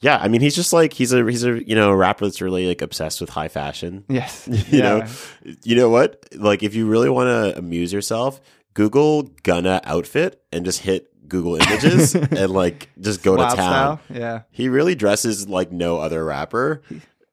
yeah, 0.00 0.18
I 0.20 0.28
mean 0.28 0.42
he's 0.42 0.54
just 0.54 0.72
like 0.72 0.92
he's 0.92 1.12
a 1.12 1.24
he's 1.24 1.44
a 1.44 1.66
you 1.66 1.74
know 1.74 1.90
a 1.90 1.96
rapper 1.96 2.26
that's 2.26 2.42
really 2.42 2.66
like 2.66 2.82
obsessed 2.82 3.20
with 3.20 3.30
high 3.30 3.48
fashion. 3.48 4.04
Yes, 4.08 4.46
you 4.68 4.82
know 4.82 5.06
you 5.62 5.76
know 5.76 5.88
what 5.88 6.26
like 6.36 6.62
if 6.62 6.74
you 6.74 6.86
really 6.86 7.08
want 7.08 7.28
to 7.28 7.58
amuse 7.58 7.92
yourself 7.92 8.40
google 8.74 9.22
gunna 9.44 9.80
outfit 9.84 10.42
and 10.52 10.64
just 10.64 10.80
hit 10.80 11.08
google 11.28 11.54
images 11.56 12.14
and 12.14 12.50
like 12.50 12.90
just 13.00 13.22
go 13.22 13.36
to 13.36 13.42
town 13.42 13.52
style. 13.52 14.00
Yeah. 14.12 14.42
he 14.50 14.68
really 14.68 14.94
dresses 14.94 15.48
like 15.48 15.72
no 15.72 15.98
other 15.98 16.24
rapper 16.24 16.82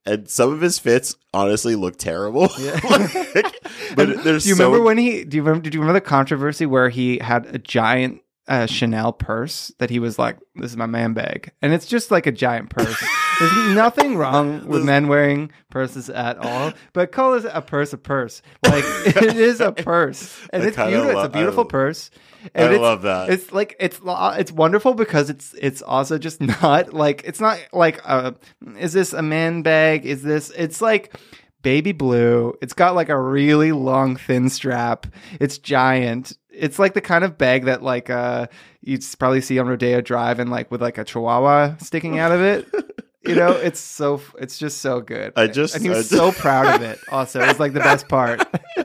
and 0.06 0.30
some 0.30 0.52
of 0.52 0.62
his 0.62 0.80
fits 0.80 1.16
honestly 1.34 1.76
look 1.76 1.98
terrible 1.98 2.50
Like, 2.84 3.56
but 3.96 4.24
there's 4.24 4.44
Do 4.44 4.50
you 4.50 4.56
so 4.56 4.66
remember 4.66 4.84
when 4.84 4.98
he? 4.98 5.24
Do 5.24 5.38
you 5.38 5.44
remember? 5.44 5.64
Did 5.64 5.74
you 5.74 5.80
remember 5.80 6.00
the 6.00 6.06
controversy 6.06 6.66
where 6.66 6.90
he 6.90 7.20
had 7.20 7.46
a 7.48 7.58
giant 7.60 8.22
uh, 8.48 8.66
Chanel 8.66 9.14
purse 9.14 9.72
that 9.78 9.90
he 9.90 10.00
was 10.00 10.18
like, 10.18 10.38
"This 10.56 10.72
is 10.72 10.78
my 10.78 10.86
man 10.86 11.14
bag," 11.14 11.52
and 11.62 11.74
it's 11.74 11.86
just 11.86 12.10
like 12.12 12.26
a 12.28 12.32
giant 12.32 12.70
purse. 12.70 13.02
There's 13.40 13.54
nothing 13.76 14.18
wrong 14.18 14.66
with 14.68 14.84
men 14.84 15.08
wearing 15.08 15.52
purses 15.70 16.10
at 16.10 16.38
all, 16.38 16.74
but 16.94 17.12
call 17.12 17.36
it 17.36 17.46
a 17.52 17.62
purse 17.62 17.94
a 17.94 17.98
purse. 17.98 18.42
Like 18.66 18.84
it 19.06 19.36
is 19.38 19.62
a 19.62 19.72
purse, 19.72 20.36
and 20.52 20.64
I 20.64 20.68
it's 20.68 20.76
beautiful. 20.78 21.14
lo- 21.14 21.20
it's 21.20 21.26
a 21.28 21.30
beautiful 21.38 21.64
I- 21.66 21.68
purse. 21.68 22.12
I 22.44 22.50
And 22.56 22.74
it's, 22.74 22.82
love 22.82 23.02
that. 23.04 23.30
It's 23.30 23.52
like 23.52 23.76
it's 23.80 24.00
it's 24.04 24.52
wonderful 24.52 24.94
because 24.94 25.30
it's 25.30 25.54
it's 25.60 25.82
also 25.82 26.18
just 26.18 26.42
not 26.62 26.94
like 26.94 27.24
it's 27.26 27.40
not 27.40 27.60
like 27.74 28.00
a 28.06 28.36
is 28.78 28.94
this 28.94 29.14
a 29.14 29.22
man 29.22 29.62
bag? 29.62 30.06
Is 30.06 30.24
this 30.24 30.52
it's 30.52 30.82
like 30.82 31.16
baby 31.62 31.92
blue. 31.92 32.54
It's 32.62 32.74
got 32.74 32.96
like 32.96 33.10
a 33.10 33.20
really 33.20 33.72
long 33.72 34.16
thin 34.16 34.50
strap. 34.50 35.08
It's 35.40 35.58
giant. 35.58 36.38
It's 36.50 36.80
like 36.80 36.94
the 36.94 37.02
kind 37.02 37.24
of 37.24 37.38
bag 37.38 37.66
that 37.66 37.84
like 37.84 38.10
uh 38.10 38.48
you'd 38.82 39.04
probably 39.20 39.42
see 39.42 39.60
on 39.60 39.68
Rodeo 39.68 40.02
Drive 40.02 40.40
and 40.40 40.50
like 40.50 40.72
with 40.72 40.82
like 40.82 40.98
a 40.98 41.04
chihuahua 41.04 41.78
sticking 41.78 42.20
out 42.20 42.32
of 42.32 42.42
it. 42.42 42.68
You 43.24 43.36
know, 43.36 43.52
it's 43.52 43.80
so 43.80 44.20
it's 44.40 44.58
just 44.58 44.80
so 44.80 45.00
good. 45.00 45.34
I 45.36 45.46
just- 45.46 45.76
and 45.76 45.84
he 45.84 45.90
was 45.92 46.12
I 46.12 46.18
so 46.18 46.32
proud 46.32 46.74
of 46.74 46.82
it. 46.82 46.98
Also, 47.12 47.40
it 47.40 47.48
was 47.50 47.60
like 47.60 47.72
the 47.74 47.80
best 47.80 48.08
part. 48.08 48.42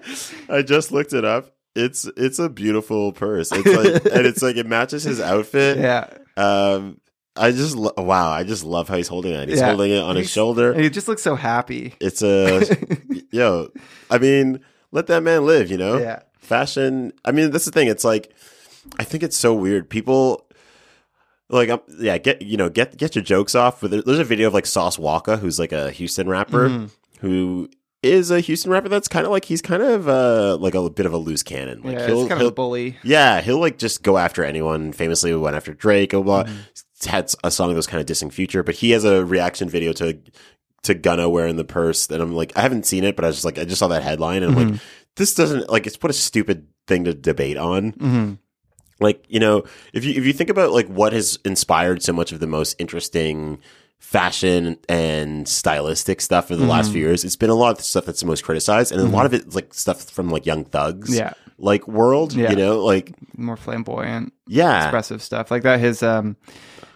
i 0.51 0.61
just 0.61 0.93
looked 0.93 1.15
it 1.15 1.25
up 1.25 1.56
it's 1.77 2.05
it's 2.17 2.39
a 2.39 2.49
beautiful 2.49 3.13
purse. 3.13 3.53
It's 3.53 3.67
like 3.67 4.15
and 4.15 4.27
it's 4.27 4.43
like 4.43 4.57
it 4.57 4.67
matches 4.67 5.05
his 5.05 5.21
outfit. 5.21 5.79
Yeah, 5.87 6.09
um 6.37 7.01
i 7.39 7.51
just 7.53 7.77
lo- 7.77 7.93
wow 7.99 8.31
i 8.31 8.45
just 8.45 8.65
love 8.65 8.89
how 8.89 8.97
he's 8.97 9.09
holding 9.09 9.33
it. 9.35 9.49
He's 9.51 9.59
Yeah. 9.61 9.69
holding 9.69 9.91
it 9.93 9.99
on 10.03 10.17
his 10.17 10.31
shoulder. 10.31 10.73
he 10.73 10.89
just 10.89 11.07
looks 11.07 11.23
so 11.23 11.35
happy. 11.37 11.95
it's 12.01 12.23
a 12.23 12.65
yo 13.31 13.69
i 14.11 14.17
mean 14.19 14.61
let 14.91 15.07
that 15.09 15.23
man 15.23 15.45
live 15.45 15.71
you 15.71 15.77
know? 15.77 15.99
Yeah. 15.99 16.21
fashion 16.39 17.13
i 17.27 17.33
mean 17.33 17.51
that's 17.51 17.67
the 17.67 17.71
thing. 17.73 17.89
It's 17.89 18.05
like 18.05 18.33
i 18.99 19.05
think 19.05 19.23
it's 19.23 19.37
so 19.37 19.53
weird. 19.55 19.91
People 19.91 20.47
like 21.51 21.69
um, 21.71 21.81
yeah 22.01 22.19
get 22.19 22.41
you 22.43 22.57
know 22.57 22.69
get 22.71 22.97
get 22.97 23.15
your 23.15 23.23
jokes 23.25 23.55
off. 23.55 23.81
But 23.81 23.91
there's 24.07 24.19
a 24.19 24.25
video 24.25 24.49
of 24.49 24.55
like 24.55 24.67
sauce 24.67 24.97
walka 24.97 25.39
who's 25.39 25.59
like 25.59 25.73
a 25.73 25.91
houston 25.91 26.29
rapper 26.29 26.69
Mm-hmm. 26.71 26.87
who 27.21 27.69
is 28.07 28.31
a 28.31 28.41
houston 28.41 28.71
rapper 28.71 28.89
that's 28.89 29.09
kind 29.09 29.27
of 29.27 29.33
like 29.33 29.45
he's 29.45 29.61
kind 29.63 29.83
of 29.83 30.09
uh 30.09 30.57
like 30.59 30.75
a 30.75 30.89
bit 30.91 31.07
of 31.07 31.13
a 31.13 31.19
loose 31.19 31.43
cannon 31.43 31.83
like 31.83 31.99
yeah, 31.99 32.07
he'll, 32.07 32.21
kind 32.29 32.33
of 32.33 32.39
he'll 32.39 32.49
a 32.49 32.53
bully. 32.53 32.97
yeah, 33.03 33.41
he'll 33.41 33.59
like 33.61 33.79
just 33.79 34.03
go 34.03 34.17
after 34.19 34.45
anyone. 34.45 34.93
Famously 34.93 35.35
went 35.35 35.57
after 35.57 35.75
Drake. 35.75 36.11
Blah, 36.11 36.21
blah. 36.23 36.45
Mm-hmm. 36.45 37.11
Had 37.11 37.33
a 37.45 37.51
song 37.51 37.69
that 37.69 37.75
was 37.77 37.87
kind 37.87 38.01
of 38.01 38.07
dissing 38.07 38.33
Future, 38.33 38.63
but 38.63 38.75
he 38.77 38.93
has 38.93 39.05
a 39.05 39.25
reaction 39.25 39.69
video 39.69 39.93
to 39.95 40.19
to 40.85 40.95
Gunna 40.95 41.29
wearing 41.29 41.57
the 41.57 41.65
purse. 41.65 42.09
And 42.09 42.23
I'm 42.23 42.33
like, 42.35 42.57
I 42.57 42.63
haven't 42.63 42.87
seen 42.87 43.05
it, 43.05 43.17
but 43.17 43.25
I 43.25 43.29
was 43.29 43.37
just 43.37 43.45
like, 43.45 43.59
I 43.59 43.65
just 43.65 43.79
saw 43.81 43.89
that 43.89 44.03
headline, 44.03 44.43
and 44.43 44.53
I'm 44.53 44.59
Mm-hmm. 44.59 44.73
like, 44.73 44.81
this 45.17 45.35
doesn't 45.35 45.69
like 45.69 45.87
it's 45.87 45.97
what 46.03 46.11
a 46.11 46.15
stupid 46.15 46.67
thing 46.87 47.05
to 47.05 47.13
debate 47.15 47.57
on. 47.59 47.93
Mm-hmm. 47.93 48.33
Like 48.99 49.25
you 49.29 49.41
know, 49.41 49.65
if 49.93 50.05
you 50.07 50.15
if 50.15 50.25
you 50.25 50.33
think 50.33 50.49
about 50.49 50.73
like 50.73 50.87
what 50.89 51.13
has 51.13 51.39
inspired 51.45 52.03
so 52.03 52.13
much 52.15 52.33
of 52.33 52.41
the 52.41 52.47
most 52.47 52.77
interesting 52.79 53.59
fashion 53.99 54.77
and 54.89 55.49
stylistic 55.49 56.21
stuff 56.21 56.49
for 56.49 56.57
the 56.57 56.65
last 56.65 56.87
Mm-hmm. 56.87 56.93
few 56.95 57.03
years, 57.03 57.25
it's 57.25 57.37
been 57.37 57.51
a 57.51 57.55
lot 57.55 57.73
of 57.73 57.79
the 57.79 57.83
stuff 57.85 58.05
that's 58.07 58.21
the 58.21 58.27
most 58.27 58.45
criticized, 58.45 58.93
and 58.93 59.01
a 59.01 59.05
lot 59.05 59.27
of 59.27 59.35
it's 59.35 59.55
like 59.55 59.75
stuff 59.75 60.03
from 60.05 60.31
like 60.31 60.47
Young 60.47 60.65
Thugs, 60.65 61.15
Yeah. 61.17 61.33
like 61.59 61.87
world, 61.89 62.33
Yeah. 62.33 62.51
you 62.51 62.57
know, 62.57 62.85
like 62.85 63.13
More 63.37 63.57
flamboyant, 63.57 64.33
yeah, 64.47 64.85
expressive 64.85 65.23
stuff 65.23 65.51
like 65.51 65.63
that. 65.65 65.81
His 65.81 66.03
um, 66.03 66.37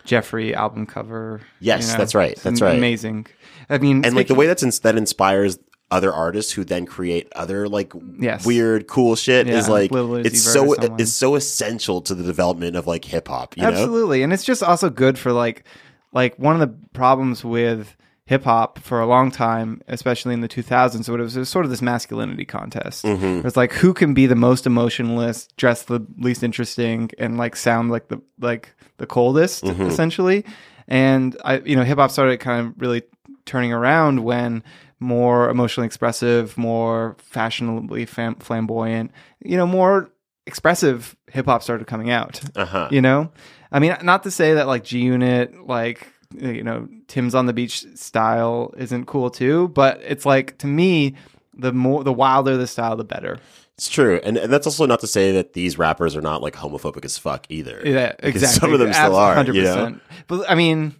Jeffery 0.04 0.54
album 0.54 0.86
cover. 0.86 1.40
Yes, 1.60 1.86
you 1.86 1.92
know, 1.92 1.98
that's 1.98 2.14
right, 2.14 2.36
that's 2.38 2.60
right. 2.60 2.76
Amazing. 2.78 3.26
I 3.68 3.78
mean, 3.78 4.04
and 4.04 4.14
like 4.14 4.28
the 4.28 4.34
way 4.34 4.46
that's 4.46 4.62
ins- 4.62 4.80
that 4.80 4.96
inspires 4.96 5.58
other 5.92 6.12
artists 6.12 6.52
who 6.52 6.62
then 6.64 6.86
create 6.86 7.26
other 7.34 7.68
like 7.68 7.92
Yes. 8.20 8.46
weird 8.46 8.86
cool 8.86 9.16
shit 9.16 9.48
is 9.48 9.68
like 9.68 9.90
it's 9.92 10.40
so 10.40 10.74
it's 10.74 11.12
so 11.12 11.34
essential 11.34 12.00
to 12.02 12.14
the 12.14 12.22
development 12.22 12.76
of 12.76 12.86
like 12.86 13.04
hip 13.04 13.26
hop. 13.28 13.56
You 13.56 13.64
know, 13.64 13.70
Absolutely, 13.70 14.22
and 14.22 14.32
it's 14.32 14.44
just 14.44 14.62
also 14.62 14.88
good 14.90 15.18
for 15.18 15.32
like 15.32 15.64
like 16.12 16.38
one 16.38 16.60
of 16.60 16.60
the 16.60 16.74
problems 16.92 17.44
with 17.44 17.96
hip 18.26 18.44
hop 18.44 18.78
for 18.78 19.00
a 19.00 19.06
long 19.06 19.30
time, 19.30 19.82
especially 19.88 20.32
in 20.34 20.40
the 20.40 20.48
2000s, 20.48 21.08
it 21.08 21.20
was, 21.20 21.36
it 21.36 21.40
was 21.40 21.48
sort 21.48 21.64
of 21.64 21.70
this 21.70 21.82
masculinity 21.82 22.44
contest. 22.44 23.04
Mm-hmm. 23.04 23.46
It's 23.46 23.56
like 23.56 23.72
who 23.72 23.92
can 23.92 24.14
be 24.14 24.26
the 24.26 24.36
most 24.36 24.66
emotionless, 24.66 25.48
dress 25.56 25.82
the 25.82 26.06
least 26.16 26.42
interesting, 26.44 27.10
and 27.18 27.38
like 27.38 27.56
sound 27.56 27.90
like 27.90 28.08
the 28.08 28.20
like 28.38 28.74
the 28.98 29.06
coldest, 29.06 29.64
Mm-hmm. 29.64 29.82
essentially. 29.82 30.44
And 30.86 31.36
I, 31.44 31.58
you 31.58 31.74
know, 31.76 31.82
hip 31.84 31.98
hop 31.98 32.10
started 32.10 32.38
kind 32.38 32.66
of 32.68 32.74
really 32.80 33.02
turning 33.46 33.72
around 33.72 34.22
when 34.22 34.62
more 35.00 35.48
emotionally 35.48 35.86
expressive, 35.86 36.56
more 36.58 37.16
fashionably 37.18 38.04
fam- 38.06 38.34
flamboyant, 38.36 39.10
you 39.42 39.56
know, 39.56 39.66
more 39.66 40.10
expressive 40.50 41.16
hip 41.28 41.46
hop 41.46 41.62
started 41.62 41.86
coming 41.86 42.10
out. 42.10 42.40
Uh-huh. 42.56 42.88
You 42.90 43.00
know, 43.00 43.30
I 43.70 43.78
mean, 43.78 43.96
not 44.02 44.24
to 44.24 44.32
say 44.32 44.54
that 44.54 44.66
like 44.66 44.82
G 44.82 44.98
Unit, 44.98 45.66
like 45.66 46.08
you 46.36 46.64
know, 46.64 46.88
Tim's 47.06 47.36
on 47.36 47.46
the 47.46 47.52
beach 47.52 47.86
style 47.94 48.74
isn't 48.76 49.06
cool 49.06 49.30
too, 49.30 49.68
but 49.68 50.00
it's 50.04 50.26
like 50.26 50.58
to 50.58 50.66
me, 50.66 51.14
the 51.54 51.72
more 51.72 52.02
the 52.02 52.12
wilder 52.12 52.56
the 52.56 52.66
style, 52.66 52.96
the 52.96 53.04
better. 53.04 53.38
It's 53.76 53.88
true, 53.88 54.20
and, 54.24 54.36
and 54.36 54.52
that's 54.52 54.66
also 54.66 54.84
not 54.86 55.00
to 55.00 55.06
say 55.06 55.32
that 55.32 55.52
these 55.52 55.78
rappers 55.78 56.14
are 56.16 56.20
not 56.20 56.42
like 56.42 56.54
homophobic 56.54 57.04
as 57.04 57.16
fuck 57.16 57.46
either. 57.48 57.80
Yeah, 57.84 58.14
exactly. 58.18 58.60
Some 58.60 58.72
of 58.74 58.80
them 58.80 58.92
still 58.92 59.14
are. 59.14 59.34
Hundred 59.34 59.54
You 59.54 59.62
know? 59.62 60.00
But 60.26 60.50
I 60.50 60.54
mean, 60.54 60.96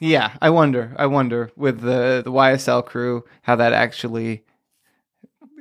yeah, 0.00 0.36
I 0.42 0.50
wonder. 0.50 0.92
I 0.96 1.06
wonder 1.06 1.52
with 1.56 1.80
the 1.80 2.22
the 2.24 2.32
YSL 2.32 2.84
crew 2.84 3.24
how 3.42 3.56
that 3.56 3.72
actually 3.72 4.44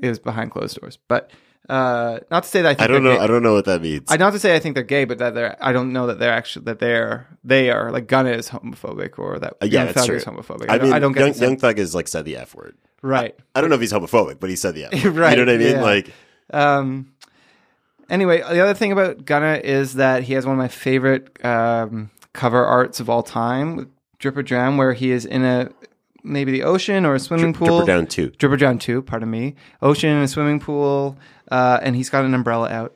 is 0.01 0.19
behind 0.19 0.51
closed 0.51 0.79
doors. 0.79 0.97
But 1.07 1.31
uh, 1.69 2.19
not 2.31 2.43
to 2.43 2.49
say 2.49 2.61
that 2.63 2.69
I 2.69 2.73
think 2.73 2.81
I 2.81 2.87
don't 2.87 3.03
they're 3.03 3.13
know. 3.13 3.17
gay. 3.19 3.23
I 3.23 3.27
don't 3.27 3.43
know 3.43 3.53
what 3.53 3.65
that 3.65 3.81
means. 3.81 4.05
I 4.09 4.17
not 4.17 4.33
to 4.33 4.39
say 4.39 4.55
I 4.55 4.59
think 4.59 4.73
they're 4.75 4.83
gay, 4.83 5.05
but 5.05 5.19
that 5.19 5.35
they're. 5.35 5.55
I 5.61 5.71
don't 5.71 5.93
know 5.93 6.07
that 6.07 6.17
they're 6.19 6.33
actually 6.33 6.65
that 6.65 6.79
they're 6.79 7.27
they 7.43 7.69
are 7.69 7.91
like 7.91 8.07
Gunna 8.07 8.31
is 8.31 8.49
homophobic 8.49 9.19
or 9.19 9.39
that 9.39 9.53
Uh, 9.61 9.65
yeah, 9.65 9.67
Young 9.83 9.85
that's 9.87 9.97
Thug 9.99 10.05
true. 10.07 10.15
is 10.17 10.25
homophobic. 10.25 10.69
I, 10.69 10.73
I, 10.73 10.77
don't, 10.77 10.87
mean, 10.87 10.93
I 10.93 10.99
don't 10.99 11.11
get 11.13 11.19
Young, 11.37 11.49
Young 11.51 11.57
Thug 11.57 11.77
has 11.77 11.93
like 11.93 12.07
said 12.07 12.25
the 12.25 12.37
f 12.37 12.55
word. 12.55 12.75
right. 13.01 13.35
I 13.55 13.61
don't 13.61 13.69
know 13.69 13.75
if 13.75 13.81
he's 13.81 13.93
homophobic, 13.93 14.39
but 14.39 14.49
he 14.49 14.55
said 14.55 14.73
the 14.75 14.85
f 14.85 15.03
word. 15.05 15.15
Right, 15.15 15.29
You 15.37 15.45
know 15.45 15.51
what 15.53 15.61
I 15.61 15.63
mean? 15.63 15.75
yeah. 15.75 15.81
Like, 15.81 16.11
Um, 16.51 17.13
anyway, 18.09 18.39
the 18.41 18.61
other 18.61 18.73
thing 18.73 18.91
about 18.91 19.25
Gunna 19.25 19.59
is 19.63 19.93
that 19.95 20.23
he 20.23 20.33
has 20.33 20.45
one 20.45 20.53
of 20.53 20.57
my 20.59 20.67
favorite 20.67 21.43
um, 21.45 22.09
cover 22.33 22.65
arts 22.65 22.99
of 22.99 23.09
all 23.09 23.23
time 23.23 23.75
with 23.75 23.87
Drip 24.17 24.35
or 24.37 24.43
Drown, 24.43 24.77
where 24.77 24.93
he 24.93 25.11
is 25.11 25.25
in 25.25 25.43
a 25.45 25.69
maybe 26.23 26.51
the 26.51 26.63
ocean 26.63 27.05
or 27.05 27.15
a 27.15 27.19
swimming 27.19 27.51
Drip- 27.53 27.67
pool. 27.69 27.77
Drip 27.79 27.83
or 27.83 27.97
Down 27.97 28.07
2. 28.07 28.29
Drip 28.31 28.51
or 28.51 28.57
Drown 28.57 28.79
2, 28.79 29.01
pardon 29.03 29.29
me. 29.29 29.55
Ocean 29.81 30.09
and 30.09 30.23
a 30.23 30.27
swimming 30.27 30.59
pool, 30.59 31.17
uh, 31.51 31.79
and 31.81 31.95
he's 31.95 32.09
got 32.09 32.25
an 32.25 32.33
umbrella 32.33 32.69
out. 32.69 32.95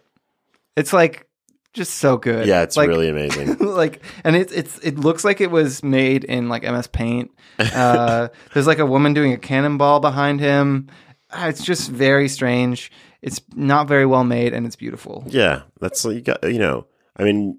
It's 0.76 0.94
like 0.94 1.28
just 1.74 1.96
so 1.96 2.18
good. 2.18 2.48
yeah, 2.48 2.62
it's 2.62 2.78
Like- 2.78 2.88
really 2.90 3.10
amazing. 3.16 3.58
like 3.60 4.04
and 4.24 4.36
it's 4.36 4.52
it's 4.54 4.78
it 4.80 4.98
looks 5.00 5.24
like 5.26 5.42
it 5.42 5.50
was 5.52 5.84
made 5.84 6.24
in 6.24 6.50
like 6.50 6.64
MS 6.64 6.88
Paint. 6.88 7.32
Uh, 7.60 8.28
there's 8.54 8.68
like 8.68 8.80
a 8.80 8.86
woman 8.86 9.14
doing 9.14 9.34
a 9.34 9.38
cannonball 9.38 10.00
behind 10.00 10.40
him. 10.40 10.88
Ah, 11.32 11.48
It's 11.48 11.64
just 11.64 11.90
very 11.90 12.28
strange. 12.30 12.92
It's 13.22 13.42
not 13.56 13.88
very 13.88 14.06
well 14.06 14.24
made 14.24 14.54
and 14.54 14.66
it's 14.66 14.76
beautiful. 14.76 15.24
Yeah, 15.28 15.62
that's 15.80 16.04
you 16.06 16.22
got. 16.22 16.44
You 16.44 16.60
know, 16.60 16.88
I 17.18 17.24
mean, 17.24 17.58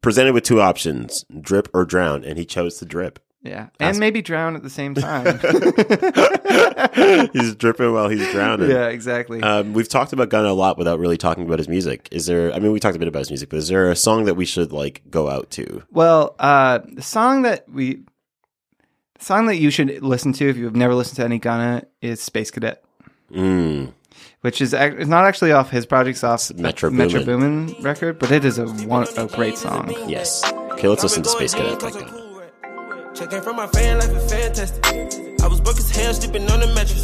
presented 0.00 0.32
with 0.32 0.44
two 0.44 0.60
options: 0.60 1.24
drip 1.40 1.68
or 1.74 1.84
drown, 1.84 2.24
and 2.24 2.38
he 2.38 2.44
chose 2.44 2.78
to 2.78 2.84
drip. 2.84 3.18
Yeah, 3.44 3.68
and 3.78 3.98
maybe 3.98 4.22
drown 4.22 4.56
at 4.56 4.62
the 4.62 4.70
same 4.70 4.94
time. 4.94 5.38
he's 7.34 7.54
dripping 7.56 7.92
while 7.92 8.08
he's 8.08 8.26
drowning. 8.32 8.70
yeah, 8.70 8.86
exactly. 8.86 9.42
Um, 9.42 9.74
we've 9.74 9.88
talked 9.88 10.14
about 10.14 10.30
Gunna 10.30 10.48
a 10.48 10.54
lot 10.54 10.78
without 10.78 10.98
really 10.98 11.18
talking 11.18 11.44
about 11.44 11.58
his 11.58 11.68
music. 11.68 12.08
Is 12.10 12.24
there? 12.24 12.54
I 12.54 12.58
mean, 12.58 12.72
we 12.72 12.80
talked 12.80 12.96
a 12.96 12.98
bit 12.98 13.06
about 13.06 13.18
his 13.18 13.30
music, 13.30 13.50
but 13.50 13.58
is 13.58 13.68
there 13.68 13.90
a 13.90 13.96
song 13.96 14.24
that 14.24 14.34
we 14.34 14.46
should 14.46 14.72
like 14.72 15.02
go 15.10 15.28
out 15.28 15.50
to? 15.52 15.82
well, 15.92 16.34
uh, 16.38 16.80
the 16.90 17.02
song 17.02 17.42
that 17.42 17.68
we, 17.68 17.96
the 19.18 19.24
song 19.24 19.44
that 19.46 19.56
you 19.56 19.70
should 19.70 20.02
listen 20.02 20.32
to 20.32 20.48
if 20.48 20.56
you've 20.56 20.74
never 20.74 20.94
listened 20.94 21.16
to 21.16 21.24
any 21.24 21.38
Gunna 21.38 21.84
is 22.00 22.22
Space 22.22 22.50
Cadet. 22.50 22.82
Mm. 23.30 23.92
which 24.40 24.62
is 24.62 24.72
it's 24.72 25.08
not 25.08 25.24
actually 25.26 25.52
off 25.52 25.68
his 25.68 25.84
project's 25.84 26.24
off 26.24 26.48
the 26.48 26.54
Metro 26.54 26.88
Metro 26.88 27.22
Boomin. 27.24 27.66
Boomin 27.66 27.82
record, 27.82 28.18
but 28.18 28.30
it 28.30 28.44
is 28.46 28.58
a 28.58 28.66
one 28.86 29.06
a 29.18 29.26
great 29.26 29.58
song. 29.58 29.92
Yes. 30.08 30.44
Okay, 30.72 30.88
let's 30.88 31.02
listen 31.02 31.22
to 31.22 31.28
Space 31.28 31.52
Cadet 31.52 31.78
by 31.80 31.90
Gunna. 31.90 32.23
Checking 33.14 33.42
from 33.42 33.54
my 33.54 33.68
fan 33.68 33.98
life 33.98 34.10
and 34.10 34.28
fantastic. 34.28 34.84
I 35.40 35.46
was 35.46 35.60
broke 35.60 35.78
as 35.78 35.88
hell, 35.94 36.12
sleeping 36.14 36.50
on 36.50 36.58
the 36.58 36.66
mattress. 36.74 37.00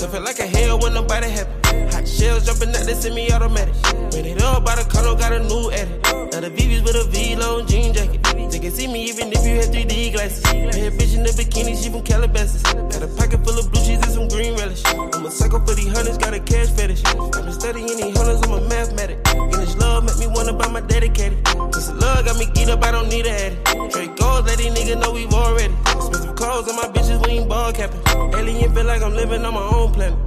So 0.00 0.08
feel 0.08 0.20
like 0.20 0.40
a 0.40 0.46
hell 0.46 0.80
when 0.80 0.94
nobody 0.94 1.28
happy. 1.30 1.94
Hot 1.94 2.08
shells 2.08 2.44
jumping 2.44 2.74
out, 2.74 2.82
they 2.86 2.94
semi 2.94 3.30
automatic. 3.30 3.74
Ran 4.10 4.26
it 4.26 4.42
up 4.42 4.64
by 4.64 4.74
the 4.74 4.82
condo, 4.90 5.14
got 5.14 5.32
a 5.32 5.38
new 5.38 5.70
edit. 5.70 6.02
Now 6.32 6.40
the 6.40 6.50
VVs 6.50 6.82
with 6.82 6.96
a 6.96 7.04
V 7.04 7.36
long 7.36 7.68
jean 7.68 7.94
jacket. 7.94 8.20
They 8.50 8.58
can 8.58 8.72
see 8.72 8.88
me 8.88 9.04
even 9.04 9.30
if 9.30 9.46
you 9.46 9.54
had 9.62 9.70
3D 9.70 10.12
glasses. 10.12 10.42
Bad 10.42 10.92
bitch 10.98 11.14
in 11.14 11.22
the 11.22 11.30
bikini, 11.30 11.80
she 11.80 11.88
from 11.88 12.02
Calabasas. 12.02 12.62
Got 12.62 13.02
a 13.02 13.08
pocket 13.14 13.46
full 13.46 13.56
of 13.56 13.70
blue 13.70 13.84
cheese 13.84 14.02
and 14.02 14.10
some 14.10 14.26
green 14.26 14.58
relish. 14.58 14.82
I'm 14.86 15.24
a 15.24 15.30
psycho 15.30 15.60
for 15.64 15.74
these 15.74 15.92
hunters, 15.94 16.18
got 16.18 16.34
a 16.34 16.40
cash 16.40 16.70
fetish. 16.74 17.04
I've 17.04 17.30
been 17.30 17.52
studying 17.52 17.86
these 17.86 18.16
hunters, 18.18 18.42
I'm 18.42 18.58
a 18.58 18.60
mathematic. 18.66 19.22
And 19.30 19.54
this 19.54 19.76
love 19.76 20.02
make 20.02 20.18
me 20.18 20.26
wanna 20.26 20.52
buy 20.52 20.66
my 20.66 20.80
dedicated. 20.80 21.44
This 21.70 21.92
love 21.92 22.24
got 22.26 22.38
me 22.38 22.46
geeked 22.46 22.70
up, 22.74 22.82
I 22.82 22.90
don't 22.90 23.08
need 23.08 23.26
a 23.26 23.30
addy. 23.30 23.90
Straight 23.90 24.16
gold, 24.44 24.46
let 24.46 24.58
these 24.58 24.72
niggas 24.72 25.00
know 25.00 25.12
we've 25.12 25.32
already. 25.32 25.74
Expensive 25.74 26.34
clothes 26.36 26.68
on 26.68 26.76
my 26.76 26.88
bitches, 26.88 27.24
we 27.26 27.32
ain't 27.38 27.48
ball 27.48 27.72
capping. 27.72 28.00
Alien 28.34 28.74
feel 28.74 28.84
like 28.84 29.02
I'm 29.02 29.14
living 29.14 29.44
on 29.44 29.54
my 29.54 29.60
own 29.62 29.92
planet. 29.92 30.24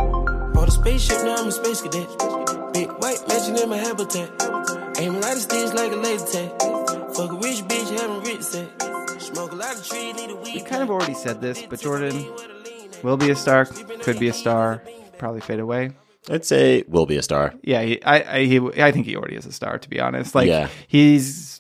Bought 0.54 0.68
a 0.68 0.72
spaceship, 0.72 1.24
now 1.24 1.36
I'm 1.38 1.48
a 1.48 1.52
space 1.52 1.82
cadet. 1.82 2.08
Big 2.74 2.90
white 2.92 3.20
mansion 3.28 3.58
in 3.58 3.70
my 3.70 3.78
habitat. 3.78 4.30
Aim 5.00 5.16
a 5.16 5.20
lot 5.20 5.34
of 5.34 5.40
sticks 5.42 5.74
like 5.74 5.92
a 5.92 5.96
laser 5.96 6.26
tag. 6.26 6.50
Fuck 7.16 7.32
a 7.32 7.36
rich 7.36 7.64
bitch, 7.66 8.00
having 8.00 8.22
rich 8.24 8.42
sex. 8.42 8.70
Smoke 9.26 9.52
a 9.52 9.56
lot 9.56 9.76
of 9.76 9.88
trees, 9.88 10.16
need 10.16 10.30
a 10.32 10.36
weed. 10.36 10.56
We 10.56 10.62
kind 10.62 10.84
of 10.84 10.90
already 10.90 11.14
said 11.14 11.42
this, 11.42 11.62
but 11.64 11.80
Jordan 11.80 12.26
will 13.04 13.18
be 13.18 13.30
a 13.30 13.36
star, 13.36 13.66
could 13.66 14.20
be 14.20 14.28
a 14.30 14.34
star, 14.34 14.82
probably 15.18 15.42
fade 15.42 15.60
away. 15.60 15.92
I'd 16.30 16.46
say 16.46 16.84
will 16.88 17.06
be 17.06 17.18
a 17.18 17.22
star. 17.22 17.54
Yeah, 17.64 17.82
he, 17.84 18.04
I 18.04 18.38
I, 18.40 18.44
he, 18.46 18.58
I 18.82 18.92
think 18.92 19.06
he 19.06 19.16
already 19.16 19.36
is 19.36 19.46
a 19.46 19.52
star. 19.52 19.78
To 19.78 19.90
be 19.90 20.00
honest, 20.00 20.36
like 20.36 20.48
Yeah. 20.48 20.68
he's 20.88 21.57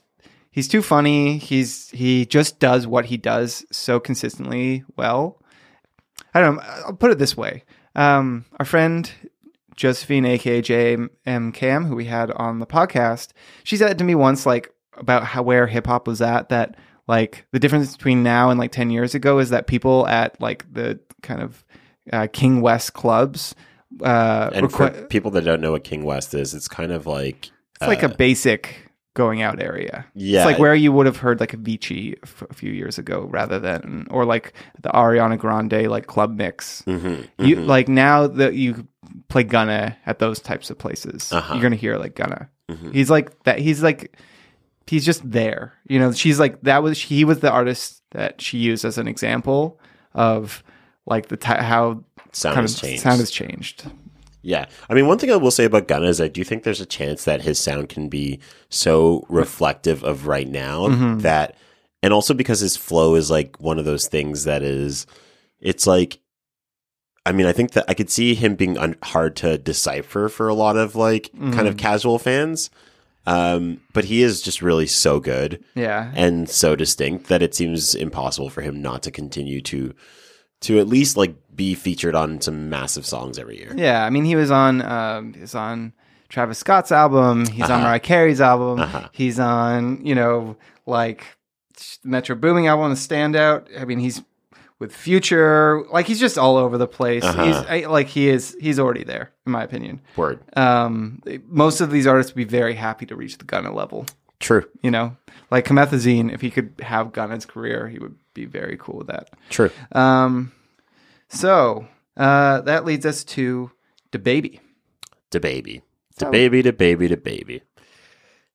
he's 0.57 0.67
too 0.67 0.81
funny. 0.81 1.37
He's 1.37 1.91
he 1.91 2.25
just 2.25 2.59
does 2.59 2.87
what 2.87 3.05
he 3.05 3.15
does 3.15 3.63
so 3.71 3.99
consistently 3.99 4.83
well. 4.95 5.39
I 6.33 6.41
don't 6.41 6.55
know. 6.55 6.63
I'll 6.87 6.93
put 6.93 7.11
it 7.11 7.19
this 7.19 7.37
way. 7.37 7.63
Um, 7.95 8.43
our 8.59 8.65
friend 8.65 9.09
Josephine, 9.75 10.25
aka 10.25 10.63
JM 10.63 11.53
Cam, 11.53 11.85
who 11.85 11.95
we 11.95 12.05
had 12.05 12.31
on 12.31 12.57
the 12.57 12.65
podcast, 12.65 13.33
she 13.63 13.77
said 13.77 13.99
to 13.99 14.03
me 14.03 14.15
once, 14.15 14.47
like 14.47 14.73
about 14.97 15.23
how 15.23 15.43
where 15.43 15.67
hip 15.67 15.85
hop 15.85 16.07
was 16.07 16.23
at. 16.23 16.49
That 16.49 16.75
like 17.07 17.45
the 17.51 17.59
difference 17.59 17.95
between 17.95 18.23
now 18.23 18.49
and 18.49 18.59
like 18.59 18.71
ten 18.71 18.89
years 18.89 19.13
ago 19.13 19.37
is 19.37 19.51
that 19.51 19.67
people 19.67 20.07
at 20.07 20.41
like 20.41 20.65
the 20.73 20.99
kind 21.21 21.43
of 21.43 21.63
uh, 22.11 22.27
King 22.33 22.61
West 22.61 22.93
clubs. 22.93 23.53
Uh, 24.01 24.49
And 24.53 24.65
requ- 24.65 24.95
for 24.95 25.05
people 25.05 25.29
that 25.31 25.43
don't 25.43 25.61
know 25.61 25.73
what 25.73 25.83
King 25.83 26.03
West 26.03 26.33
is, 26.33 26.55
it's 26.55 26.67
kind 26.67 26.91
of 26.91 27.05
like 27.05 27.51
it's 27.79 27.87
like 27.87 28.03
uh, 28.03 28.07
a 28.07 28.15
basic 28.15 28.86
going 29.17 29.41
out 29.41 29.61
area. 29.61 30.05
Yeah. 30.13 30.39
It's 30.41 30.45
like 30.45 30.59
where 30.59 30.75
you 30.75 30.91
would 30.93 31.05
have 31.07 31.17
heard 31.17 31.39
like 31.41 31.53
a 31.53 31.57
Vici 31.57 32.15
f- 32.23 32.43
a 32.49 32.53
few 32.53 32.71
years 32.71 32.97
ago 32.97 33.27
rather 33.29 33.59
than, 33.59 34.07
or 34.11 34.23
like 34.23 34.53
the 34.81 34.89
Ariana 34.89 35.37
Grande 35.37 35.87
like 35.89 36.05
club 36.07 36.35
mix. 36.37 36.83
Mm-hmm, 36.87 37.43
You 37.43 37.55
like 37.57 37.87
now 37.89 38.27
that 38.27 38.53
you 38.53 38.87
play 39.27 39.43
Gunna 39.43 39.97
at 40.05 40.19
those 40.19 40.39
types 40.39 40.69
of 40.69 40.77
places, 40.77 41.31
Uh-huh. 41.33 41.53
you're 41.53 41.61
going 41.61 41.71
to 41.73 41.77
hear 41.77 41.97
like 41.97 42.15
Gunna. 42.15 42.49
Mm-hmm. 42.69 42.91
He's 42.91 43.09
like 43.09 43.43
that. 43.43 43.59
He's 43.59 43.81
like, 43.83 44.15
he's 44.85 45.03
just 45.05 45.29
there. 45.29 45.73
You 45.89 45.99
know, 45.99 46.11
she's 46.13 46.39
like, 46.39 46.61
that 46.61 46.83
was, 46.83 47.01
he 47.01 47.25
was 47.25 47.39
the 47.39 47.51
artist 47.51 48.01
that 48.11 48.39
she 48.41 48.57
used 48.59 48.85
as 48.85 48.97
an 48.97 49.07
example 49.07 49.79
of 50.13 50.63
like 51.05 51.27
the, 51.29 51.37
ty 51.37 51.61
how 51.63 52.03
Sound 52.33 52.53
kind 52.55 52.63
has 52.65 52.75
of 52.75 52.81
changed. 52.81 53.01
sound 53.03 53.19
has 53.19 53.31
changed. 53.31 53.89
Yeah. 54.41 54.65
I 54.89 54.93
mean, 54.93 55.07
one 55.07 55.17
thing 55.17 55.31
I 55.31 55.35
will 55.35 55.51
say 55.51 55.65
about 55.65 55.87
Gunna 55.87 56.07
is 56.07 56.21
I 56.21 56.27
do 56.27 56.43
think 56.43 56.63
there's 56.63 56.79
a 56.81 56.85
chance 56.85 57.25
that 57.25 57.41
his 57.41 57.59
sound 57.59 57.89
can 57.89 58.07
be 58.07 58.39
so 58.69 59.25
reflective 59.29 60.03
of 60.03 60.27
right 60.27 60.47
now 60.47 60.87
Mm-hmm. 60.87 61.19
that, 61.19 61.55
and 62.03 62.13
also 62.13 62.33
because 62.33 62.59
his 62.59 62.77
flow 62.77 63.15
is 63.15 63.29
like 63.31 63.59
one 63.59 63.79
of 63.79 63.85
those 63.85 64.07
things 64.07 64.43
that 64.45 64.61
is, 64.63 65.05
it's 65.59 65.85
like, 65.87 66.19
I 67.25 67.31
mean, 67.33 67.45
I 67.45 67.51
think 67.51 67.71
that 67.71 67.85
I 67.89 67.93
could 67.93 68.09
see 68.09 68.35
him 68.35 68.55
being 68.55 68.77
un- 68.77 68.95
hard 69.03 69.35
to 69.37 69.57
decipher 69.57 70.29
for 70.29 70.47
a 70.47 70.53
lot 70.53 70.77
of 70.77 70.95
like 70.95 71.31
kind 71.33 71.53
Mm-hmm. 71.53 71.65
of 71.67 71.77
casual 71.77 72.19
fans. 72.19 72.69
Um, 73.25 73.81
but 73.91 74.05
he 74.05 74.21
is 74.23 74.41
just 74.41 74.61
really 74.61 74.87
so 74.87 75.19
good 75.19 75.61
Yeah. 75.75 76.13
and 76.15 76.49
so 76.49 76.77
distinct 76.77 77.27
that 77.27 77.41
it 77.41 77.53
seems 77.53 77.93
impossible 77.93 78.49
for 78.49 78.61
him 78.61 78.81
not 78.81 79.03
to 79.03 79.11
continue 79.11 79.59
to, 79.63 79.93
to 80.61 80.79
at 80.79 80.87
least 80.87 81.17
like 81.17 81.35
be 81.57 81.75
featured 81.75 82.15
on 82.15 82.39
some 82.39 82.69
massive 82.69 83.05
songs 83.05 83.37
every 83.37 83.57
year. 83.57 83.73
Yeah, 83.75 84.05
I 84.05 84.09
mean, 84.09 84.23
he 84.23 84.37
was 84.37 84.49
on 84.51 84.81
um, 84.81 85.33
he's 85.33 85.55
on 85.55 85.91
Travis 86.29 86.59
Scott's 86.59 86.91
album. 86.93 87.45
He's 87.47 87.63
on 87.65 87.71
Uh-huh. 87.71 87.83
Mariah 87.83 87.99
Carey's 87.99 88.39
album. 88.39 88.79
Uh-huh. 88.79 89.09
He's 89.11 89.39
on 89.39 90.05
you 90.05 90.15
know 90.15 90.55
like 90.85 91.25
Metro 92.05 92.35
Boomin 92.35 92.65
album, 92.67 92.89
The 92.91 92.95
Standout. 92.95 93.67
I 93.79 93.83
mean, 93.85 93.99
he's 93.99 94.21
with 94.79 94.95
Future. 94.95 95.83
Like 95.91 96.05
he's 96.05 96.19
just 96.19 96.37
all 96.37 96.55
over 96.57 96.77
the 96.77 96.87
place. 96.87 97.23
Uh-huh. 97.23 97.43
He's 97.43 97.55
I, 97.55 97.89
like 97.89 98.07
he 98.07 98.29
is. 98.29 98.55
He's 98.59 98.79
already 98.79 99.03
there, 99.03 99.31
in 99.45 99.51
my 99.51 99.63
opinion. 99.63 100.01
Word. 100.15 100.39
Um, 100.55 101.21
most 101.47 101.81
of 101.81 101.91
these 101.91 102.07
artists 102.07 102.33
would 102.33 102.37
be 102.37 102.43
very 102.45 102.75
happy 102.75 103.05
to 103.07 103.15
reach 103.15 103.37
the 103.39 103.45
Gunna 103.45 103.73
level. 103.73 104.05
True. 104.39 104.65
You 104.83 104.91
know, 104.91 105.17
like 105.49 105.65
Comethazine, 105.65 106.31
if 106.31 106.41
he 106.41 106.51
could 106.51 106.73
have 106.83 107.11
Gunna's 107.11 107.45
career, 107.45 107.87
he 107.89 107.97
would 107.97 108.15
be 108.35 108.45
very 108.45 108.77
cool 108.79 108.97
with 108.99 109.07
that. 109.07 109.31
True. 109.49 109.71
Um, 109.93 110.51
so 111.29 111.87
uh, 112.15 112.61
that 112.61 112.85
leads 112.85 113.05
us 113.05 113.23
to 113.25 113.71
DaBaby. 114.11 114.59
The 115.31 115.39
baby. 115.39 115.81
DaBaby, 116.19 116.63
the 116.63 116.73
baby, 116.73 117.09
DaBaby. 117.09 117.61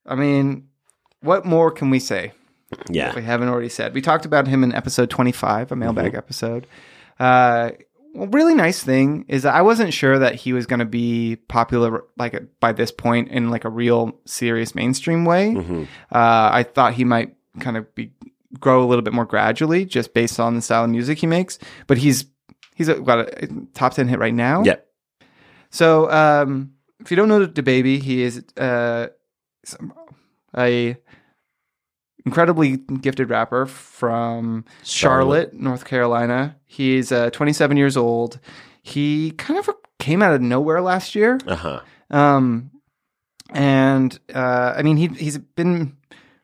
I 0.05 0.15
mean, 0.15 0.67
what 1.21 1.45
more 1.45 1.71
can 1.71 1.89
we 1.89 1.99
say? 1.99 2.33
Yeah. 2.89 3.15
we 3.15 3.21
haven't 3.21 3.47
already 3.49 3.69
said. 3.69 3.93
We 3.93 4.01
talked 4.01 4.25
about 4.25 4.47
him 4.47 4.63
in 4.63 4.73
episode 4.73 5.09
25, 5.09 5.71
a 5.71 5.75
mailbag 5.75 6.07
Mm-hmm. 6.07 6.17
episode. 6.17 6.67
Uh, 7.19 7.71
well, 8.15 8.27
really 8.27 8.55
nice 8.55 8.81
thing 8.83 9.25
is 9.27 9.43
that 9.43 9.53
I 9.55 9.61
wasn't 9.61 9.93
sure 9.93 10.17
that 10.19 10.35
he 10.35 10.53
was 10.53 10.65
going 10.65 10.79
to 10.79 10.85
be 10.85 11.35
popular 11.47 12.03
like 12.17 12.43
by 12.59 12.71
this 12.73 12.91
point 12.91 13.29
in 13.29 13.49
like 13.49 13.63
a 13.65 13.69
real 13.69 14.19
serious 14.25 14.75
mainstream 14.75 15.23
way. 15.23 15.51
Mm-hmm. 15.53 15.83
Uh, 16.11 16.49
I 16.51 16.63
thought 16.63 16.93
he 16.95 17.05
might 17.05 17.35
kind 17.59 17.77
of 17.77 17.93
be 17.95 18.11
grow 18.59 18.83
a 18.83 18.87
little 18.87 19.01
bit 19.03 19.13
more 19.13 19.25
gradually 19.25 19.83
just 19.85 20.13
based 20.13 20.39
on 20.39 20.55
the 20.55 20.61
style 20.61 20.83
of 20.83 20.89
music 20.89 21.19
he 21.19 21.27
makes. 21.27 21.57
But 21.87 21.97
he's 21.99 22.25
he's 22.75 22.87
got 22.87 23.19
a 23.19 23.47
top 23.73 23.93
10 23.93 24.07
hit 24.07 24.19
right 24.19 24.33
now. 24.33 24.63
Yeah. 24.63 24.75
So, 25.69 26.09
um, 26.11 26.73
if 26.99 27.11
you 27.11 27.17
don't 27.17 27.27
know 27.27 27.45
DaBaby, 27.45 28.01
he 28.01 28.21
is 28.21 28.43
uh, 28.57 29.07
a 30.55 30.95
incredibly 32.25 32.77
gifted 32.77 33.29
rapper 33.29 33.65
from 33.65 34.65
Charlotte, 34.83 35.53
North 35.53 35.85
Carolina. 35.85 36.57
He's 36.65 37.11
uh, 37.11 37.29
27 37.31 37.75
years 37.77 37.97
old. 37.97 38.39
He 38.81 39.31
kind 39.31 39.59
of 39.59 39.69
came 39.99 40.21
out 40.21 40.33
of 40.33 40.41
nowhere 40.41 40.81
last 40.81 41.15
year. 41.15 41.39
Uh 41.45 41.55
huh. 41.55 41.79
Um, 42.09 42.71
and 43.49 44.17
uh, 44.33 44.73
I 44.77 44.83
mean, 44.83 44.97
he 44.97 45.07
he's 45.07 45.37
been 45.37 45.97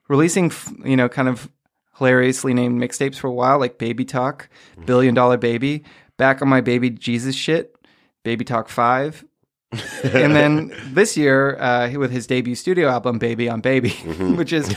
releasing, 0.07 0.51
you 0.83 0.97
know, 0.97 1.09
kind 1.09 1.27
of 1.27 1.49
hilariously 1.97 2.53
named 2.53 2.81
mixtapes 2.81 3.17
for 3.17 3.27
a 3.27 3.33
while, 3.33 3.59
like 3.59 3.77
Baby 3.77 4.05
Talk, 4.05 4.49
Billion 4.85 5.13
Dollar 5.13 5.37
Baby, 5.37 5.83
Back 6.19 6.43
on 6.43 6.47
My 6.49 6.61
Baby 6.61 6.91
Jesus 6.91 7.33
Shit, 7.33 7.75
Baby 8.23 8.45
Talk 8.45 8.69
Five. 8.69 9.25
and 10.03 10.35
then 10.35 10.73
this 10.93 11.15
year, 11.15 11.55
uh, 11.59 11.91
with 11.93 12.11
his 12.11 12.25
debut 12.27 12.55
studio 12.55 12.89
album, 12.89 13.19
Baby 13.19 13.47
on 13.49 13.61
Baby, 13.61 13.89
which 14.35 14.51
is 14.51 14.67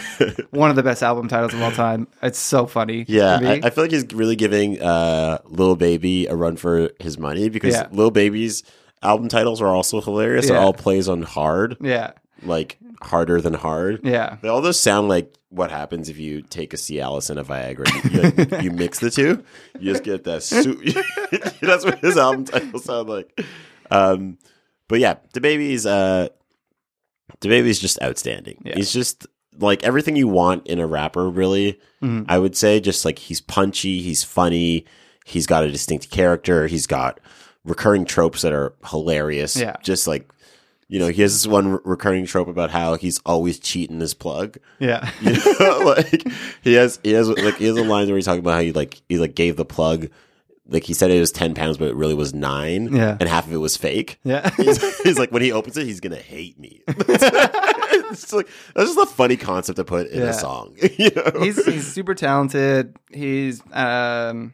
one 0.50 0.70
of 0.70 0.76
the 0.76 0.82
best 0.82 1.02
album 1.02 1.28
titles 1.28 1.52
of 1.52 1.60
all 1.62 1.72
time. 1.72 2.06
It's 2.22 2.38
so 2.38 2.66
funny. 2.66 3.04
Yeah, 3.08 3.38
to 3.38 3.42
me. 3.42 3.48
I, 3.48 3.60
I 3.64 3.70
feel 3.70 3.84
like 3.84 3.90
he's 3.90 4.04
really 4.12 4.36
giving 4.36 4.80
uh, 4.80 5.38
Lil 5.46 5.76
Baby 5.76 6.26
a 6.26 6.34
run 6.36 6.56
for 6.56 6.90
his 7.00 7.18
money 7.18 7.48
because 7.48 7.74
Yeah. 7.74 7.88
Lil 7.90 8.10
Baby's 8.10 8.62
album 9.02 9.28
titles 9.28 9.60
are 9.60 9.68
also 9.68 10.00
hilarious. 10.00 10.48
It 10.48 10.52
Yeah. 10.52 10.58
all 10.60 10.72
plays 10.74 11.08
on 11.08 11.22
hard, 11.22 11.76
yeah, 11.80 12.12
like 12.44 12.78
harder 13.00 13.40
than 13.40 13.54
hard. 13.54 14.00
yeah. 14.04 14.36
They 14.42 14.48
all 14.48 14.60
those 14.60 14.78
sound 14.80 15.08
like 15.08 15.34
what 15.48 15.70
happens 15.70 16.08
if 16.08 16.18
you 16.18 16.42
take 16.42 16.72
a 16.72 16.76
Cialis 16.76 17.28
and 17.30 17.38
a 17.38 17.44
Viagra. 17.44 17.86
You, 18.12 18.44
like, 18.46 18.62
you 18.64 18.70
mix 18.72 18.98
the 19.00 19.10
two, 19.10 19.44
you 19.78 19.92
just 19.92 20.04
get 20.04 20.24
that. 20.24 20.42
Su- 20.42 20.82
That's 21.60 21.84
what 21.84 21.98
his 21.98 22.16
album 22.16 22.44
titles 22.46 22.84
sound 22.84 23.08
like. 23.08 23.40
Um, 23.90 24.38
but 24.88 24.98
yeah, 25.00 25.16
DaBaby's 25.34 25.84
uh, 25.86 26.28
DaBaby's 27.40 27.78
just 27.78 28.00
outstanding. 28.02 28.62
Yeah. 28.64 28.76
He's 28.76 28.92
just 28.92 29.26
like 29.58 29.82
everything 29.84 30.16
you 30.16 30.28
want 30.28 30.66
in 30.66 30.78
a 30.78 30.86
rapper. 30.86 31.28
Really, 31.28 31.78
Mhm. 32.02 32.24
I 32.28 32.38
would 32.38 32.56
say 32.56 32.80
just 32.80 33.04
like 33.04 33.18
he's 33.18 33.40
punchy, 33.40 34.00
he's 34.02 34.24
funny, 34.24 34.86
he's 35.24 35.46
got 35.46 35.64
a 35.64 35.70
distinct 35.70 36.10
character, 36.10 36.66
he's 36.66 36.86
got 36.86 37.20
recurring 37.64 38.04
tropes 38.04 38.42
that 38.42 38.52
are 38.52 38.74
hilarious. 38.86 39.56
Yeah. 39.56 39.76
just 39.82 40.06
like. 40.06 40.28
You 40.88 40.98
know, 40.98 41.08
he 41.08 41.22
has 41.22 41.32
this 41.32 41.46
one 41.46 41.68
re- 41.72 41.78
recurring 41.84 42.26
trope 42.26 42.48
about 42.48 42.70
how 42.70 42.94
he's 42.96 43.18
always 43.24 43.58
cheating 43.58 44.00
his 44.00 44.14
plug. 44.14 44.58
Yeah. 44.78 45.10
You 45.22 45.32
know, 45.60 45.78
like 45.96 46.22
he 46.62 46.74
has 46.74 47.00
he 47.02 47.12
has 47.12 47.28
like 47.28 47.56
he 47.56 47.64
has 47.66 47.76
a 47.76 47.84
line 47.84 48.06
where 48.08 48.16
he's 48.16 48.26
talking 48.26 48.40
about 48.40 48.54
how 48.54 48.60
he 48.60 48.72
like 48.72 49.00
he 49.08 49.18
like 49.18 49.34
gave 49.34 49.56
the 49.56 49.64
plug 49.64 50.08
like 50.68 50.84
he 50.84 50.94
said 50.94 51.10
it 51.10 51.18
was 51.18 51.32
ten 51.32 51.54
pounds, 51.54 51.76
but 51.76 51.88
it 51.88 51.96
really 51.96 52.14
was 52.14 52.32
nine. 52.34 52.94
Yeah. 52.94 53.16
And 53.18 53.28
half 53.28 53.46
of 53.46 53.52
it 53.52 53.56
was 53.58 53.76
fake. 53.76 54.18
Yeah. 54.22 54.48
He's, 54.56 55.00
he's 55.02 55.18
like 55.18 55.30
when 55.32 55.42
he 55.42 55.50
opens 55.52 55.76
it, 55.76 55.86
he's 55.86 56.00
gonna 56.00 56.16
hate 56.16 56.58
me. 56.58 56.82
it's 56.86 58.20
just 58.22 58.32
like 58.32 58.48
that's 58.74 58.94
just 58.94 58.98
a 58.98 59.12
funny 59.12 59.36
concept 59.36 59.76
to 59.76 59.84
put 59.84 60.06
in 60.08 60.20
Yeah. 60.20 60.28
a 60.28 60.32
song. 60.32 60.74
you 60.98 61.10
know? 61.14 61.40
he's 61.40 61.64
he's 61.64 61.86
super 61.92 62.14
talented. 62.14 62.96
He's 63.12 63.60
um 63.72 64.52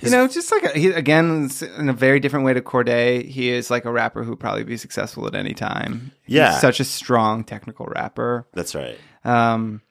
you 0.00 0.10
know, 0.10 0.26
just 0.28 0.50
like 0.52 0.64
a, 0.64 0.78
he, 0.78 0.88
again 0.88 1.50
in 1.78 1.88
a 1.88 1.92
very 1.92 2.20
different 2.20 2.44
way 2.44 2.54
to 2.54 2.60
Cordae, 2.60 3.26
he 3.26 3.50
is 3.50 3.70
like 3.70 3.84
a 3.84 3.92
rapper 3.92 4.22
who 4.24 4.30
would 4.30 4.40
probably 4.40 4.64
be 4.64 4.76
successful 4.76 5.26
at 5.26 5.34
any 5.34 5.54
time. 5.54 6.12
Yeah. 6.26 6.52
He's 6.52 6.60
such 6.60 6.80
a 6.80 6.84
strong 6.84 7.44
technical 7.44 7.86
rapper. 7.86 8.46
That's 8.52 8.74
right. 8.74 8.98
Um, 9.24 9.82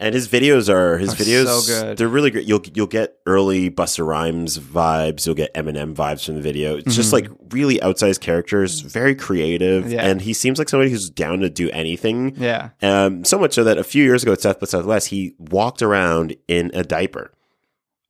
And 0.00 0.14
his 0.14 0.28
videos 0.28 0.68
are 0.72 0.96
his 0.98 1.12
Are 1.12 1.16
videos. 1.16 1.46
so 1.60 1.82
good. 1.82 1.98
They're 1.98 2.06
really 2.06 2.30
great. 2.30 2.46
You'll 2.46 2.62
you'll 2.72 2.86
get 2.86 3.16
early 3.26 3.68
Busta 3.68 4.06
Rhymes 4.06 4.56
vibes. 4.56 5.26
You'll 5.26 5.34
get 5.34 5.52
Eminem 5.54 5.92
vibes 5.94 6.24
from 6.24 6.36
the 6.36 6.40
video. 6.40 6.76
It's 6.76 6.94
just 6.94 7.10
Mhm. 7.10 7.14
like 7.14 7.28
really 7.50 7.78
outsized 7.80 8.20
characters, 8.20 8.78
very 8.80 9.16
creative, 9.16 9.90
Yeah. 9.90 10.06
and 10.06 10.22
he 10.22 10.32
seems 10.34 10.60
like 10.60 10.68
somebody 10.68 10.90
who's 10.92 11.10
down 11.10 11.40
to 11.40 11.50
do 11.50 11.68
anything. 11.70 12.34
Yeah. 12.36 12.68
Um, 12.80 13.24
so 13.24 13.40
much 13.40 13.54
so 13.54 13.64
that 13.64 13.76
a 13.76 13.82
few 13.82 14.04
years 14.04 14.22
ago 14.22 14.32
at 14.32 14.40
South 14.40 14.60
by 14.60 14.66
Southwest, 14.66 15.08
he 15.08 15.34
walked 15.36 15.82
around 15.82 16.36
in 16.46 16.70
a 16.74 16.84
diaper. 16.84 17.32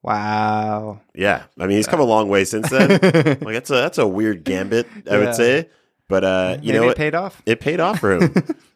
Wow. 0.02 1.00
Yeah, 1.14 1.44
I 1.58 1.66
mean 1.66 1.76
he's 1.76 1.86
come 1.86 2.00
a 2.00 2.04
long 2.04 2.28
way 2.28 2.44
since 2.44 2.68
then. 2.70 2.88
like 3.00 3.40
that's 3.54 3.70
a 3.70 3.74
that's 3.74 3.98
a 3.98 4.06
weird 4.06 4.44
gambit, 4.44 4.86
I 5.10 5.14
Yeah. 5.14 5.18
would 5.24 5.34
say. 5.34 5.68
But 6.08 6.24
uh, 6.24 6.58
you 6.62 6.72
Maybe 6.72 6.84
know 6.86 6.90
it 6.90 6.96
paid 6.96 7.14
off. 7.14 7.42
It 7.44 7.60
paid 7.60 7.80
off 7.80 7.98
for 8.00 8.12
him. 8.18 8.34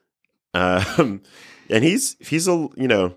um, 0.54 1.22
and 1.70 1.82
he's 1.84 2.16
he's 2.20 2.46
a 2.48 2.68
you 2.76 2.88
know, 2.88 3.16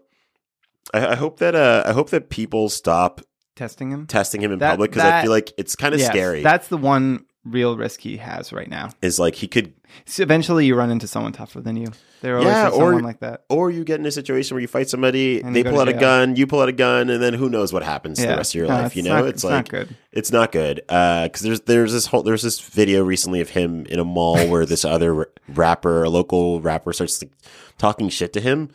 I, 0.93 1.07
I 1.07 1.15
hope 1.15 1.39
that 1.39 1.55
uh, 1.55 1.83
I 1.85 1.91
hope 1.93 2.09
that 2.11 2.29
people 2.29 2.69
stop 2.69 3.21
Testing 3.55 3.89
him. 3.91 4.05
testing 4.07 4.41
him 4.41 4.51
in 4.51 4.59
That- 4.59 4.71
public 4.71 4.91
because 4.91 5.03
I 5.05 5.09
that- 5.11 5.21
feel 5.23 5.31
like 5.31 5.51
it's 5.57 5.75
kind 5.75 5.93
of 5.93 5.99
Yes, 5.99 6.09
scary. 6.09 6.41
That's 6.43 6.67
the 6.67 6.77
one 6.77 7.25
real 7.45 7.77
risk 7.77 8.01
he 8.01 8.17
has 8.17 8.51
right 8.51 8.69
now. 8.69 8.89
is 9.01 9.19
like 9.19 9.35
he 9.35 9.47
could 9.47 9.73
So 10.05 10.23
eventually, 10.23 10.65
you 10.65 10.75
run 10.75 10.89
into 10.91 11.07
someone 11.07 11.31
tougher 11.31 11.61
than 11.61 11.77
you. 11.77 11.87
There 12.21 12.37
always 12.37 12.47
yeah, 12.51 12.67
or 12.69 12.71
someone 12.71 13.03
like 13.03 13.19
that. 13.19 13.43
or 13.49 13.69
you 13.69 13.83
get 13.83 13.99
in 13.99 14.05
a 14.07 14.11
situation 14.11 14.55
where 14.55 14.61
you 14.61 14.67
fight 14.67 14.89
somebody, 14.89 15.41
And 15.41 15.55
they 15.55 15.63
pull 15.63 15.79
out 15.79 15.87
a 15.87 15.93
gun, 15.93 16.35
you 16.35 16.47
pull 16.47 16.59
out 16.61 16.69
a 16.69 16.73
gun, 16.73 17.09
and 17.11 17.21
then 17.21 17.35
who 17.35 17.49
knows 17.49 17.71
what 17.71 17.83
happens 17.83 18.19
Yeah. 18.19 18.31
the 18.31 18.37
rest 18.37 18.55
of 18.55 18.59
your 18.59 18.67
No, 18.67 18.73
life? 18.75 18.95
You 18.95 19.03
know, 19.03 19.09
not- 19.19 19.25
it's 19.27 19.35
it's 19.35 19.43
like 19.43 19.51
not 19.53 19.69
good. 19.69 19.95
It's 20.11 20.31
not 20.31 20.51
good 20.51 20.81
uh, 20.89 21.23
because 21.25 21.41
there's 21.41 21.61
there's 21.61 21.93
this 21.93 22.07
whole 22.07 22.23
there's 22.23 22.41
this 22.41 22.59
video 22.59 23.03
recently 23.03 23.41
of 23.41 23.49
him 23.51 23.85
in 23.85 23.99
a 23.99 24.05
mall 24.05 24.47
where 24.47 24.65
this 24.65 24.83
other 24.95 25.27
rapper, 25.47 26.03
a 26.03 26.09
local 26.09 26.61
rapper, 26.61 26.91
starts 26.93 27.21
like, 27.21 27.31
talking 27.77 28.09
shit 28.09 28.33
to 28.33 28.41
him, 28.41 28.69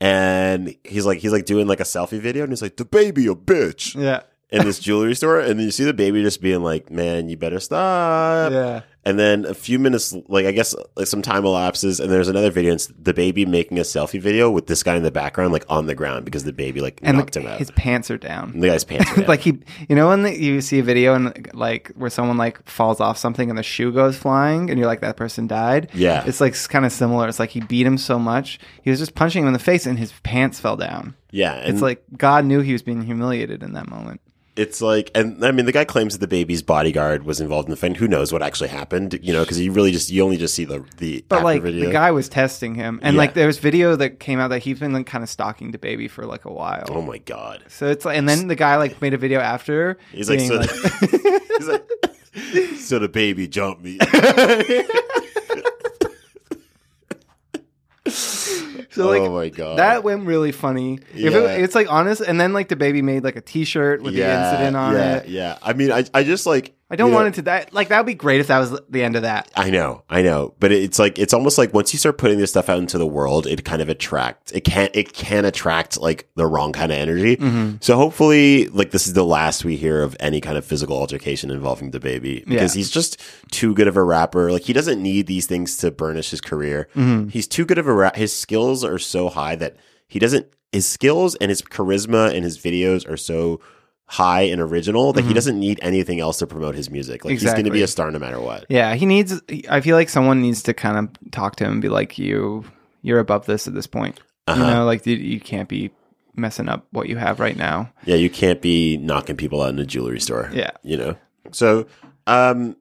and 0.00 0.76
he's 0.84 1.06
like 1.06 1.18
he's 1.18 1.32
like 1.32 1.46
doing 1.46 1.66
like 1.66 1.80
a 1.80 1.84
selfie 1.84 2.20
video, 2.20 2.44
and 2.44 2.52
he's 2.52 2.62
like 2.62 2.76
DaBaby 2.76 3.30
a 3.30 3.34
bitch 3.34 4.00
Yeah. 4.00 4.22
In 4.54 4.64
this 4.64 4.78
jewelry 4.78 5.14
store, 5.14 5.40
and 5.40 5.58
then 5.58 5.66
you 5.66 5.70
see 5.72 5.84
DaBaby 5.84 6.22
just 6.22 6.40
being 6.40 6.62
like, 6.62 6.90
man, 6.90 7.28
you 7.28 7.36
better 7.36 7.58
stop. 7.60 8.52
Yeah. 8.52 8.82
And 9.06 9.18
then 9.18 9.44
a 9.44 9.52
few 9.52 9.78
minutes, 9.78 10.14
like 10.28 10.46
I 10.46 10.52
guess, 10.52 10.74
like 10.96 11.06
some 11.08 11.20
time 11.20 11.44
elapses, 11.44 12.00
and 12.00 12.10
there's 12.10 12.28
another 12.28 12.50
video. 12.50 12.70
And 12.72 12.80
it's 12.80 12.88
DaBaby 12.88 13.46
making 13.46 13.78
a 13.78 13.82
selfie 13.82 14.20
video 14.20 14.50
with 14.50 14.66
this 14.66 14.82
guy 14.82 14.96
in 14.96 15.02
the 15.02 15.10
background, 15.10 15.52
like 15.52 15.64
on 15.68 15.84
the 15.84 15.94
ground, 15.94 16.24
because 16.24 16.42
DaBaby 16.44 16.80
like 16.80 17.00
And 17.02 17.18
knocked 17.18 17.34
the, 17.34 17.40
him 17.40 17.48
out. 17.48 17.58
his 17.58 17.70
pants 17.72 18.10
are 18.10 18.16
down. 18.16 18.52
And 18.52 18.62
the 18.62 18.68
guy's 18.68 18.84
pants 18.84 19.10
are 19.12 19.16
down. 19.16 19.26
like 19.26 19.40
he, 19.40 19.58
you 19.90 19.96
know, 19.96 20.08
when 20.08 20.22
the, 20.22 20.38
you 20.40 20.62
see 20.62 20.78
a 20.78 20.82
video 20.82 21.14
and 21.14 21.50
like 21.52 21.88
where 21.96 22.08
someone 22.08 22.38
like 22.38 22.66
falls 22.66 22.98
off 22.98 23.18
something 23.18 23.50
and 23.50 23.58
the 23.58 23.62
shoe 23.62 23.92
goes 23.92 24.16
flying, 24.16 24.70
and 24.70 24.78
you're 24.78 24.88
like, 24.88 25.00
that 25.02 25.16
person 25.18 25.46
died. 25.48 25.90
Yeah. 25.92 26.24
it's 26.26 26.40
like 26.40 26.54
kind 26.68 26.86
of 26.86 26.92
similar. 26.92 27.28
It's 27.28 27.38
like 27.40 27.50
he 27.50 27.60
beat 27.60 27.86
him 27.86 27.98
so 27.98 28.18
much, 28.18 28.58
he 28.82 28.88
was 28.90 29.00
just 29.00 29.14
punching 29.14 29.42
him 29.42 29.48
in 29.48 29.52
the 29.52 29.58
face, 29.58 29.84
and 29.84 29.98
his 29.98 30.12
pants 30.22 30.60
fell 30.60 30.76
down. 30.76 31.14
yeah, 31.30 31.56
it's 31.56 31.82
like 31.82 32.04
God 32.16 32.46
knew 32.46 32.60
he 32.60 32.72
was 32.72 32.82
being 32.82 33.02
humiliated 33.02 33.62
in 33.62 33.72
that 33.74 33.90
moment. 33.90 34.22
It's 34.56 34.80
like, 34.80 35.10
and 35.16 35.44
I 35.44 35.50
mean, 35.50 35.66
the 35.66 35.72
guy 35.72 35.84
claims 35.84 36.16
that 36.16 36.30
DaBaby's 36.30 36.62
bodyguard 36.62 37.24
was 37.24 37.40
involved 37.40 37.66
in 37.66 37.70
the 37.70 37.76
fight. 37.76 37.96
Who 37.96 38.06
knows 38.06 38.32
what 38.32 38.40
actually 38.40 38.68
happened? 38.68 39.18
You 39.20 39.32
know, 39.32 39.42
because 39.42 39.60
you 39.60 39.72
really 39.72 39.90
just 39.90 40.10
you 40.10 40.22
only 40.22 40.36
just 40.36 40.54
see 40.54 40.64
the 40.64 40.84
the 40.98 41.24
But 41.28 41.42
like 41.42 41.62
video. 41.62 41.86
the 41.86 41.92
guy 41.92 42.12
was 42.12 42.28
testing 42.28 42.76
him, 42.76 43.00
and 43.02 43.14
Yeah. 43.14 43.18
like 43.18 43.34
there 43.34 43.48
was 43.48 43.58
video 43.58 43.96
that 43.96 44.20
came 44.20 44.38
out 44.38 44.48
that 44.50 44.60
he's 44.60 44.78
been 44.78 44.92
like 44.92 45.06
kind 45.06 45.24
of 45.24 45.28
stalking 45.30 45.72
DaBaby 45.72 46.08
for 46.08 46.24
like 46.24 46.44
a 46.44 46.52
while. 46.52 46.84
oh 46.88 47.02
my 47.02 47.18
god, 47.18 47.64
So 47.66 47.88
it's 47.88 48.04
like, 48.04 48.16
and 48.16 48.28
then 48.28 48.46
the 48.46 48.54
guy 48.54 48.76
like 48.76 49.02
made 49.02 49.12
a 49.12 49.18
video 49.18 49.40
after. 49.40 49.98
he's 50.12 50.30
like, 50.30 50.38
so, 50.38 50.54
like- 50.54 50.70
he's 51.50 51.66
like, 51.68 51.90
so 52.78 53.00
DaBaby 53.00 53.50
jumped 53.50 53.82
me. 53.82 53.98
So 58.94 59.08
like 59.08 59.22
oh 59.22 59.32
my 59.32 59.48
god, 59.48 59.78
that 59.78 60.04
went 60.04 60.26
really 60.26 60.52
funny. 60.52 60.98
If 61.14 61.34
it, 61.34 61.60
it's 61.62 61.74
like 61.74 61.90
honest, 61.90 62.20
and 62.22 62.40
then 62.40 62.52
like 62.52 62.68
DaBaby 62.68 63.02
made 63.02 63.24
like 63.24 63.36
a 63.36 63.40
T-shirt 63.40 64.02
with 64.02 64.14
the 64.14 64.22
incident 64.22 64.76
on 64.76 64.94
yeah, 64.94 65.14
it. 65.16 65.28
Yeah, 65.28 65.58
I 65.62 65.72
mean, 65.72 65.90
I, 65.92 66.04
I 66.14 66.22
just 66.24 66.46
like 66.46 66.76
I 66.90 66.96
don't 66.96 67.08
You 67.08 67.12
know- 67.12 67.16
want 67.22 67.28
it 67.28 67.34
to 67.36 67.42
that. 67.42 67.72
Like 67.72 67.88
that 67.88 67.98
would 67.98 68.06
be 68.06 68.14
great 68.14 68.40
if 68.40 68.48
that 68.48 68.58
was 68.58 68.78
the 68.90 69.02
end 69.02 69.16
of 69.16 69.22
that. 69.22 69.50
I 69.56 69.70
know, 69.70 70.04
I 70.08 70.22
know, 70.22 70.54
but 70.60 70.70
it's 70.70 70.98
like 70.98 71.18
it's 71.18 71.32
almost 71.34 71.56
like 71.58 71.72
once 71.74 71.92
you 71.92 71.98
start 71.98 72.18
putting 72.18 72.38
this 72.38 72.50
stuff 72.50 72.68
out 72.68 72.78
into 72.78 72.98
the 72.98 73.06
world, 73.06 73.46
it 73.46 73.64
kind 73.64 73.80
of 73.82 73.88
attracts. 73.88 74.52
It 74.52 74.60
can't. 74.60 74.94
it 74.94 75.12
can 75.12 75.44
attract 75.44 75.98
like 75.98 76.28
the 76.36 76.46
wrong 76.46 76.72
kind 76.72 76.92
of 76.92 76.98
energy. 76.98 77.36
Mm-hmm. 77.36 77.76
So 77.80 77.96
hopefully, 77.96 78.68
like 78.68 78.90
this 78.92 79.06
is 79.08 79.14
the 79.14 79.24
last 79.24 79.64
we 79.64 79.76
hear 79.76 80.02
of 80.02 80.14
any 80.20 80.40
kind 80.40 80.56
of 80.58 80.64
physical 80.64 80.96
altercation 80.96 81.50
involving 81.50 81.90
DaBaby 81.90 82.44
because 82.46 82.76
Yeah. 82.76 82.78
he's 82.78 82.90
just 82.90 83.20
too 83.50 83.74
good 83.74 83.88
of 83.88 83.96
a 83.96 84.02
rapper. 84.02 84.52
Like 84.52 84.62
he 84.62 84.72
doesn't 84.72 85.02
need 85.02 85.26
these 85.26 85.46
things 85.46 85.76
to 85.78 85.90
burnish 85.90 86.30
his 86.30 86.40
career. 86.42 86.88
Mm-hmm. 86.94 87.28
He's 87.30 87.48
too 87.48 87.64
good 87.64 87.78
of 87.78 87.88
a 87.88 87.92
rap. 87.94 88.14
His 88.14 88.36
skills 88.36 88.83
are 88.84 88.98
so 88.98 89.28
high 89.28 89.56
that 89.56 89.76
he 90.06 90.18
doesn't. 90.18 90.46
His 90.72 90.86
skills 90.86 91.34
and 91.36 91.50
his 91.50 91.62
charisma 91.62 92.34
and 92.34 92.42
his 92.42 92.58
videos 92.58 93.08
are 93.08 93.16
so 93.16 93.60
high 94.06 94.42
and 94.42 94.60
original 94.60 95.12
that 95.12 95.24
he 95.24 95.32
doesn't 95.32 95.58
need 95.58 95.78
anything 95.82 96.20
else 96.20 96.38
to 96.38 96.46
promote 96.46 96.74
his 96.74 96.90
music. 96.90 97.24
Like 97.24 97.32
he's 97.32 97.44
going 97.44 97.64
to 97.64 97.70
be 97.70 97.78
Mm-hmm. 97.78 97.84
A 97.84 97.88
star 97.88 98.10
no 98.10 98.18
matter 98.18 98.40
what. 98.40 98.66
Yeah, 98.68 98.94
he 98.94 99.06
needs. 99.06 99.40
I 99.68 99.80
feel 99.80 99.96
like 99.96 100.08
someone 100.08 100.42
needs 100.42 100.62
to 100.64 100.74
kind 100.74 100.98
of 100.98 101.30
talk 101.30 101.56
to 101.56 101.64
him 101.64 101.72
and 101.72 101.82
be 101.82 101.88
like, 101.88 102.18
"You, 102.18 102.64
you're 103.02 103.18
above 103.20 103.46
this 103.46 103.66
at 103.66 103.74
this 103.74 103.86
point. 103.86 104.20
Uh-huh. 104.46 104.60
You 104.60 104.70
know, 104.70 104.84
like 104.84 105.06
you, 105.06 105.16
you 105.16 105.40
can't 105.40 105.68
be 105.68 105.90
messing 106.34 106.68
up 106.68 106.86
what 106.90 107.08
you 107.08 107.16
have 107.16 107.40
right 107.40 107.56
now." 107.56 107.92
Yeah, 108.04 108.16
you 108.16 108.30
can't 108.30 108.60
be 108.60 108.96
knocking 108.96 109.36
people 109.36 109.62
out 109.62 109.70
in 109.70 109.78
a 109.78 109.86
jewelry 109.86 110.20
store. 110.20 110.50
Yeah. 110.52 110.70
You 110.82 110.96
know? 110.96 111.16
So, 111.52 111.86
um, 112.26 112.76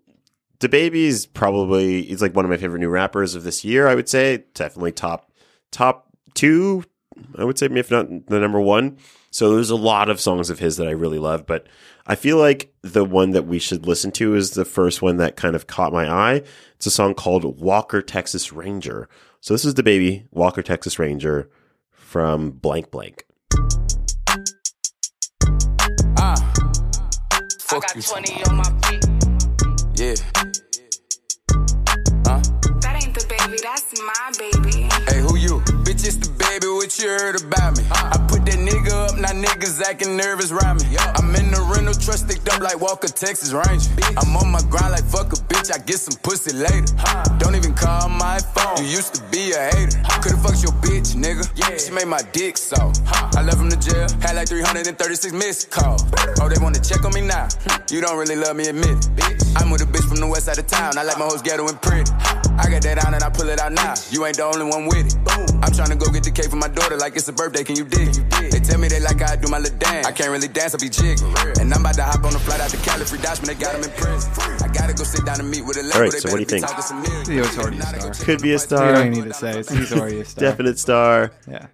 DaBaby's 0.60 1.26
probably, 1.26 2.04
he's 2.04 2.22
like 2.22 2.36
one 2.36 2.46
of 2.46 2.50
my 2.50 2.58
favorite 2.58 2.80
new 2.80 2.90
rappers 2.90 3.36
of 3.36 3.44
this 3.44 3.66
year, 3.66 3.88
I 3.88 3.96
would 3.96 4.08
say. 4.08 4.46
Definitely 4.54 4.94
top, 4.94 5.30
top 5.74 6.08
two, 6.34 6.86
I 7.38 7.44
would 7.44 7.58
say, 7.58 7.66
if 7.66 7.92
not 7.92 8.08
the 8.28 8.40
number 8.40 8.62
one. 8.62 8.98
So 9.32 9.54
there's 9.54 9.72
a 9.72 9.76
lot 9.76 10.10
of 10.10 10.22
songs 10.22 10.50
of 10.50 10.60
his 10.60 10.78
that 10.78 10.88
I 10.88 10.92
really 10.92 11.18
love, 11.18 11.46
but 11.46 11.68
I 12.06 12.16
feel 12.16 12.38
like 12.38 12.72
the 12.84 13.04
one 13.04 13.32
that 13.32 13.48
we 13.48 13.60
should 13.60 13.88
listen 13.88 14.12
to 14.14 14.36
is 14.36 14.52
the 14.52 14.64
first 14.64 15.02
one 15.02 15.18
that 15.18 15.36
kind 15.36 15.56
of 15.56 15.68
caught 15.68 15.92
my 15.92 16.10
eye. 16.10 16.44
It's 16.76 16.86
a 16.86 16.92
song 16.92 17.16
called 17.16 17.60
Walker 17.60 18.02
Texas 18.02 18.54
Ranger. 18.54 19.10
So 19.42 19.54
this 19.54 19.66
is 19.66 19.74
DaBaby, 19.74 20.28
Walker 20.32 20.62
Texas 20.62 21.00
Ranger 21.00 21.50
from 21.92 22.52
blank 22.52 22.92
blank. 22.92 23.26
Ah, 26.18 26.54
I 27.72 27.80
got 27.80 27.96
you. 27.96 28.02
20 28.02 28.44
on 28.44 28.56
my 28.56 28.64
feet. 28.88 29.06
Yeah. 29.96 30.53
My 34.02 34.32
baby. 34.38 34.90
Hey, 35.08 35.20
who 35.20 35.36
you? 35.36 35.60
Bitch, 35.84 36.06
it's 36.06 36.16
the 36.16 36.30
baby, 36.38 36.53
what 36.72 36.98
you 37.00 37.10
heard 37.10 37.42
about 37.42 37.78
me? 37.78 37.84
I 37.92 38.16
put 38.30 38.46
that 38.46 38.60
nigga 38.60 38.94
up, 38.94 39.18
now 39.18 39.34
niggas 39.34 39.82
acting 39.82 40.16
nervous 40.16 40.52
around 40.52 40.82
me. 40.82 40.96
Yo. 40.96 41.00
I'm 41.16 41.34
in 41.36 41.52
the 41.52 41.62
rental 41.74 41.94
truck 41.94 42.18
sticked 42.18 42.48
up 42.50 42.62
like 42.62 42.80
Walker, 42.80 43.08
Texas 43.08 43.52
Ranger. 43.52 43.90
I'm 44.18 44.36
on 44.38 44.52
my 44.52 44.62
grind 44.70 44.92
like 44.92 45.04
fuck 45.04 45.34
a 45.34 45.40
bitch, 45.52 45.74
I 45.74 45.80
get 45.84 46.00
some 46.00 46.16
pussy 46.22 46.56
later. 46.56 46.94
Don't 47.40 47.56
even 47.56 47.74
call 47.74 48.08
my 48.08 48.40
phone, 48.40 48.78
you 48.86 48.96
used 48.96 49.16
to 49.16 49.22
be 49.32 49.52
a 49.52 49.60
hater. 49.76 49.98
Could've 50.22 50.42
fucked 50.42 50.64
your 50.64 50.74
bitch, 50.80 51.16
nigga. 51.18 51.44
She 51.80 51.92
made 51.92 52.08
my 52.08 52.22
dick 52.32 52.58
so. 52.58 52.92
I 53.36 53.42
left 53.42 53.60
him 53.60 53.70
to 53.70 53.80
jail, 53.80 54.08
had 54.22 54.36
like 54.36 54.48
336 54.48 55.34
missed 55.34 55.72
calls. 55.72 56.06
Oh, 56.40 56.48
they 56.48 56.62
wanna 56.62 56.80
check 56.80 57.04
on 57.04 57.14
me 57.14 57.22
now? 57.22 57.48
You 57.90 58.00
don't 58.00 58.18
really 58.18 58.36
love 58.36 58.56
me, 58.56 58.68
admit 58.68 59.04
it. 59.18 59.44
I'm 59.58 59.70
with 59.70 59.82
a 59.82 59.86
bitch 59.86 60.08
from 60.08 60.18
the 60.18 60.28
west 60.28 60.46
side 60.46 60.58
of 60.58 60.68
town, 60.68 60.98
I 60.98 61.04
like 61.04 61.18
my 61.20 61.26
hoes 61.26 61.42
ghetto 61.42 61.68
and 61.68 61.82
pretty. 61.82 62.12
I 62.56 62.70
got 62.70 62.84
that 62.84 63.04
on 63.06 63.14
and 63.14 63.24
I 63.24 63.30
pull 63.30 63.50
it 63.50 63.60
out 63.60 63.72
now. 63.72 63.96
You 64.12 64.26
ain't 64.26 64.38
the 64.38 64.46
only 64.46 64.66
one 64.66 64.86
with 64.86 65.08
it. 65.10 65.16
I'm 65.66 65.72
tryna 65.74 65.98
go 65.98 66.12
get 66.12 66.24
the 66.24 66.30
cake 66.32 66.53
for 66.54 66.58
my 66.58 66.68
daughter 66.68 66.98
like 66.98 67.16
it's 67.16 67.28
a 67.28 67.34
birthday. 67.34 67.64
Can 67.64 67.76
you 67.76 67.84
dig? 67.84 68.10
it? 68.16 68.52
They 68.52 68.60
tell 68.60 68.78
me 68.80 68.88
they 68.88 69.00
like 69.00 69.20
how 69.20 69.34
I 69.34 69.36
do 69.36 69.48
my 69.50 69.58
little 69.58 69.78
dance. 69.80 70.06
I 70.06 70.12
can't 70.12 70.30
really 70.30 70.48
dance, 70.48 70.76
I 70.76 70.78
be 70.78 70.88
jiggy. 70.90 71.24
And 71.60 71.74
I'm 71.74 71.82
about 71.82 71.96
to 71.96 72.04
hop 72.04 72.24
on 72.24 72.36
a 72.36 72.40
flight 72.40 72.62
out 72.62 72.70
to 72.70 72.78
Cali, 72.78 73.06
free 73.06 73.18
Dashman, 73.18 73.48
they 73.48 73.56
got 73.56 73.74
him 73.76 73.84
in 73.84 73.90
prison. 73.98 74.32
I 74.62 74.68
gotta 74.72 74.94
go 74.94 75.04
sit 75.04 75.26
down 75.26 75.40
and 75.40 75.50
meet 75.50 75.66
with 75.66 75.78
a 75.78 75.82
label. 75.82 75.96
All 75.98 76.02
right, 76.02 76.14
so 76.14 76.30
what 76.30 76.36
do 76.36 76.42
you 76.42 76.46
be 76.46 76.52
think? 76.52 76.68
talking 76.68 76.84
some 76.84 77.04
already 77.04 77.78
a 77.78 77.80
Now 77.80 77.92
they 77.92 78.00
go 78.00 78.12
star. 78.12 78.26
Could 78.26 78.42
be 78.44 78.50
a 78.50 78.52
You 78.54 78.58
star. 78.60 78.92
don't 78.94 79.10
need 79.10 79.24
to 79.24 79.34
say 79.34 79.60
it. 79.60 79.70
He's 79.70 79.92
already 79.94 80.20
a 80.20 80.26
star. 80.26 80.42
Definite 80.44 80.78
star. 80.80 81.32
Yeah, 81.50 81.66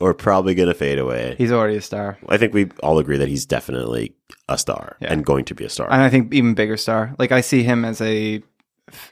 or 0.00 0.14
probably 0.14 0.56
going 0.56 0.68
to 0.68 0.74
fade 0.74 0.98
away. 0.98 1.36
he's 1.38 1.52
already 1.52 1.76
a 1.76 1.82
star, 1.82 2.18
I 2.28 2.36
think 2.36 2.52
we 2.54 2.70
all 2.82 2.98
agree 2.98 3.18
that 3.18 3.28
he's 3.28 3.46
definitely 3.46 4.14
a 4.48 4.58
star 4.58 4.96
Yeah. 5.00 5.12
and 5.12 5.24
going 5.24 5.44
to 5.46 5.54
be 5.54 5.64
a 5.64 5.68
star. 5.70 5.86
and 5.92 6.02
I 6.02 6.10
think 6.10 6.34
even 6.34 6.54
bigger 6.54 6.76
star. 6.76 7.14
Like 7.20 7.30
I 7.30 7.40
see 7.40 7.62
him 7.62 7.84
as 7.84 8.00
a 8.00 8.42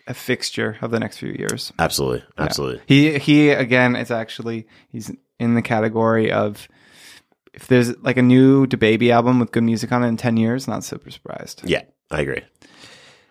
a 0.06 0.14
fixture 0.14 0.76
of 0.82 0.90
the 0.90 1.00
next 1.00 1.18
few 1.18 1.32
years. 1.32 1.72
absolutely, 1.78 2.24
absolutely. 2.38 2.82
He 2.86 3.18
he 3.18 3.50
again 3.50 3.96
is 3.96 4.10
actually 4.10 4.66
he's 4.88 5.10
in 5.38 5.54
the 5.54 5.62
category 5.62 6.30
of 6.30 6.68
if 7.54 7.66
there's 7.66 7.96
like 7.98 8.16
a 8.16 8.22
new 8.22 8.66
DaBaby 8.66 9.10
album 9.10 9.38
with 9.38 9.52
good 9.52 9.62
music 9.62 9.92
on 9.92 10.02
it 10.04 10.08
in 10.08 10.16
10 10.16 10.36
years, 10.36 10.66
not 10.66 10.84
super 10.84 11.10
surprised. 11.10 11.62
Yeah, 11.64 11.82
I 12.10 12.20
agree. 12.20 12.42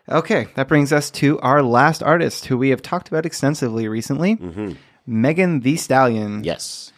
Okay, 0.09 0.47
that 0.55 0.67
brings 0.67 0.91
us 0.91 1.09
to 1.11 1.39
our 1.39 1.63
last 1.63 2.03
artist 2.03 2.45
who 2.45 2.57
we 2.57 2.69
have 2.69 2.81
talked 2.81 3.07
about 3.07 3.25
extensively 3.25 3.87
recently. 3.87 4.35
Mm-hmm. 4.35 4.73
Megan 5.07 5.61
Thee 5.61 5.77
Stallion. 5.77 6.43
Yes, 6.43 6.90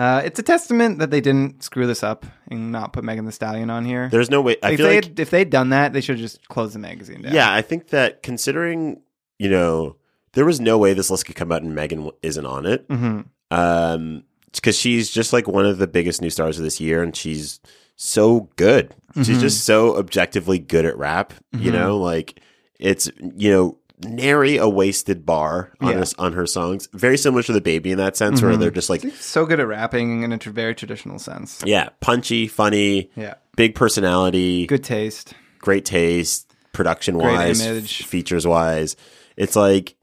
Uh, 0.00 0.22
it's 0.24 0.38
a 0.38 0.42
testament 0.42 0.98
that 0.98 1.10
they 1.10 1.20
didn't 1.20 1.62
screw 1.62 1.86
this 1.86 2.02
up 2.02 2.24
and 2.50 2.72
not 2.72 2.92
put 2.92 3.04
Megan 3.04 3.26
Thee 3.26 3.32
Stallion 3.32 3.68
on 3.70 3.84
here. 3.84 4.08
there's 4.10 4.30
no 4.30 4.40
way. 4.40 4.56
I 4.62 4.70
if, 4.70 4.76
feel 4.78 4.86
they 4.88 4.94
like 4.96 5.04
had, 5.04 5.20
if 5.20 5.30
they'd 5.30 5.50
done 5.50 5.70
that, 5.70 5.92
they 5.92 6.00
should 6.00 6.16
have 6.16 6.22
just 6.24 6.48
closed 6.48 6.74
the 6.74 6.78
magazine 6.78 7.22
down. 7.22 7.34
yeah, 7.34 7.52
I 7.52 7.60
think 7.62 7.88
that 7.88 8.22
considering 8.22 9.02
you 9.38 9.50
know 9.50 9.96
there 10.32 10.44
was 10.44 10.60
no 10.60 10.78
way 10.78 10.94
this 10.94 11.10
list 11.10 11.26
could 11.26 11.34
come 11.36 11.52
out 11.52 11.62
and 11.62 11.74
Megan 11.74 11.98
w- 11.98 12.16
isn't 12.22 12.46
on 12.46 12.64
it. 12.66 12.88
Mhm. 12.88 13.26
Um, 13.50 14.24
because 14.54 14.76
she's 14.76 15.10
just 15.10 15.32
like 15.32 15.46
one 15.46 15.66
of 15.66 15.78
the 15.78 15.86
biggest 15.86 16.20
new 16.22 16.30
stars 16.30 16.58
of 16.58 16.64
this 16.64 16.80
year, 16.80 17.02
and 17.02 17.14
she's 17.14 17.60
so 17.96 18.48
good. 18.56 18.94
She's 19.16 19.28
Mm-hmm. 19.28 19.40
just 19.40 19.64
so 19.64 19.96
objectively 19.96 20.58
good 20.58 20.84
at 20.86 20.96
rap. 20.96 21.34
You 21.52 21.70
know, 21.72 21.98
like 21.98 22.40
it's 22.78 23.10
you 23.36 23.50
know 23.50 23.78
nary 24.04 24.56
a 24.56 24.68
wasted 24.68 25.24
bar 25.26 25.72
on 25.80 25.88
Yeah. 25.92 25.98
her, 25.98 26.04
on 26.18 26.32
her 26.34 26.46
songs. 26.46 26.88
Very 26.92 27.18
similar 27.18 27.42
to 27.44 27.52
DaBaby 27.52 27.86
in 27.86 27.98
that 27.98 28.16
sense, 28.16 28.40
where 28.42 28.56
they're 28.56 28.70
just 28.70 28.90
like 28.90 29.02
He's 29.02 29.20
so 29.20 29.46
good 29.46 29.60
at 29.60 29.66
rapping 29.66 30.22
in 30.22 30.32
a 30.32 30.36
very 30.38 30.74
traditional 30.74 31.18
sense. 31.18 31.62
yeah, 31.64 31.90
punchy, 32.00 32.46
funny, 32.48 33.10
Yeah. 33.16 33.34
big 33.56 33.74
personality, 33.74 34.66
Good 34.66 34.84
taste. 34.84 35.34
great 35.60 35.84
taste, 35.84 36.52
production 36.72 37.18
wise, 37.18 37.60
features 37.96 38.46
wise. 38.46 38.96
It's 39.36 39.56
like, 39.56 39.96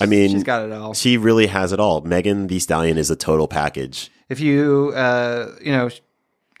I 0.00 0.06
mean, 0.06 0.30
She's 0.30 0.44
got 0.44 0.64
it 0.66 0.72
all. 0.72 0.94
she 0.94 1.16
really 1.16 1.46
has 1.46 1.72
it 1.72 1.80
all. 1.80 2.00
Megan 2.02 2.46
Thee 2.48 2.58
Stallion 2.58 2.98
is 2.98 3.10
a 3.10 3.16
total 3.16 3.48
package. 3.48 4.10
if 4.28 4.40
you 4.40 4.92
uh, 4.94 5.52
you 5.62 5.72
know 5.72 5.88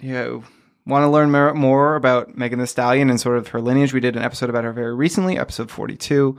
you 0.00 0.12
know, 0.12 0.44
want 0.86 1.02
to 1.02 1.08
learn 1.08 1.30
more, 1.56 1.96
about 1.96 2.36
Megan 2.36 2.58
Thee 2.58 2.66
Stallion 2.66 3.08
and 3.10 3.20
sort 3.20 3.38
of 3.38 3.48
her 3.48 3.60
lineage, 3.60 3.92
we 3.94 4.00
did 4.00 4.14
an 4.14 4.22
episode 4.22 4.50
about 4.50 4.62
her 4.64 4.72
very 4.72 4.94
recently, 4.94 5.38
episode 5.38 5.70
forty 5.70 5.96
two. 5.96 6.38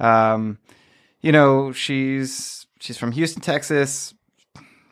Um, 0.00 0.58
you 1.20 1.32
know, 1.32 1.72
she's 1.72 2.66
she's 2.80 2.96
from 2.98 3.12
Houston, 3.12 3.42
Texas. 3.42 4.14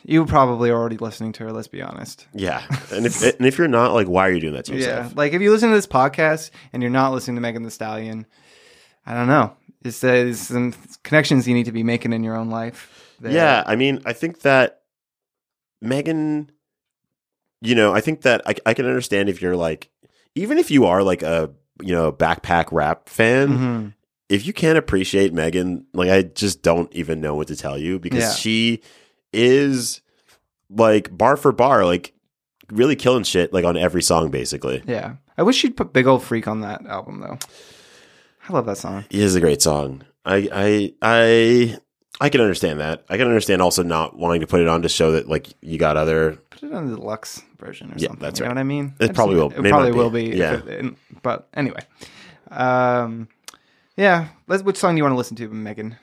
You 0.09 0.24
probably 0.24 0.70
are 0.70 0.77
already 0.77 0.99
listening 0.99 1.33
to 1.33 1.45
her. 1.45 1.53
Let's 1.53 1.66
be 1.69 1.83
honest. 1.83 2.27
Yeah, 2.33 2.62
and 2.93 3.07
if 3.07 3.23
and 3.23 3.47
if 3.47 3.59
you're 3.59 3.66
not, 3.69 3.93
like, 3.93 4.07
why 4.07 4.28
are 4.28 4.33
you 4.33 4.41
doing 4.41 4.55
that 4.55 4.65
to 4.66 4.74
yourself? 4.74 5.07
Yeah, 5.09 5.12
like 5.16 5.33
if 5.33 5.43
you 5.43 5.51
listen 5.51 5.69
to 5.70 5.74
this 5.74 5.87
podcast 5.87 6.51
and 6.73 6.83
you're 6.83 6.91
not 6.91 7.12
listening 7.12 7.35
to 7.37 7.41
Megan 7.41 7.62
Thee 7.65 7.70
Stallion, 7.70 8.24
I 9.05 9.15
don't 9.15 9.27
know. 9.27 9.57
It's, 9.85 10.03
uh, 10.03 10.09
there's 10.09 10.41
some 10.41 10.74
connections 11.05 11.47
you 11.47 11.55
need 11.55 11.66
to 11.66 11.73
be 11.73 11.83
making 11.83 12.12
in 12.12 12.23
your 12.24 12.37
own 12.37 12.51
life. 12.51 13.15
Yeah, 13.23 13.62
I 13.66 13.77
mean, 13.77 14.01
I 14.05 14.12
think 14.12 14.41
that 14.43 14.83
Megan, 15.81 16.51
you 17.61 17.74
know, 17.74 17.93
I 17.95 18.01
think 18.01 18.23
that 18.23 18.43
I, 18.47 18.55
I 18.65 18.74
can 18.74 18.87
understand 18.87 19.28
if 19.28 19.41
you're 19.43 19.57
like, 19.57 19.91
even 20.35 20.59
if 20.59 20.70
you 20.70 20.87
are 20.87 21.03
like 21.03 21.23
a 21.23 21.51
you 21.83 21.95
know 21.95 22.12
backpack 22.12 22.66
rap 22.73 23.09
fan, 23.09 23.49
Mhm. 23.49 23.95
If 24.28 24.47
you 24.47 24.53
can't 24.53 24.78
appreciate 24.78 25.32
Megan, 25.32 25.86
like 25.94 26.11
I 26.11 26.23
just 26.23 26.62
don't 26.62 26.93
even 26.93 27.20
know 27.20 27.35
what 27.35 27.48
to 27.48 27.57
tell 27.57 27.78
you 27.78 27.98
because 27.98 28.23
Yeah. 28.24 28.32
she 28.32 28.81
is 29.32 30.01
like 30.70 31.16
bar 31.16 31.36
for 31.36 31.53
bar, 31.53 31.85
like 31.85 32.12
really 32.73 32.97
killing 32.97 33.23
shit 33.24 33.53
like 33.53 33.65
on 33.65 33.77
every 33.77 34.03
song 34.03 34.31
basically. 34.31 34.82
Yeah. 34.86 35.16
I 35.39 35.43
wish 35.43 35.57
she'd 35.57 35.77
put 35.77 35.93
Big 35.93 36.07
Old 36.07 36.23
Freak 36.24 36.48
on 36.48 36.61
that 36.62 36.85
album 36.86 37.20
though. 37.20 37.39
I 38.48 38.53
love 38.53 38.66
that 38.66 38.78
song. 38.78 39.05
It 39.11 39.20
is 39.20 39.35
a 39.35 39.40
great 39.40 39.61
song. 39.62 40.03
I 40.24 40.48
I 40.53 40.93
I 41.03 41.78
I 42.20 42.28
can 42.31 42.40
understand 42.40 42.81
that. 42.81 43.05
I 43.09 43.16
can 43.19 43.27
understand 43.28 43.61
also 43.61 43.82
not 43.82 44.16
wanting 44.16 44.40
to 44.40 44.47
put 44.47 44.61
it 44.61 44.69
on 44.69 44.82
to 44.82 44.89
show 44.89 45.12
that 45.12 45.28
like 45.28 45.48
you 45.61 45.78
got 45.78 45.97
other 45.97 46.39
Put 46.51 46.62
it 46.65 46.73
on 46.73 46.89
the 46.90 46.97
deluxe 46.97 47.43
version 47.59 47.90
or 47.90 47.94
Yeah, 47.98 48.09
something. 48.09 48.23
that's 48.23 48.40
you 48.40 48.47
right. 48.47 48.48
know 48.51 48.55
what 48.55 48.61
I 48.61 48.65
mean? 48.65 48.94
It 48.98 49.11
I 49.11 49.12
probably 49.12 49.36
will. 49.36 49.51
It 49.53 49.61
May 49.61 49.69
probably 49.70 49.93
be. 49.93 49.97
will 49.98 50.11
be. 50.11 50.24
Yeah. 50.31 50.61
it- 50.66 50.94
but 51.23 51.48
anyway. 51.55 51.81
Um 52.51 53.28
yeah. 53.97 54.28
Let's 54.47 54.62
which 54.62 54.77
song 54.77 54.94
do 54.94 54.98
you 54.98 55.05
want 55.05 55.12
to 55.12 55.18
listen 55.18 55.36
to, 55.36 55.48
Megan? 55.48 55.97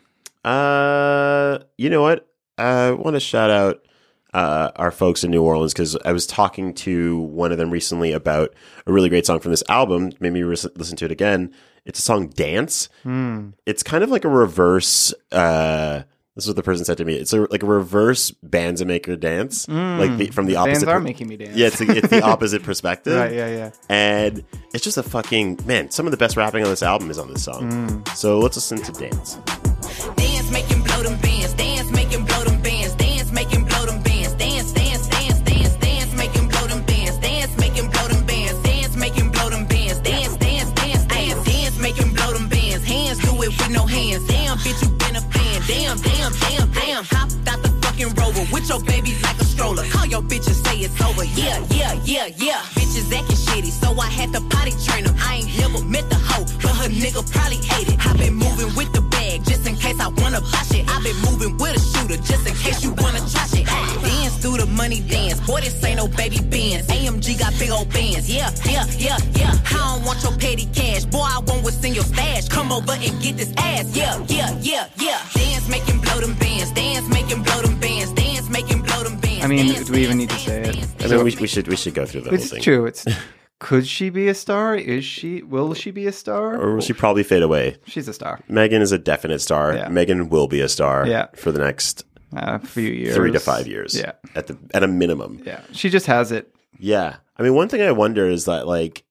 Uh, 0.44 1.60
you 1.78 1.90
know 1.90 2.02
what? 2.02 2.28
I 2.58 2.92
want 2.92 3.16
to 3.16 3.20
shout 3.20 3.50
out 3.50 3.86
uh, 4.34 4.72
our 4.76 4.92
folks 4.92 5.24
in 5.24 5.32
New 5.32 5.44
Orleans 5.44 5.74
because 5.74 5.96
I 6.06 6.12
was 6.12 6.28
talking 6.28 6.74
to 6.76 7.20
one 7.20 7.52
of 7.52 7.58
them 7.58 7.72
recently 7.72 8.12
about 8.12 8.54
a 8.86 8.92
really 8.94 9.10
great 9.10 9.26
song 9.26 9.40
from 9.40 9.52
this 9.52 9.64
album. 9.70 10.12
Made 10.20 10.34
me 10.34 10.44
re- 10.44 10.58
listen 10.76 10.98
to 10.98 11.06
it 11.06 11.12
again. 11.12 11.54
It's 11.86 12.00
a 12.00 12.02
song 12.02 12.28
"Dance." 12.28 12.90
Hmm. 13.04 13.50
It's 13.66 13.84
kind 13.84 14.04
of 14.04 14.10
like 14.10 14.26
a 14.26 14.30
reverse 14.30 15.14
uh, 15.32 16.04
This 16.36 16.46
is 16.46 16.50
what 16.50 16.56
the 16.56 16.64
person 16.64 16.84
said 16.84 16.98
to 16.98 17.06
me. 17.06 17.14
It's 17.14 17.32
a, 17.32 17.42
like 17.52 17.62
a 17.62 17.68
reverse 17.68 18.32
Bandz 18.44 18.82
a 18.82 18.86
Make 18.86 19.06
Her 19.06 19.16
Dance, 19.16 19.68
like 19.68 20.18
the, 20.18 20.28
from 20.32 20.48
the 20.48 20.56
Bands 20.56 20.70
opposite. 20.84 20.90
are 20.90 20.98
per- 20.98 21.04
making 21.04 21.28
me 21.28 21.38
dance. 21.38 21.56
Yeah, 21.56 21.68
it's 21.68 21.78
the, 21.78 21.92
it's 21.96 22.08
the 22.08 22.22
opposite 22.26 22.64
perspective. 22.64 23.16
Right, 23.16 23.34
yeah, 23.34 23.48
yeah. 23.50 23.72
And 23.88 24.44
it's 24.74 24.84
just 24.84 24.98
a 24.98 25.04
fucking 25.04 25.60
man. 25.66 25.92
Some 25.92 26.08
of 26.08 26.12
the 26.12 26.18
best 26.18 26.36
rapping 26.36 26.64
on 26.64 26.70
this 26.72 26.82
album 26.82 27.12
is 27.12 27.20
on 27.20 27.28
this 27.32 27.44
song. 27.44 27.72
Mm. 27.72 28.08
So 28.16 28.40
let's 28.40 28.56
listen 28.58 28.80
to 28.82 28.92
dance. 28.94 29.36
Dance, 30.16 30.52
make 30.52 30.66
him 30.66 30.82
blow 30.82 31.04
them 31.04 31.20
bands. 31.22 31.54
Dance, 31.54 31.92
make 31.92 32.08
him 32.12 32.26
blow 32.26 32.44
them 32.44 32.60
bands. 32.64 32.96
Dance, 32.96 33.32
make 33.32 33.50
him 33.52 33.64
blow 33.66 33.86
them 33.86 34.02
bands. 34.02 34.34
Dance, 34.34 34.72
dance, 34.72 35.08
dance, 35.10 35.40
dance, 35.42 35.76
dance, 35.78 36.16
make 36.18 36.32
him 36.32 36.48
blow 36.48 36.66
them 36.66 36.84
bands. 36.86 37.18
Dance, 37.20 37.56
make 37.60 37.74
him 37.74 37.90
blow 37.92 38.08
them 38.08 38.26
bands. 38.26 38.60
Dance, 38.64 38.96
make 38.96 39.14
him 39.14 39.30
blow 39.30 39.50
them 39.52 39.66
bands. 39.68 40.00
Dance, 40.00 40.36
dance, 40.38 40.72
dance, 40.72 41.06
dance, 41.06 41.46
dance, 41.46 41.78
make 41.80 41.96
him 41.96 42.12
blow 42.12 42.34
them 42.34 42.50
bands. 42.50 42.84
Hands 42.86 43.20
do 43.20 43.30
it 43.44 43.50
with 43.50 43.70
no 43.70 43.86
hands. 43.86 44.26
Damn, 44.28 44.58
bitch, 44.58 44.82
you 44.82 44.90
been 44.98 45.16
a 45.16 45.22
fan. 45.22 45.62
Damn, 45.68 45.98
damn, 45.98 46.02
damn, 46.02 46.13
rover 48.12 48.46
with 48.52 48.68
your 48.70 48.82
baby 48.84 49.16
like 49.22 49.40
a 49.40 49.46
stroller. 49.46 49.84
Call 49.90 50.06
your 50.06 50.22
bitch 50.22 50.48
and 50.48 50.56
say 50.66 50.78
it's 50.80 51.00
over. 51.02 51.24
Yeah, 51.24 51.64
yeah, 51.70 51.94
yeah, 52.04 52.28
yeah. 52.38 52.62
Bitches 52.76 53.12
acting 53.14 53.38
shitty, 53.38 53.72
so 53.72 53.98
I 54.00 54.08
had 54.08 54.34
to 54.34 54.42
potty 54.50 54.74
train 54.86 55.06
them. 55.06 55.16
I 55.20 55.44
ain't 55.44 55.58
never 55.58 55.84
met 55.86 56.10
the 56.10 56.16
hoe, 56.16 56.46
but 56.62 56.76
her 56.82 56.90
nigga 56.90 57.22
probably 57.32 57.58
hate 57.58 57.90
it. 57.90 58.00
I 58.06 58.16
been 58.18 58.36
moving 58.36 58.76
with 58.76 58.92
the 58.94 59.02
bag 59.02 59.44
just 59.46 59.68
in 59.68 59.76
case 59.76 60.00
I 60.00 60.08
wanna 60.08 60.42
buy 60.42 60.64
shit. 60.72 60.90
I 60.90 61.02
been 61.04 61.18
moving 61.22 61.58
with 61.58 61.78
a 61.78 61.80
shooter 61.80 62.18
just 62.18 62.48
in 62.48 62.56
case 62.56 62.84
you 62.84 62.92
wanna 62.98 63.20
try 63.32 63.46
shit. 63.48 63.66
Ah, 63.70 64.00
dance 64.02 64.38
through 64.38 64.58
the 64.58 64.66
money 64.66 65.00
dance. 65.02 65.40
Boy, 65.42 65.62
this 65.62 65.84
ain't 65.84 65.98
no 65.98 66.08
baby 66.08 66.40
bands. 66.40 66.88
AMG 66.88 67.40
got 67.40 67.54
big 67.60 67.72
old 67.72 67.90
bands. 67.94 68.30
Yeah, 68.30 68.52
yeah, 68.66 68.86
yeah, 68.98 69.18
yeah. 69.36 69.54
I 69.72 69.96
don't 69.96 70.06
want 70.06 70.24
your 70.24 70.34
petty 70.34 70.68
cash. 70.74 71.06
Boy, 71.06 71.26
I 71.26 71.40
want 71.40 71.64
what's 71.64 71.84
in 71.84 71.94
your 71.94 72.04
stash. 72.04 72.48
Come 72.50 72.72
over 72.72 72.94
and 72.94 73.22
get 73.22 73.38
this 73.38 73.54
ass. 73.58 73.96
Yeah, 73.96 74.24
yeah, 74.28 74.52
yeah, 74.62 74.88
yeah. 74.98 75.20
Dance, 75.34 75.68
him 75.90 76.00
blow 76.02 76.20
them 76.20 76.34
bands. 76.36 76.72
Dance, 76.72 77.08
make 77.10 77.28
blow 77.28 77.62
them 77.62 77.80
bands. 77.80 77.83
I 79.44 79.48
mean, 79.48 79.84
do 79.84 79.92
we 79.92 80.00
even 80.04 80.18
need 80.18 80.30
to 80.30 80.40
say 80.40 80.62
it? 80.62 80.88
I 81.04 81.08
mean, 81.08 81.24
we, 81.26 81.36
we 81.42 81.48
should 81.48 81.68
we 81.68 81.76
should 81.76 81.94
go 81.94 82.06
through 82.06 82.22
the 82.22 82.30
whole 82.30 82.40
It's 82.40 82.52
true. 82.64 82.86
It's 82.86 83.06
could 83.60 83.86
she 83.86 84.10
be 84.10 84.28
a 84.30 84.34
star? 84.34 84.76
Is 84.76 85.04
she? 85.06 85.42
Will 85.44 85.74
she 85.74 85.92
be 85.92 86.08
a 86.08 86.12
star? 86.12 86.56
Or 86.60 86.76
will 86.76 86.82
she 86.82 86.94
probably 86.94 87.24
fade 87.24 87.44
away? 87.44 87.78
She's 87.86 88.08
a 88.08 88.14
star. 88.14 88.40
Megan 88.48 88.82
is 88.82 88.92
a 88.92 88.98
definite 88.98 89.40
star. 89.40 89.76
Yeah. 89.76 89.90
Megan 89.90 90.30
will 90.30 90.48
be 90.48 90.62
a 90.62 90.70
star 90.70 91.06
Yeah. 91.08 91.28
for 91.36 91.52
the 91.52 91.60
next 91.60 92.06
Uh, 92.36 92.60
a 92.64 92.66
few 92.66 92.90
years, 92.90 93.16
three 93.16 93.32
to 93.32 93.40
five 93.40 93.68
years. 93.68 93.96
Yeah, 93.98 94.14
At 94.36 94.48
the 94.48 94.58
at 94.74 94.84
a 94.84 94.88
minimum. 94.88 95.42
yeah. 95.46 95.62
She 95.72 95.90
just 95.90 96.06
has 96.08 96.32
it. 96.32 96.54
Yeah. 96.80 97.18
I 97.38 97.44
mean, 97.44 97.54
one 97.54 97.68
thing 97.70 97.82
I 97.82 97.92
wonder 97.92 98.28
is 98.30 98.46
that 98.46 98.66
like 98.68 99.04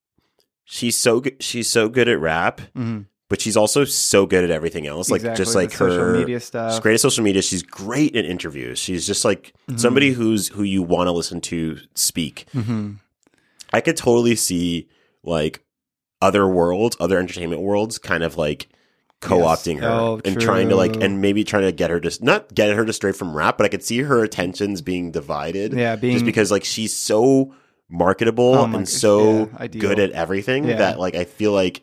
she's 0.65 0.97
so 0.97 1.21
good 1.21 1.43
she's 1.43 1.69
so 1.69 1.89
good 1.89 2.09
at 2.09 2.19
rap, 2.21 2.61
but 3.33 3.41
she's 3.41 3.57
also 3.57 3.83
so 3.87 4.27
good 4.27 4.45
at 4.45 4.51
everything 4.51 4.87
else. 4.87 5.11
Like 5.11 5.21
Exactly, 5.23 5.43
just 5.45 5.55
like 5.57 5.73
her 5.73 5.89
social 5.89 6.13
media 6.21 6.39
stuff. 6.39 6.73
She's 6.73 6.81
great 6.81 6.95
at 6.95 7.01
social 7.01 7.25
media. 7.25 7.41
She's 7.41 7.63
great 7.63 8.15
in 8.15 8.27
interviews. 8.27 8.79
She's 8.79 9.07
just 9.07 9.25
like 9.25 9.55
Mm-hmm. 9.71 9.79
somebody 9.79 10.11
who's 10.13 10.49
who 10.49 10.63
you 10.65 10.83
want 10.83 11.07
to 11.09 11.13
listen 11.13 11.41
to 11.43 11.79
speak. 11.95 12.45
Mm-hmm. 12.55 12.93
I 13.73 13.81
could 13.81 13.97
totally 13.97 14.37
see 14.37 14.89
like 15.23 15.65
other 16.21 16.47
worlds, 16.47 16.95
other 17.01 17.19
entertainment 17.19 17.63
worlds, 17.63 17.97
kind 17.97 18.23
of 18.23 18.37
like 18.37 18.69
co-opting 19.21 19.81
her 19.81 19.89
Oh, 19.89 20.21
and 20.27 20.39
trying 20.39 20.69
to 20.69 20.77
like 20.77 20.97
and 20.97 21.23
maybe 21.23 21.43
trying 21.45 21.63
to 21.63 21.73
get 21.73 21.89
her 21.89 22.01
to 22.01 22.25
not 22.25 22.53
get 22.55 22.77
her 22.77 22.85
to 22.85 22.93
stray 22.93 23.13
from 23.13 23.35
rap, 23.35 23.57
but 23.57 23.65
I 23.65 23.69
could 23.71 23.83
see 23.83 24.03
her 24.03 24.23
attentions 24.23 24.83
being 24.83 25.11
divided. 25.11 25.73
Yeah, 25.73 25.97
being- 25.97 26.13
just 26.15 26.27
because 26.27 26.51
like 26.51 26.65
she's 26.65 26.95
so 26.95 27.55
marketable 27.89 28.55
Oh 28.55 28.65
and 28.65 28.89
so 28.89 29.49
yeah, 29.61 29.67
good 29.69 29.99
at 29.99 30.11
everything 30.13 30.65
Yeah. 30.65 30.77
that 30.79 30.99
like 30.99 31.15
I 31.15 31.25
feel 31.25 31.53
like 31.53 31.83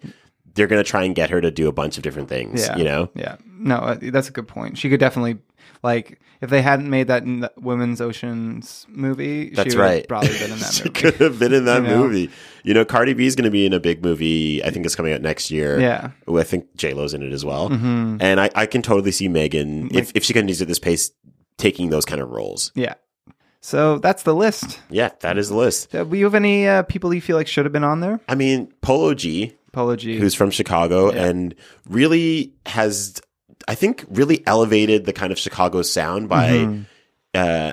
they're 0.56 0.68
gonna 0.68 0.84
try 0.84 1.04
and 1.04 1.16
get 1.16 1.30
her 1.30 1.42
to 1.42 1.52
do 1.52 1.68
a 1.68 1.72
bunch 1.72 1.98
of 1.98 2.04
different 2.04 2.30
things. 2.30 2.66
Yeah, 2.68 2.78
You 2.78 2.84
know, 2.84 3.10
Yeah. 3.16 3.38
No, 3.58 3.76
uh, 3.76 3.98
that's 4.02 4.30
a 4.30 4.32
good 4.32 4.48
point. 4.48 4.78
She 4.78 4.90
could 4.90 5.00
definitely 5.00 5.38
like 5.84 6.20
if 6.42 6.50
they 6.50 6.62
hadn't 6.62 6.90
made 6.90 7.08
that 7.08 7.24
n- 7.24 7.50
Women's 7.58 8.00
Oceans 8.00 8.86
movie. 8.90 9.50
That's 9.50 9.72
she 9.74 9.78
would 9.78 9.84
have 9.84 9.92
right. 9.96 10.08
Probably 10.08 10.30
been 10.30 10.52
in 10.52 10.60
that 10.60 10.66
movie. 10.66 10.72
she 10.74 10.84
movie. 10.84 10.94
could 11.02 11.16
have 11.16 11.40
been 11.40 11.54
in 11.54 11.66
that 11.66 11.82
You 11.84 11.88
know? 11.90 11.98
movie. 12.04 12.30
You 12.64 12.74
know, 12.74 12.86
Cardi 12.86 13.14
B 13.14 13.26
is 13.26 13.36
going 13.36 13.44
to 13.46 13.52
be 13.52 13.66
in 13.66 13.74
a 13.74 13.80
big 13.80 14.04
movie. 14.04 14.64
I 14.64 14.70
think 14.70 14.86
it's 14.86 14.96
coming 14.96 15.12
out 15.14 15.22
next 15.22 15.52
year. 15.52 15.80
Yeah. 15.80 16.12
Mm-hmm. 16.28 16.38
I 16.38 16.44
think 16.44 16.76
J 16.78 16.94
Lo's 16.94 17.14
in 17.14 17.24
it 17.24 17.34
as 17.34 17.44
well. 17.44 17.68
And 17.72 18.40
I, 18.40 18.50
I 18.56 18.66
can 18.66 18.82
totally 18.82 19.12
see 19.12 19.28
Megan 19.28 19.90
if 19.94 20.12
if 20.16 20.24
she 20.24 20.32
continues 20.34 20.62
at 20.62 20.68
this 20.70 20.80
pace 20.80 21.12
taking 21.58 21.90
those 21.90 22.06
kind 22.06 22.22
of 22.22 22.30
roles. 22.30 22.72
Yeah. 22.76 22.94
So 23.62 23.98
that's 23.98 24.24
the 24.24 24.34
list. 24.34 24.80
Yeah, 24.90 25.10
that 25.20 25.38
is 25.38 25.50
the 25.50 25.56
list. 25.58 25.92
Do 25.92 26.08
you 26.14 26.24
have 26.24 26.36
any 26.36 26.66
uh, 26.66 26.84
people 26.84 27.14
you 27.14 27.20
feel 27.20 27.36
like 27.36 27.48
should 27.48 27.66
have 27.66 27.74
been 27.74 27.84
on 27.84 28.00
there? 28.00 28.22
I 28.30 28.36
mean, 28.36 28.72
Polo 28.82 29.14
G, 29.14 29.58
Who's 30.18 30.36
from 30.36 30.52
Chicago 30.52 31.10
and 31.12 31.54
really 31.88 32.54
has, 32.66 33.22
I 33.68 33.76
think, 33.76 34.06
really 34.10 34.46
elevated 34.48 35.06
the 35.06 35.14
kind 35.14 35.32
of 35.32 35.38
Chicago 35.40 35.82
sound 35.82 36.30
by 36.30 36.50
Mm-hmm. 36.52 36.82
uh, 37.36 37.72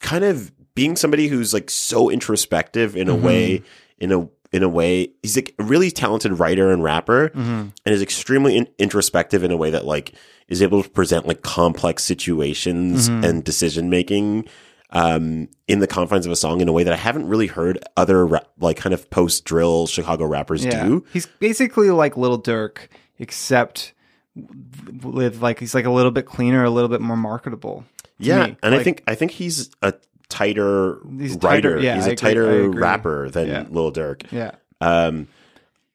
kind 0.00 0.24
of 0.24 0.52
being 0.74 0.96
somebody 0.96 1.28
who's 1.28 1.52
like 1.52 1.68
so 1.70 2.08
introspective 2.10 2.96
in 2.96 3.08
a 3.08 3.12
Mm-hmm. 3.14 3.24
way, 3.26 3.62
in 3.98 4.12
a 4.12 4.28
in 4.52 4.64
a 4.64 4.68
way, 4.68 5.08
he's 5.22 5.36
like 5.36 5.54
a 5.60 5.62
really 5.62 5.92
talented 5.92 6.38
writer 6.40 6.72
and 6.72 6.82
rapper, 6.82 7.28
Mm-hmm. 7.30 7.68
and 7.84 7.94
is 7.94 8.02
extremely 8.02 8.56
in- 8.56 8.68
introspective 8.78 9.44
in 9.44 9.50
a 9.52 9.56
way 9.56 9.70
that 9.70 9.84
like 9.84 10.12
is 10.48 10.60
able 10.62 10.82
to 10.82 10.90
present 10.90 11.26
like 11.26 11.42
complex 11.42 12.02
situations 12.02 13.08
Mm-hmm. 13.08 13.24
and 13.24 13.44
decision 13.44 13.90
making. 13.90 14.46
Um, 14.92 15.48
in 15.68 15.78
the 15.78 15.86
confines 15.86 16.26
of 16.26 16.32
a 16.32 16.36
song, 16.36 16.60
in 16.60 16.68
a 16.68 16.72
way 16.72 16.82
that 16.82 16.92
I 16.92 16.96
haven't 16.96 17.28
really 17.28 17.46
heard 17.46 17.78
other 17.96 18.26
ra- 18.26 18.40
like 18.58 18.76
kind 18.76 18.92
of 18.92 19.08
post 19.10 19.44
drill 19.44 19.86
Chicago 19.86 20.24
rappers 20.26 20.64
yeah. 20.64 20.84
do. 20.84 21.04
He's 21.12 21.26
basically 21.26 21.90
like 21.90 22.16
Lil 22.16 22.42
Durk, 22.42 22.88
except 23.18 23.92
with 25.02 25.40
like 25.42 25.60
he's 25.60 25.74
like 25.74 25.84
a 25.84 25.90
little 25.90 26.10
bit 26.10 26.26
cleaner, 26.26 26.64
a 26.64 26.70
little 26.70 26.88
bit 26.88 27.00
more 27.00 27.16
marketable. 27.16 27.84
Yeah, 28.18 28.46
me. 28.48 28.56
and 28.62 28.74
I 28.74 28.82
think 28.82 29.02
I 29.06 29.14
think 29.14 29.30
he's 29.30 29.70
a 29.82 29.94
tighter 30.28 30.98
He's 31.18 31.36
tighter- 31.36 31.74
writer. 31.76 31.80
yeah, 31.82 31.94
he's 31.96 32.04
I 32.06 32.10
a 32.10 32.12
agree- 32.12 32.16
tighter 32.16 32.70
rapper 32.70 33.30
than 33.30 33.48
Yeah. 33.48 33.64
Lil 33.70 33.92
Durk. 33.92 34.24
yeah, 34.32 34.52
Um, 34.80 35.28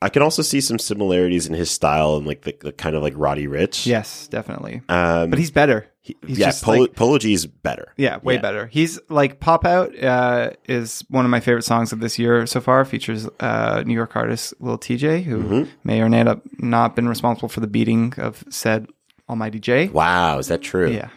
I 0.05 0.09
can 0.09 0.21
also 0.21 0.41
see 0.41 0.61
some 0.61 0.77
similarities 0.79 1.47
in 1.47 1.53
his 1.53 1.69
style 1.71 2.15
and 2.17 2.25
like 2.27 2.41
the, 2.43 2.55
the 2.61 2.71
kind 2.71 2.95
of 2.95 3.01
like 3.03 3.13
Roddy 3.15 3.47
Ricch. 3.47 3.85
yes, 3.85 4.27
definitely. 4.27 4.81
um, 4.87 5.29
but 5.31 5.39
he's 5.39 5.51
better. 5.51 5.87
he- 6.01 6.15
he's 6.25 6.37
yeah, 6.39 6.47
just, 6.47 6.63
Polo, 6.63 6.81
like- 6.81 6.95
Polo 6.95 7.17
G 7.17 7.33
is 7.33 7.45
better. 7.47 7.91
Yeah, 7.97 8.17
way 8.21 8.35
Yeah. 8.35 8.41
better. 8.41 8.67
He's 8.67 8.99
like 9.09 9.39
Pop 9.39 9.65
Out 9.65 9.97
uh, 10.01 10.51
is 10.69 11.03
one 11.09 11.25
of 11.25 11.31
my 11.31 11.39
favorite 11.39 11.63
songs 11.63 11.91
of 11.91 11.99
this 11.99 12.19
year 12.19 12.45
so 12.45 12.61
far. 12.61 12.85
Features 12.85 13.27
uh, 13.39 13.83
New 13.85 13.93
York 13.95 14.15
artist 14.15 14.53
Lil 14.59 14.77
Tjay, 14.77 15.23
who 15.23 15.37
Mm-hmm. 15.43 15.69
may 15.83 16.01
or 16.01 16.09
may 16.09 16.23
not 16.23 16.41
not 16.59 16.95
been 16.95 17.09
responsible 17.09 17.49
for 17.49 17.59
the 17.59 17.67
beating 17.67 18.13
of 18.17 18.43
said 18.49 18.87
Almighty 19.27 19.59
Jay. 19.59 19.87
Wow, 19.87 20.37
is 20.37 20.47
that 20.49 20.61
true? 20.61 20.91
Yeah. 20.91 21.09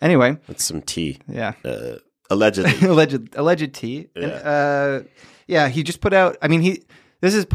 Anyway, 0.00 0.38
that's 0.46 0.64
some 0.64 0.80
tea. 0.82 1.18
yeah, 1.28 1.54
Uh, 1.64 1.96
allegedly, 2.30 2.72
alleged 2.88 3.34
alleged 3.34 3.74
T. 3.74 4.08
And, 4.14 4.30
uh, 4.32 5.00
yeah, 5.48 5.68
he 5.68 5.82
just 5.82 6.00
put 6.00 6.12
out. 6.12 6.36
I 6.40 6.46
mean, 6.48 6.60
he 6.60 6.84
this 7.20 7.34
is 7.34 7.46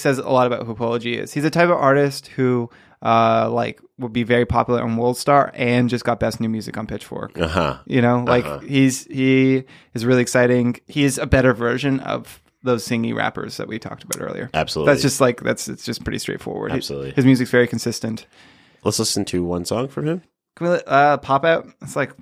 says 0.00 0.18
a 0.18 0.28
lot 0.28 0.46
about 0.46 0.66
who 0.66 0.74
Polo 0.74 0.96
is. 0.96 1.32
He's 1.32 1.44
a 1.44 1.50
type 1.50 1.68
of 1.68 1.76
artist 1.76 2.28
who. 2.28 2.70
Uh, 3.04 3.50
like 3.50 3.80
would 3.98 4.12
be 4.12 4.22
very 4.22 4.46
popular 4.46 4.80
on 4.80 4.96
World 4.96 5.16
Star 5.16 5.50
and 5.56 5.90
just 5.90 6.04
got 6.04 6.20
best 6.20 6.38
new 6.40 6.48
music 6.48 6.78
on 6.78 6.86
Pitchfork. 6.86 7.36
uh 7.36 7.48
huh. 7.48 7.78
You 7.84 8.00
know, 8.00 8.22
like 8.24 8.44
Uh-huh. 8.44 8.58
he's 8.60 9.06
he 9.06 9.64
is 9.92 10.06
really 10.06 10.22
exciting. 10.22 10.76
He's 10.86 11.18
a 11.18 11.26
better 11.26 11.52
version 11.52 11.98
of 11.98 12.40
those 12.62 12.86
singy 12.86 13.12
rappers 13.12 13.56
that 13.56 13.66
we 13.66 13.80
talked 13.80 14.04
about 14.04 14.22
earlier. 14.22 14.50
Absolutely. 14.54 14.92
That's 14.92 15.02
just 15.02 15.20
like 15.20 15.40
that's 15.42 15.66
it's 15.68 15.84
just 15.84 16.04
pretty 16.04 16.20
straightforward. 16.20 16.70
Absolutely. 16.70 17.10
his 17.10 17.24
music's 17.24 17.50
very 17.50 17.66
consistent. 17.66 18.24
Let's 18.84 19.00
listen 19.00 19.24
to 19.24 19.42
one 19.42 19.64
song 19.64 19.88
from 19.88 20.06
him. 20.06 20.22
Can 20.54 20.66
we 20.68 20.72
let- 20.74 20.86
uh, 20.86 21.16
pop 21.16 21.44
out? 21.44 21.66
It's 21.82 21.96
like, 21.96 22.12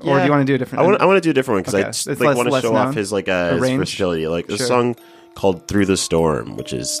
or 0.00 0.18
do 0.18 0.24
you 0.24 0.30
want 0.32 0.40
to 0.40 0.44
do 0.44 0.56
a 0.56 0.58
different? 0.58 0.82
I 0.82 0.86
want 0.88 1.00
I 1.00 1.04
want 1.06 1.18
to 1.18 1.20
do 1.20 1.30
a 1.30 1.34
different 1.34 1.56
one 1.58 1.62
because 1.62 1.74
Okay. 1.74 1.84
I 1.84 1.90
just, 1.90 2.08
like 2.08 2.18
less- 2.18 2.36
want 2.36 2.48
to 2.52 2.60
show 2.62 2.72
known? 2.72 2.88
off 2.88 2.94
his 2.96 3.12
like 3.12 3.28
uh, 3.28 3.52
his 3.52 3.60
versatility. 3.60 4.26
Like 4.26 4.48
a 4.48 4.56
Sure. 4.56 4.66
song 4.66 4.96
called 5.38 5.66
"Through 5.68 5.86
the 5.86 5.96
Storm," 5.96 6.56
which 6.56 6.72
is 6.72 7.00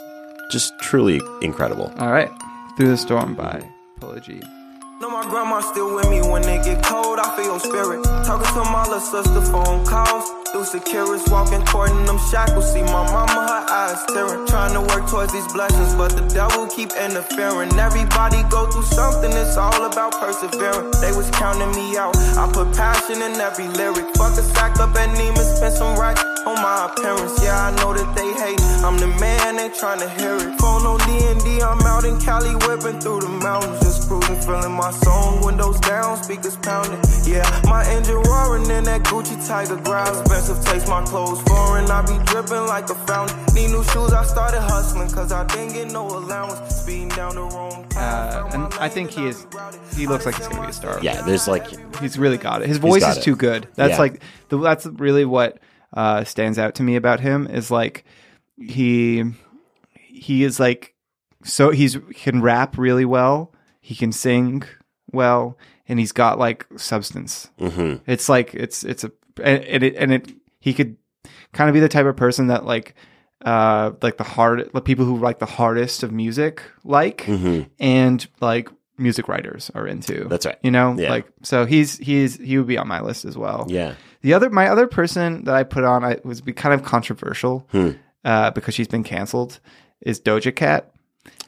just 0.52 0.72
truly 0.80 1.20
incredible. 1.42 1.92
All 1.98 2.12
right, 2.12 2.30
through 2.76 2.88
the 2.88 2.96
storm 2.96 3.34
by 3.34 3.62
Polo 4.00 4.20
Know 5.00 5.10
my 5.10 5.22
grandma 5.30 5.60
still 5.60 5.94
with 5.94 6.10
me 6.10 6.18
when 6.26 6.42
it 6.42 6.64
get 6.64 6.82
cold. 6.82 7.20
I 7.22 7.30
feel 7.38 7.60
spirit. 7.60 8.02
Talking 8.26 8.50
to 8.50 8.66
my 8.66 8.82
little 8.82 8.98
sister, 8.98 9.42
phone 9.46 9.86
calls. 9.86 10.26
Through 10.50 10.64
securities, 10.64 11.22
walking 11.30 11.62
toward 11.66 11.94
them 12.02 12.18
shackles. 12.34 12.72
See 12.72 12.82
my 12.82 13.06
mama, 13.06 13.46
her 13.46 13.64
eyes 13.70 14.02
tearing. 14.10 14.44
Trying 14.48 14.74
to 14.74 14.82
work 14.90 15.08
towards 15.08 15.32
these 15.32 15.46
blessings, 15.54 15.94
but 15.94 16.18
the 16.18 16.26
devil 16.34 16.66
keep 16.66 16.90
interfering. 16.98 17.70
Everybody 17.78 18.42
go 18.50 18.66
through 18.74 18.90
something. 18.90 19.30
It's 19.30 19.56
all 19.56 19.86
about 19.86 20.18
persevering. 20.18 20.90
They 20.98 21.14
was 21.14 21.30
counting 21.30 21.70
me 21.78 21.96
out. 21.96 22.18
I 22.34 22.50
put 22.50 22.74
passion 22.74 23.22
in 23.22 23.38
every 23.38 23.68
lyric. 23.78 24.02
Fuck 24.18 24.34
a 24.34 24.42
sack 24.42 24.80
up 24.82 24.98
at 24.98 25.14
Neiman, 25.14 25.46
spend 25.46 25.74
some 25.74 25.94
racks 25.94 26.26
on 26.42 26.58
my 26.58 26.90
appearance. 26.90 27.38
Yeah, 27.38 27.54
I 27.54 27.76
know 27.78 27.94
that 27.94 28.10
they 28.18 28.34
hate. 28.34 28.58
I'm 28.84 28.96
the 28.98 29.06
man 29.20 29.56
they 29.56 29.64
ain't 29.64 29.74
trying 29.74 30.00
to 30.00 30.08
hear 30.08 30.36
it. 30.36 30.58
Phone 30.60 30.86
on 30.86 30.98
D&D, 31.06 31.60
I'm 31.60 31.80
out 31.82 32.04
in 32.04 32.18
Cali 32.20 32.54
whipping 32.66 33.00
through 33.00 33.20
the 33.20 33.28
mountains. 33.28 33.80
Just 33.80 34.08
cruising, 34.08 34.40
feeling 34.42 34.72
my 34.72 34.90
song. 34.90 35.44
Windows 35.44 35.78
down, 35.80 36.22
speakers 36.22 36.56
pounding. 36.56 37.00
Yeah, 37.24 37.44
my 37.64 37.84
engine 37.90 38.16
roaring 38.22 38.70
in 38.70 38.84
that 38.84 39.02
Gucci 39.04 39.36
Tiger 39.46 39.76
growl. 39.76 40.20
Expensive 40.20 40.64
taste, 40.64 40.88
my 40.88 41.04
clothes 41.04 41.42
foreign. 41.42 41.90
I 41.90 42.02
be 42.02 42.16
dripping 42.24 42.66
like 42.66 42.88
a 42.88 42.94
fountain. 43.06 43.36
Need 43.54 43.68
new 43.70 43.82
shoes, 43.84 44.12
I 44.12 44.24
started 44.24 44.60
hustling. 44.60 45.10
Cause 45.10 45.32
I 45.32 45.44
didn't 45.46 45.72
get 45.74 45.92
no 45.92 46.06
allowance. 46.06 46.76
Speeding 46.76 47.08
down 47.08 47.34
the 47.34 47.42
wrong 47.42 47.84
Uh, 47.96 48.48
and 48.52 48.72
I 48.74 48.88
think 48.88 49.10
he 49.10 49.26
is. 49.26 49.46
He 49.96 50.06
looks 50.06 50.24
like 50.24 50.36
he's 50.36 50.46
gonna 50.48 50.62
be 50.62 50.68
a 50.68 50.72
star. 50.72 50.98
Yeah, 51.02 51.22
there's 51.22 51.48
like 51.48 51.66
he's 52.00 52.18
really 52.18 52.38
got 52.38 52.62
it. 52.62 52.68
His 52.68 52.78
voice 52.78 53.06
is 53.06 53.16
it. 53.18 53.22
too 53.22 53.34
good. 53.36 53.66
That's 53.74 53.92
Yeah. 53.92 53.98
like 53.98 54.22
the, 54.48 54.58
that's 54.58 54.86
really 54.86 55.24
what 55.24 55.58
uh, 55.92 56.22
stands 56.24 56.58
out 56.58 56.76
to 56.76 56.82
me 56.82 56.96
about 56.96 57.18
him 57.20 57.46
is 57.48 57.70
like 57.70 58.04
he 58.60 59.24
he 59.94 60.44
is 60.44 60.58
like 60.60 60.94
so 61.44 61.70
he's 61.70 61.94
he 61.94 62.14
can 62.14 62.42
rap 62.42 62.76
really 62.78 63.04
well. 63.04 63.52
He 63.80 63.94
can 63.94 64.12
sing 64.12 64.64
well, 65.12 65.56
and 65.88 65.98
he's 65.98 66.12
got 66.12 66.38
like 66.38 66.66
substance. 66.76 67.50
Mhm. 67.60 68.00
It's 68.06 68.28
like 68.28 68.54
it's 68.54 68.84
it's 68.84 69.04
a 69.04 69.12
and 69.42 69.64
and 69.64 69.82
it 69.82 69.94
and 69.96 70.12
it 70.12 70.32
he 70.60 70.74
could 70.74 70.96
kind 71.52 71.70
of 71.70 71.74
be 71.74 71.80
the 71.80 71.88
type 71.88 72.06
of 72.06 72.16
person 72.16 72.48
that 72.48 72.64
like 72.66 72.94
uh 73.44 73.92
like 74.02 74.16
the 74.16 74.24
hard 74.24 74.68
the 74.74 74.80
people 74.80 75.04
who 75.04 75.16
like 75.18 75.38
the 75.38 75.46
hardest 75.46 76.02
of 76.02 76.10
music 76.12 76.60
like 76.84 77.18
Mhm. 77.22 77.68
and 77.78 78.26
like 78.40 78.68
music 78.98 79.28
writers 79.28 79.70
are 79.76 79.86
into. 79.86 80.24
That's 80.24 80.44
right. 80.44 80.58
You 80.62 80.72
know, 80.72 80.96
Yeah. 80.98 81.10
like 81.10 81.26
so 81.44 81.64
he's 81.64 81.96
he's 81.98 82.36
he 82.36 82.58
would 82.58 82.66
be 82.66 82.76
on 82.76 82.88
my 82.88 83.00
list 83.00 83.24
as 83.24 83.38
well. 83.38 83.66
Yeah. 83.68 83.94
The 84.22 84.34
other 84.34 84.50
my 84.50 84.66
other 84.68 84.88
person 84.88 85.44
that 85.44 85.54
I 85.54 85.62
put 85.62 85.84
on 85.84 86.04
I 86.04 86.18
was 86.24 86.40
be 86.40 86.52
kind 86.52 86.74
of 86.74 86.82
controversial 86.82 87.66
Hmm. 87.70 87.90
Uh, 88.24 88.50
because 88.50 88.74
she's 88.74 88.88
been 88.88 89.04
canceled 89.04 89.60
is 90.00 90.20
Doja 90.20 90.54
Cat. 90.54 90.92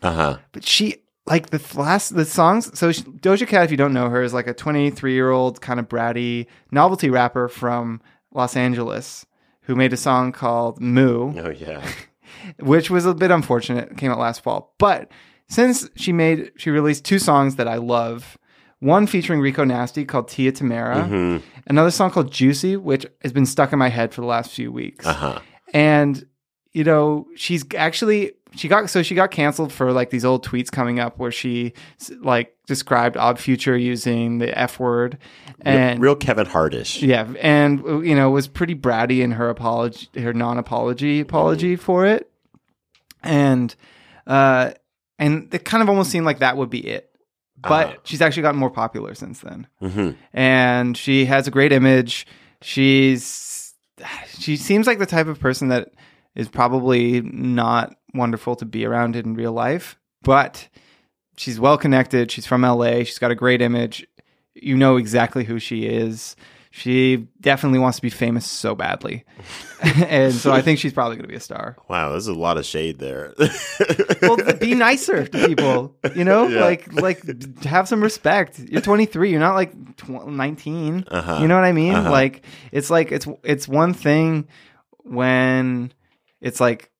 Uh 0.02 0.12
huh. 0.12 0.38
But 0.52 0.64
she 0.64 0.96
like 1.26 1.50
the 1.50 1.60
last 1.78 2.14
the 2.14 2.24
songs. 2.24 2.76
So 2.78 2.92
she, 2.92 3.02
Doja 3.02 3.46
Cat, 3.46 3.64
if 3.64 3.70
you 3.70 3.76
don't 3.76 3.92
know 3.92 4.08
her, 4.08 4.22
is 4.22 4.32
like 4.34 4.46
a 4.46 4.54
23 4.54 5.12
year 5.12 5.30
old 5.30 5.60
kind 5.60 5.80
of 5.80 5.88
bratty 5.88 6.46
novelty 6.70 7.10
rapper 7.10 7.48
from 7.48 8.00
Los 8.32 8.56
Angeles 8.56 9.26
who 9.62 9.76
made 9.76 9.92
a 9.92 9.96
song 9.96 10.32
called 10.32 10.80
Moo 10.80 11.32
Oh 11.38 11.50
yeah. 11.50 11.86
which 12.60 12.90
was 12.90 13.06
a 13.06 13.14
bit 13.14 13.30
unfortunate. 13.30 13.90
It 13.92 13.98
came 13.98 14.10
out 14.10 14.18
last 14.18 14.42
fall. 14.42 14.74
But 14.78 15.10
since 15.48 15.88
she 15.96 16.12
made, 16.12 16.52
she 16.56 16.70
released 16.70 17.04
two 17.04 17.18
songs 17.18 17.56
that 17.56 17.68
I 17.68 17.76
love. 17.76 18.38
One 18.78 19.06
featuring 19.06 19.40
Rico 19.40 19.62
Nasty 19.64 20.04
called 20.04 20.28
Tia 20.28 20.52
Tamera. 20.52 21.06
Mhm. 21.08 21.42
Another 21.66 21.90
song 21.90 22.10
called 22.10 22.32
Juicy, 22.32 22.76
which 22.76 23.04
has 23.22 23.32
been 23.32 23.44
stuck 23.46 23.72
in 23.72 23.78
my 23.78 23.88
head 23.90 24.14
for 24.14 24.22
the 24.22 24.26
last 24.26 24.52
few 24.52 24.72
weeks. 24.72 25.04
Uh 25.06 25.12
huh. 25.12 25.38
And 25.74 26.24
you 26.72 26.84
know, 26.84 27.26
she's 27.36 27.64
actually 27.76 28.32
she 28.54 28.66
got 28.68 28.90
so 28.90 29.02
she 29.02 29.14
got 29.14 29.30
canceled 29.30 29.72
for 29.72 29.92
like 29.92 30.10
these 30.10 30.24
old 30.24 30.44
tweets 30.44 30.70
coming 30.72 30.98
up 30.98 31.18
where 31.18 31.30
she 31.30 31.72
like 32.20 32.54
described 32.66 33.16
Odd 33.16 33.38
Future 33.38 33.76
using 33.76 34.38
the 34.38 34.56
F 34.58 34.78
word 34.80 35.18
and 35.62 36.00
real 36.00 36.16
Kevin 36.16 36.46
Hardish. 36.46 37.00
yeah, 37.02 37.28
and 37.40 37.80
you 38.06 38.14
know 38.14 38.30
was 38.30 38.48
pretty 38.48 38.74
bratty 38.74 39.20
in 39.20 39.32
her 39.32 39.48
apology, 39.50 40.08
her 40.20 40.32
non-apology 40.32 41.20
apology 41.20 41.76
for 41.76 42.06
it, 42.06 42.30
and 43.22 43.74
uh, 44.26 44.72
and 45.18 45.52
it 45.54 45.64
kind 45.64 45.82
of 45.82 45.88
almost 45.88 46.10
seemed 46.10 46.26
like 46.26 46.38
that 46.40 46.56
would 46.56 46.70
be 46.70 46.80
it. 46.86 47.06
But 47.62 47.86
Uh-huh. 47.88 47.96
she's 48.04 48.22
actually 48.22 48.42
gotten 48.42 48.58
more 48.58 48.70
popular 48.70 49.14
since 49.14 49.40
then, 49.40 49.66
Mhm. 49.82 50.16
and 50.32 50.96
she 50.96 51.26
has 51.26 51.46
a 51.46 51.50
great 51.50 51.72
image. 51.72 52.26
She's 52.62 53.74
she 54.38 54.56
seems 54.56 54.86
like 54.86 54.98
the 54.98 55.06
type 55.06 55.26
of 55.26 55.38
person 55.40 55.68
that 55.68 55.90
is 56.34 56.48
probably 56.48 57.20
not 57.22 57.94
wonderful 58.14 58.56
to 58.56 58.64
be 58.64 58.84
around 58.84 59.16
in 59.16 59.34
real 59.34 59.52
life, 59.52 59.98
but 60.22 60.68
she's 61.36 61.58
well 61.58 61.78
connected. 61.78 62.30
She's 62.30 62.46
from 62.46 62.62
LA. 62.62 63.04
She's 63.04 63.18
got 63.18 63.30
a 63.30 63.36
great 63.36 63.62
image. 63.62 64.06
You 64.54 64.76
know 64.76 64.96
exactly 64.96 65.44
who 65.44 65.58
she 65.58 65.86
is. 65.86 66.36
She 66.72 67.26
definitely 67.40 67.80
wants 67.80 67.96
to 67.96 68.02
be 68.02 68.10
famous 68.10 68.46
so 68.46 68.76
badly. 68.76 69.24
and 69.82 70.32
so 70.32 70.52
I 70.52 70.62
think 70.62 70.78
she's 70.78 70.92
probably 70.92 71.16
going 71.16 71.24
to 71.24 71.28
be 71.28 71.34
a 71.34 71.40
star. 71.40 71.76
Wow, 71.88 72.10
there's 72.10 72.28
a 72.28 72.34
lot 72.34 72.58
of 72.58 72.64
shade 72.64 73.00
there. 73.00 73.34
Well, 74.22 74.36
be 74.60 74.74
nicer 74.74 75.26
to 75.26 75.46
people, 75.48 75.96
you 76.14 76.22
know? 76.22 76.46
Yeah. 76.46 76.60
Like 76.60 76.92
like 76.92 77.62
have 77.64 77.88
some 77.88 78.02
respect. 78.02 78.60
You're 78.60 78.82
23, 78.82 79.30
you're 79.30 79.40
not 79.40 79.54
like 79.54 79.96
tw- 79.96 80.28
19. 80.28 81.06
Uh-huh. 81.08 81.38
You 81.40 81.48
know 81.48 81.56
what 81.56 81.64
I 81.64 81.72
mean? 81.72 81.94
Uh-huh. 81.94 82.10
Like 82.10 82.44
it's 82.70 82.88
like 82.90 83.10
it's 83.10 83.26
it's 83.42 83.66
one 83.66 83.92
thing 83.92 84.46
when 84.98 85.92
it's 86.40 86.60
like 86.60 86.90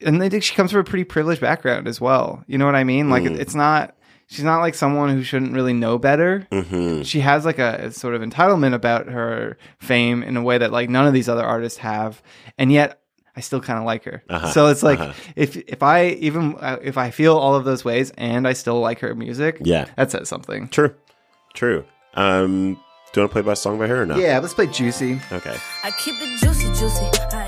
and 0.00 0.22
I 0.22 0.28
think 0.28 0.42
she 0.42 0.54
comes 0.54 0.70
from 0.72 0.80
a 0.80 0.84
pretty 0.84 1.04
privileged 1.04 1.40
background 1.40 1.86
as 1.88 2.00
well. 2.00 2.42
You 2.46 2.58
know 2.58 2.66
what 2.66 2.74
I 2.74 2.84
mean? 2.84 3.10
Like 3.10 3.22
Mm. 3.24 3.38
it's 3.38 3.54
not 3.54 3.94
she's 4.26 4.44
not 4.44 4.60
like 4.60 4.74
someone 4.74 5.10
who 5.10 5.22
shouldn't 5.22 5.52
really 5.54 5.72
know 5.72 5.98
better. 5.98 6.46
hmm 6.50 7.02
She 7.02 7.20
has 7.20 7.44
like 7.44 7.58
a, 7.58 7.86
a 7.86 7.90
sort 7.92 8.14
of 8.14 8.22
entitlement 8.22 8.74
about 8.74 9.06
her 9.08 9.56
fame 9.78 10.22
in 10.22 10.36
a 10.36 10.42
way 10.42 10.58
that 10.58 10.72
like 10.72 10.88
none 10.90 11.06
of 11.06 11.12
these 11.14 11.28
other 11.28 11.44
artists 11.44 11.78
have, 11.78 12.22
and 12.58 12.72
yet 12.72 13.00
I 13.36 13.40
still 13.40 13.60
kind 13.60 13.78
of 13.78 13.84
like 13.84 14.04
her. 14.04 14.22
Uh-huh. 14.30 14.50
So 14.52 14.66
it's 14.68 14.82
like 14.82 14.98
Uh-huh. 15.00 15.12
if 15.36 15.56
if 15.56 15.82
I 15.82 16.06
even 16.08 16.56
uh, 16.60 16.78
if 16.82 16.96
I 16.98 17.10
feel 17.10 17.36
all 17.36 17.54
of 17.54 17.64
those 17.64 17.84
ways 17.84 18.10
and 18.18 18.46
I 18.48 18.52
still 18.52 18.80
like 18.80 18.98
her 19.00 19.14
music, 19.14 19.58
Yeah. 19.62 19.86
that 19.96 20.10
says 20.10 20.28
something. 20.28 20.68
True. 20.68 20.94
True. 21.54 21.84
Um, 22.14 22.74
do 23.12 23.20
you 23.20 23.22
want 23.22 23.30
to 23.30 23.32
play 23.32 23.42
by 23.42 23.54
song 23.54 23.78
by 23.78 23.86
her 23.86 24.02
or 24.02 24.06
no? 24.06 24.16
Yeah, 24.16 24.38
let's 24.40 24.54
play 24.54 24.66
Juicy. 24.66 25.20
Okay. 25.32 25.56
I 25.84 25.90
keep 25.92 26.14
it 26.20 26.38
juicy, 26.40 26.66
juicy. 26.68 27.06
I 27.32 27.43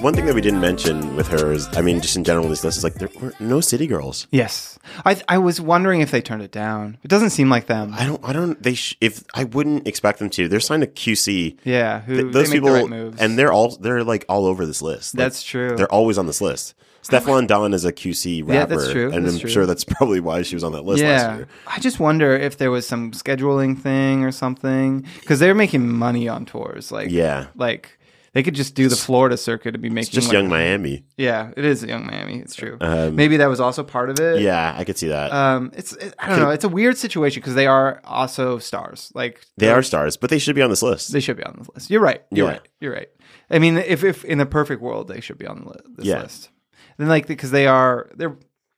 One 0.00 0.14
thing 0.14 0.24
that 0.24 0.34
we 0.34 0.40
didn't 0.40 0.60
mention 0.62 1.14
with 1.14 1.28
her 1.28 1.52
is, 1.52 1.68
I 1.72 1.82
mean, 1.82 2.00
just 2.00 2.16
in 2.16 2.24
general, 2.24 2.48
this 2.48 2.64
list 2.64 2.78
is 2.78 2.84
like 2.84 2.94
there 2.94 3.10
were 3.20 3.34
no 3.38 3.60
city 3.60 3.86
girls. 3.86 4.26
Yes, 4.30 4.78
I 5.04 5.20
I 5.28 5.36
was 5.36 5.60
wondering 5.60 6.00
if 6.00 6.10
they 6.10 6.22
turned 6.22 6.42
it 6.42 6.50
down. 6.50 6.96
It 7.02 7.08
doesn't 7.08 7.30
seem 7.30 7.50
like 7.50 7.66
them. 7.66 7.92
I 7.94 8.06
don't. 8.06 8.24
I 8.24 8.32
don't. 8.32 8.60
They. 8.62 8.72
Sh- 8.74 8.96
if 9.02 9.22
I 9.34 9.44
wouldn't 9.44 9.86
expect 9.86 10.18
them 10.18 10.30
to. 10.30 10.48
They're 10.48 10.58
signed 10.58 10.82
to 10.82 10.86
QC. 10.86 11.58
Yeah, 11.64 12.00
who 12.00 12.22
Th- 12.22 12.32
those 12.32 12.50
people, 12.50 12.70
the 12.70 12.74
right 12.76 12.88
moves. 12.88 13.20
and 13.20 13.38
they're 13.38 13.52
all. 13.52 13.76
They're 13.76 14.02
like 14.02 14.24
all 14.26 14.46
over 14.46 14.64
this 14.64 14.80
list. 14.80 15.14
Like, 15.14 15.18
That's 15.26 15.42
true. 15.42 15.76
They're 15.76 15.92
always 15.92 16.16
on 16.16 16.26
this 16.26 16.40
list. 16.40 16.74
Stefflon 17.02 17.46
Don 17.46 17.72
is 17.74 17.84
a 17.84 17.92
QC 17.92 18.42
rapper, 18.42 18.52
Yeah, 18.54 18.64
that's 18.66 18.90
true, 18.92 19.10
and 19.12 19.24
that's 19.24 19.34
I'm 19.36 19.40
true. 19.40 19.50
sure 19.50 19.66
that's 19.66 19.84
probably 19.84 20.20
why 20.20 20.42
she 20.42 20.54
was 20.54 20.62
on 20.64 20.72
that 20.72 20.84
list 20.84 21.02
last 21.02 21.36
year. 21.36 21.48
I 21.66 21.78
just 21.78 21.98
wonder 22.00 22.34
if 22.36 22.56
there 22.58 22.70
was 22.70 22.86
some 22.86 23.12
scheduling 23.12 23.78
thing 23.78 24.22
or 24.24 24.32
something 24.32 25.06
because 25.20 25.40
they're 25.40 25.54
making 25.54 25.88
money 25.90 26.28
on 26.28 26.44
tours. 26.46 26.90
Like, 26.92 27.10
Yeah. 27.10 27.46
like 27.56 27.98
they 28.32 28.42
could 28.42 28.54
just 28.54 28.74
do 28.74 28.88
the 28.88 28.96
Florida 28.96 29.36
circuit 29.36 29.74
and 29.74 29.82
be 29.82 29.88
making 29.90 30.08
It's 30.08 30.10
just 30.10 30.28
like- 30.28 30.34
Yung 30.34 30.48
Miami. 30.48 31.04
Yeah, 31.16 31.50
it 31.56 31.64
is 31.64 31.82
Yung 31.82 32.06
Miami. 32.06 32.38
It's 32.38 32.54
true. 32.54 32.76
Um, 32.80 33.16
Maybe 33.16 33.36
that 33.38 33.48
was 33.48 33.60
also 33.60 33.82
part 33.82 34.08
of 34.10 34.20
it. 34.20 34.40
Yeah, 34.40 34.74
I 34.76 34.84
could 34.84 34.96
see 34.96 35.08
that. 35.08 35.32
Um, 35.32 35.72
it's 35.74 35.92
it, 35.94 36.14
I 36.18 36.28
don't 36.28 36.38
know. 36.40 36.50
It's 36.50 36.64
a 36.64 36.68
weird 36.68 36.96
situation 36.96 37.40
because 37.40 37.54
they 37.54 37.66
are 37.66 38.00
also 38.04 38.58
stars. 38.58 39.10
Like 39.14 39.40
they 39.56 39.66
they're- 39.66 39.82
stars, 39.82 40.16
but 40.16 40.30
they 40.30 40.38
should 40.38 40.54
be 40.54 40.62
on 40.62 40.70
this 40.70 40.82
list. 40.82 41.12
They 41.12 41.20
should 41.20 41.36
be 41.36 41.44
on 41.44 41.56
this 41.58 41.68
list. 41.74 41.90
You're 41.90 42.00
right. 42.02 42.22
You're 42.30 42.46
Yeah. 42.46 42.52
right. 42.52 42.68
You're 42.80 42.92
right. 42.94 43.08
I 43.50 43.58
mean, 43.58 43.76
if 43.78 44.04
if 44.04 44.24
in 44.24 44.40
a 44.40 44.46
perfect 44.46 44.80
world 44.80 45.08
they 45.08 45.20
should 45.20 45.38
be 45.38 45.46
on 45.46 45.60
the 45.62 45.68
li- 45.70 45.94
this 45.96 46.06
Yeah. 46.06 46.22
list, 46.22 46.50
then 46.98 47.08
like 47.08 47.26
because 47.26 47.50
they 47.50 47.66
are 47.66 48.08
they 48.14 48.26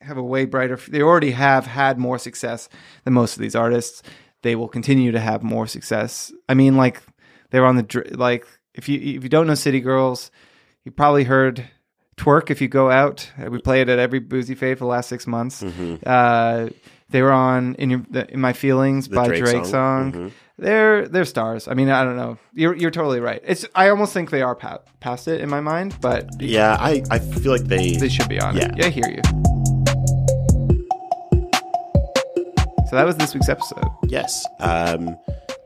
have 0.00 0.16
a 0.16 0.22
way 0.22 0.46
brighter. 0.46 0.78
They 0.88 1.02
already 1.02 1.30
have 1.32 1.66
had 1.66 1.98
more 1.98 2.18
success 2.18 2.68
than 3.04 3.12
most 3.14 3.36
of 3.36 3.42
these 3.42 3.54
artists. 3.54 4.02
They 4.42 4.56
will 4.56 4.66
continue 4.68 5.12
to 5.12 5.20
have 5.20 5.42
more 5.44 5.66
success. 5.68 6.32
I 6.48 6.54
mean, 6.54 6.76
like 6.76 7.02
they're 7.50 7.66
on 7.66 7.76
the 7.76 8.12
like 8.16 8.46
if 8.74 8.88
you 8.88 8.98
if 9.16 9.22
you 9.22 9.28
don't 9.28 9.46
know 9.46 9.54
City 9.54 9.80
Girls, 9.80 10.30
you 10.84 10.92
probably 10.92 11.24
heard 11.24 11.64
twerk 12.16 12.50
if 12.50 12.60
you 12.60 12.68
go 12.68 12.90
out. 12.90 13.30
We 13.48 13.58
play 13.60 13.80
it 13.80 13.88
at 13.88 13.98
every 13.98 14.20
Boosie 14.20 14.56
Fade 14.56 14.78
for 14.78 14.84
the 14.84 14.90
last 14.90 15.08
six 15.08 15.26
months. 15.26 15.62
Uh, 15.62 16.70
they 17.10 17.20
were 17.22 17.32
on 17.32 17.74
in 17.76 17.90
your 17.90 18.02
the, 18.10 18.30
in 18.32 18.40
my 18.40 18.52
feelings 18.52 19.08
The 19.08 19.16
by 19.16 19.26
Drake 19.28 19.44
Drake, 19.44 19.64
song. 19.66 20.12
song. 20.12 20.12
Mhm. 20.12 20.32
They're 20.58 21.08
they're 21.08 21.24
stars. 21.24 21.66
I 21.68 21.74
mean, 21.74 21.88
I 21.90 22.04
don't 22.04 22.16
know. 22.16 22.38
You're 22.54 22.74
you're 22.76 22.90
totally 22.90 23.20
right. 23.20 23.42
It's 23.44 23.66
I 23.74 23.88
almost 23.88 24.12
think 24.12 24.30
they 24.30 24.42
are 24.42 24.54
pa- 24.54 24.80
past 25.00 25.26
it 25.28 25.40
in 25.40 25.48
my 25.50 25.60
mind, 25.60 25.96
but 26.00 26.28
Yeah, 26.40 26.76
I, 26.78 27.02
I 27.10 27.18
feel 27.18 27.52
like 27.52 27.64
they 27.64 27.96
they 27.96 28.08
should 28.08 28.28
be 28.28 28.40
on 28.40 28.56
Yeah. 28.56 28.66
it. 28.66 28.78
Yeah, 28.78 28.86
I 28.86 28.90
hear 28.90 29.08
you. 29.08 29.22
So 32.88 32.96
that 32.96 33.06
was 33.06 33.16
this 33.16 33.32
week's 33.34 33.48
episode. 33.48 33.84
Yes. 34.04 34.44
Um, 34.60 35.16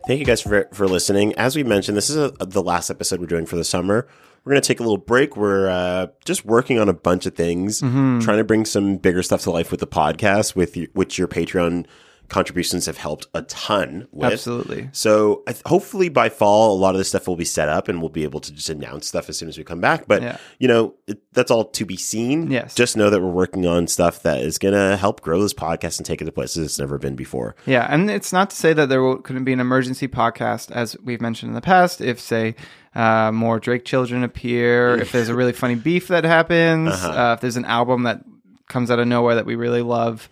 thank 0.06 0.20
you 0.20 0.26
guys 0.26 0.40
for 0.40 0.68
for 0.72 0.86
listening. 0.88 1.34
As 1.34 1.56
we 1.56 1.64
mentioned, 1.64 1.96
this 1.96 2.10
is 2.10 2.16
a, 2.16 2.30
the 2.44 2.62
last 2.62 2.90
episode 2.90 3.20
we're 3.20 3.26
doing 3.26 3.46
for 3.46 3.56
the 3.56 3.64
summer. 3.64 4.06
We're 4.44 4.52
going 4.52 4.62
to 4.62 4.68
take 4.68 4.78
a 4.78 4.82
little 4.84 4.96
break. 4.98 5.36
We're 5.36 5.68
uh, 5.68 6.06
just 6.24 6.44
working 6.44 6.78
on 6.78 6.88
a 6.88 6.92
bunch 6.92 7.26
of 7.26 7.34
things, 7.34 7.80
Mhm. 7.82 8.22
trying 8.22 8.38
to 8.38 8.44
bring 8.44 8.64
some 8.64 8.96
bigger 8.96 9.22
stuff 9.22 9.42
to 9.42 9.50
life 9.50 9.72
with 9.72 9.80
the 9.80 9.88
podcast, 9.88 10.54
with 10.54 10.76
which 10.94 11.18
your 11.18 11.26
Patreon 11.26 11.84
contributions 12.28 12.86
have 12.86 12.96
helped 12.96 13.26
a 13.34 13.42
ton 13.42 14.08
with. 14.10 14.32
Absolutely. 14.32 14.88
So 14.92 15.42
I 15.46 15.52
th- 15.52 15.62
hopefully 15.66 16.08
by 16.08 16.28
fall, 16.28 16.74
a 16.76 16.78
lot 16.78 16.94
of 16.94 16.98
this 16.98 17.08
stuff 17.08 17.26
will 17.28 17.36
be 17.36 17.44
set 17.44 17.68
up 17.68 17.88
and 17.88 18.00
we'll 18.00 18.08
be 18.08 18.24
able 18.24 18.40
to 18.40 18.52
just 18.52 18.68
announce 18.68 19.06
stuff 19.06 19.28
as 19.28 19.38
soon 19.38 19.48
as 19.48 19.56
we 19.56 19.64
come 19.64 19.80
back. 19.80 20.06
But, 20.08 20.22
Yeah. 20.22 20.36
you 20.58 20.68
know, 20.68 20.94
it, 21.06 21.20
that's 21.32 21.50
all 21.50 21.64
to 21.64 21.84
be 21.84 21.96
seen. 21.96 22.50
Yes. 22.50 22.74
Just 22.74 22.96
know 22.96 23.10
that 23.10 23.20
we're 23.20 23.30
working 23.30 23.66
on 23.66 23.86
stuff 23.86 24.22
that 24.22 24.40
is 24.40 24.58
going 24.58 24.74
to 24.74 24.96
help 24.96 25.20
grow 25.20 25.40
this 25.40 25.54
podcast 25.54 25.98
and 25.98 26.06
take 26.06 26.20
it 26.20 26.24
to 26.24 26.32
places 26.32 26.64
it's 26.66 26.78
never 26.78 26.98
been 26.98 27.16
before. 27.16 27.54
Yeah, 27.66 27.86
and 27.88 28.10
it's 28.10 28.32
not 28.32 28.50
to 28.50 28.56
say 28.56 28.72
that 28.72 28.88
there 28.88 29.02
will- 29.02 29.18
couldn't 29.18 29.44
be 29.44 29.52
an 29.52 29.60
emergency 29.60 30.08
podcast, 30.08 30.70
as 30.72 30.96
we've 31.04 31.20
mentioned 31.20 31.50
in 31.50 31.54
the 31.54 31.60
past. 31.60 32.00
If, 32.00 32.18
say, 32.20 32.54
uh, 32.94 33.30
more 33.32 33.60
Drake 33.60 33.84
children 33.84 34.22
appear, 34.24 34.96
if 35.00 35.12
there's 35.12 35.28
a 35.28 35.34
really 35.34 35.52
funny 35.52 35.74
beef 35.76 36.08
that 36.08 36.24
happens, 36.24 36.90
Uh-huh. 36.92 37.08
uh, 37.30 37.34
if 37.34 37.40
there's 37.40 37.56
an 37.56 37.64
album 37.66 38.02
that 38.02 38.22
comes 38.68 38.90
out 38.90 38.98
of 38.98 39.06
nowhere 39.06 39.36
that 39.36 39.46
we 39.46 39.54
really 39.54 39.82
love, 39.82 40.28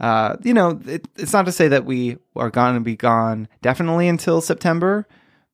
uh, 0.00 0.36
you 0.42 0.54
know, 0.54 0.80
it, 0.86 1.06
it's 1.16 1.32
not 1.32 1.46
to 1.46 1.52
say 1.52 1.68
that 1.68 1.84
we 1.84 2.18
are 2.36 2.50
going 2.50 2.74
to 2.74 2.80
be 2.80 2.96
gone 2.96 3.48
definitely 3.62 4.08
until 4.08 4.40
September, 4.40 5.06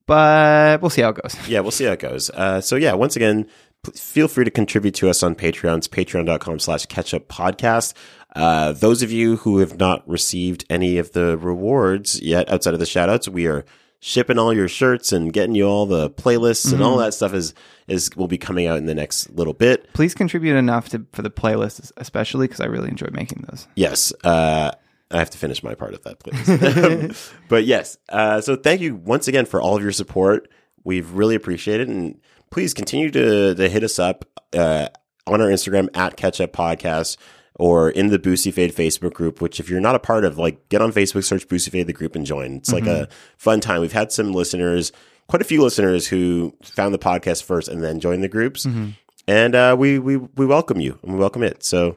but 0.07 0.81
we'll 0.83 0.91
see 0.91 1.03
how 1.03 1.11
it 1.11 1.21
goes. 1.23 1.49
yeah, 1.49 1.61
we'll 1.61 1.71
see 1.71 1.85
how 1.85 1.93
it 1.93 2.01
goes. 2.01 2.31
Uh, 2.31 2.61
so 2.61 2.77
yeah, 2.77 2.93
once 2.93 3.17
again, 3.17 3.49
p- 3.85 3.93
feel 3.93 4.29
free 4.29 4.45
to 4.45 4.51
contribute 4.51 4.95
to 4.97 5.09
us 5.09 5.23
on 5.23 5.35
Patreon. 5.35 5.79
It's 5.79 5.89
patreon.com 5.89 6.59
slash 6.59 6.87
ketchup 6.87 7.29
podcast. 7.29 7.95
Uh, 8.37 8.73
those 8.73 9.03
of 9.03 9.13
you 9.13 9.37
who 9.37 9.59
have 9.59 9.79
not 9.79 10.07
received 10.09 10.65
any 10.69 10.99
of 10.99 11.13
the 11.13 11.39
rewards 11.39 12.21
yet 12.21 12.51
outside 12.51 12.75
of 12.75 12.81
the 12.81 12.87
shout 12.87 13.09
outs, 13.09 13.29
we 13.29 13.47
are 13.47 13.65
shipping 14.07 14.39
all 14.39 14.53
your 14.53 14.69
shirts 14.69 15.13
and 15.13 15.33
getting 15.33 15.55
you 15.55 15.65
all 15.65 15.87
the 15.87 16.11
playlists 16.11 16.71
and 16.75 16.83
all 16.83 16.99
Mhm. 16.99 17.07
that 17.07 17.15
stuff 17.15 17.33
is, 17.33 17.55
is 17.89 18.11
will 18.17 18.29
be 18.29 18.37
coming 18.37 18.67
out 18.67 18.77
in 18.77 18.85
the 18.85 18.95
next 18.95 19.31
little 19.31 19.55
bit. 19.55 19.91
Please 19.95 20.13
contribute 20.15 20.57
enough 20.57 20.91
to, 20.91 21.07
for 21.15 21.23
the 21.23 21.31
playlists, 21.31 21.91
especially 21.97 22.47
because 22.47 22.61
I 22.61 22.67
really 22.67 22.89
enjoy 22.91 23.09
making 23.13 23.47
those. 23.49 23.67
Yes. 23.77 24.13
Uh, 24.23 24.73
I 25.11 25.17
have 25.19 25.31
to 25.31 25.39
finish 25.39 25.63
my 25.63 25.75
part 25.75 25.95
of 25.95 26.03
that, 26.03 26.19
please. 26.21 27.33
but 27.49 27.65
yes. 27.65 27.97
Uh, 28.11 28.43
so 28.43 28.57
thank 28.57 28.83
you 28.83 28.95
once 28.95 29.27
again 29.27 29.47
for 29.47 29.59
all 29.63 29.75
of 29.77 29.83
your 29.83 29.93
support. 29.93 30.51
We've 30.85 31.11
really 31.13 31.35
appreciated 31.35 31.89
it. 31.89 31.93
And 31.97 32.21
please 32.51 32.75
continue 32.75 33.11
to, 33.11 33.55
to 33.55 33.69
hit 33.71 33.83
us 33.85 33.99
up 33.99 34.27
uh, 34.53 34.89
on 35.27 35.41
our 35.41 35.49
Instagram 35.49 35.89
at 35.97 36.19
Catch 36.19 36.43
Up 36.43 36.53
Podcast 36.53 37.17
or 37.57 37.91
in 37.91 38.09
the 38.09 38.19
Boosie 38.19 38.53
Fade 38.53 38.75
Facebook 38.75 39.13
group, 39.13 39.41
which 39.41 39.61
if 39.61 39.69
you're 39.71 39.81
not 39.81 39.95
a 39.95 39.99
part 40.01 40.25
of, 40.25 40.39
like 40.39 40.69
get 40.69 40.83
on 40.83 40.93
Facebook, 40.93 41.25
search 41.25 41.47
Boosie 41.49 41.71
Fade 41.71 41.87
the 41.87 41.93
group 41.93 42.17
and 42.17 42.27
join. 42.27 42.57
It's 42.57 42.73
like 42.73 42.85
Mhm. 42.85 43.03
a 43.03 43.09
fun 43.37 43.61
time. 43.61 43.81
We've 43.81 43.93
had 43.93 44.11
some 44.13 44.33
listeners, 44.33 44.91
quite 45.29 45.41
a 45.43 45.45
few 45.45 45.63
listeners 45.63 46.09
who 46.09 46.55
found 46.63 46.93
the 46.95 46.99
podcast 46.99 47.45
first 47.45 47.69
and 47.69 47.83
then 47.83 48.01
joined 48.01 48.23
the 48.25 48.29
groups. 48.29 48.67
Mhm. 48.67 48.95
And 49.29 49.55
uh, 49.55 49.77
we, 49.79 49.99
we, 49.99 50.17
we 50.17 50.47
welcome 50.47 50.81
you 50.81 50.99
and 51.03 51.13
we 51.15 51.19
welcome 51.19 51.43
it. 51.43 51.63
So 51.65 51.97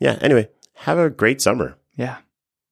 yeah, 0.00 0.18
anyway, 0.20 0.48
have 0.74 0.98
a 0.98 1.10
great 1.10 1.40
summer. 1.40 1.76
Yeah. 1.96 2.16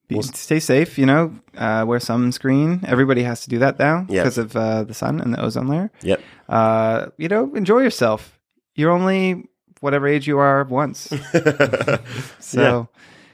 Be, 0.09 0.21
stay 0.21 0.59
safe, 0.59 0.97
you 0.97 1.05
know, 1.05 1.33
uh, 1.57 1.85
wear 1.87 1.99
sunscreen. 1.99 2.83
Everybody 2.83 3.23
has 3.23 3.41
to 3.41 3.49
do 3.49 3.59
that 3.59 3.79
now 3.79 4.01
because 4.03 4.37
of 4.37 4.53
uh, 4.55 4.83
the 4.83 4.93
sun 4.93 5.21
and 5.21 5.33
the 5.33 5.41
ozone 5.41 5.67
layer. 5.67 5.91
Yep. 6.01 6.21
Uh, 6.49 7.05
you 7.17 7.29
know, 7.29 7.55
enjoy 7.55 7.79
yourself. 7.79 8.37
You're 8.75 8.91
only 8.91 9.45
whatever 9.83 10.07
age 10.07 10.25
you 10.27 10.39
are 10.39 10.63
once. 10.63 11.09
so, 12.39 12.87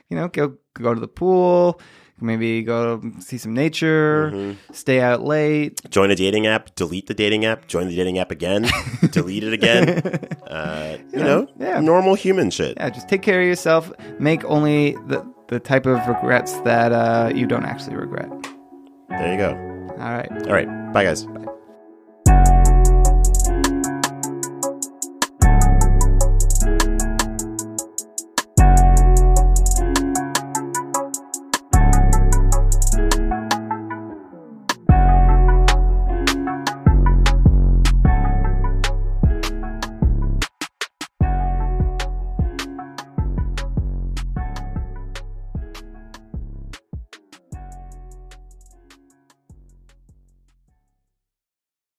you 0.08 0.16
know, 0.16 0.28
go 0.28 0.54
go 0.74 0.92
to 0.94 1.00
the 1.00 1.08
pool, 1.08 1.80
maybe 2.20 2.62
go 2.62 3.00
see 3.20 3.38
some 3.38 3.54
nature, 3.54 4.30
Mm-hmm. 4.34 4.72
stay 4.72 5.00
out 5.00 5.22
late. 5.22 5.80
join 5.90 6.10
a 6.10 6.14
dating 6.16 6.46
app, 6.46 6.74
delete 6.74 7.06
the 7.06 7.14
dating 7.14 7.44
app, 7.44 7.66
join 7.68 7.86
the 7.88 7.96
dating 7.96 8.18
app 8.18 8.30
again, 8.30 8.66
delete 9.10 9.44
it 9.44 9.52
again. 9.52 10.02
Uh, 10.46 10.98
you 11.12 11.20
know, 11.22 11.46
yeah. 11.58 11.80
normal 11.80 12.14
human 12.14 12.50
shit. 12.50 12.74
Yeah, 12.76 12.90
just 12.90 13.08
take 13.08 13.22
care 13.22 13.40
of 13.40 13.46
yourself. 13.46 13.92
Make 14.18 14.44
only 14.44 14.92
the, 15.08 15.24
the 15.48 15.60
type 15.60 15.86
of 15.86 15.98
regrets 16.08 16.52
that 16.62 16.92
uh, 16.92 17.30
you 17.34 17.46
don't 17.46 17.64
actually 17.64 17.96
regret. 17.96 18.28
There 19.08 19.32
you 19.32 19.38
go. 19.38 19.50
All 19.98 20.12
right. 20.14 20.30
All 20.46 20.54
right. 20.54 20.68
Bye, 20.92 21.04
guys. 21.04 21.24
Bye. 21.24 21.46